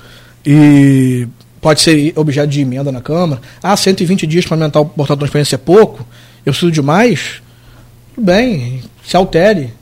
e 0.44 1.26
pode 1.60 1.80
ser 1.80 2.12
objeto 2.16 2.48
de 2.48 2.60
emenda 2.60 2.92
na 2.92 3.00
Câmara. 3.00 3.40
Ah, 3.62 3.76
120 3.76 4.26
dias 4.26 4.44
para 4.44 4.56
aumentar 4.56 4.80
o 4.80 4.86
portal 4.86 5.16
de 5.16 5.20
transparência 5.20 5.56
é 5.56 5.58
pouco, 5.58 6.06
eu 6.44 6.52
preciso 6.52 6.70
de 6.70 6.80
mais. 6.80 7.42
Tudo 8.14 8.24
bem, 8.24 8.82
se 9.04 9.16
altere 9.16 9.72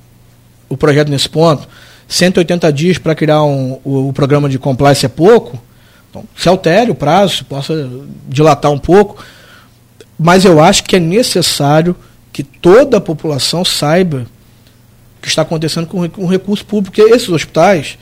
o 0.69 0.77
projeto 0.77 1.11
nesse 1.11 1.29
ponto. 1.29 1.69
180 2.15 2.73
dias 2.73 2.99
para 2.99 3.15
criar 3.15 3.43
um, 3.43 3.81
o, 3.83 4.09
o 4.09 4.13
programa 4.13 4.49
de 4.49 4.59
compliance 4.59 5.05
é 5.05 5.09
pouco, 5.09 5.61
então, 6.09 6.25
se 6.37 6.49
altere 6.49 6.93
o 6.93 6.95
prazo, 6.95 7.39
se 7.39 7.45
possa 7.45 7.91
dilatar 8.29 8.71
um 8.71 8.79
pouco, 8.79 9.23
mas 10.17 10.45
eu 10.45 10.63
acho 10.63 10.85
que 10.85 10.95
é 10.95 11.01
necessário 11.01 11.97
que 12.33 12.45
toda 12.45 12.99
a 12.99 13.01
população 13.01 13.65
saiba 13.65 14.27
o 15.19 15.23
que 15.23 15.27
está 15.27 15.43
acontecendo 15.43 15.89
com, 15.89 16.09
com 16.09 16.25
o 16.25 16.29
recurso 16.29 16.65
público, 16.65 16.95
porque 16.95 17.13
esses 17.13 17.29
hospitais 17.29 17.99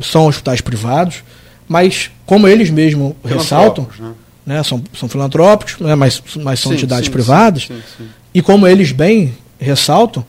são 0.00 0.26
hospitais 0.26 0.60
privados, 0.60 1.22
mas 1.68 2.10
como 2.26 2.48
eles 2.48 2.68
mesmos 2.68 3.14
ressaltam, 3.24 3.86
né? 3.96 4.12
né, 4.44 4.62
são, 4.64 4.82
são 4.98 5.08
filantrópicos, 5.08 5.78
né, 5.78 5.94
mas, 5.94 6.20
mas 6.42 6.58
são 6.58 6.72
Sim, 6.72 6.78
entidades 6.78 7.06
sim, 7.06 7.12
privadas, 7.12 7.68
sim. 7.96 8.08
e 8.34 8.42
como 8.42 8.66
eles 8.66 8.90
bem 8.90 9.36
ressaltam, 9.60 10.24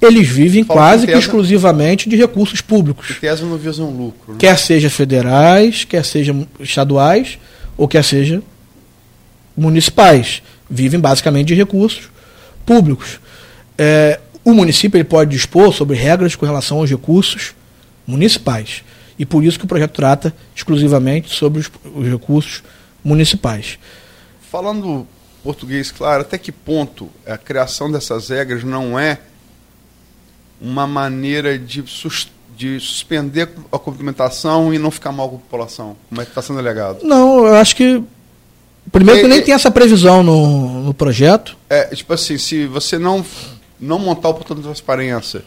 eles 0.00 0.28
vivem 0.28 0.64
Fala 0.64 0.80
quase 0.80 1.06
que 1.06 1.12
exclusivamente 1.12 2.08
de 2.08 2.16
recursos 2.16 2.60
públicos 2.60 3.18
tese 3.20 3.44
não 3.44 3.56
visam 3.56 3.90
lucro. 3.90 4.32
Né? 4.32 4.38
quer 4.38 4.58
seja 4.58 4.88
federais, 4.88 5.84
quer 5.84 6.04
sejam 6.04 6.46
estaduais, 6.58 7.38
ou 7.76 7.86
quer 7.86 8.02
seja 8.02 8.42
municipais. 9.56 10.42
Vivem 10.68 11.00
basicamente 11.00 11.48
de 11.48 11.54
recursos 11.54 12.08
públicos. 12.64 13.20
É, 13.76 14.20
o 14.44 14.52
município 14.52 14.96
ele 14.96 15.04
pode 15.04 15.30
dispor 15.30 15.72
sobre 15.72 15.96
regras 15.96 16.34
com 16.34 16.46
relação 16.46 16.78
aos 16.78 16.90
recursos 16.90 17.54
municipais. 18.06 18.82
E 19.18 19.26
por 19.26 19.44
isso 19.44 19.58
que 19.58 19.64
o 19.64 19.68
projeto 19.68 19.92
trata 19.92 20.34
exclusivamente 20.54 21.28
sobre 21.34 21.60
os, 21.60 21.70
os 21.94 22.06
recursos 22.06 22.62
municipais. 23.04 23.78
Falando 24.50 25.06
português 25.42 25.90
claro, 25.90 26.22
até 26.22 26.38
que 26.38 26.52
ponto 26.52 27.08
a 27.26 27.36
criação 27.36 27.90
dessas 27.90 28.28
regras 28.28 28.64
não 28.64 28.98
é 28.98 29.18
uma 30.60 30.86
maneira 30.86 31.58
de, 31.58 31.82
sus- 31.86 32.28
de 32.56 32.78
suspender 32.80 33.48
a 33.72 33.78
complementação 33.78 34.72
e 34.74 34.78
não 34.78 34.90
ficar 34.90 35.12
mal 35.12 35.28
com 35.28 35.36
a 35.36 35.38
população, 35.38 35.96
como 36.08 36.20
é 36.20 36.24
que 36.24 36.30
está 36.30 36.42
sendo 36.42 36.58
alegado? 36.58 36.98
Não, 37.02 37.46
eu 37.46 37.54
acho 37.54 37.74
que. 37.76 38.02
Primeiro 38.92 39.20
que 39.20 39.26
É, 39.26 39.28
nem 39.28 39.38
é- 39.38 39.42
tem 39.42 39.54
essa 39.54 39.70
previsão 39.70 40.22
no, 40.22 40.82
no 40.84 40.94
projeto. 40.94 41.56
É, 41.68 41.84
tipo 41.94 42.12
assim, 42.12 42.36
se 42.38 42.66
você 42.66 42.98
não, 42.98 43.24
não 43.78 43.98
montar 43.98 44.28
o 44.30 44.34
portão 44.34 44.56
de 44.56 44.62
transparência, 44.62 45.42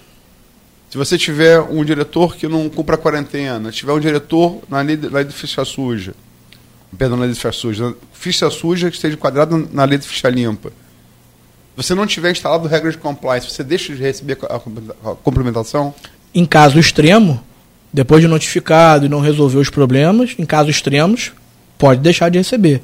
se 0.90 0.98
você 0.98 1.18
tiver 1.18 1.60
um 1.60 1.84
diretor 1.84 2.35
que 2.35 2.48
não 2.48 2.69
cumpra 2.69 2.95
a 2.95 2.98
quarentena, 2.98 3.72
tiver 3.72 3.91
um 3.91 3.99
diretor 3.99 4.61
na 4.69 4.81
lei, 4.81 4.95
de- 4.95 5.10
na 5.10 5.15
lei 5.18 5.26
de 5.26 5.34
ficha 5.34 5.65
suja, 5.65 6.14
perdão, 6.98 7.18
na 7.18 7.23
lei 7.26 7.34
de 7.34 7.40
ficha 7.40 7.52
suja, 7.52 7.95
ficha 8.14 8.49
suja 8.49 8.90
que 8.90 8.95
esteja 8.95 9.15
enquadrada 9.15 9.57
na 9.72 9.84
lei 9.84 9.98
de 9.98 10.07
ficha 10.07 10.30
limpa, 10.30 10.72
você 11.76 11.94
não 11.95 12.06
tiver 12.06 12.32
instalado 12.32 12.68
regras 12.68 12.94
de 12.94 13.00
compliance, 13.00 13.50
você 13.50 13.64
deixa 13.64 13.94
de 13.95 14.02
receber 14.02 14.38
a 14.50 14.60
complementa- 14.60 14.95
a 15.04 15.16
complementação? 15.16 15.94
em 16.36 16.45
caso 16.45 16.80
extremo, 16.80 17.40
depois 17.91 18.22
de 18.22 18.28
notificado 18.28 19.06
e 19.06 19.10
não 19.10 19.20
resolver 19.20 19.58
os 19.60 19.70
problemas, 19.70 20.32
em 20.40 20.45
casos 20.45 20.76
extremos, 20.76 21.32
pode 21.78 22.02
deixar 22.02 22.30
de 22.30 22.40
receber. 22.40 22.82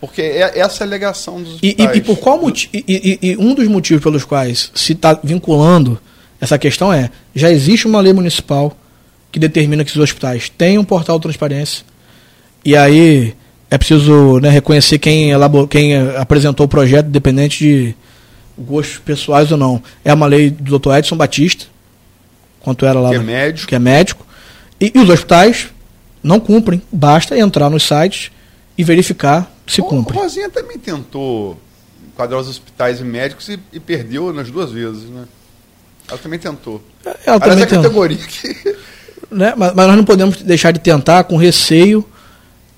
Porque 0.00 0.20
é, 0.20 0.58
essa 0.58 0.82
é 0.82 0.84
a 0.84 0.88
alegação 0.88 1.40
dos 1.40 1.58
E, 1.62 1.66
e- 1.66 1.68
hospitais. 1.70 1.96
e 1.96 2.00
por 2.00 2.16
qual 2.18 2.40
motivo? 2.40 2.70
E, 2.74 3.18
e- 3.22 3.36
um 3.36 3.54
dos 3.54 3.68
motivos 3.68 4.02
pelos 4.02 4.24
quais 4.24 4.72
se 4.74 4.94
está 4.94 5.18
vinculando 5.22 5.96
essa 6.40 6.58
questão 6.58 6.92
é 6.92 7.08
já 7.34 7.50
existe 7.52 7.86
uma 7.86 8.00
lei 8.00 8.12
municipal 8.12 8.76
que 9.30 9.38
determina 9.38 9.84
que 9.84 9.92
os 9.92 9.96
hospitais 9.96 10.48
têm 10.48 10.76
um 10.76 10.82
portal 10.84 11.18
de 11.18 11.22
transparência 11.22 11.84
e 12.64 12.76
aí 12.76 13.32
é 13.70 13.78
preciso 13.78 14.40
né, 14.40 14.50
reconhecer 14.50 14.98
quem, 14.98 15.30
elabor, 15.30 15.68
quem 15.68 15.96
apresentou 16.16 16.66
o 16.66 16.68
projeto, 16.68 17.06
independente 17.06 17.58
de 17.60 17.94
gostos 18.58 18.98
pessoais 18.98 19.50
ou 19.52 19.58
não. 19.58 19.82
É 20.04 20.12
uma 20.12 20.26
lei 20.26 20.50
do 20.50 20.78
Dr. 20.78 20.92
Edson 20.96 21.16
Batista, 21.16 21.66
quanto 22.60 22.84
era 22.86 23.00
lá 23.00 23.10
Que 23.10 23.16
é 23.16 23.18
médico. 23.20 23.68
que 23.68 23.74
é 23.74 23.78
médico, 23.78 24.26
e, 24.80 24.92
e 24.94 24.98
os 24.98 25.08
hospitais 25.08 25.68
não 26.22 26.38
cumprem. 26.40 26.82
Basta 26.92 27.36
entrar 27.38 27.68
nos 27.70 27.82
sites 27.86 28.30
e 28.76 28.84
verificar 28.84 29.50
se 29.66 29.80
O- 29.80 29.84
cumpre. 29.84 30.16
O 30.16 30.20
Rosinha 30.20 30.48
também 30.50 30.78
tentou 30.78 31.58
enquadrar 32.12 32.40
os 32.40 32.48
hospitais 32.48 33.00
e 33.00 33.04
médicos 33.04 33.48
e, 33.48 33.58
e 33.72 33.80
perdeu 33.80 34.32
nas 34.32 34.50
duas 34.50 34.70
vezes, 34.70 35.04
né? 35.04 35.24
Ela 36.08 36.18
também 36.18 36.38
tentou. 36.38 36.82
Ela 37.04 37.16
Aliás, 37.26 37.40
também 37.40 37.60
é 37.60 37.64
a 37.64 37.70
categoria 37.70 38.18
que... 38.18 38.76
né? 39.30 39.54
mas, 39.56 39.72
mas 39.74 39.86
nós 39.86 39.96
não 39.96 40.04
podemos 40.04 40.42
deixar 40.42 40.72
de 40.72 40.80
tentar 40.80 41.24
com 41.24 41.36
receio 41.36 42.06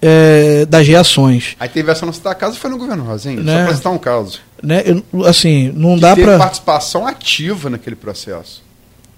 eh, 0.06 0.66
das 0.66 0.86
reações. 0.86 1.56
Aí 1.58 1.68
teve 1.68 1.90
essa 1.90 2.04
nossa 2.04 2.34
casa 2.34 2.56
foi 2.56 2.68
no 2.68 2.76
governo 2.76 3.04
Rosinha, 3.04 3.40
Né? 3.42 3.58
só 3.60 3.64
para 3.64 3.76
citar 3.76 3.92
um 3.92 3.98
caso. 3.98 4.38
Né? 4.62 4.82
Eu- 4.84 5.24
assim, 5.24 5.72
não 5.74 5.94
Que 5.94 6.00
dá 6.02 6.14
teve 6.14 6.26
para. 6.26 6.38
participação 6.38 7.06
ativa 7.06 7.70
naquele 7.70 7.96
processo, 7.96 8.62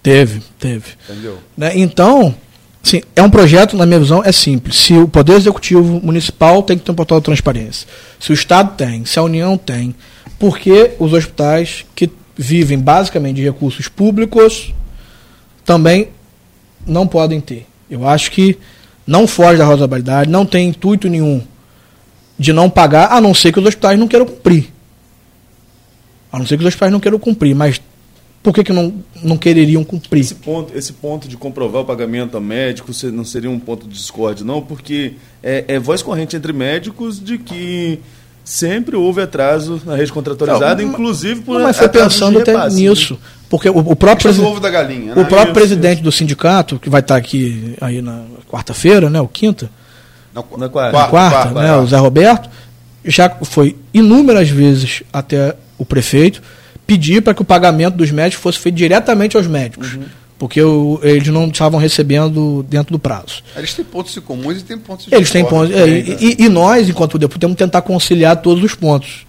Teve, 0.03 0.41
teve. 0.61 0.91
entendeu? 1.11 1.39
Né? 1.57 1.73
Então, 1.75 2.33
assim, 2.85 3.03
é 3.17 3.23
um 3.23 3.29
projeto, 3.31 3.77
na 3.77 3.85
minha 3.85 3.99
visão, 3.99 4.23
é 4.25 4.31
simples. 4.31 4.77
Se 4.77 4.93
o 4.95 5.09
Poder 5.09 5.35
Executivo 5.35 6.01
Municipal 6.01 6.63
tem 6.63 6.79
que 6.79 6.85
ter 6.85 6.93
um 6.93 6.95
portal 6.95 7.19
de 7.19 7.25
transparência, 7.25 7.89
se 8.21 8.31
o 8.31 8.35
Estado 8.35 8.77
tem, 8.77 9.05
se 9.05 9.19
a 9.19 9.23
União 9.25 9.59
tem, 9.59 9.93
porque 10.39 10.93
os 11.01 11.13
hospitais 11.13 11.85
que 11.97 12.09
vivem 12.37 12.79
basicamente 12.79 13.37
de 13.37 13.43
recursos 13.43 13.89
públicos 13.89 14.73
também 15.65 16.09
não 16.87 17.07
podem 17.07 17.41
ter. 17.41 17.67
Eu 17.91 18.07
acho 18.07 18.31
que 18.31 18.57
não 19.07 19.27
foge 19.27 19.59
da 19.59 19.67
razoabilidade, 19.67 20.31
não 20.31 20.45
tem 20.45 20.69
intuito 20.69 21.09
nenhum 21.09 21.43
de 22.39 22.53
não 22.53 22.69
pagar, 22.69 23.13
a 23.13 23.21
não 23.21 23.33
ser 23.33 23.53
que 23.53 23.59
os 23.59 23.67
hospitais 23.67 23.99
não 23.99 24.09
queiram 24.09 24.27
cumprir. 24.27 24.73
A 26.31 26.39
não 26.39 26.47
ser 26.47 26.57
que 26.57 26.63
os 26.63 26.69
hospitais 26.69 26.93
não 26.93 27.01
queiram 27.01 27.19
cumprir, 27.19 27.55
mas 27.55 27.81
por 28.43 28.53
que, 28.53 28.63
que 28.63 28.73
não, 28.73 28.95
não 29.23 29.37
quereriam 29.37 29.83
cumprir? 29.83 30.21
Esse 30.21 30.35
ponto, 30.35 30.77
esse 30.77 30.93
ponto 30.93 31.29
de 31.29 31.37
comprovar 31.37 31.83
o 31.83 31.85
pagamento 31.85 32.37
a 32.37 32.41
médico 32.41 32.93
não 33.13 33.25
seria 33.25 33.51
um 33.51 33.59
ponto 33.59 33.89
de 33.89 33.95
discórdia, 33.95 34.45
não, 34.45 34.63
porque 34.63 35.15
é, 35.43 35.65
é 35.67 35.79
voz 35.79 36.03
corrente 36.03 36.37
entre 36.37 36.53
médicos 36.53 37.19
de 37.23 37.39
que 37.39 37.99
sempre 38.47 38.95
houve 38.95 39.21
atraso 39.21 39.83
na 39.85 39.97
rede 39.97 40.13
contratualizada, 40.13 40.81
não, 40.81 40.89
inclusive 40.89 41.41
por 41.41 41.59
não, 41.59 41.65
Mas 41.65 41.77
foi 41.77 41.89
pensando 41.89 42.39
até 42.39 42.53
repasse, 42.53 42.77
nisso. 42.77 43.15
Né? 43.15 43.21
Porque 43.51 43.69
o, 43.69 43.79
o 43.79 43.97
próprio, 43.97 44.33
presi... 44.33 44.41
ovo 44.41 44.61
da 44.61 44.71
galinha, 44.71 45.15
né? 45.15 45.21
o 45.21 45.27
próprio 45.27 45.47
isso, 45.47 45.55
presidente 45.55 45.95
isso. 45.95 46.05
do 46.05 46.13
sindicato, 46.13 46.79
que 46.79 46.89
vai 46.89 47.01
estar 47.01 47.17
aqui 47.17 47.75
aí 47.81 48.01
na 48.01 48.23
quarta-feira, 48.49 49.11
né, 49.11 49.21
o 49.21 49.27
quinta, 49.27 49.69
na, 50.33 50.43
na 50.57 50.69
quarta, 50.69 50.93
quarta, 50.93 51.11
quarta, 51.11 51.51
quarta 51.51 51.61
né, 51.61 51.77
o 51.77 51.87
Zé 51.87 51.97
Roberto, 51.97 52.49
já 53.05 53.29
foi 53.43 53.77
inúmeras 53.93 54.49
vezes 54.49 55.03
até 55.13 55.57
o 55.77 55.85
prefeito 55.85 56.41
pedir 56.87 57.21
para 57.23 57.35
que 57.35 57.43
o 57.43 57.45
pagamento 57.45 57.97
dos 57.97 58.13
médicos 58.13 58.43
fosse 58.43 58.59
feito 58.59 58.77
diretamente 58.77 59.37
aos 59.37 59.47
médicos. 59.47 59.95
Uhum. 59.95 60.05
Porque 60.39 60.61
o, 60.61 61.01
eles 61.03 61.29
não 61.29 61.47
estavam 61.49 61.81
recebendo 61.81 62.65
dentro 62.69 62.93
do 62.93 62.99
prazo. 62.99 63.43
Eles 63.57 63.73
têm 63.73 63.85
pontos 63.85 64.15
em 64.17 64.21
comuns 64.21 64.61
e 64.61 64.65
têm 64.65 64.77
pontos 64.77 65.07
de 65.07 65.15
Eles 65.15 65.31
têm 65.31 65.45
pontos. 65.45 65.75
É, 65.75 65.89
e, 65.89 66.37
e, 66.41 66.49
nós, 66.49 66.89
enquanto 66.89 67.13
poder, 67.13 67.29
temos 67.39 67.57
que 67.57 67.65
tentar 67.65 67.81
conciliar 67.83 68.37
todos 68.37 68.63
os 68.63 68.75
pontos. 68.75 69.27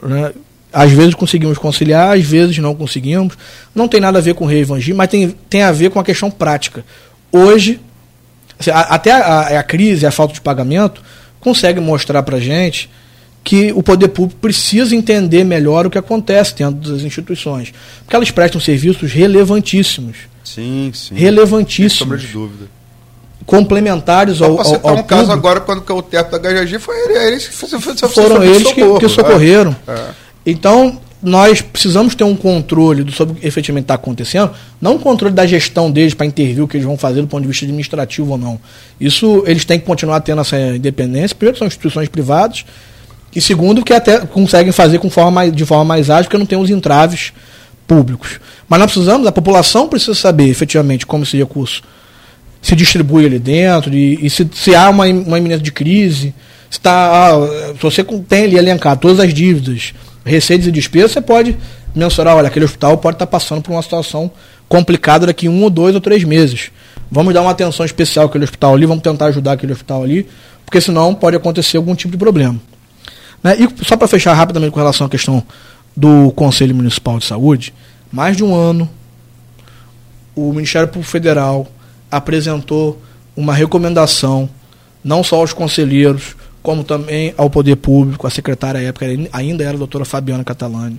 Né? 0.00 0.32
Às 0.72 0.92
vezes 0.92 1.14
conseguimos 1.14 1.58
conciliar, 1.58 2.16
às 2.16 2.24
vezes 2.24 2.58
não 2.58 2.74
conseguimos. 2.76 3.36
Não 3.74 3.88
tem 3.88 4.00
nada 4.00 4.18
a 4.18 4.22
ver 4.22 4.34
com 4.34 4.44
o 4.44 4.48
rei 4.48 4.60
evangelho, 4.60 4.96
mas 4.96 5.08
tem, 5.08 5.30
tem 5.50 5.62
a 5.62 5.72
ver 5.72 5.90
com 5.90 5.98
a 5.98 6.04
questão 6.04 6.30
prática. 6.30 6.84
Hoje, 7.32 7.80
assim, 8.58 8.70
a, 8.70 8.80
até 8.80 9.10
a, 9.10 9.58
a, 9.58 9.62
crise, 9.64 10.06
a 10.06 10.12
falta 10.12 10.34
de 10.34 10.40
pagamento, 10.40 11.02
consegue 11.40 11.80
mostrar 11.80 12.22
para 12.22 12.38
gente 12.38 12.88
que 13.44 13.70
o 13.72 13.82
poder 13.82 14.08
público 14.08 14.40
precisa 14.40 14.96
entender 14.96 15.44
melhor 15.44 15.86
o 15.86 15.90
que 15.90 15.98
acontece 15.98 16.56
dentro 16.56 16.90
das 16.90 17.02
instituições. 17.02 17.74
Porque 18.00 18.16
elas 18.16 18.30
prestam 18.30 18.58
serviços 18.58 19.12
relevantíssimos. 19.12 20.16
Sim, 20.42 20.90
sim. 20.94 21.14
Relevantíssimos. 21.14 21.92
Sem 21.92 22.06
sombra 22.06 22.18
de 22.18 22.26
dúvida. 22.26 22.64
Complementares 23.44 24.40
ao, 24.40 24.58
ao, 24.58 24.86
ao 24.88 24.96
um 24.96 25.02
caso 25.02 25.30
agora, 25.30 25.60
quando 25.60 25.84
o 25.90 26.02
teto 26.02 26.38
da 26.38 26.38
HGG, 26.38 26.78
foi 26.78 26.96
eles 27.26 27.46
que 27.46 27.54
foram 28.08 28.42
eles 28.42 28.68
socorro, 28.68 28.98
que, 28.98 29.06
que, 29.06 29.12
socorreram. 29.12 29.76
É. 29.86 29.92
É. 29.92 30.10
Então, 30.46 30.98
nós 31.24 31.60
precisamos 31.60 32.14
ter 32.14 32.24
um 32.24 32.34
controle 32.34 33.04
do, 33.04 33.12
sobre 33.12 33.36
o 33.36 33.40
que 33.40 33.46
efetivamente 33.46 33.84
está 33.84 33.94
acontecendo, 33.94 34.52
não 34.80 34.94
um 34.94 34.98
controle 34.98 35.34
da 35.34 35.44
gestão 35.44 35.90
deles 35.90 36.14
para 36.14 36.24
intervir 36.24 36.64
o 36.64 36.68
que 36.68 36.78
eles 36.78 36.86
vão 36.86 36.96
fazer 36.96 37.20
do 37.20 37.26
ponto 37.26 37.42
de 37.42 37.48
vista 37.48 37.66
administrativo 37.66 38.32
ou 38.32 38.38
não. 38.38 38.58
Isso 38.98 39.42
eles 39.46 39.66
têm 39.66 39.78
que 39.78 39.84
continuar 39.84 40.20
tendo 40.20 40.40
essa 40.40 40.58
independência. 40.58 41.36
Primeiro, 41.36 41.58
são 41.58 41.66
instituições 41.66 42.08
privadas, 42.08 42.64
e 43.34 43.40
segundo, 43.40 43.84
que 43.84 43.92
até 43.92 44.20
conseguem 44.20 44.72
fazer 44.72 44.98
com 44.98 45.10
forma 45.10 45.30
mais, 45.30 45.52
de 45.52 45.64
forma 45.64 45.84
mais 45.84 46.10
ágil, 46.10 46.24
porque 46.24 46.38
não 46.38 46.46
tem 46.46 46.58
os 46.58 46.70
entraves 46.70 47.32
públicos. 47.86 48.40
Mas 48.68 48.78
nós 48.78 48.92
precisamos, 48.92 49.26
a 49.26 49.32
população 49.32 49.88
precisa 49.88 50.14
saber 50.14 50.48
efetivamente 50.48 51.06
como 51.06 51.24
esse 51.24 51.36
recurso 51.36 51.82
se 52.62 52.74
distribui 52.74 53.26
ali 53.26 53.38
dentro, 53.38 53.92
e, 53.92 54.24
e 54.24 54.30
se, 54.30 54.48
se, 54.54 54.74
há 54.74 54.88
uma, 54.88 55.04
uma 55.04 55.38
iminência 55.38 55.62
de 55.62 55.70
crise, 55.70 56.34
se, 56.70 56.80
tá, 56.80 57.34
ah, 57.34 57.74
se 57.74 57.82
você 57.82 58.02
tem 58.26 58.44
ali 58.44 58.56
elencado 58.56 59.00
todas 59.00 59.20
as 59.20 59.34
dívidas, 59.34 59.92
receitas 60.24 60.66
e 60.66 60.72
despesas, 60.72 61.12
você 61.12 61.20
pode 61.20 61.58
mensurar, 61.94 62.36
olha, 62.36 62.48
aquele 62.48 62.64
hospital 62.64 62.96
pode 62.96 63.16
estar 63.16 63.26
tá 63.26 63.30
passando 63.30 63.60
por 63.60 63.72
uma 63.72 63.82
situação 63.82 64.30
complicada 64.66 65.26
daqui 65.26 65.46
um 65.46 65.62
ou 65.62 65.68
dois 65.68 65.94
ou 65.94 66.00
três 66.00 66.24
meses. 66.24 66.70
Vamos 67.10 67.34
dar 67.34 67.42
uma 67.42 67.50
atenção 67.50 67.84
especial 67.84 68.26
àquele 68.26 68.44
hospital 68.44 68.74
ali, 68.74 68.86
vamos 68.86 69.02
tentar 69.02 69.26
ajudar 69.26 69.52
aquele 69.52 69.72
hospital 69.72 70.02
ali, 70.02 70.26
porque 70.64 70.80
senão 70.80 71.14
pode 71.14 71.36
acontecer 71.36 71.76
algum 71.76 71.94
tipo 71.94 72.12
de 72.12 72.18
problema. 72.18 72.58
Né? 73.44 73.56
E 73.58 73.84
só 73.84 73.94
para 73.94 74.08
fechar 74.08 74.32
rapidamente 74.32 74.72
com 74.72 74.80
relação 74.80 75.06
à 75.06 75.10
questão 75.10 75.42
do 75.94 76.32
Conselho 76.32 76.74
Municipal 76.74 77.18
de 77.18 77.26
Saúde, 77.26 77.74
mais 78.10 78.36
de 78.36 78.42
um 78.42 78.54
ano 78.54 78.88
o 80.34 80.52
Ministério 80.52 80.88
Público 80.88 81.10
Federal 81.10 81.68
apresentou 82.10 83.00
uma 83.36 83.54
recomendação, 83.54 84.48
não 85.02 85.22
só 85.22 85.36
aos 85.36 85.52
conselheiros, 85.52 86.34
como 86.62 86.82
também 86.82 87.34
ao 87.36 87.50
poder 87.50 87.76
público, 87.76 88.26
a 88.26 88.30
secretária 88.30 88.80
à 88.80 88.82
época 88.82 89.06
ainda 89.32 89.62
era 89.62 89.74
a 89.74 89.78
doutora 89.78 90.04
Fabiana 90.04 90.42
Catalani, 90.42 90.98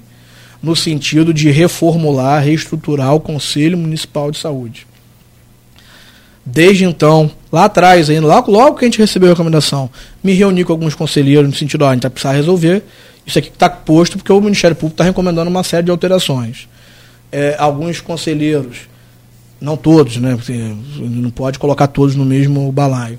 no 0.61 0.75
sentido 0.75 1.33
de 1.33 1.49
reformular, 1.49 2.43
reestruturar 2.43 3.13
o 3.13 3.19
Conselho 3.19 3.77
Municipal 3.77 4.31
de 4.31 4.37
Saúde. 4.37 4.87
Desde 6.45 6.85
então, 6.85 7.31
lá 7.51 7.65
atrás, 7.65 8.09
ainda, 8.09 8.27
logo, 8.27 8.51
logo 8.51 8.77
que 8.77 8.85
a 8.85 8.87
gente 8.87 8.99
recebeu 8.99 9.29
a 9.29 9.31
recomendação, 9.31 9.89
me 10.23 10.33
reuni 10.33 10.63
com 10.63 10.73
alguns 10.73 10.93
conselheiros 10.93 11.49
no 11.49 11.55
sentido, 11.55 11.83
ó, 11.83 11.89
a 11.89 11.93
gente 11.93 12.03
vai 12.03 12.11
precisar 12.11 12.33
resolver 12.33 12.83
isso 13.25 13.39
aqui 13.39 13.49
que 13.49 13.55
está 13.55 13.67
posto, 13.67 14.17
porque 14.17 14.31
o 14.31 14.39
Ministério 14.39 14.75
Público 14.75 14.93
está 14.93 15.03
recomendando 15.03 15.49
uma 15.49 15.63
série 15.63 15.83
de 15.83 15.91
alterações. 15.91 16.67
É, 17.31 17.55
alguns 17.57 17.99
conselheiros, 17.99 18.81
não 19.59 19.75
todos, 19.75 20.17
né, 20.17 20.37
não 20.99 21.31
pode 21.31 21.57
colocar 21.57 21.87
todos 21.87 22.15
no 22.15 22.23
mesmo 22.23 22.71
balaio, 22.71 23.17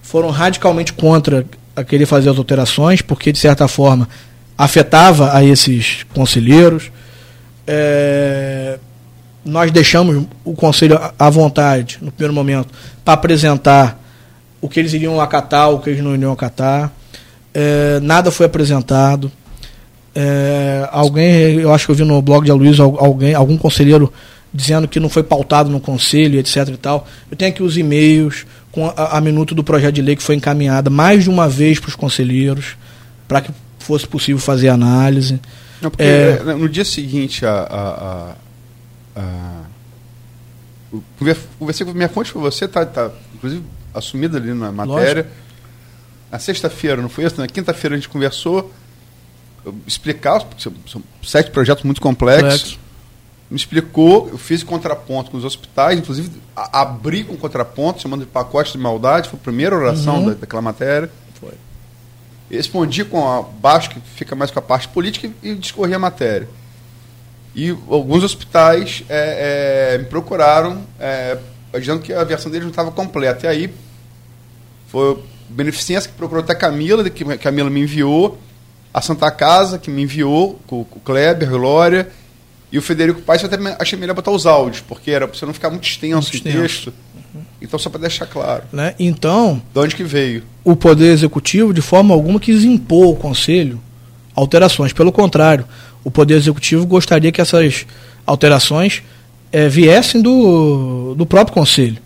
foram 0.00 0.30
radicalmente 0.30 0.92
contra 0.92 1.44
a 1.74 1.82
querer 1.82 2.06
fazer 2.06 2.30
as 2.30 2.38
alterações, 2.38 3.02
porque 3.02 3.32
de 3.32 3.38
certa 3.38 3.66
forma 3.66 4.08
afetava 4.56 5.36
a 5.36 5.44
esses 5.44 6.04
conselheiros. 6.14 6.90
É, 7.66 8.78
nós 9.48 9.70
deixamos 9.70 10.26
o 10.44 10.52
conselho 10.52 11.00
à 11.18 11.30
vontade, 11.30 11.98
no 12.02 12.12
primeiro 12.12 12.34
momento, 12.34 12.68
para 13.04 13.14
apresentar 13.14 13.98
o 14.60 14.68
que 14.68 14.78
eles 14.78 14.92
iriam 14.92 15.20
acatar, 15.20 15.70
o 15.70 15.78
que 15.78 15.90
eles 15.90 16.02
não 16.02 16.14
iriam 16.14 16.32
acatar. 16.32 16.92
É, 17.54 17.98
nada 18.00 18.30
foi 18.30 18.46
apresentado. 18.46 19.32
É, 20.14 20.88
alguém, 20.92 21.60
eu 21.60 21.72
acho 21.72 21.86
que 21.86 21.92
eu 21.92 21.96
vi 21.96 22.04
no 22.04 22.20
blog 22.20 22.44
de 22.44 22.50
Aloysio, 22.50 22.96
alguém, 22.98 23.34
algum 23.34 23.56
conselheiro 23.56 24.12
dizendo 24.52 24.88
que 24.88 24.98
não 24.98 25.08
foi 25.08 25.22
pautado 25.22 25.70
no 25.70 25.80
conselho, 25.80 26.38
etc. 26.38 26.68
e 26.68 26.76
tal. 26.76 27.06
Eu 27.30 27.36
tenho 27.36 27.50
aqui 27.50 27.62
os 27.62 27.76
e-mails 27.76 28.46
com 28.70 28.86
a, 28.86 29.16
a 29.16 29.20
minuta 29.20 29.54
do 29.54 29.64
projeto 29.64 29.94
de 29.94 30.02
lei 30.02 30.16
que 30.16 30.22
foi 30.22 30.34
encaminhada 30.34 30.90
mais 30.90 31.24
de 31.24 31.30
uma 31.30 31.48
vez 31.48 31.78
para 31.78 31.88
os 31.88 31.94
conselheiros, 31.94 32.76
para 33.26 33.40
que 33.40 33.50
fosse 33.78 34.06
possível 34.06 34.40
fazer 34.40 34.68
análise. 34.68 35.40
Não, 35.80 35.92
é, 35.98 36.40
é 36.40 36.54
no 36.54 36.68
dia 36.68 36.84
seguinte 36.84 37.46
a, 37.46 37.50
a, 37.50 38.47
a, 39.18 39.62
a 40.92 41.36
conversei 41.58 41.86
com 41.86 41.92
minha 41.92 42.08
fonte 42.08 42.32
para 42.32 42.40
você, 42.40 42.66
tá, 42.66 42.84
tá 42.86 43.10
inclusive 43.34 43.64
assumida 43.92 44.38
ali 44.38 44.54
na 44.54 44.72
matéria. 44.72 45.22
Lógico. 45.22 45.48
Na 46.30 46.38
sexta-feira, 46.38 47.00
não 47.00 47.08
foi 47.08 47.24
isso? 47.24 47.40
Na 47.40 47.46
quinta-feira 47.46 47.96
a 47.96 47.98
gente 47.98 48.08
conversou, 48.08 48.72
explicar, 49.86 50.40
porque 50.44 50.62
são, 50.62 50.72
são 50.86 51.02
sete 51.22 51.50
projetos 51.50 51.84
muito 51.84 52.00
complexos. 52.00 52.62
Complexo 52.62 52.88
me 53.50 53.56
explicou, 53.56 54.28
eu 54.28 54.38
fiz 54.38 54.62
contraponto 54.62 55.30
com 55.30 55.38
os 55.38 55.44
hospitais, 55.44 55.98
inclusive 55.98 56.30
a, 56.54 56.82
abri 56.82 57.24
com 57.24 57.36
contraponto, 57.36 58.02
chamando 58.02 58.20
de 58.20 58.26
pacote 58.26 58.72
de 58.72 58.78
maldade, 58.78 59.28
foi 59.28 59.38
a 59.38 59.42
primeira 59.42 59.74
oração 59.74 60.18
uhum. 60.18 60.26
da, 60.26 60.34
daquela 60.34 60.60
matéria. 60.60 61.10
Foi. 61.40 61.54
Respondi 62.50 63.04
com 63.04 63.26
a 63.26 63.42
baixo, 63.42 63.90
que 63.90 64.00
fica 64.00 64.34
mais 64.34 64.50
com 64.50 64.58
a 64.58 64.62
parte 64.62 64.88
política, 64.88 65.30
e, 65.42 65.50
e 65.50 65.54
discorri 65.54 65.94
a 65.94 65.98
matéria. 65.98 66.48
E 67.58 67.76
alguns 67.90 68.22
hospitais 68.22 69.02
é, 69.08 69.94
é, 69.94 69.98
me 69.98 70.04
procuraram, 70.04 70.80
é, 71.00 71.36
dizendo 71.74 72.00
que 72.00 72.12
a 72.12 72.22
versão 72.22 72.52
deles 72.52 72.64
não 72.64 72.70
estava 72.70 72.92
completa. 72.92 73.46
E 73.46 73.48
aí 73.48 73.74
foi 74.86 75.14
o 75.14 75.22
Beneficência 75.48 76.08
que 76.08 76.16
procurou 76.16 76.44
até 76.44 76.52
a 76.52 76.56
Camila, 76.56 77.10
que 77.10 77.24
a 77.24 77.36
Camila 77.36 77.68
me 77.68 77.80
enviou, 77.80 78.38
a 78.94 79.00
Santa 79.00 79.28
Casa, 79.32 79.76
que 79.76 79.90
me 79.90 80.02
enviou, 80.02 80.56
com, 80.68 80.84
com 80.84 81.00
o 81.00 81.02
Kleber, 81.02 81.50
Glória 81.50 82.08
e 82.70 82.78
o 82.78 82.82
Federico 82.82 83.22
Paes 83.22 83.42
eu 83.42 83.50
até 83.50 83.76
achei 83.80 83.98
melhor 83.98 84.14
botar 84.14 84.30
os 84.30 84.46
áudios, 84.46 84.80
porque 84.86 85.10
era 85.10 85.26
para 85.26 85.36
você 85.36 85.44
não 85.44 85.52
ficar 85.52 85.70
muito 85.70 85.88
extenso 85.88 86.36
o 86.36 86.40
texto. 86.40 86.92
Uhum. 87.34 87.40
Então, 87.60 87.76
só 87.76 87.90
para 87.90 88.02
deixar 88.02 88.26
claro. 88.26 88.62
Né? 88.72 88.94
Então. 89.00 89.60
De 89.74 89.80
onde 89.80 89.96
que 89.96 90.04
veio? 90.04 90.44
O 90.62 90.76
Poder 90.76 91.10
Executivo, 91.10 91.74
de 91.74 91.82
forma 91.82 92.14
alguma, 92.14 92.38
quis 92.38 92.62
impor 92.62 93.06
ao 93.06 93.16
Conselho 93.16 93.80
alterações. 94.38 94.92
Pelo 94.92 95.10
contrário, 95.10 95.66
o 96.04 96.10
Poder 96.10 96.34
Executivo 96.34 96.86
gostaria 96.86 97.32
que 97.32 97.40
essas 97.40 97.86
alterações 98.26 99.02
é, 99.52 99.68
viessem 99.68 100.20
do, 100.20 101.14
do 101.14 101.26
próprio 101.26 101.54
Conselho. 101.54 101.98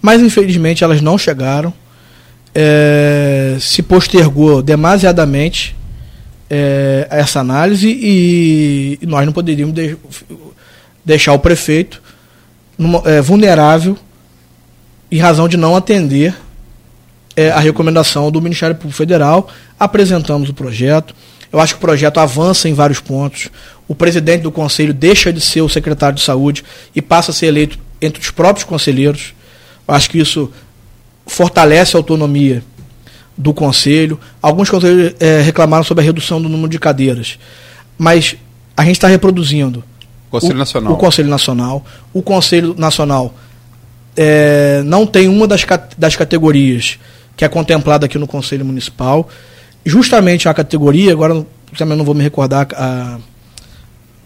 Mas, 0.00 0.22
infelizmente, 0.22 0.84
elas 0.84 1.00
não 1.00 1.18
chegaram. 1.18 1.72
É, 2.54 3.56
se 3.60 3.82
postergou 3.82 4.60
demasiadamente 4.60 5.76
é, 6.48 7.06
essa 7.08 7.38
análise 7.38 7.88
e, 7.88 8.98
e, 9.00 9.06
nós 9.06 9.24
não 9.24 9.32
poderíamos 9.32 9.72
de, 9.72 9.96
deixar 11.04 11.32
o 11.32 11.38
prefeito 11.38 12.02
numa, 12.76 13.00
é, 13.04 13.20
vulnerável 13.20 13.96
em 15.12 15.18
razão 15.18 15.48
de 15.48 15.56
não 15.56 15.76
atender 15.76 16.34
a 17.54 17.60
recomendação 17.60 18.30
do 18.30 18.42
Ministério 18.42 18.76
Público 18.76 18.98
Federal. 18.98 19.48
Apresentamos 19.78 20.50
o 20.50 20.54
projeto. 20.54 21.14
Eu 21.52 21.58
acho 21.60 21.74
que 21.74 21.78
o 21.78 21.80
projeto 21.80 22.18
avança 22.18 22.68
em 22.68 22.74
vários 22.74 23.00
pontos. 23.00 23.48
O 23.88 23.94
presidente 23.94 24.42
do 24.42 24.52
conselho 24.52 24.94
deixa 24.94 25.32
de 25.32 25.40
ser 25.40 25.62
o 25.62 25.68
secretário 25.68 26.16
de 26.16 26.22
saúde 26.22 26.64
e 26.94 27.02
passa 27.02 27.32
a 27.32 27.34
ser 27.34 27.46
eleito 27.46 27.78
entre 28.00 28.22
os 28.22 28.30
próprios 28.30 28.64
conselheiros. 28.64 29.34
Eu 29.86 29.94
acho 29.94 30.08
que 30.08 30.18
isso 30.18 30.50
fortalece 31.26 31.96
a 31.96 31.98
autonomia 31.98 32.62
do 33.36 33.52
conselho. 33.52 34.18
Alguns 34.40 34.70
conselheiros 34.70 35.14
é, 35.18 35.40
reclamaram 35.40 35.82
sobre 35.82 36.02
a 36.02 36.04
redução 36.04 36.40
do 36.40 36.48
número 36.48 36.68
de 36.68 36.78
cadeiras. 36.78 37.38
Mas 37.98 38.36
a 38.76 38.84
gente 38.84 38.96
está 38.96 39.08
reproduzindo. 39.08 39.82
Conselho 40.30 40.54
o, 40.54 40.58
Nacional. 40.58 40.92
O 40.92 40.96
Conselho 40.96 41.28
Nacional. 41.28 41.84
O 42.12 42.22
Conselho 42.22 42.74
Nacional 42.78 43.34
é, 44.16 44.82
não 44.84 45.06
tem 45.06 45.28
uma 45.28 45.46
das, 45.46 45.66
das 45.98 46.14
categorias 46.14 46.98
que 47.36 47.44
é 47.44 47.48
contemplada 47.48 48.06
aqui 48.06 48.18
no 48.18 48.26
Conselho 48.26 48.64
Municipal. 48.64 49.28
Justamente 49.84 50.48
a 50.48 50.54
categoria, 50.54 51.12
agora 51.12 51.46
também 51.76 51.96
não 51.96 52.04
vou 52.04 52.14
me 52.14 52.22
recordar 52.22 52.68
a, 52.74 53.18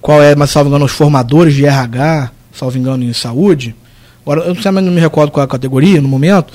qual 0.01 0.23
é, 0.23 0.35
mas 0.35 0.51
salvo 0.51 0.69
engano, 0.69 0.85
os 0.85 0.93
formadores 0.93 1.55
de 1.55 1.65
RH, 1.65 2.31
salvo 2.53 2.77
engano, 2.77 3.05
em 3.05 3.13
saúde. 3.13 3.75
Agora, 4.23 4.43
eu 4.43 4.55
também 4.57 4.83
não 4.83 4.93
me 4.93 5.01
recordo 5.01 5.31
qual 5.31 5.43
é 5.43 5.45
a 5.45 5.49
categoria 5.49 6.01
no 6.01 6.09
momento, 6.09 6.53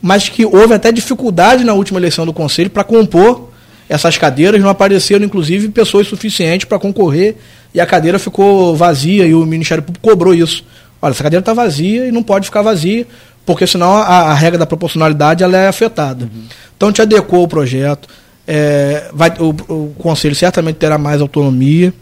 mas 0.00 0.28
que 0.28 0.44
houve 0.44 0.74
até 0.74 0.90
dificuldade 0.90 1.64
na 1.64 1.74
última 1.74 1.98
eleição 1.98 2.24
do 2.24 2.32
Conselho 2.32 2.70
para 2.70 2.84
compor 2.84 3.50
essas 3.90 4.16
cadeiras, 4.16 4.60
não 4.60 4.68
apareceram, 4.68 5.24
inclusive, 5.24 5.68
pessoas 5.68 6.06
suficientes 6.06 6.64
para 6.64 6.78
concorrer 6.78 7.36
e 7.74 7.80
a 7.80 7.86
cadeira 7.86 8.20
ficou 8.20 8.76
vazia 8.76 9.26
e 9.26 9.34
o 9.34 9.44
Ministério 9.44 9.82
Público 9.82 10.08
cobrou 10.08 10.32
isso. 10.32 10.64
Olha, 11.02 11.10
essa 11.10 11.24
cadeira 11.24 11.40
está 11.40 11.52
vazia 11.52 12.06
e 12.06 12.12
não 12.12 12.22
pode 12.22 12.46
ficar 12.46 12.62
vazia, 12.62 13.04
porque 13.44 13.66
senão 13.66 13.96
a, 13.96 14.30
a 14.30 14.34
regra 14.34 14.58
da 14.60 14.64
proporcionalidade 14.64 15.42
ela 15.42 15.58
é 15.58 15.66
afetada. 15.66 16.24
Uhum. 16.24 16.44
Então 16.76 16.88
gente 16.88 17.02
adequou 17.02 17.42
o 17.42 17.48
projeto, 17.48 18.08
é, 18.52 19.04
vai, 19.12 19.32
o, 19.38 19.50
o, 19.50 19.94
Conselho 19.96 20.34
certamente 20.34 20.74
terá 20.74 20.98
mais 20.98 21.20
autonomia. 21.20 21.94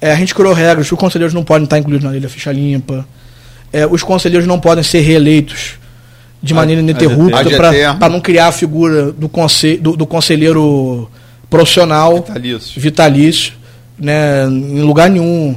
É, 0.00 0.10
a 0.10 0.16
gente 0.16 0.34
criou 0.34 0.52
regras 0.52 0.88
que 0.88 0.94
os 0.94 0.98
conselheiros 0.98 1.32
não 1.32 1.44
podem 1.44 1.64
estar 1.64 1.78
incluídos 1.78 2.02
na 2.02 2.10
lei 2.10 2.18
da 2.18 2.28
ficha 2.28 2.50
limpa. 2.50 3.06
É, 3.72 3.86
os 3.86 4.02
conselheiros 4.02 4.44
não 4.44 4.58
podem 4.58 4.82
ser 4.82 5.02
reeleitos 5.02 5.74
de 6.42 6.52
maneira 6.52 6.82
ininterrupta 6.82 7.44
para 7.96 8.08
não 8.08 8.20
criar 8.20 8.48
a 8.48 8.52
figura 8.52 9.12
do, 9.12 9.28
conselho, 9.28 9.80
do, 9.80 9.96
do 9.96 10.06
conselheiro 10.06 11.08
profissional 11.48 12.16
vitalício. 12.16 12.80
vitalício 12.80 13.52
né, 13.96 14.46
em 14.46 14.82
lugar 14.82 15.08
nenhum 15.08 15.54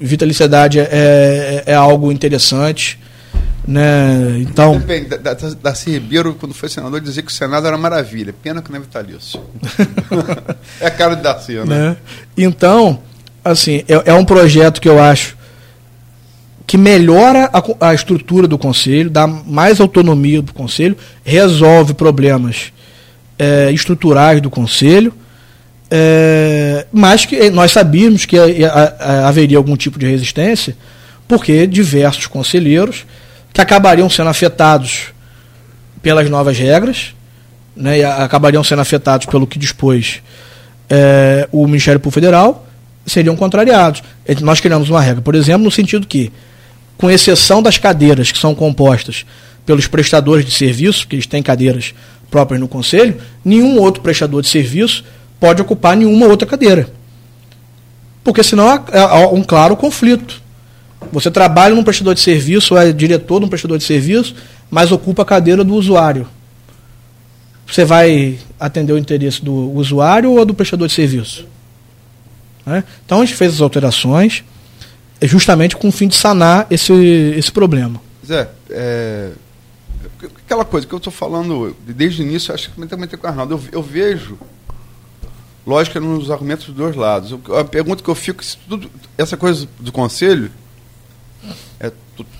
vitaliciedade 0.00 0.78
é, 0.78 0.84
é, 0.90 1.62
é 1.66 1.74
algo 1.74 2.10
interessante. 2.10 2.98
Né? 3.68 4.38
Então. 4.38 4.78
Depende, 4.78 5.10
da, 5.10 5.34
da, 5.34 5.50
Darcy 5.62 5.90
Ribeiro, 5.90 6.34
quando 6.34 6.54
foi 6.54 6.68
senador, 6.68 7.00
dizia 7.00 7.22
que 7.22 7.30
o 7.30 7.34
Senado 7.34 7.66
era 7.66 7.76
maravilha, 7.76 8.34
pena 8.42 8.62
que 8.62 8.70
não 8.70 8.78
é 8.78 8.80
vitalício. 8.80 9.40
é 10.80 10.86
a 10.86 10.90
cara 10.90 11.14
de 11.14 11.22
Darcy, 11.22 11.52
né? 11.52 11.64
né? 11.64 11.96
Então, 12.36 13.00
assim, 13.44 13.84
é, 13.86 14.10
é, 14.10 14.14
um 14.14 14.24
projeto 14.24 14.80
que 14.80 14.88
eu 14.88 14.98
acho 14.98 15.36
que 16.66 16.78
melhora 16.78 17.50
a, 17.52 17.88
a 17.88 17.94
estrutura 17.94 18.46
do 18.48 18.56
Conselho, 18.56 19.10
dá 19.10 19.26
mais 19.26 19.80
autonomia 19.80 20.40
do 20.40 20.54
Conselho, 20.54 20.96
resolve 21.22 21.92
problemas 21.92 22.72
é, 23.38 23.70
estruturais 23.70 24.40
do 24.40 24.48
Conselho 24.48 25.12
é, 25.90 26.86
mas 26.92 27.24
que 27.24 27.48
nós 27.50 27.72
sabíamos 27.72 28.26
que 28.26 28.36
haveria 29.00 29.56
algum 29.56 29.76
tipo 29.76 29.98
de 29.98 30.06
resistência, 30.06 30.76
porque 31.26 31.66
diversos 31.66 32.26
conselheiros 32.26 33.06
que 33.52 33.60
acabariam 33.60 34.08
sendo 34.08 34.30
afetados 34.30 35.08
pelas 36.02 36.28
novas 36.30 36.56
regras, 36.58 37.14
né, 37.74 37.98
e 37.98 38.04
acabariam 38.04 38.62
sendo 38.64 38.80
afetados 38.80 39.26
pelo 39.26 39.46
que 39.46 39.58
dispôs 39.58 40.20
é, 40.90 41.48
o 41.52 41.66
Ministério 41.66 42.00
Público 42.00 42.14
Federal, 42.14 42.66
seriam 43.06 43.36
contrariados. 43.36 44.02
Nós 44.40 44.60
criamos 44.60 44.90
uma 44.90 45.00
regra, 45.00 45.22
por 45.22 45.34
exemplo, 45.34 45.64
no 45.64 45.70
sentido 45.70 46.06
que, 46.06 46.32
com 46.96 47.10
exceção 47.10 47.62
das 47.62 47.78
cadeiras 47.78 48.30
que 48.30 48.38
são 48.38 48.54
compostas 48.54 49.24
pelos 49.64 49.86
prestadores 49.86 50.44
de 50.44 50.50
serviço, 50.50 51.06
que 51.06 51.16
eles 51.16 51.26
têm 51.26 51.42
cadeiras 51.42 51.94
próprias 52.30 52.60
no 52.60 52.68
Conselho, 52.68 53.16
nenhum 53.44 53.78
outro 53.78 54.02
prestador 54.02 54.42
de 54.42 54.48
serviço 54.48 55.04
pode 55.38 55.62
ocupar 55.62 55.96
nenhuma 55.96 56.26
outra 56.26 56.46
cadeira. 56.46 56.88
Porque 58.24 58.42
senão 58.42 58.68
há 58.68 59.28
um 59.28 59.42
claro 59.42 59.76
conflito. 59.76 60.42
Você 61.12 61.30
trabalha 61.30 61.74
num 61.74 61.84
prestador 61.84 62.14
de 62.14 62.20
serviço, 62.20 62.76
é 62.76 62.92
diretor 62.92 63.40
de 63.40 63.46
um 63.46 63.48
prestador 63.48 63.78
de 63.78 63.84
serviço, 63.84 64.34
mas 64.70 64.92
ocupa 64.92 65.22
a 65.22 65.24
cadeira 65.24 65.64
do 65.64 65.74
usuário. 65.74 66.26
Você 67.66 67.84
vai 67.84 68.38
atender 68.58 68.92
o 68.92 68.98
interesse 68.98 69.44
do 69.44 69.72
usuário 69.72 70.32
ou 70.32 70.44
do 70.44 70.54
prestador 70.54 70.88
de 70.88 70.94
serviço? 70.94 71.46
Né? 72.64 72.84
Então 73.04 73.20
a 73.20 73.24
gente 73.24 73.36
fez 73.36 73.54
as 73.54 73.60
alterações 73.60 74.42
justamente 75.22 75.76
com 75.76 75.88
o 75.88 75.92
fim 75.92 76.08
de 76.08 76.16
sanar 76.16 76.66
esse, 76.70 76.92
esse 77.36 77.50
problema. 77.50 78.00
Zé, 78.24 78.48
é, 78.70 79.30
aquela 80.44 80.64
coisa 80.64 80.86
que 80.86 80.92
eu 80.92 80.98
estou 80.98 81.12
falando 81.12 81.76
desde 81.86 82.22
o 82.22 82.26
início, 82.26 82.54
acho 82.54 82.70
que 82.70 82.86
também 82.86 83.08
tem 83.08 83.18
com 83.18 83.26
o 83.26 83.30
Arnaldo. 83.30 83.54
Eu, 83.54 83.62
eu 83.72 83.82
vejo 83.82 84.38
lógica 85.66 86.00
nos 86.00 86.30
argumentos 86.30 86.66
dos 86.66 86.74
dois 86.74 86.96
lados. 86.96 87.38
A 87.58 87.64
pergunta 87.64 88.02
que 88.02 88.08
eu 88.08 88.14
fico, 88.14 88.42
tudo, 88.68 88.90
essa 89.16 89.36
coisa 89.36 89.68
do 89.78 89.92
conselho, 89.92 90.50
é, 90.50 90.50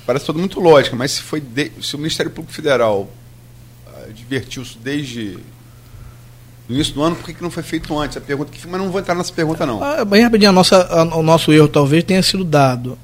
parece 0.07 0.25
tudo 0.27 0.39
muito 0.39 0.61
lógica, 0.61 0.97
mas 0.97 1.13
se, 1.13 1.23
foi 1.23 1.41
de, 1.41 1.73
se 1.81 1.95
o 1.95 1.99
Ministério 1.99 2.31
Público 2.31 2.55
Federal 2.55 3.09
uh, 3.87 4.13
divertiu-se 4.13 4.79
desde 4.79 5.39
o 6.69 6.73
início 6.73 6.95
do 6.95 7.03
ano, 7.03 7.17
por 7.17 7.25
que, 7.25 7.35
que 7.35 7.43
não 7.43 7.51
foi 7.51 7.63
feito 7.63 7.99
antes? 7.99 8.17
A 8.17 8.21
pergunta 8.21 8.51
que 8.53 8.67
mas 8.67 8.81
não 8.81 8.91
vou 8.91 9.01
entrar 9.01 9.15
nessa 9.15 9.33
pergunta 9.33 9.65
não. 9.65 9.83
Ah, 9.83 10.05
bem 10.05 10.23
rapidinho, 10.23 10.51
a 10.51 10.53
nossa, 10.53 10.83
a, 10.83 11.17
o 11.17 11.23
nosso 11.23 11.53
erro 11.53 11.69
talvez 11.69 12.05
tenha 12.05 12.23
sido 12.23 12.45
dado, 12.45 12.99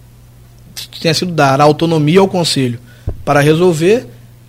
tenha 1.00 1.14
sido 1.14 1.32
dar 1.32 1.60
a 1.60 1.64
autonomia 1.64 2.20
ao 2.20 2.28
Conselho 2.28 2.78
para 3.24 3.40
resolver 3.40 4.06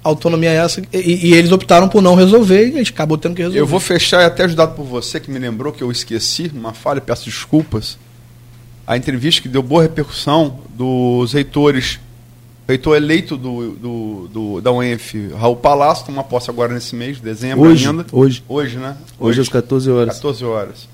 autonomia 0.10 0.52
é 0.52 0.56
essa. 0.56 0.82
E, 0.94 1.30
e, 1.30 1.34
eles 1.34 1.52
optaram 1.52 1.90
por 1.90 2.02
não 2.02 2.16
resolver 2.16 2.68
e 2.68 2.76
a 2.76 2.78
gente 2.78 2.92
acabou 2.92 3.18
tendo 3.18 3.36
que 3.36 3.42
resolver. 3.42 3.60
Eu 3.60 3.68
vou 3.68 3.80
fechar 3.80 4.22
e 4.22 4.26
até 4.26 4.44
ajudado 4.44 4.76
por 4.76 4.86
você, 4.86 5.20
que 5.20 5.32
me 5.32 5.40
lembrou 5.40 5.74
que 5.74 5.82
eu 5.82 5.92
esqueci, 5.92 6.52
uma 6.54 6.74
falha, 6.74 7.02
peço 7.02 7.26
desculpas. 7.26 7.98
A 8.86 8.96
entrevista 8.96 9.42
que 9.42 9.48
deu 9.48 9.64
boa 9.64 9.82
repercussão 9.82 10.60
dos 10.70 11.34
reitores, 11.34 12.00
reitor 12.68 12.96
eleito 12.96 13.38
do, 13.38 13.72
do, 13.72 14.28
do 14.28 14.62
da 14.62 14.72
UENF, 14.72 15.14
Raul 15.34 15.56
Palácio, 15.56 16.12
uma 16.12 16.24
posse 16.24 16.50
agora 16.50 16.74
nesse 16.74 16.96
mês, 16.96 17.20
dezembro 17.20 17.70
hoje, 17.70 17.88
ainda. 17.88 18.06
Hoje. 18.12 18.44
Hoje, 18.48 18.78
né? 18.78 18.98
Hoje, 19.20 19.40
hoje 19.40 19.42
às 19.42 19.50
14 19.50 19.92
horas. 19.92 20.16
14 20.16 20.46
horas. 20.46 20.90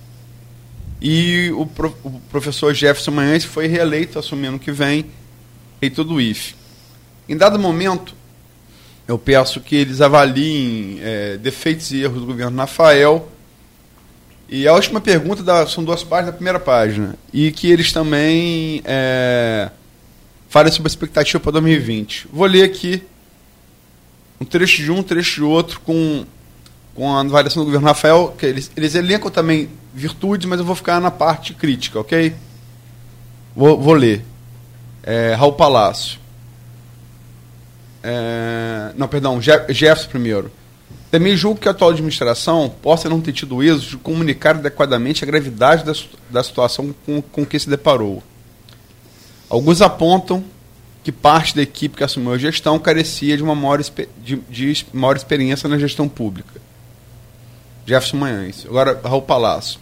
E 1.02 1.52
o, 1.56 1.66
pro, 1.66 1.96
o 2.04 2.20
professor 2.30 2.74
Jefferson 2.74 3.12
Manhães 3.12 3.44
foi 3.44 3.68
reeleito, 3.68 4.20
assumindo 4.20 4.60
que 4.60 4.72
vem, 4.72 5.06
reitor 5.82 6.06
do 6.06 6.22
IFE. 6.22 6.56
Em 7.28 7.36
dado 7.36 7.58
momento, 7.58 8.14
eu 9.08 9.18
peço 9.18 9.60
que 9.62 9.76
eles 9.76 10.02
avaliem 10.02 11.00
é, 11.02 11.38
defeitos 11.38 11.92
e 11.92 12.02
erros 12.02 12.20
do 12.20 12.28
governo 12.28 12.58
Rafael. 12.58 13.28
E 14.48 14.68
a 14.68 14.74
última 14.74 15.02
pergunta 15.02 15.42
da, 15.42 15.66
são 15.66 15.84
duas 15.84 16.04
páginas 16.04 16.34
da 16.34 16.38
primeira 16.38 16.60
página. 16.60 17.16
E 17.34 17.52
que 17.52 17.72
eles 17.72 17.92
também 17.92 18.82
é, 18.86 19.72
falem 20.52 20.70
sobre 20.70 20.90
a 20.90 20.92
expectativa 20.92 21.40
para 21.40 21.54
2020. 21.54 22.28
Vou 22.30 22.46
ler 22.46 22.64
aqui 22.64 23.02
um 24.40 24.44
trecho 24.44 24.84
de 24.84 24.92
um, 24.92 24.98
um 24.98 25.04
trecho 25.04 25.36
de 25.36 25.44
outro, 25.44 25.80
com, 25.80 26.26
com 26.94 27.16
a 27.16 27.22
avaliação 27.22 27.64
do 27.64 27.68
governo 27.68 27.88
Rafael. 27.88 28.36
Que 28.38 28.48
eles, 28.48 28.70
eles 28.76 28.94
elencam 28.94 29.32
também 29.32 29.70
virtudes, 29.94 30.46
mas 30.46 30.60
eu 30.60 30.66
vou 30.66 30.76
ficar 30.76 31.00
na 31.00 31.10
parte 31.10 31.54
crítica, 31.54 32.02
ok? 32.02 32.36
Vou, 33.56 33.80
vou 33.80 33.94
ler. 33.94 34.26
É, 35.04 35.34
Raul 35.36 35.54
Palácio. 35.54 36.20
É, 38.04 38.92
não, 38.98 39.08
perdão, 39.08 39.42
Jefferson 39.42 40.10
primeiro. 40.10 40.52
Também 41.10 41.38
julgo 41.38 41.62
que 41.62 41.70
a 41.70 41.72
atual 41.72 41.92
administração 41.92 42.70
possa 42.82 43.08
não 43.08 43.22
ter 43.22 43.32
tido 43.32 43.64
êxito 43.64 43.92
de 43.92 43.98
comunicar 43.98 44.58
adequadamente 44.58 45.24
a 45.24 45.28
gravidade 45.28 45.86
da, 45.86 45.94
da 46.30 46.44
situação 46.44 46.94
com, 47.06 47.22
com 47.22 47.46
que 47.46 47.58
se 47.58 47.70
deparou. 47.70 48.22
Alguns 49.52 49.82
apontam 49.82 50.42
que 51.04 51.12
parte 51.12 51.54
da 51.54 51.62
equipe 51.62 51.98
que 51.98 52.06
assumiu 52.06 52.32
a 52.32 52.38
gestão 52.38 52.80
carecia 52.80 53.36
de 53.36 53.44
uma 53.44 53.54
maior, 53.54 53.84
de, 54.24 54.38
de 54.38 54.86
maior 54.94 55.18
experiência 55.18 55.68
na 55.68 55.78
gestão 55.78 56.08
pública. 56.08 56.62
Jefferson 57.86 58.16
Manhães. 58.16 58.66
Agora, 58.66 58.98
Raul 59.04 59.24
Palácio. 59.24 59.78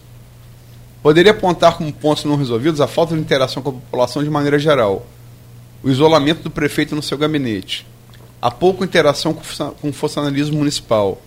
Poderia 1.00 1.30
apontar 1.30 1.76
como 1.76 1.92
pontos 1.92 2.24
não 2.24 2.34
resolvidos 2.34 2.80
a 2.80 2.88
falta 2.88 3.14
de 3.14 3.20
interação 3.20 3.62
com 3.62 3.70
a 3.70 3.74
população 3.74 4.24
de 4.24 4.28
maneira 4.28 4.58
geral, 4.58 5.06
o 5.84 5.88
isolamento 5.88 6.42
do 6.42 6.50
prefeito 6.50 6.96
no 6.96 7.02
seu 7.02 7.16
gabinete, 7.16 7.86
há 8.42 8.50
pouca 8.50 8.84
interação 8.84 9.32
com 9.32 9.88
o 9.88 9.92
funcionalismo 9.92 10.58
municipal, 10.58 11.22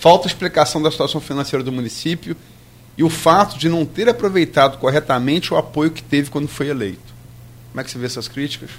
falta 0.00 0.26
explicação 0.26 0.82
da 0.82 0.90
situação 0.90 1.20
financeira 1.20 1.64
do 1.64 1.70
município 1.70 2.36
e 2.98 3.04
o 3.04 3.08
fato 3.08 3.56
de 3.56 3.68
não 3.68 3.86
ter 3.86 4.08
aproveitado 4.08 4.78
corretamente 4.78 5.54
o 5.54 5.56
apoio 5.56 5.92
que 5.92 6.02
teve 6.02 6.28
quando 6.28 6.48
foi 6.48 6.66
eleito. 6.66 7.11
Como 7.72 7.80
é 7.80 7.84
que 7.84 7.90
você 7.90 7.98
vê 7.98 8.06
essas 8.06 8.28
críticas? 8.28 8.70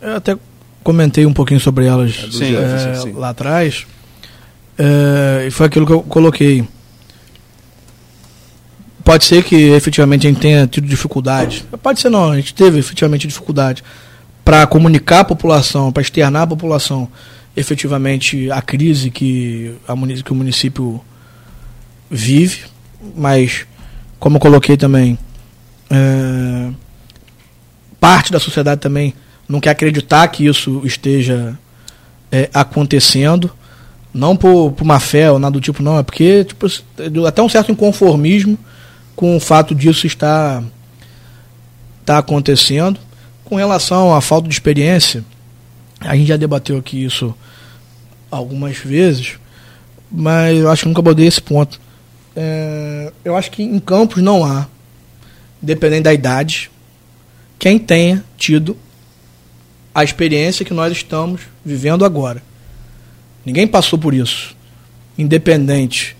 Eu 0.00 0.16
até 0.16 0.38
comentei 0.84 1.26
um 1.26 1.32
pouquinho 1.32 1.58
sobre 1.58 1.84
elas 1.84 2.16
é, 2.16 2.30
sim, 2.30 2.54
é, 2.54 2.94
sim. 2.94 3.12
lá 3.12 3.30
atrás. 3.30 3.86
É, 4.78 5.46
e 5.48 5.50
foi 5.50 5.66
aquilo 5.66 5.84
que 5.84 5.92
eu 5.92 6.02
coloquei. 6.02 6.64
pode 9.02 9.24
ser 9.24 9.42
que 9.42 9.56
efetivamente 9.70 10.26
a 10.26 10.30
gente 10.30 10.40
tenha 10.40 10.64
tido 10.66 10.86
dificuldade. 10.86 11.64
Pode 11.82 12.00
ser 12.00 12.08
não, 12.08 12.30
a 12.30 12.36
gente 12.36 12.54
teve 12.54 12.78
efetivamente 12.78 13.26
dificuldade 13.26 13.82
para 14.44 14.64
comunicar 14.64 15.20
a 15.20 15.24
população, 15.24 15.90
para 15.90 16.02
externar 16.02 16.42
à 16.42 16.46
população 16.46 17.10
efetivamente 17.56 18.48
a 18.50 18.62
crise 18.62 19.10
que, 19.10 19.74
a, 19.88 19.94
que 20.22 20.30
o 20.30 20.34
município 20.36 21.02
vive, 22.08 22.64
mas 23.16 23.66
como 24.20 24.36
eu 24.36 24.40
coloquei 24.40 24.76
também, 24.76 25.18
é, 25.90 26.70
parte 28.00 28.32
da 28.32 28.38
sociedade 28.38 28.80
também 28.80 29.14
não 29.48 29.60
quer 29.60 29.70
acreditar 29.70 30.26
que 30.28 30.46
isso 30.46 30.82
esteja 30.84 31.58
é, 32.30 32.50
acontecendo, 32.52 33.50
não 34.12 34.36
por, 34.36 34.72
por 34.72 34.84
má 34.84 34.98
fé 34.98 35.30
ou 35.30 35.38
nada 35.38 35.52
do 35.52 35.60
tipo, 35.60 35.82
não, 35.82 35.98
é 35.98 36.02
porque 36.02 36.44
tipo, 36.44 36.66
até 37.26 37.42
um 37.42 37.48
certo 37.48 37.70
inconformismo 37.70 38.58
com 39.14 39.36
o 39.36 39.40
fato 39.40 39.74
disso 39.74 40.06
estar, 40.06 40.62
estar 42.00 42.18
acontecendo. 42.18 42.98
Com 43.44 43.56
relação 43.56 44.14
à 44.14 44.20
falta 44.20 44.48
de 44.48 44.54
experiência, 44.54 45.24
a 46.00 46.16
gente 46.16 46.26
já 46.26 46.36
debateu 46.36 46.76
aqui 46.76 47.04
isso 47.04 47.34
algumas 48.30 48.76
vezes, 48.76 49.38
mas 50.10 50.58
eu 50.58 50.70
acho 50.70 50.82
que 50.82 50.88
nunca 50.88 51.00
abordei 51.00 51.26
esse 51.26 51.40
ponto. 51.40 51.80
É, 52.34 53.12
eu 53.24 53.36
acho 53.36 53.50
que 53.50 53.62
em 53.62 53.78
campos 53.78 54.22
não 54.22 54.44
há, 54.44 54.66
dependendo 55.62 56.04
da 56.04 56.12
idade, 56.12 56.70
quem 57.58 57.78
tenha 57.78 58.24
tido 58.36 58.76
a 59.94 60.04
experiência 60.04 60.64
que 60.64 60.74
nós 60.74 60.92
estamos 60.92 61.42
vivendo 61.64 62.04
agora. 62.04 62.42
Ninguém 63.44 63.66
passou 63.66 63.98
por 63.98 64.12
isso. 64.12 64.54
Independente 65.16 66.16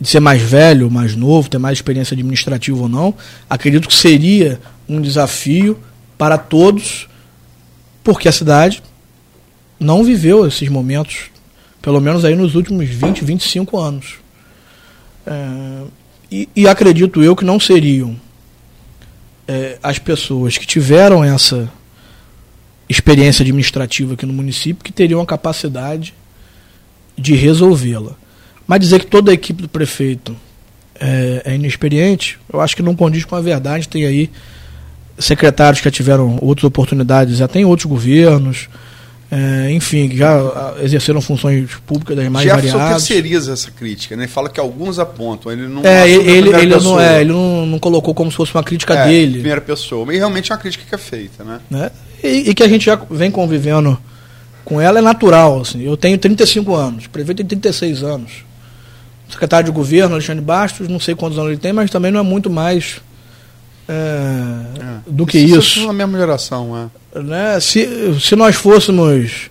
de 0.00 0.08
ser 0.08 0.20
mais 0.20 0.40
velho, 0.40 0.90
mais 0.90 1.16
novo, 1.16 1.50
ter 1.50 1.58
mais 1.58 1.78
experiência 1.78 2.14
administrativa 2.14 2.78
ou 2.78 2.88
não, 2.88 3.14
acredito 3.50 3.88
que 3.88 3.94
seria 3.94 4.60
um 4.88 5.00
desafio 5.00 5.78
para 6.16 6.38
todos, 6.38 7.08
porque 8.04 8.28
a 8.28 8.32
cidade 8.32 8.82
não 9.78 10.04
viveu 10.04 10.46
esses 10.46 10.68
momentos, 10.68 11.30
pelo 11.82 12.00
menos 12.00 12.24
aí 12.24 12.34
nos 12.34 12.54
últimos 12.54 12.88
20, 12.88 13.24
25 13.24 13.78
anos. 13.78 14.14
É, 15.26 15.82
e, 16.30 16.48
e, 16.54 16.68
acredito 16.68 17.22
eu 17.22 17.34
que 17.34 17.44
não 17.44 17.58
seriam 17.58 18.16
é, 19.48 19.78
as 19.82 19.98
pessoas 19.98 20.58
que 20.58 20.66
tiveram 20.66 21.24
essa 21.24 21.68
experiência 22.88 23.42
administrativa 23.42 24.14
aqui 24.14 24.26
no 24.26 24.32
município 24.32 24.84
que 24.84 24.92
teriam 24.92 25.20
a 25.20 25.26
capacidade 25.26 26.14
de 27.16 27.34
resolvê-la. 27.34 28.12
Mas 28.66 28.80
dizer 28.80 29.00
que 29.00 29.06
toda 29.06 29.30
a 29.30 29.34
equipe 29.34 29.62
do 29.62 29.68
prefeito 29.68 30.36
é, 31.00 31.42
é, 31.44 31.54
inexperiente, 31.54 32.38
eu 32.52 32.60
acho 32.60 32.76
que 32.76 32.82
não 32.82 32.94
condiz 32.94 33.24
com 33.24 33.34
a 33.34 33.40
verdade. 33.40 33.88
Tem 33.88 34.04
aí 34.04 34.30
secretários 35.18 35.80
que 35.80 35.86
já 35.86 35.90
tiveram 35.90 36.38
outras 36.40 36.64
oportunidades, 36.64 37.38
já 37.38 37.48
tem 37.48 37.64
outros 37.64 37.86
governos, 37.86 38.68
é, 39.30 39.70
enfim, 39.72 40.10
já 40.16 40.74
exerceram 40.80 41.20
funções 41.20 41.68
públicas 41.86 42.16
das 42.16 42.28
mais 42.28 42.46
Jefferson 42.46 42.78
variadas. 42.78 43.06
terceiriza 43.06 43.52
essa 43.52 43.70
crítica, 43.70 44.16
né? 44.16 44.26
Fala 44.26 44.48
que 44.48 44.58
alguns 44.58 44.98
apontam, 44.98 45.52
ele 45.52 45.68
não 45.68 45.84
é, 45.84 46.08
ele, 46.08 46.30
ele, 46.30 46.48
ele 46.56 46.76
não, 46.76 46.98
é, 46.98 47.20
ele 47.20 47.32
não, 47.32 47.66
não, 47.66 47.78
colocou 47.78 48.14
como 48.14 48.30
se 48.30 48.36
fosse 48.38 48.54
uma 48.54 48.64
crítica 48.64 48.94
é, 48.94 49.06
dele. 49.06 49.32
primeira 49.34 49.60
pessoa, 49.60 50.06
mas 50.06 50.16
realmente 50.16 50.50
é 50.50 50.54
uma 50.54 50.60
crítica 50.60 50.84
que 50.88 50.94
é 50.94 50.98
feita, 50.98 51.44
né? 51.44 51.60
né? 51.68 51.90
E, 52.24 52.50
e, 52.50 52.54
que 52.54 52.62
a 52.62 52.68
gente 52.68 52.86
já 52.86 52.98
vem 53.10 53.30
convivendo 53.30 53.98
com 54.64 54.80
ela 54.80 54.98
é 54.98 55.02
natural. 55.02 55.60
Assim. 55.60 55.82
Eu 55.82 55.96
tenho 55.96 56.16
35 56.16 56.74
anos, 56.74 57.04
o 57.04 57.10
prefeito 57.10 57.38
tem 57.38 57.46
36 57.46 58.02
anos. 58.02 58.32
O 59.28 59.32
secretário 59.32 59.66
de 59.66 59.72
governo, 59.72 60.14
Alexandre 60.14 60.42
Bastos, 60.42 60.88
não 60.88 60.98
sei 60.98 61.14
quantos 61.14 61.38
anos 61.38 61.52
ele 61.52 61.60
tem, 61.60 61.74
mas 61.74 61.90
também 61.90 62.10
não 62.10 62.20
é 62.20 62.22
muito 62.22 62.48
mais 62.48 63.02
é, 63.88 64.80
é. 64.80 64.98
do 65.06 65.26
que 65.26 65.38
isso. 65.38 65.58
Isso 65.58 65.86
é 65.86 65.90
a 65.90 65.92
mesma 65.92 66.18
geração, 66.18 66.90
é. 67.14 67.20
Né? 67.20 67.58
Se, 67.60 68.20
se 68.20 68.36
nós 68.36 68.54
fôssemos 68.54 69.50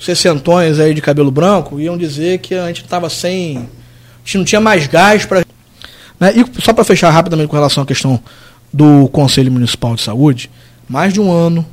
sessentões 0.00 0.78
aí 0.78 0.94
de 0.94 1.02
cabelo 1.02 1.30
branco, 1.30 1.78
iam 1.78 1.98
dizer 1.98 2.38
que 2.38 2.54
a 2.54 2.66
gente 2.68 2.82
estava 2.82 3.10
sem. 3.10 3.58
A 3.58 3.60
gente 4.24 4.38
não 4.38 4.44
tinha 4.44 4.60
mais 4.60 4.86
gás 4.86 5.26
para. 5.26 5.44
Né? 6.18 6.32
E 6.34 6.62
só 6.62 6.72
para 6.72 6.84
fechar 6.84 7.10
rapidamente 7.10 7.48
com 7.48 7.56
relação 7.56 7.82
à 7.82 7.86
questão 7.86 8.18
do 8.72 9.08
Conselho 9.08 9.52
Municipal 9.52 9.94
de 9.94 10.00
Saúde, 10.00 10.50
mais 10.88 11.12
de 11.12 11.20
um 11.20 11.30
ano, 11.30 11.66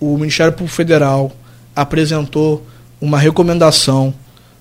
o 0.00 0.16
Ministério 0.16 0.52
Público 0.52 0.74
Federal 0.74 1.32
apresentou 1.76 2.66
uma 3.00 3.18
recomendação, 3.18 4.14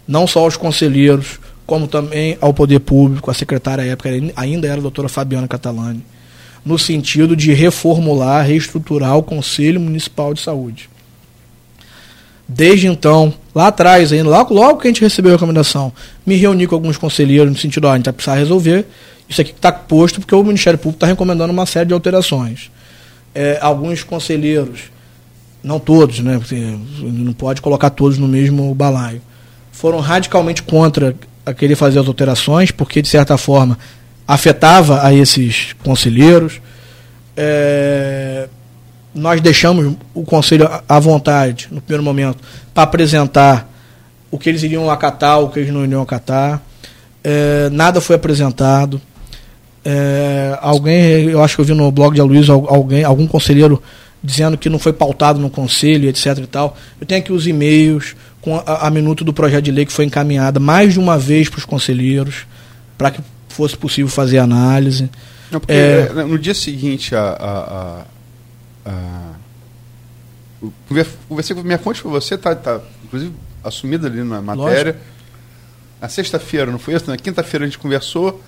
não 0.07 0.27
só 0.27 0.41
aos 0.41 0.57
conselheiros, 0.57 1.39
como 1.67 1.87
também 1.87 2.37
ao 2.41 2.51
poder 2.51 2.79
público, 2.79 3.29
a 3.29 3.33
secretária 3.33 3.83
à 3.83 3.87
época 3.87 4.09
ainda 4.35 4.67
era 4.67 4.77
a 4.77 4.81
doutora 4.81 5.07
Fabiana 5.07 5.47
Catalani, 5.47 6.03
no 6.65 6.79
sentido 6.79 7.35
de 7.35 7.53
reformular, 7.53 8.47
reestruturar 8.47 9.15
o 9.17 9.23
Conselho 9.23 9.79
Municipal 9.79 10.33
de 10.33 10.41
Saúde. 10.41 10.89
Desde 12.47 12.87
então, 12.87 13.33
lá 13.53 13.67
atrás, 13.67 14.11
ainda, 14.11 14.29
logo, 14.29 14.53
logo 14.53 14.79
que 14.79 14.87
a 14.87 14.89
gente 14.89 15.01
recebeu 15.01 15.33
a 15.33 15.35
recomendação, 15.35 15.93
me 16.25 16.35
reuni 16.35 16.65
com 16.65 16.73
alguns 16.73 16.97
conselheiros 16.97 17.51
no 17.51 17.59
sentido, 17.59 17.85
ó, 17.85 17.91
a 17.91 17.95
gente 17.97 18.05
vai 18.05 18.13
precisar 18.13 18.35
resolver 18.35 18.87
isso 19.29 19.41
aqui 19.41 19.51
está 19.51 19.71
posto, 19.71 20.21
porque 20.21 20.33
o 20.33 20.43
Ministério 20.43 20.79
Público 20.79 20.97
está 20.97 21.07
recomendando 21.07 21.51
uma 21.51 21.65
série 21.65 21.87
de 21.87 21.93
alterações. 21.93 22.71
É, 23.35 23.59
alguns 23.61 24.03
conselheiros, 24.03 24.83
não 25.61 25.79
todos, 25.79 26.19
né, 26.19 26.37
porque 26.37 26.55
não 27.01 27.33
pode 27.33 27.61
colocar 27.61 27.89
todos 27.89 28.17
no 28.17 28.27
mesmo 28.27 28.73
balaio, 28.73 29.21
foram 29.71 29.99
radicalmente 29.99 30.63
contra 30.63 31.15
a 31.47 31.53
querer 31.53 31.75
fazer 31.75 31.99
as 31.99 32.07
alterações, 32.07 32.71
porque 32.71 33.01
de 33.01 33.07
certa 33.07 33.37
forma 33.37 33.77
afetava 34.27 35.05
a 35.05 35.13
esses 35.13 35.73
conselheiros. 35.81 36.59
É, 37.37 38.49
nós 39.15 39.39
deixamos 39.39 39.95
o 40.13 40.23
conselho 40.23 40.69
à 40.87 40.99
vontade, 40.99 41.69
no 41.71 41.81
primeiro 41.81 42.03
momento, 42.03 42.39
para 42.73 42.83
apresentar 42.83 43.71
o 44.29 44.37
que 44.37 44.49
eles 44.49 44.61
iriam 44.61 44.89
acatar, 44.91 45.39
o 45.39 45.49
que 45.49 45.59
eles 45.59 45.71
não 45.71 45.85
iriam 45.85 46.01
acatar. 46.01 46.61
É, 47.23 47.69
nada 47.71 48.01
foi 48.01 48.17
apresentado. 48.17 49.01
É, 49.85 50.57
alguém, 50.61 51.29
eu 51.29 51.41
acho 51.41 51.55
que 51.55 51.61
eu 51.61 51.65
vi 51.65 51.73
no 51.73 51.89
blog 51.89 52.13
de 52.13 52.19
Aloysio, 52.19 52.65
alguém, 52.67 53.05
algum 53.05 53.25
conselheiro 53.25 53.81
dizendo 54.21 54.57
que 54.57 54.67
não 54.67 54.79
foi 54.79 54.91
pautado 54.91 55.39
no 55.39 55.49
conselho, 55.49 56.09
etc. 56.09 56.39
e 56.39 56.47
tal. 56.47 56.75
Eu 56.99 57.07
tenho 57.07 57.21
aqui 57.21 57.31
os 57.31 57.47
e-mails, 57.47 58.15
com 58.41 58.55
a, 58.55 58.87
a 58.87 58.89
minuta 58.89 59.23
do 59.23 59.33
projeto 59.33 59.65
de 59.65 59.71
lei 59.71 59.85
que 59.85 59.91
foi 59.91 60.05
encaminhada 60.05 60.59
mais 60.59 60.93
de 60.93 60.99
uma 60.99 61.17
vez 61.17 61.49
para 61.49 61.59
os 61.59 61.65
conselheiros, 61.65 62.45
para 62.97 63.11
que 63.11 63.21
fosse 63.49 63.77
possível 63.77 64.09
fazer 64.09 64.37
análise. 64.37 65.09
Não, 65.51 65.61
é, 65.67 66.09
é 66.09 66.23
no 66.23 66.37
dia 66.37 66.53
seguinte 66.53 67.15
a, 67.15 67.21
a, 67.21 68.05
a, 68.85 68.91
a 68.91 69.33
conversei 71.27 71.55
com 71.55 71.63
minha 71.63 71.77
fonte 71.77 72.01
foi 72.01 72.11
você, 72.11 72.35
está 72.35 72.55
tá, 72.55 72.81
inclusive 73.03 73.33
assumida 73.63 74.07
ali 74.07 74.23
na 74.23 74.41
matéria. 74.41 74.91
Lógico. 74.91 75.17
Na 76.01 76.09
sexta-feira, 76.09 76.71
não 76.71 76.77
foi 76.77 76.93
isso? 76.93 77.09
Na 77.09 77.17
quinta-feira 77.17 77.65
a 77.65 77.67
gente 77.67 77.79
conversou, 77.79 78.43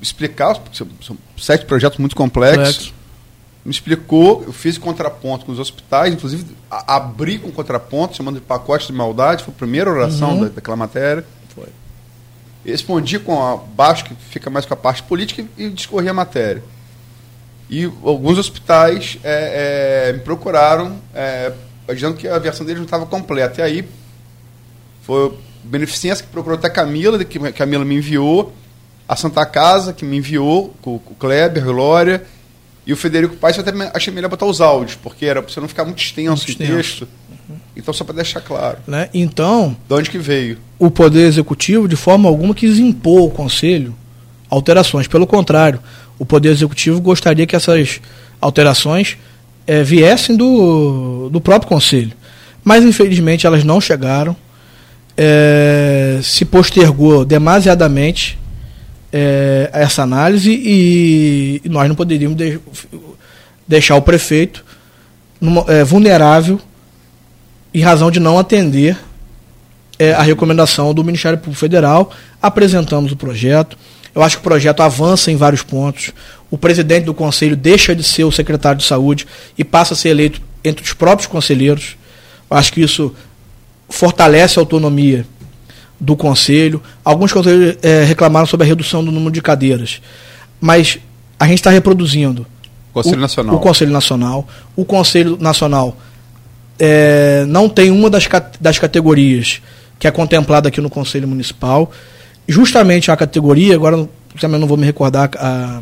explicar, 0.00 0.54
porque 0.58 0.76
são, 0.76 0.88
são 1.00 1.16
sete 1.38 1.64
projetos 1.64 1.98
muito 1.98 2.16
complexos. 2.16 2.76
Complexo 2.76 3.01
me 3.64 3.70
explicou, 3.70 4.42
eu 4.44 4.52
fiz 4.52 4.76
contraponto 4.76 5.46
com 5.46 5.52
os 5.52 5.58
hospitais, 5.58 6.12
inclusive 6.12 6.44
a, 6.68 6.96
abri 6.96 7.38
com 7.38 7.50
contraponto, 7.52 8.16
chamando 8.16 8.36
de 8.36 8.40
pacote 8.40 8.88
de 8.88 8.92
maldade, 8.92 9.44
foi 9.44 9.54
a 9.54 9.56
primeira 9.56 9.90
oração 9.90 10.34
uhum. 10.34 10.40
da, 10.40 10.48
daquela 10.48 10.76
matéria. 10.76 11.24
Foi. 11.54 11.68
Respondi 12.64 13.20
com 13.20 13.40
a 13.40 13.56
baixo, 13.56 14.04
que 14.04 14.14
fica 14.30 14.50
mais 14.50 14.66
com 14.66 14.74
a 14.74 14.76
parte 14.76 15.04
política, 15.04 15.44
e, 15.56 15.64
e 15.64 15.70
discorri 15.70 16.08
a 16.08 16.14
matéria. 16.14 16.62
E 17.70 17.84
alguns 18.02 18.36
hospitais 18.36 19.18
é, 19.22 20.08
é, 20.08 20.12
me 20.12 20.18
procuraram, 20.18 20.98
é, 21.14 21.52
dizendo 21.94 22.16
que 22.16 22.26
a 22.26 22.38
versão 22.40 22.66
deles 22.66 22.80
não 22.80 22.86
estava 22.86 23.06
completa. 23.06 23.60
E 23.60 23.64
aí 23.64 23.88
foi 25.02 25.38
Beneficência 25.64 26.24
que 26.24 26.32
procurou 26.32 26.58
até 26.58 26.66
a 26.66 26.70
Camila, 26.70 27.24
que 27.24 27.38
a 27.38 27.52
Camila 27.52 27.84
me 27.84 27.94
enviou, 27.94 28.52
a 29.08 29.14
Santa 29.14 29.46
Casa, 29.46 29.92
que 29.92 30.04
me 30.04 30.16
enviou, 30.16 30.74
com, 30.82 30.98
com 30.98 31.12
o 31.12 31.14
Kleber, 31.14 31.64
Glória 31.64 32.26
e 32.86 32.92
o 32.92 32.96
Federico 32.96 33.36
Paes 33.36 33.56
eu 33.56 33.64
até 33.66 33.90
achei 33.94 34.12
melhor 34.12 34.28
botar 34.28 34.46
os 34.46 34.60
áudios, 34.60 34.98
porque 35.00 35.24
era 35.24 35.40
para 35.40 35.52
você 35.52 35.60
não 35.60 35.68
ficar 35.68 35.84
muito 35.84 36.02
extenso 36.02 36.50
o 36.50 36.54
texto. 36.54 37.08
Uhum. 37.48 37.56
Então, 37.76 37.94
só 37.94 38.04
para 38.04 38.16
deixar 38.16 38.40
claro. 38.40 38.78
Né? 38.86 39.08
Então. 39.14 39.76
De 39.88 39.94
onde 39.94 40.10
que 40.10 40.18
veio? 40.18 40.58
O 40.78 40.90
Poder 40.90 41.26
Executivo, 41.26 41.86
de 41.86 41.96
forma 41.96 42.28
alguma, 42.28 42.54
quis 42.54 42.78
impor 42.78 43.20
ao 43.20 43.30
Conselho 43.30 43.94
alterações. 44.50 45.06
Pelo 45.06 45.26
contrário, 45.26 45.80
o 46.18 46.26
Poder 46.26 46.50
Executivo 46.50 47.00
gostaria 47.00 47.46
que 47.46 47.56
essas 47.56 48.00
alterações 48.40 49.16
é, 49.66 49.82
viessem 49.82 50.36
do, 50.36 51.30
do 51.30 51.40
próprio 51.40 51.68
Conselho. 51.68 52.12
Mas, 52.64 52.84
infelizmente, 52.84 53.46
elas 53.46 53.64
não 53.64 53.80
chegaram. 53.80 54.36
É, 55.16 56.20
se 56.22 56.44
postergou 56.44 57.24
demasiadamente 57.24 58.38
é, 59.12 59.68
essa 59.72 60.02
análise 60.02 60.50
e, 60.50 61.60
nós 61.66 61.86
não 61.86 61.94
poderíamos 61.94 62.36
de, 62.36 62.58
deixar 63.68 63.96
o 63.96 64.02
prefeito 64.02 64.64
numa, 65.40 65.64
é, 65.68 65.84
vulnerável 65.84 66.60
em 67.74 67.80
razão 67.80 68.10
de 68.10 68.18
não 68.18 68.38
atender 68.38 68.98
é, 69.98 70.12
a 70.12 70.22
recomendação 70.22 70.92
do 70.94 71.04
Ministério 71.04 71.38
Público 71.38 71.58
Federal, 71.58 72.10
apresentamos 72.40 73.12
o 73.12 73.16
projeto. 73.16 73.76
Eu 74.14 74.22
acho 74.22 74.36
que 74.36 74.40
o 74.40 74.44
projeto 74.44 74.80
avança 74.82 75.30
em 75.30 75.36
vários 75.36 75.62
pontos. 75.62 76.12
O 76.50 76.58
presidente 76.58 77.04
do 77.04 77.14
conselho 77.14 77.56
deixa 77.56 77.94
de 77.94 78.02
ser 78.02 78.24
o 78.24 78.32
secretário 78.32 78.78
de 78.78 78.84
saúde 78.84 79.26
e 79.56 79.64
passa 79.64 79.94
a 79.94 79.96
ser 79.96 80.10
eleito 80.10 80.40
entre 80.64 80.84
os 80.84 80.92
próprios 80.92 81.26
conselheiros. 81.26 81.96
Eu 82.50 82.56
acho 82.56 82.72
que 82.72 82.82
isso 82.82 83.14
fortalece 83.88 84.58
a 84.58 84.62
autonomia 84.62 85.26
do 86.02 86.16
conselho. 86.16 86.82
Alguns 87.04 87.32
conselheiros 87.32 87.78
é, 87.80 88.02
reclamaram 88.02 88.44
sobre 88.46 88.66
a 88.66 88.68
redução 88.68 89.04
do 89.04 89.12
número 89.12 89.30
de 89.30 89.40
cadeiras. 89.40 90.02
Mas 90.60 90.98
a 91.38 91.46
gente 91.46 91.58
está 91.58 91.70
reproduzindo. 91.70 92.44
Conselho 92.92 93.18
o, 93.18 93.20
Nacional. 93.20 93.54
O 93.54 93.60
Conselho 93.60 93.92
Nacional. 93.92 94.48
O 94.76 94.84
Conselho 94.84 95.38
Nacional 95.40 95.96
é, 96.78 97.44
não 97.46 97.68
tem 97.68 97.92
uma 97.92 98.10
das, 98.10 98.28
das 98.60 98.78
categorias 98.78 99.62
que 99.98 100.08
é 100.08 100.10
contemplada 100.10 100.68
aqui 100.68 100.80
no 100.80 100.90
Conselho 100.90 101.28
Municipal. 101.28 101.92
Justamente 102.48 103.08
a 103.08 103.16
categoria, 103.16 103.76
agora 103.76 104.08
também 104.40 104.58
não 104.58 104.66
vou 104.66 104.76
me 104.76 104.84
recordar 104.84 105.30
a, 105.38 105.80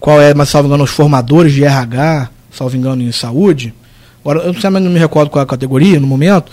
qual 0.00 0.18
é, 0.20 0.32
mas 0.32 0.48
salvo 0.48 0.68
engano, 0.68 0.84
os 0.84 0.90
formadores 0.90 1.52
de 1.52 1.62
RH, 1.62 2.30
salvo 2.50 2.74
engano, 2.74 3.02
em 3.02 3.12
saúde. 3.12 3.74
Agora, 4.22 4.40
eu 4.40 4.54
também 4.54 4.82
não 4.82 4.90
me 4.90 4.98
recordo 4.98 5.28
qual 5.28 5.42
é 5.42 5.44
a 5.44 5.46
categoria 5.46 6.00
no 6.00 6.06
momento, 6.06 6.50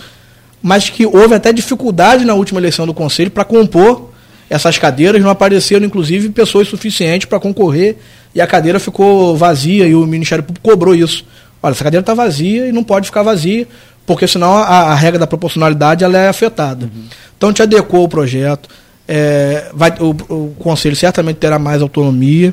mas 0.62 0.90
que 0.90 1.06
houve 1.06 1.34
até 1.34 1.52
dificuldade 1.52 2.24
na 2.24 2.34
última 2.34 2.60
eleição 2.60 2.86
do 2.86 2.94
Conselho 2.94 3.30
para 3.30 3.44
compor 3.44 4.10
essas 4.50 4.76
cadeiras, 4.76 5.22
não 5.22 5.30
apareceram, 5.30 5.86
inclusive, 5.86 6.28
pessoas 6.30 6.66
suficientes 6.66 7.28
para 7.28 7.38
concorrer 7.38 7.96
e 8.34 8.40
a 8.40 8.46
cadeira 8.48 8.80
ficou 8.80 9.36
vazia 9.36 9.86
e 9.86 9.94
o 9.94 10.04
Ministério 10.04 10.42
Público 10.42 10.68
cobrou 10.68 10.92
isso. 10.92 11.24
Olha, 11.62 11.72
essa 11.72 11.84
cadeira 11.84 12.02
está 12.02 12.14
vazia 12.14 12.66
e 12.66 12.72
não 12.72 12.82
pode 12.82 13.06
ficar 13.06 13.22
vazia, 13.22 13.68
porque 14.04 14.26
senão 14.26 14.56
a, 14.56 14.64
a 14.64 14.94
regra 14.94 15.20
da 15.20 15.26
proporcionalidade 15.26 16.02
ela 16.02 16.18
é 16.18 16.28
afetada. 16.28 16.86
Uhum. 16.86 17.04
Então 17.36 17.48
a 17.48 17.52
gente 17.52 17.62
adequou 17.62 18.04
o 18.04 18.08
projeto, 18.08 18.68
é, 19.06 19.70
vai, 19.72 19.92
o, 20.00 20.10
o, 20.10 20.54
Conselho 20.58 20.96
certamente 20.96 21.36
terá 21.36 21.58
mais 21.58 21.80
autonomia. 21.80 22.52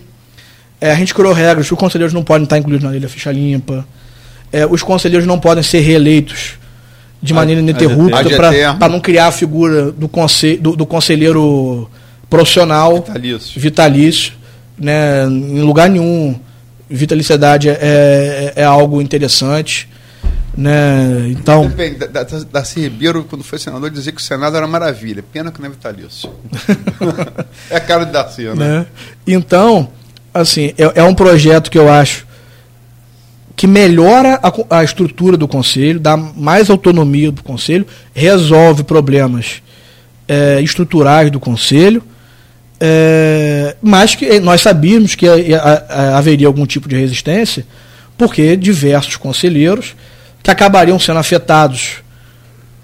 É, 0.80 0.92
a 0.92 0.96
gente 0.96 1.16
criou 1.16 1.34
regras 1.34 1.68
que 1.68 1.74
os 1.74 1.80
conselheiros 1.80 2.14
não 2.14 2.24
podem 2.24 2.44
estar 2.44 2.60
incluídos 2.60 2.84
na 2.84 2.92
lei 2.92 3.00
da 3.00 3.10
ficha 3.10 3.32
limpa. 3.32 3.88
É, 4.52 4.68
os 4.68 4.84
conselheiros 4.84 5.28
não 5.28 5.40
podem 5.40 5.64
ser 5.64 5.80
reeleitos 5.80 6.60
de 7.22 7.34
maneira 7.34 7.62
ininterrupta 7.62 8.24
para 8.78 8.90
não 8.90 9.00
criar 9.00 9.28
a 9.28 9.32
figura 9.32 9.92
do, 9.92 10.08
conselho, 10.08 10.62
do, 10.62 10.76
do 10.76 10.86
conselheiro 10.86 11.90
profissional 12.30 12.96
vitalício. 12.96 13.62
vitalício 13.62 14.34
né, 14.78 15.26
em 15.26 15.62
lugar 15.62 15.90
nenhum 15.90 16.40
vitaliciedade 16.90 17.70
é, 17.70 17.74
é, 17.82 18.54
é 18.58 18.64
algo 18.64 19.02
interessante. 19.02 19.90
Né? 20.56 21.28
Então. 21.30 21.72
Darcy 22.52 22.82
Ribeiro, 22.82 23.24
quando 23.24 23.44
foi 23.44 23.60
senador, 23.60 23.90
dizia 23.92 24.12
que 24.12 24.20
o 24.20 24.24
Senado 24.24 24.58
era 24.58 24.68
maravilha, 24.68 25.24
pena 25.32 25.52
que 25.52 25.60
não 25.60 25.68
é 25.68 25.72
vitalício. 25.72 26.30
é 27.70 27.78
a 27.78 27.80
cara 27.80 28.06
de 28.06 28.12
Darcy, 28.12 28.44
né? 28.44 28.56
né? 28.56 28.86
Então, 29.26 29.90
assim, 30.34 30.74
é, 30.78 31.00
é, 31.00 31.04
um 31.04 31.14
projeto 31.14 31.70
que 31.70 31.78
eu 31.78 31.90
acho 31.90 32.26
que 33.58 33.68
melhora 33.68 34.40
a, 34.42 34.78
a 34.78 34.84
estrutura 34.84 35.36
do 35.36 35.48
Conselho, 35.48 36.00
dá 36.00 36.16
mais 36.16 36.70
autonomia 36.70 37.32
do 37.32 37.44
Conselho, 37.44 37.86
resolve 38.14 38.84
problemas 38.84 39.62
é, 40.30 40.62
estruturais 40.62 41.30
do 41.30 41.40
Conselho 41.40 42.02
é, 42.80 43.76
mas 43.82 44.14
que 44.14 44.40
nós 44.40 44.62
sabíamos 44.62 45.16
que 45.16 45.26
haveria 45.90 46.48
algum 46.48 46.66
tipo 46.66 46.88
de 46.88 46.96
resistência, 46.96 47.66
porque 48.18 48.56
diversos 48.56 49.16
conselheiros 49.16 49.96
que 50.44 50.52
acabariam 50.52 51.00
sendo 51.00 51.20
afetados 51.20 51.98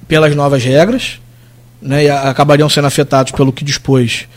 pelas 0.08 0.36
novas 0.36 0.64
regras, 0.64 1.20
né, 1.82 2.10
acabariam 2.10 2.70
sendo 2.70 2.88
afetados 2.88 3.32
pelo 3.32 3.54
que 3.54 3.64
dispôs 3.64 4.28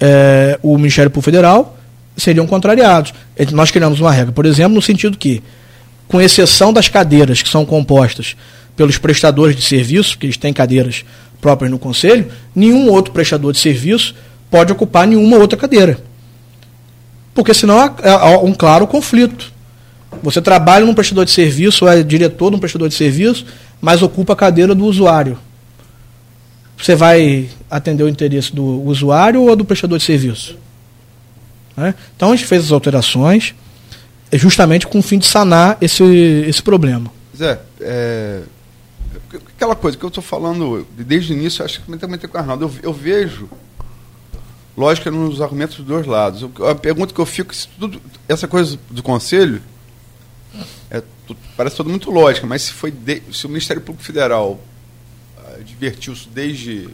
é, 0.00 0.58
o 0.62 0.76
Ministério 0.76 1.10
Público 1.10 1.24
Federal, 1.24 1.76
seriam 2.16 2.46
contrariados. 2.46 3.14
Nós 3.52 3.70
criamos 3.70 4.00
uma 4.00 4.12
regra, 4.12 4.32
por 4.32 4.46
exemplo, 4.46 4.74
no 4.74 4.82
sentido 4.82 5.16
que, 5.16 5.42
com 6.08 6.20
exceção 6.20 6.72
das 6.72 6.88
cadeiras 6.88 7.42
que 7.42 7.48
são 7.48 7.64
compostas 7.64 8.34
pelos 8.74 8.96
prestadores 8.96 9.54
de 9.54 9.62
serviço, 9.62 10.16
que 10.18 10.26
eles 10.26 10.36
têm 10.36 10.52
cadeiras 10.52 11.04
próprias 11.40 11.70
no 11.70 11.78
Conselho, 11.78 12.30
nenhum 12.54 12.88
outro 12.90 13.12
prestador 13.12 13.52
de 13.52 13.58
serviço 13.58 14.14
pode 14.50 14.72
ocupar 14.72 15.06
nenhuma 15.06 15.36
outra 15.36 15.58
cadeira. 15.58 15.98
Porque 17.34 17.54
senão 17.54 17.78
há 17.78 18.38
um 18.38 18.54
claro 18.54 18.86
conflito. 18.86 19.52
Você 20.22 20.40
trabalha 20.40 20.84
num 20.84 20.94
prestador 20.94 21.24
de 21.24 21.30
serviço, 21.30 21.86
é 21.86 22.02
diretor 22.02 22.50
de 22.50 22.56
um 22.56 22.58
prestador 22.58 22.88
de 22.88 22.94
serviço, 22.94 23.44
mas 23.80 24.02
ocupa 24.02 24.32
a 24.32 24.36
cadeira 24.36 24.74
do 24.74 24.84
usuário. 24.84 25.38
Você 26.76 26.94
vai 26.94 27.48
atender 27.70 28.02
o 28.04 28.08
interesse 28.08 28.54
do 28.54 28.64
usuário 28.84 29.42
ou 29.42 29.54
do 29.54 29.64
prestador 29.64 29.98
de 29.98 30.04
serviço? 30.04 30.56
Né? 31.76 31.94
Então 32.16 32.32
a 32.32 32.36
gente 32.36 32.46
fez 32.46 32.64
as 32.64 32.72
alterações 32.72 33.54
justamente 34.36 34.86
com 34.86 34.98
o 34.98 35.02
fim 35.02 35.18
de 35.18 35.26
sanar 35.26 35.78
esse, 35.80 36.04
esse 36.46 36.62
problema. 36.62 37.10
Zé, 37.36 37.60
é, 37.80 38.42
aquela 39.54 39.74
coisa 39.74 39.96
que 39.96 40.04
eu 40.04 40.08
estou 40.08 40.22
falando 40.22 40.86
desde 40.96 41.32
o 41.32 41.36
início, 41.36 41.64
acho 41.64 41.80
que 41.80 41.96
também 41.96 42.18
tem 42.18 42.28
com 42.28 42.36
o 42.36 42.40
Arnaldo. 42.40 42.64
Eu, 42.64 42.90
eu 42.90 42.92
vejo 42.92 43.48
lógica 44.76 45.10
nos 45.10 45.40
argumentos 45.40 45.76
dos 45.76 45.86
dois 45.86 46.06
lados. 46.06 46.48
A 46.68 46.74
pergunta 46.74 47.12
que 47.12 47.20
eu 47.20 47.26
fico, 47.26 47.52
tudo, 47.78 48.00
essa 48.28 48.46
coisa 48.46 48.78
do 48.90 49.02
conselho, 49.02 49.60
é, 50.90 51.02
parece 51.56 51.76
tudo 51.76 51.90
muito 51.90 52.10
lógica, 52.10 52.46
mas 52.46 52.62
se, 52.62 52.72
foi 52.72 52.90
de, 52.90 53.22
se 53.32 53.46
o 53.46 53.48
Ministério 53.48 53.82
Público 53.82 54.04
Federal 54.04 54.52
uh, 55.36 55.60
advertiu 55.60 56.12
isso 56.12 56.28
desde 56.32 56.88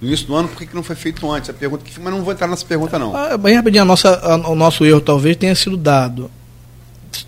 o 0.00 0.04
início 0.06 0.26
do 0.26 0.34
ano, 0.34 0.48
por 0.48 0.58
que, 0.58 0.66
que 0.66 0.74
não 0.74 0.82
foi 0.82 0.96
feito 0.96 1.30
antes? 1.30 1.50
A 1.50 1.52
pergunta 1.52 1.84
que 1.84 2.00
mas 2.00 2.12
não 2.12 2.22
vou 2.22 2.32
entrar 2.32 2.48
nessa 2.48 2.64
pergunta 2.64 2.98
não. 2.98 3.14
Ah, 3.14 3.36
bem 3.36 3.54
rapidinho, 3.54 3.82
a 3.82 3.86
nossa, 3.86 4.14
a, 4.14 4.36
o 4.48 4.54
nosso 4.54 4.84
erro 4.84 5.00
talvez 5.00 5.36
tenha 5.36 5.54
sido 5.54 5.76
dado, 5.76 6.30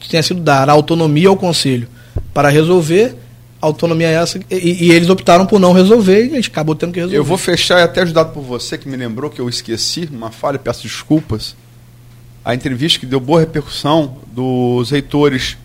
tenha 0.08 0.22
sido 0.22 0.40
dar 0.40 0.68
autonomia 0.70 1.28
ao 1.28 1.36
Conselho 1.36 1.88
para 2.32 2.48
resolver 2.48 3.16
autonomia 3.62 4.08
é 4.08 4.14
essa. 4.14 4.40
E, 4.50 4.86
e, 4.86 4.92
eles 4.92 5.08
optaram 5.08 5.46
por 5.46 5.60
não 5.60 5.72
resolver 5.72 6.26
e 6.26 6.32
a 6.32 6.34
gente 6.34 6.50
acabou 6.50 6.74
tendo 6.74 6.92
que 6.92 6.98
resolver. 6.98 7.16
Eu 7.16 7.24
vou 7.24 7.38
fechar 7.38 7.78
e 7.78 7.82
até 7.82 8.02
ajudado 8.02 8.32
por 8.32 8.42
você, 8.42 8.76
que 8.76 8.88
me 8.88 8.96
lembrou 8.96 9.30
que 9.30 9.40
eu 9.40 9.48
esqueci, 9.48 10.08
uma 10.12 10.30
falha, 10.30 10.58
peço 10.58 10.82
desculpas. 10.82 11.54
A 12.44 12.54
entrevista 12.54 12.98
que 12.98 13.06
deu 13.06 13.20
boa 13.20 13.38
repercussão 13.38 14.16
dos 14.32 14.90
reitores, 14.90 15.56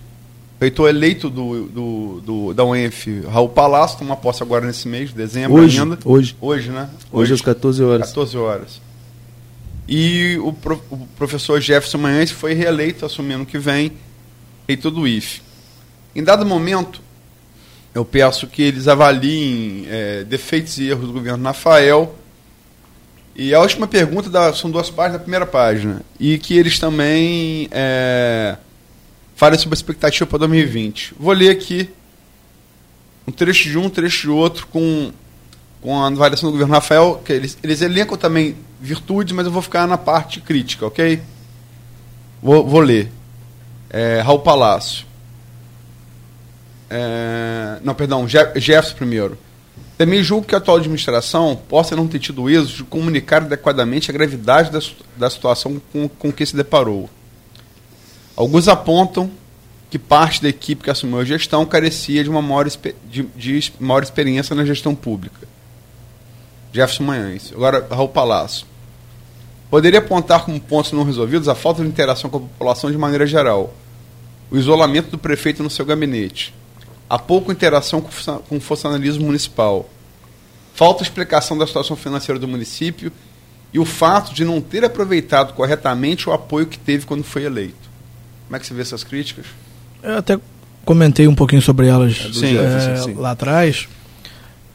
reitor 0.59 0.89
eleito 0.89 1.29
do, 1.29 1.67
do, 1.67 2.21
do 2.21 2.53
da 2.53 2.63
UENF, 2.65 3.21
Raul 3.27 3.49
Palácio, 3.49 4.03
uma 4.05 4.15
posse 4.15 4.41
agora 4.41 4.65
nesse 4.65 4.87
mês, 4.87 5.13
dezembro 5.13 5.61
hoje, 5.61 5.79
ainda. 5.79 5.99
Hoje. 6.03 6.35
Hoje, 6.41 6.69
né? 6.71 6.89
Hoje, 7.11 7.33
hoje 7.33 7.33
às 7.33 7.41
14 7.41 7.83
horas. 7.83 8.07
14 8.07 8.37
horas. 8.37 8.81
E 9.87 10.37
o, 10.41 10.51
pro, 10.51 10.81
o 10.89 11.07
professor 11.17 11.61
Jefferson 11.61 11.97
Manhães 11.97 12.31
foi 12.31 12.53
reeleito, 12.53 13.05
assumindo 13.05 13.45
que 13.45 13.57
vem, 13.57 13.93
reitor 14.67 14.91
do 14.91 15.07
IFE. 15.07 15.41
Em 16.13 16.23
dado 16.23 16.45
momento, 16.45 17.01
eu 17.93 18.03
peço 18.03 18.47
que 18.47 18.61
eles 18.63 18.87
avaliem 18.87 19.85
é, 19.87 20.23
defeitos 20.23 20.77
e 20.77 20.89
erros 20.89 21.07
do 21.07 21.13
governo 21.13 21.43
Rafael. 21.43 22.15
E 23.35 23.53
a 23.53 23.61
última 23.61 23.87
pergunta 23.87 24.29
da, 24.29 24.53
são 24.53 24.69
duas 24.69 24.89
páginas 24.89 25.19
da 25.19 25.23
primeira 25.23 25.45
página. 25.45 26.01
E 26.19 26.37
que 26.37 26.57
eles 26.57 26.79
também 26.79 27.69
é, 27.71 28.57
falem 29.37 29.57
sobre 29.59 29.75
a 29.75 29.77
expectativa 29.77 30.25
para 30.25 30.39
2020. 30.39 31.13
Vou 31.17 31.31
ler 31.31 31.51
aqui 31.51 31.89
um 33.27 33.31
trecho 33.31 33.69
de 33.69 33.77
um, 33.77 33.85
um 33.85 33.89
trecho 33.89 34.21
de 34.23 34.29
outro, 34.29 34.65
com, 34.65 35.11
com 35.79 36.03
a 36.03 36.07
avaliação 36.07 36.49
do 36.49 36.53
governo 36.53 36.73
Rafael, 36.73 37.21
que 37.23 37.33
eles, 37.33 37.55
eles 37.61 37.81
elencam 37.81 38.17
também 38.17 38.57
virtudes, 38.81 39.33
mas 39.33 39.45
eu 39.45 39.51
vou 39.51 39.61
ficar 39.61 39.87
na 39.87 39.97
parte 39.97 40.41
crítica, 40.41 40.87
ok? 40.87 41.21
Vou, 42.41 42.65
vou 42.67 42.81
ler. 42.81 43.11
É, 43.91 44.21
Raul 44.21 44.39
Palácio. 44.39 45.05
É, 46.89 47.77
não, 47.83 47.93
perdão, 47.93 48.27
Jefferson 48.27 48.95
primeiro. 48.95 49.37
Também 49.99 50.23
julgo 50.23 50.47
que 50.47 50.55
a 50.55 50.57
atual 50.57 50.77
administração 50.77 51.55
possa 51.69 51.95
não 51.95 52.07
ter 52.07 52.17
tido 52.17 52.49
êxito 52.49 52.77
de 52.77 52.83
comunicar 52.85 53.43
adequadamente 53.43 54.09
a 54.09 54.13
gravidade 54.13 54.71
da, 54.71 54.79
da 55.15 55.29
situação 55.29 55.79
com, 55.93 56.09
com 56.09 56.31
que 56.31 56.43
se 56.43 56.55
deparou. 56.55 57.07
Alguns 58.37 58.67
apontam 58.67 59.31
que 59.89 59.97
parte 59.97 60.43
da 60.43 60.47
equipe 60.47 60.83
que 60.83 60.91
assumiu 60.91 61.19
a 61.19 61.25
gestão 61.25 61.65
carecia 61.65 62.23
de 62.23 62.29
uma 62.29 62.41
maior, 62.41 62.69
de, 63.09 63.23
de 63.23 63.73
maior 63.79 64.03
experiência 64.03 64.55
na 64.55 64.63
gestão 64.63 64.93
pública. 64.93 65.47
Jefferson 66.71 67.03
Manhães. 67.03 67.51
Agora, 67.51 67.87
Raul 67.89 68.09
Palácio. 68.09 68.67
Poderia 69.71 69.99
apontar 69.99 70.45
como 70.45 70.59
pontos 70.59 70.91
não 70.91 71.03
resolvidos 71.03 71.49
a 71.49 71.55
falta 71.55 71.81
de 71.81 71.89
interação 71.89 72.29
com 72.29 72.37
a 72.37 72.41
população 72.41 72.91
de 72.91 72.97
maneira 72.97 73.25
geral, 73.25 73.73
o 74.51 74.57
isolamento 74.57 75.09
do 75.09 75.17
prefeito 75.17 75.63
no 75.63 75.69
seu 75.69 75.83
gabinete, 75.83 76.53
a 77.09 77.17
pouca 77.17 77.51
interação 77.51 78.01
com 78.01 78.57
o 78.57 78.61
funcionalismo 78.61 79.25
municipal, 79.25 79.89
falta 80.73 81.03
explicação 81.03 81.57
da 81.57 81.67
situação 81.67 81.97
financeira 81.97 82.39
do 82.39 82.47
município 82.47 83.11
e 83.73 83.79
o 83.79 83.83
fato 83.83 84.33
de 84.33 84.45
não 84.45 84.61
ter 84.61 84.85
aproveitado 84.85 85.53
corretamente 85.53 86.29
o 86.29 86.33
apoio 86.33 86.67
que 86.67 86.79
teve 86.79 87.05
quando 87.05 87.23
foi 87.23 87.43
eleito. 87.43 87.87
Como 88.47 88.55
é 88.55 88.59
que 88.59 88.65
você 88.65 88.73
vê 88.73 88.81
essas 88.81 89.03
críticas? 89.03 89.45
Eu 90.01 90.17
até 90.17 90.39
comentei 90.85 91.27
um 91.27 91.35
pouquinho 91.35 91.61
sobre 91.61 91.87
elas 91.87 92.15
sim, 92.33 92.57
é, 92.57 92.95
sim. 92.95 93.13
lá 93.13 93.31
atrás. 93.31 93.87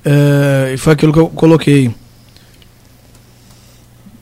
É, 0.05 0.77
foi 0.77 0.93
aquilo 0.93 1.13
que 1.13 1.19
eu 1.19 1.29
coloquei. 1.29 1.91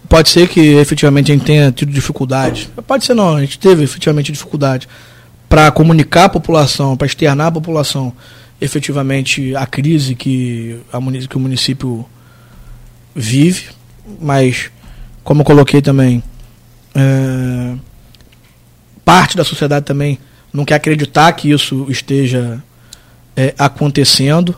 Pode 0.08 0.28
ser 0.28 0.48
que 0.48 0.60
efetivamente 0.60 1.32
a 1.32 1.34
gente 1.34 1.44
tenha 1.44 1.72
tido 1.72 1.92
dificuldade. 1.92 2.70
Pode 2.86 3.04
ser 3.04 3.14
não, 3.14 3.36
a 3.36 3.40
gente 3.40 3.58
teve 3.58 3.82
efetivamente 3.82 4.30
dificuldade 4.30 4.88
para 5.48 5.70
comunicar 5.72 6.24
a 6.24 6.28
população, 6.28 6.96
para 6.96 7.06
externar 7.06 7.48
à 7.48 7.50
população 7.50 8.12
efetivamente 8.60 9.56
a 9.56 9.66
crise 9.66 10.14
que, 10.14 10.78
a, 10.92 11.00
que 11.28 11.36
o 11.36 11.40
município 11.40 12.06
vive, 13.14 13.68
mas 14.20 14.70
como 15.24 15.40
eu 15.40 15.44
coloquei 15.44 15.80
também, 15.80 16.22
é, 16.94 17.74
parte 19.10 19.36
da 19.36 19.42
sociedade 19.42 19.84
também 19.84 20.20
não 20.52 20.64
quer 20.64 20.76
acreditar 20.76 21.32
que 21.32 21.50
isso 21.50 21.84
esteja 21.88 22.62
é, 23.36 23.52
acontecendo, 23.58 24.54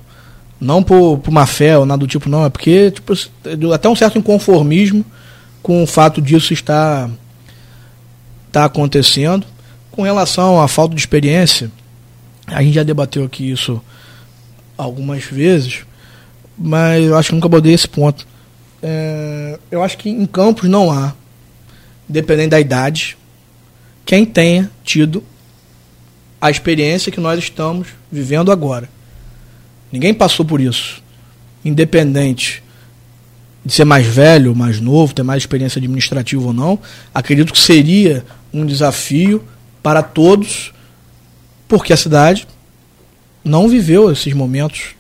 não 0.61 0.83
por, 0.83 1.17
por 1.21 1.31
má 1.31 1.47
fé 1.47 1.79
ou 1.79 1.87
nada 1.87 2.01
do 2.01 2.07
tipo, 2.07 2.29
não, 2.29 2.45
é 2.45 2.51
porque 2.51 2.91
tipo, 2.91 3.15
até 3.73 3.89
um 3.89 3.97
certo 3.97 4.19
inconformismo 4.19 5.07
com 5.63 5.83
o 5.83 5.87
fato 5.87 6.21
disso 6.21 6.53
estar, 6.53 7.09
estar 8.47 8.67
acontecendo. 8.67 9.47
Com 9.91 10.03
relação 10.03 10.61
à 10.61 10.69
falta 10.69 10.95
de 10.95 11.01
experiência, 11.01 11.71
a 12.47 12.63
gente 12.63 12.75
já 12.75 12.83
debateu 12.83 13.25
aqui 13.25 13.51
isso 13.51 13.81
algumas 14.77 15.25
vezes, 15.25 15.87
mas 16.59 17.07
eu 17.07 17.17
acho 17.17 17.31
que 17.31 17.35
nunca 17.37 17.47
abordei 17.47 17.73
esse 17.73 17.89
ponto. 17.89 18.27
É, 18.83 19.59
eu 19.71 19.83
acho 19.83 19.97
que 19.97 20.11
em 20.11 20.27
campos 20.27 20.69
não 20.69 20.93
há, 20.93 21.15
dependendo 22.07 22.51
da 22.51 22.61
idade, 22.61 23.17
quem 24.05 24.25
tenha 24.25 24.71
tido 24.85 25.23
a 26.41 26.51
experiência 26.51 27.13
que 27.13 27.21
nós 27.21 27.39
estamos 27.39 27.89
vivendo 28.11 28.51
agora. 28.51 28.89
Ninguém 29.93 30.13
passou 30.13 30.45
por 30.45 30.61
isso. 30.61 31.03
Independente 31.65 32.63
de 33.65 33.73
ser 33.73 33.85
mais 33.85 34.07
velho, 34.07 34.57
mais 34.57 34.81
novo, 34.81 35.15
ter 35.15 35.23
mais 35.23 35.43
experiência 35.43 35.79
administrativa 35.79 36.43
ou 36.43 36.53
não, 36.53 36.79
acredito 37.15 37.53
que 37.53 37.61
seria 37.61 38.25
um 38.53 38.67
desafio 38.67 39.45
para 39.83 40.03
todos, 40.03 40.73
porque 41.69 41.93
a 41.93 41.97
cidade 41.97 42.47
não 43.45 43.69
viveu 43.69 44.11
esses 44.11 44.33
momentos, 44.33 44.95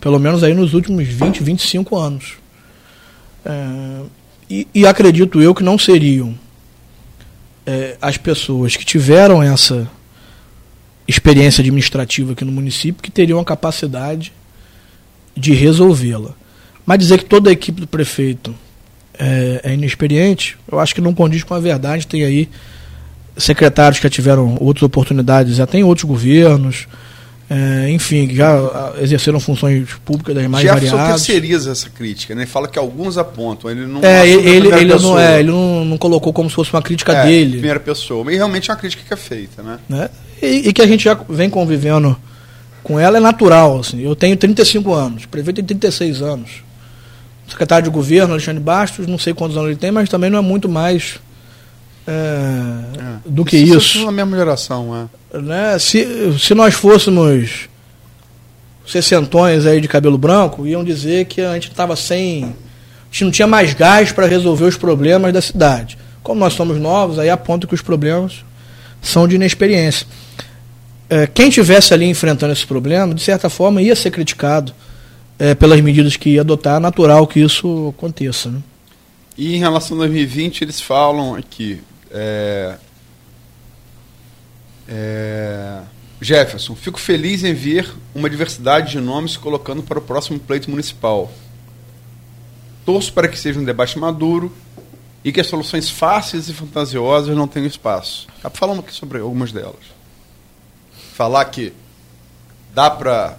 pelo 0.00 0.18
menos 0.18 0.42
aí 0.42 0.54
nos 0.54 0.74
últimos 0.74 1.06
20, 1.06 1.42
25 1.42 1.96
anos. 1.96 2.34
É, 3.44 4.02
e, 4.48 4.66
e, 4.74 4.86
acredito 4.86 5.40
eu 5.40 5.54
que 5.54 5.62
não 5.62 5.78
seriam 5.78 6.34
é, 7.66 7.96
as 8.00 8.16
pessoas 8.16 8.76
que 8.76 8.84
tiveram 8.84 9.42
essa 9.42 9.90
experiência 11.06 11.60
administrativa 11.60 12.32
aqui 12.32 12.44
no 12.44 12.52
município 12.52 13.02
que 13.02 13.10
teriam 13.10 13.38
a 13.38 13.44
capacidade 13.44 14.32
de 15.36 15.52
resolvê-la. 15.52 16.30
Mas 16.84 16.98
dizer 16.98 17.18
que 17.18 17.24
toda 17.24 17.50
a 17.50 17.52
equipe 17.52 17.80
do 17.80 17.86
prefeito 17.86 18.54
é, 19.18 19.60
é, 19.64 19.74
inexperiente, 19.74 20.56
eu 20.70 20.78
acho 20.78 20.94
que 20.94 21.00
não 21.00 21.12
condiz 21.12 21.42
com 21.42 21.54
a 21.54 21.60
verdade. 21.60 22.06
Tem 22.06 22.24
aí 22.24 22.48
secretários 23.36 23.98
que 23.98 24.04
já 24.04 24.10
tiveram 24.10 24.56
outras 24.60 24.82
oportunidades, 24.82 25.56
já 25.56 25.66
tem 25.66 25.82
outros 25.82 26.04
governos, 26.04 26.86
é, 27.48 27.90
enfim, 27.90 28.28
já 28.34 28.92
exerceram 29.00 29.38
funções 29.38 29.88
públicas 30.04 30.34
das 30.34 30.46
mais 30.48 30.64
Jefferson 30.64 30.96
variadas. 30.96 31.24
terceiriza 31.24 31.70
essa 31.70 31.88
crítica, 31.88 32.34
né? 32.34 32.44
Fala 32.44 32.66
que 32.66 32.76
alguns 32.76 33.16
apontam, 33.16 33.70
ele 33.70 33.86
não 33.86 34.02
é, 34.02 34.28
ele, 34.28 34.48
ele, 34.48 34.74
ele 34.74 34.94
não, 34.96 35.16
é, 35.16 35.38
ele 35.38 35.50
não, 35.50 35.84
não, 35.84 35.96
colocou 35.96 36.32
como 36.32 36.50
se 36.50 36.56
fosse 36.56 36.72
uma 36.72 36.82
crítica 36.82 37.12
é, 37.12 37.24
dele. 37.24 37.52
primeira 37.52 37.78
pessoa, 37.78 38.24
mas 38.24 38.34
realmente 38.34 38.68
é 38.68 38.74
uma 38.74 38.80
crítica 38.80 39.04
que 39.06 39.14
é 39.14 39.16
feita, 39.16 39.62
né? 39.62 39.78
né? 39.88 40.10
E, 40.42 40.68
e, 40.68 40.72
que 40.72 40.82
a 40.82 40.86
gente 40.88 41.04
já 41.04 41.14
vem 41.28 41.48
convivendo 41.48 42.16
com 42.82 42.98
ela 42.98 43.18
é 43.18 43.20
natural, 43.20 43.78
assim. 43.78 44.00
Eu 44.00 44.16
tenho 44.16 44.36
35 44.36 44.92
anos, 44.92 45.24
o 45.24 45.28
prefeito 45.28 45.56
tem 45.56 45.64
36 45.64 46.22
anos. 46.22 46.50
O 47.46 47.50
secretário 47.52 47.84
de 47.84 47.90
governo, 47.90 48.32
Alexandre 48.32 48.60
Bastos, 48.60 49.06
não 49.06 49.18
sei 49.18 49.32
quantos 49.32 49.56
anos 49.56 49.70
ele 49.70 49.78
tem, 49.78 49.92
mas 49.92 50.08
também 50.08 50.28
não 50.28 50.38
é 50.38 50.42
muito 50.42 50.68
mais 50.68 51.20
é, 52.06 52.10
é. 52.10 53.16
do 53.24 53.44
que 53.44 53.56
isso. 53.56 53.98
Isso 53.98 54.04
é 54.04 54.08
a 54.08 54.12
mesma 54.12 54.36
geração, 54.36 55.08
é. 55.32 55.38
Né? 55.38 55.78
Se, 55.78 56.38
se 56.38 56.54
nós 56.54 56.74
fôssemos 56.74 57.68
sessentões 58.86 59.66
aí 59.66 59.80
de 59.80 59.88
cabelo 59.88 60.16
branco, 60.16 60.66
iam 60.66 60.84
dizer 60.84 61.26
que 61.26 61.40
a 61.40 61.54
gente 61.54 61.70
estava 61.70 61.96
sem. 61.96 62.44
A 62.44 63.10
gente 63.10 63.24
não 63.24 63.30
tinha 63.30 63.48
mais 63.48 63.74
gás 63.74 64.12
para 64.12 64.26
resolver 64.26 64.64
os 64.64 64.76
problemas 64.76 65.32
da 65.32 65.40
cidade. 65.40 65.98
Como 66.22 66.40
nós 66.40 66.54
somos 66.54 66.78
novos, 66.78 67.18
aí 67.18 67.30
aponta 67.30 67.66
que 67.66 67.74
os 67.74 67.82
problemas 67.82 68.44
são 69.00 69.26
de 69.26 69.36
inexperiência. 69.36 70.06
É, 71.08 71.26
quem 71.26 71.50
tivesse 71.50 71.94
ali 71.94 72.04
enfrentando 72.06 72.52
esse 72.52 72.66
problema, 72.66 73.14
de 73.14 73.22
certa 73.22 73.48
forma, 73.48 73.80
ia 73.80 73.94
ser 73.94 74.10
criticado 74.10 74.72
é, 75.38 75.54
pelas 75.54 75.80
medidas 75.80 76.16
que 76.16 76.30
ia 76.30 76.40
adotar. 76.40 76.76
É 76.76 76.80
natural 76.80 77.26
que 77.26 77.40
isso 77.40 77.94
aconteça. 77.96 78.50
Né? 78.50 78.58
E 79.38 79.54
em 79.54 79.58
relação 79.58 79.96
a 79.96 80.00
2020, 80.00 80.62
eles 80.62 80.80
falam 80.80 81.36
aqui 81.36 81.80
é, 82.16 82.78
é, 84.88 85.80
Jefferson, 86.20 86.74
fico 86.74 86.98
feliz 86.98 87.44
em 87.44 87.52
ver 87.52 87.92
uma 88.14 88.30
diversidade 88.30 88.92
de 88.92 89.00
nomes 89.00 89.32
se 89.32 89.38
colocando 89.38 89.82
para 89.82 89.98
o 89.98 90.02
próximo 90.02 90.38
pleito 90.38 90.70
municipal. 90.70 91.30
Torço 92.84 93.12
para 93.12 93.28
que 93.28 93.38
seja 93.38 93.58
um 93.58 93.64
debate 93.64 93.98
maduro 93.98 94.52
e 95.22 95.32
que 95.32 95.40
as 95.40 95.46
soluções 95.46 95.90
fáceis 95.90 96.48
e 96.48 96.54
fantasiosas 96.54 97.36
não 97.36 97.48
tenham 97.48 97.66
espaço. 97.66 98.28
Falamos 98.54 98.84
aqui 98.84 98.94
sobre 98.94 99.18
algumas 99.18 99.52
delas. 99.52 99.74
Falar 101.14 101.44
que 101.46 101.72
dá 102.72 102.90
para 102.90 103.36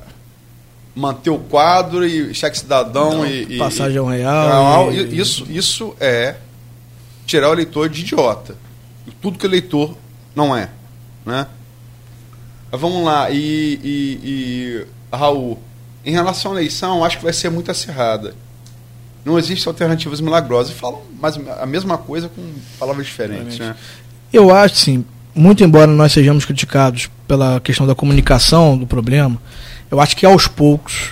manter 0.94 1.30
o 1.30 1.40
quadro 1.40 2.06
e 2.06 2.34
cheque 2.34 2.58
cidadão 2.58 3.20
não, 3.20 3.26
e, 3.26 3.58
passagem 3.58 4.04
e, 4.04 4.18
real. 4.18 4.92
E... 4.92 5.18
Isso, 5.18 5.46
isso 5.50 5.96
é 6.00 6.36
tirar 7.26 7.50
o 7.50 7.54
eleitor 7.54 7.88
de 7.88 8.02
idiota 8.02 8.67
tudo 9.22 9.38
que 9.38 9.46
eleitor 9.46 9.96
não 10.36 10.56
é. 10.56 10.70
Né? 11.26 11.48
Vamos 12.72 13.04
lá, 13.04 13.30
e, 13.30 13.80
e, 13.84 14.20
e, 14.24 14.86
Raul, 15.16 15.60
em 16.06 16.12
relação 16.12 16.52
à 16.52 16.56
eleição, 16.56 17.04
acho 17.04 17.18
que 17.18 17.24
vai 17.24 17.34
ser 17.34 17.50
muito 17.50 17.72
acirrada. 17.72 18.36
Não 19.26 19.38
existem 19.38 19.70
alternativas 19.70 20.22
milagrosas. 20.22 20.74
E 20.74 20.76
falam 20.76 21.02
mas 21.20 21.38
a 21.60 21.66
mesma 21.66 21.98
coisa 21.98 22.30
com 22.30 22.42
palavras 22.80 23.06
diferentes. 23.06 23.60
Né? 23.60 23.76
Eu 24.32 24.54
acho, 24.54 24.76
sim, 24.76 25.06
muito 25.34 25.64
embora 25.64 25.88
nós 25.88 26.12
sejamos 26.12 26.46
criticados 26.46 27.10
pela 27.28 27.60
questão 27.60 27.86
da 27.86 27.96
comunicação 27.96 28.78
do 28.78 28.88
problema, 28.88 29.42
eu 29.90 30.00
acho 30.00 30.16
que 30.16 30.26
aos 30.26 30.48
poucos, 30.48 31.12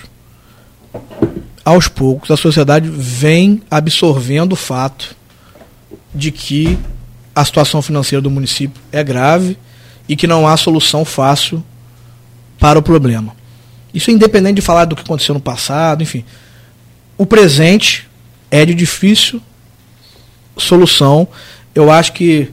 aos 1.64 1.88
poucos, 1.88 2.32
a 2.32 2.38
sociedade 2.38 2.90
vem 2.90 3.62
absorvendo 3.70 4.54
o 4.54 4.58
fato 4.58 5.16
de 6.14 6.32
que 6.32 6.78
a 7.36 7.44
situação 7.44 7.82
financeira 7.82 8.22
do 8.22 8.32
município 8.32 8.82
é 8.92 9.04
grave 9.04 9.58
e 10.08 10.16
que 10.16 10.26
não 10.26 10.48
há 10.48 10.56
solução 10.56 11.04
fácil 11.04 11.62
para 12.58 12.80
o 12.80 12.82
problema. 12.82 13.36
Isso 13.94 14.10
é 14.10 14.14
independente 14.14 14.56
de 14.56 14.62
falar 14.62 14.86
do 14.86 14.96
que 14.96 15.02
aconteceu 15.02 15.34
no 15.36 15.42
passado, 15.42 16.02
enfim. 16.02 16.24
O 17.18 17.26
presente 17.26 18.08
é 18.50 18.66
de 18.66 18.74
difícil 18.74 19.42
solução. 20.58 21.28
Eu 21.74 21.92
acho 21.92 22.14
que, 22.14 22.50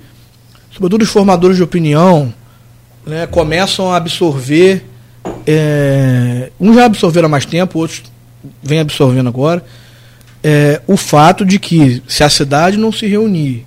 sobretudo 0.73 1.03
os 1.03 1.11
formadores 1.11 1.57
de 1.57 1.63
opinião, 1.63 2.35
né, 3.07 3.27
começam 3.27 3.93
a 3.93 3.97
absorver. 3.97 4.85
É, 5.47 6.51
uns 6.61 6.75
já 6.75 6.85
absorveram 6.85 7.27
há 7.27 7.29
mais 7.29 7.45
tempo, 7.45 7.79
outros 7.79 8.03
vêm 8.63 8.81
absorvendo 8.81 9.29
agora. 9.29 9.65
É, 10.43 10.81
o 10.89 10.97
fato 10.97 11.45
de 11.45 11.59
que, 11.59 12.03
se 12.09 12.25
a 12.25 12.29
cidade 12.29 12.77
não 12.77 12.91
se 12.91 13.07
reunir 13.07 13.65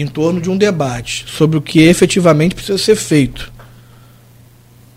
em 0.00 0.06
torno 0.06 0.40
de 0.40 0.50
um 0.50 0.56
debate 0.56 1.24
sobre 1.28 1.56
o 1.58 1.62
que 1.62 1.80
efetivamente 1.80 2.54
precisa 2.54 2.78
ser 2.78 2.96
feito 2.96 3.52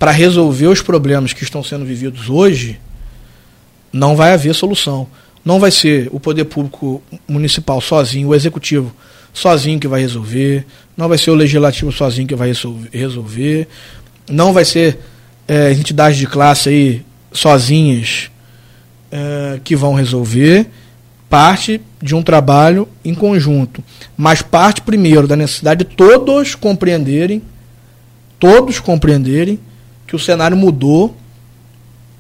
para 0.02 0.12
resolver 0.12 0.68
os 0.68 0.82
problemas 0.82 1.32
que 1.32 1.44
estão 1.44 1.64
sendo 1.64 1.86
vividos 1.86 2.28
hoje, 2.28 2.80
não 3.94 4.16
vai 4.16 4.34
haver 4.34 4.56
solução. 4.56 5.08
Não 5.46 5.60
vai 5.60 5.70
ser 5.70 6.10
o 6.12 6.20
poder 6.20 6.46
público 6.46 7.04
municipal 7.28 7.80
sozinho, 7.82 8.30
o 8.30 8.36
executivo 8.36 8.92
sozinho 9.34 9.80
que 9.80 9.88
vai 9.88 10.02
resolver, 10.02 10.66
não 10.96 11.08
vai 11.08 11.18
ser 11.18 11.32
o 11.32 11.36
legislativo 11.36 11.92
sozinho 11.92 12.28
que 12.28 12.36
vai 12.36 12.52
resolver, 12.92 13.68
não 14.30 14.54
vai 14.54 14.66
ser 14.66 15.00
é, 15.48 15.72
entidades 15.72 16.18
de 16.18 16.28
classe 16.28 16.70
aí 16.70 17.06
sozinhas 17.32 18.32
é, 19.12 19.60
que 19.64 19.76
vão 19.76 19.94
resolver 19.94 20.68
parte 21.30 21.80
de 22.02 22.16
um 22.16 22.24
trabalho 22.24 22.88
em 23.06 23.14
conjunto, 23.14 23.84
mas 24.18 24.42
parte 24.42 24.82
primeiro 24.82 25.28
da 25.28 25.36
necessidade 25.36 25.84
de 25.86 25.96
todos 25.96 26.56
compreenderem, 26.56 27.42
todos 28.40 28.80
compreenderem 28.80 29.60
que 30.08 30.16
o 30.16 30.20
cenário 30.20 30.58
mudou 30.58 31.16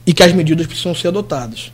e 0.06 0.14
que 0.14 0.24
as 0.24 0.32
medidas 0.34 0.68
precisam 0.68 0.94
ser 0.94 1.08
adotadas. 1.08 1.72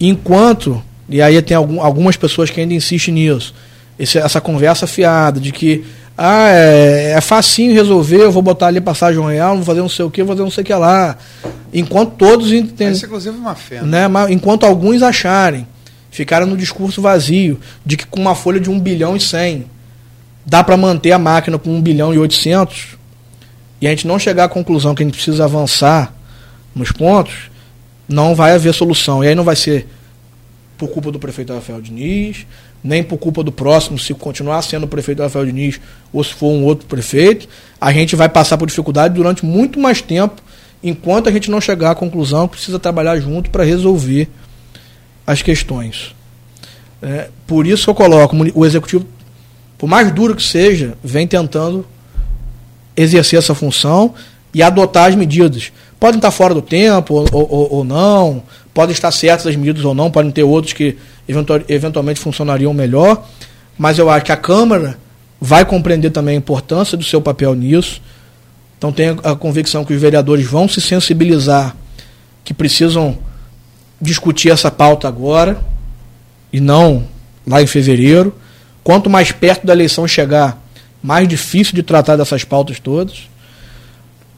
Enquanto, 0.00 0.82
e 1.08 1.20
aí 1.20 1.40
tem 1.42 1.56
algum, 1.56 1.80
algumas 1.80 2.16
pessoas 2.16 2.50
que 2.50 2.60
ainda 2.60 2.74
insistem 2.74 3.14
nisso, 3.14 3.54
esse, 3.98 4.18
essa 4.18 4.40
conversa 4.40 4.86
fiada 4.86 5.40
de 5.40 5.50
que 5.52 5.84
Ah, 6.18 6.48
é, 6.48 7.12
é 7.12 7.20
facinho 7.20 7.74
resolver, 7.74 8.22
eu 8.22 8.32
vou 8.32 8.40
botar 8.40 8.68
ali 8.68 8.80
passagem 8.80 9.22
real, 9.22 9.56
vou 9.56 9.64
fazer 9.66 9.80
não 9.80 9.88
sei 9.88 10.02
o 10.02 10.10
que, 10.10 10.22
vou 10.22 10.34
fazer 10.34 10.44
não 10.44 10.50
sei 10.50 10.62
o 10.62 10.66
que 10.66 10.72
lá. 10.72 11.18
Enquanto 11.74 12.12
todos 12.12 12.52
entendem. 12.52 12.94
Isso, 12.94 13.04
inclusive, 13.04 13.36
é 13.36 13.38
uma 13.38 13.54
fé. 13.54 13.82
Né? 13.82 14.08
Né? 14.08 14.26
Enquanto 14.30 14.64
alguns 14.64 15.02
acharem, 15.02 15.66
ficaram 16.16 16.46
no 16.46 16.56
discurso 16.56 17.02
vazio, 17.02 17.60
de 17.84 17.94
que 17.96 18.06
com 18.06 18.18
uma 18.18 18.34
folha 18.34 18.58
de 18.58 18.70
1 18.70 18.80
bilhão 18.80 19.14
e 19.14 19.20
100 19.20 19.66
dá 20.46 20.64
para 20.64 20.74
manter 20.76 21.12
a 21.12 21.18
máquina 21.18 21.58
com 21.58 21.70
1 21.70 21.82
bilhão 21.82 22.14
e 22.14 22.18
800, 22.18 22.96
e 23.82 23.86
a 23.86 23.90
gente 23.90 24.06
não 24.06 24.18
chegar 24.18 24.44
à 24.44 24.48
conclusão 24.48 24.94
que 24.94 25.02
a 25.02 25.06
gente 25.06 25.16
precisa 25.16 25.44
avançar 25.44 26.14
nos 26.74 26.90
pontos, 26.90 27.50
não 28.08 28.34
vai 28.34 28.52
haver 28.52 28.72
solução. 28.72 29.22
E 29.22 29.28
aí 29.28 29.34
não 29.34 29.44
vai 29.44 29.56
ser 29.56 29.86
por 30.78 30.88
culpa 30.88 31.12
do 31.12 31.18
prefeito 31.18 31.52
Rafael 31.52 31.82
Diniz, 31.82 32.46
nem 32.82 33.02
por 33.02 33.18
culpa 33.18 33.42
do 33.42 33.52
próximo, 33.52 33.98
se 33.98 34.14
continuar 34.14 34.62
sendo 34.62 34.84
o 34.84 34.88
prefeito 34.88 35.20
Rafael 35.20 35.44
Diniz 35.44 35.78
ou 36.12 36.24
se 36.24 36.32
for 36.32 36.48
um 36.48 36.64
outro 36.64 36.86
prefeito, 36.86 37.46
a 37.78 37.92
gente 37.92 38.16
vai 38.16 38.28
passar 38.28 38.56
por 38.56 38.66
dificuldade 38.66 39.12
durante 39.12 39.44
muito 39.44 39.78
mais 39.78 40.00
tempo, 40.00 40.40
enquanto 40.82 41.28
a 41.28 41.32
gente 41.32 41.50
não 41.50 41.60
chegar 41.60 41.90
à 41.90 41.94
conclusão 41.94 42.48
que 42.48 42.56
precisa 42.56 42.78
trabalhar 42.78 43.18
junto 43.20 43.50
para 43.50 43.64
resolver 43.64 44.30
as 45.26 45.42
questões. 45.42 46.14
É, 47.02 47.28
por 47.46 47.66
isso 47.66 47.90
eu 47.90 47.94
coloco, 47.94 48.36
o 48.54 48.64
executivo, 48.64 49.06
por 49.76 49.88
mais 49.88 50.10
duro 50.12 50.34
que 50.34 50.42
seja, 50.42 50.96
vem 51.02 51.26
tentando 51.26 51.84
exercer 52.96 53.38
essa 53.38 53.54
função 53.54 54.14
e 54.54 54.62
adotar 54.62 55.08
as 55.08 55.14
medidas. 55.14 55.72
Podem 56.00 56.18
estar 56.18 56.30
fora 56.30 56.54
do 56.54 56.62
tempo 56.62 57.14
ou, 57.14 57.26
ou, 57.32 57.74
ou 57.74 57.84
não, 57.84 58.42
podem 58.72 58.92
estar 58.92 59.10
certas 59.10 59.46
as 59.46 59.56
medidas 59.56 59.84
ou 59.84 59.94
não, 59.94 60.10
podem 60.10 60.30
ter 60.30 60.42
outros 60.42 60.72
que 60.72 60.96
eventualmente 61.68 62.20
funcionariam 62.20 62.72
melhor, 62.72 63.26
mas 63.76 63.98
eu 63.98 64.08
acho 64.08 64.24
que 64.24 64.32
a 64.32 64.36
Câmara 64.36 64.98
vai 65.40 65.64
compreender 65.64 66.10
também 66.10 66.34
a 66.34 66.38
importância 66.38 66.96
do 66.96 67.04
seu 67.04 67.20
papel 67.20 67.54
nisso. 67.54 68.00
Então 68.78 68.92
tenho 68.92 69.18
a 69.22 69.34
convicção 69.34 69.84
que 69.84 69.92
os 69.92 70.00
vereadores 70.00 70.46
vão 70.46 70.68
se 70.68 70.80
sensibilizar 70.80 71.76
que 72.44 72.54
precisam 72.54 73.18
discutir 74.06 74.50
essa 74.50 74.70
pauta 74.70 75.06
agora 75.08 75.60
e 76.52 76.60
não 76.60 77.04
lá 77.46 77.62
em 77.62 77.66
fevereiro. 77.66 78.34
Quanto 78.82 79.10
mais 79.10 79.32
perto 79.32 79.66
da 79.66 79.72
eleição 79.72 80.06
chegar, 80.06 80.62
mais 81.02 81.28
difícil 81.28 81.74
de 81.74 81.82
tratar 81.82 82.16
dessas 82.16 82.44
pautas 82.44 82.78
todas. 82.80 83.28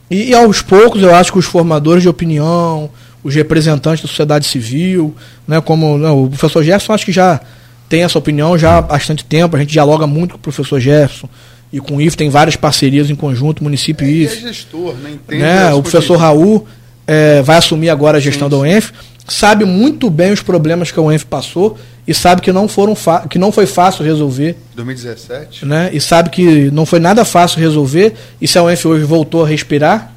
E, 0.09 0.29
e 0.29 0.33
aos 0.33 0.61
poucos 0.61 1.01
eu 1.01 1.13
acho 1.13 1.31
que 1.31 1.39
os 1.39 1.45
formadores 1.45 2.03
de 2.03 2.09
opinião, 2.09 2.89
os 3.23 3.35
representantes 3.35 4.01
da 4.01 4.07
sociedade 4.07 4.45
civil, 4.45 5.15
né, 5.47 5.61
como 5.61 5.97
não, 5.97 6.17
né, 6.17 6.25
o 6.25 6.27
professor 6.27 6.63
Jefferson 6.63 6.93
acho 6.93 7.05
que 7.05 7.11
já 7.11 7.39
tem 7.87 8.03
essa 8.03 8.17
opinião 8.17 8.57
já 8.57 8.77
há 8.77 8.81
bastante 8.81 9.25
tempo, 9.25 9.55
a 9.55 9.59
gente 9.59 9.71
dialoga 9.71 10.05
muito 10.05 10.31
com 10.31 10.37
o 10.37 10.41
professor 10.41 10.79
Jefferson 10.79 11.29
e 11.71 11.79
com 11.79 11.97
o 11.97 12.01
IF 12.01 12.17
tem 12.17 12.29
várias 12.29 12.55
parcerias 12.55 13.09
em 13.09 13.15
conjunto, 13.15 13.63
município 13.63 14.07
e 14.07 14.23
IF. 14.23 14.37
É 14.37 14.47
gestor, 14.47 14.95
né? 14.95 15.11
Entende 15.11 15.41
né? 15.41 15.73
O 15.73 15.81
professor 15.81 16.17
Raul 16.17 16.67
é, 17.05 17.41
vai 17.41 17.57
assumir 17.57 17.89
agora 17.89 18.17
a 18.17 18.21
gestão 18.21 18.47
sim, 18.47 18.51
da 18.51 18.57
UENF, 18.57 18.91
sabe 19.29 19.65
muito 19.65 20.09
bem 20.09 20.31
os 20.31 20.41
problemas 20.41 20.91
que 20.91 20.99
a 20.99 21.01
UENF 21.01 21.25
passou 21.25 21.77
e 22.07 22.13
sabe 22.13 22.41
que 22.41 22.51
não 22.51 22.67
foram 22.67 22.95
que 23.29 23.37
não 23.37 23.51
foi 23.51 23.65
fácil 23.65 24.03
resolver. 24.03 24.57
2017. 24.75 25.65
Né? 25.65 25.89
E 25.93 26.01
sabe 26.01 26.29
que 26.29 26.71
não 26.71 26.85
foi 26.85 26.99
nada 26.99 27.23
fácil 27.23 27.59
resolver. 27.59 28.13
E 28.41 28.47
se 28.47 28.57
a 28.57 28.63
UENF 28.63 28.87
hoje 28.87 29.03
voltou 29.03 29.43
a 29.43 29.47
respirar, 29.47 30.11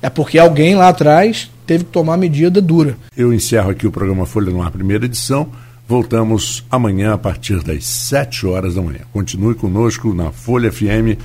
é 0.00 0.08
porque 0.08 0.38
alguém 0.38 0.74
lá 0.74 0.88
atrás 0.88 1.50
teve 1.66 1.84
que 1.84 1.90
tomar 1.90 2.16
medida 2.16 2.60
dura. 2.60 2.96
Eu 3.16 3.32
encerro 3.32 3.70
aqui 3.70 3.86
o 3.86 3.92
programa 3.92 4.24
Folha 4.24 4.52
no 4.52 4.62
Ar, 4.62 4.70
primeira 4.70 5.04
edição. 5.04 5.48
Voltamos 5.88 6.64
amanhã 6.70 7.12
a 7.14 7.18
partir 7.18 7.62
das 7.62 7.84
7 7.84 8.46
horas 8.46 8.74
da 8.74 8.82
manhã. 8.82 9.00
Continue 9.12 9.54
conosco 9.54 10.12
na 10.12 10.32
Folha 10.32 10.70
FM 10.70 11.18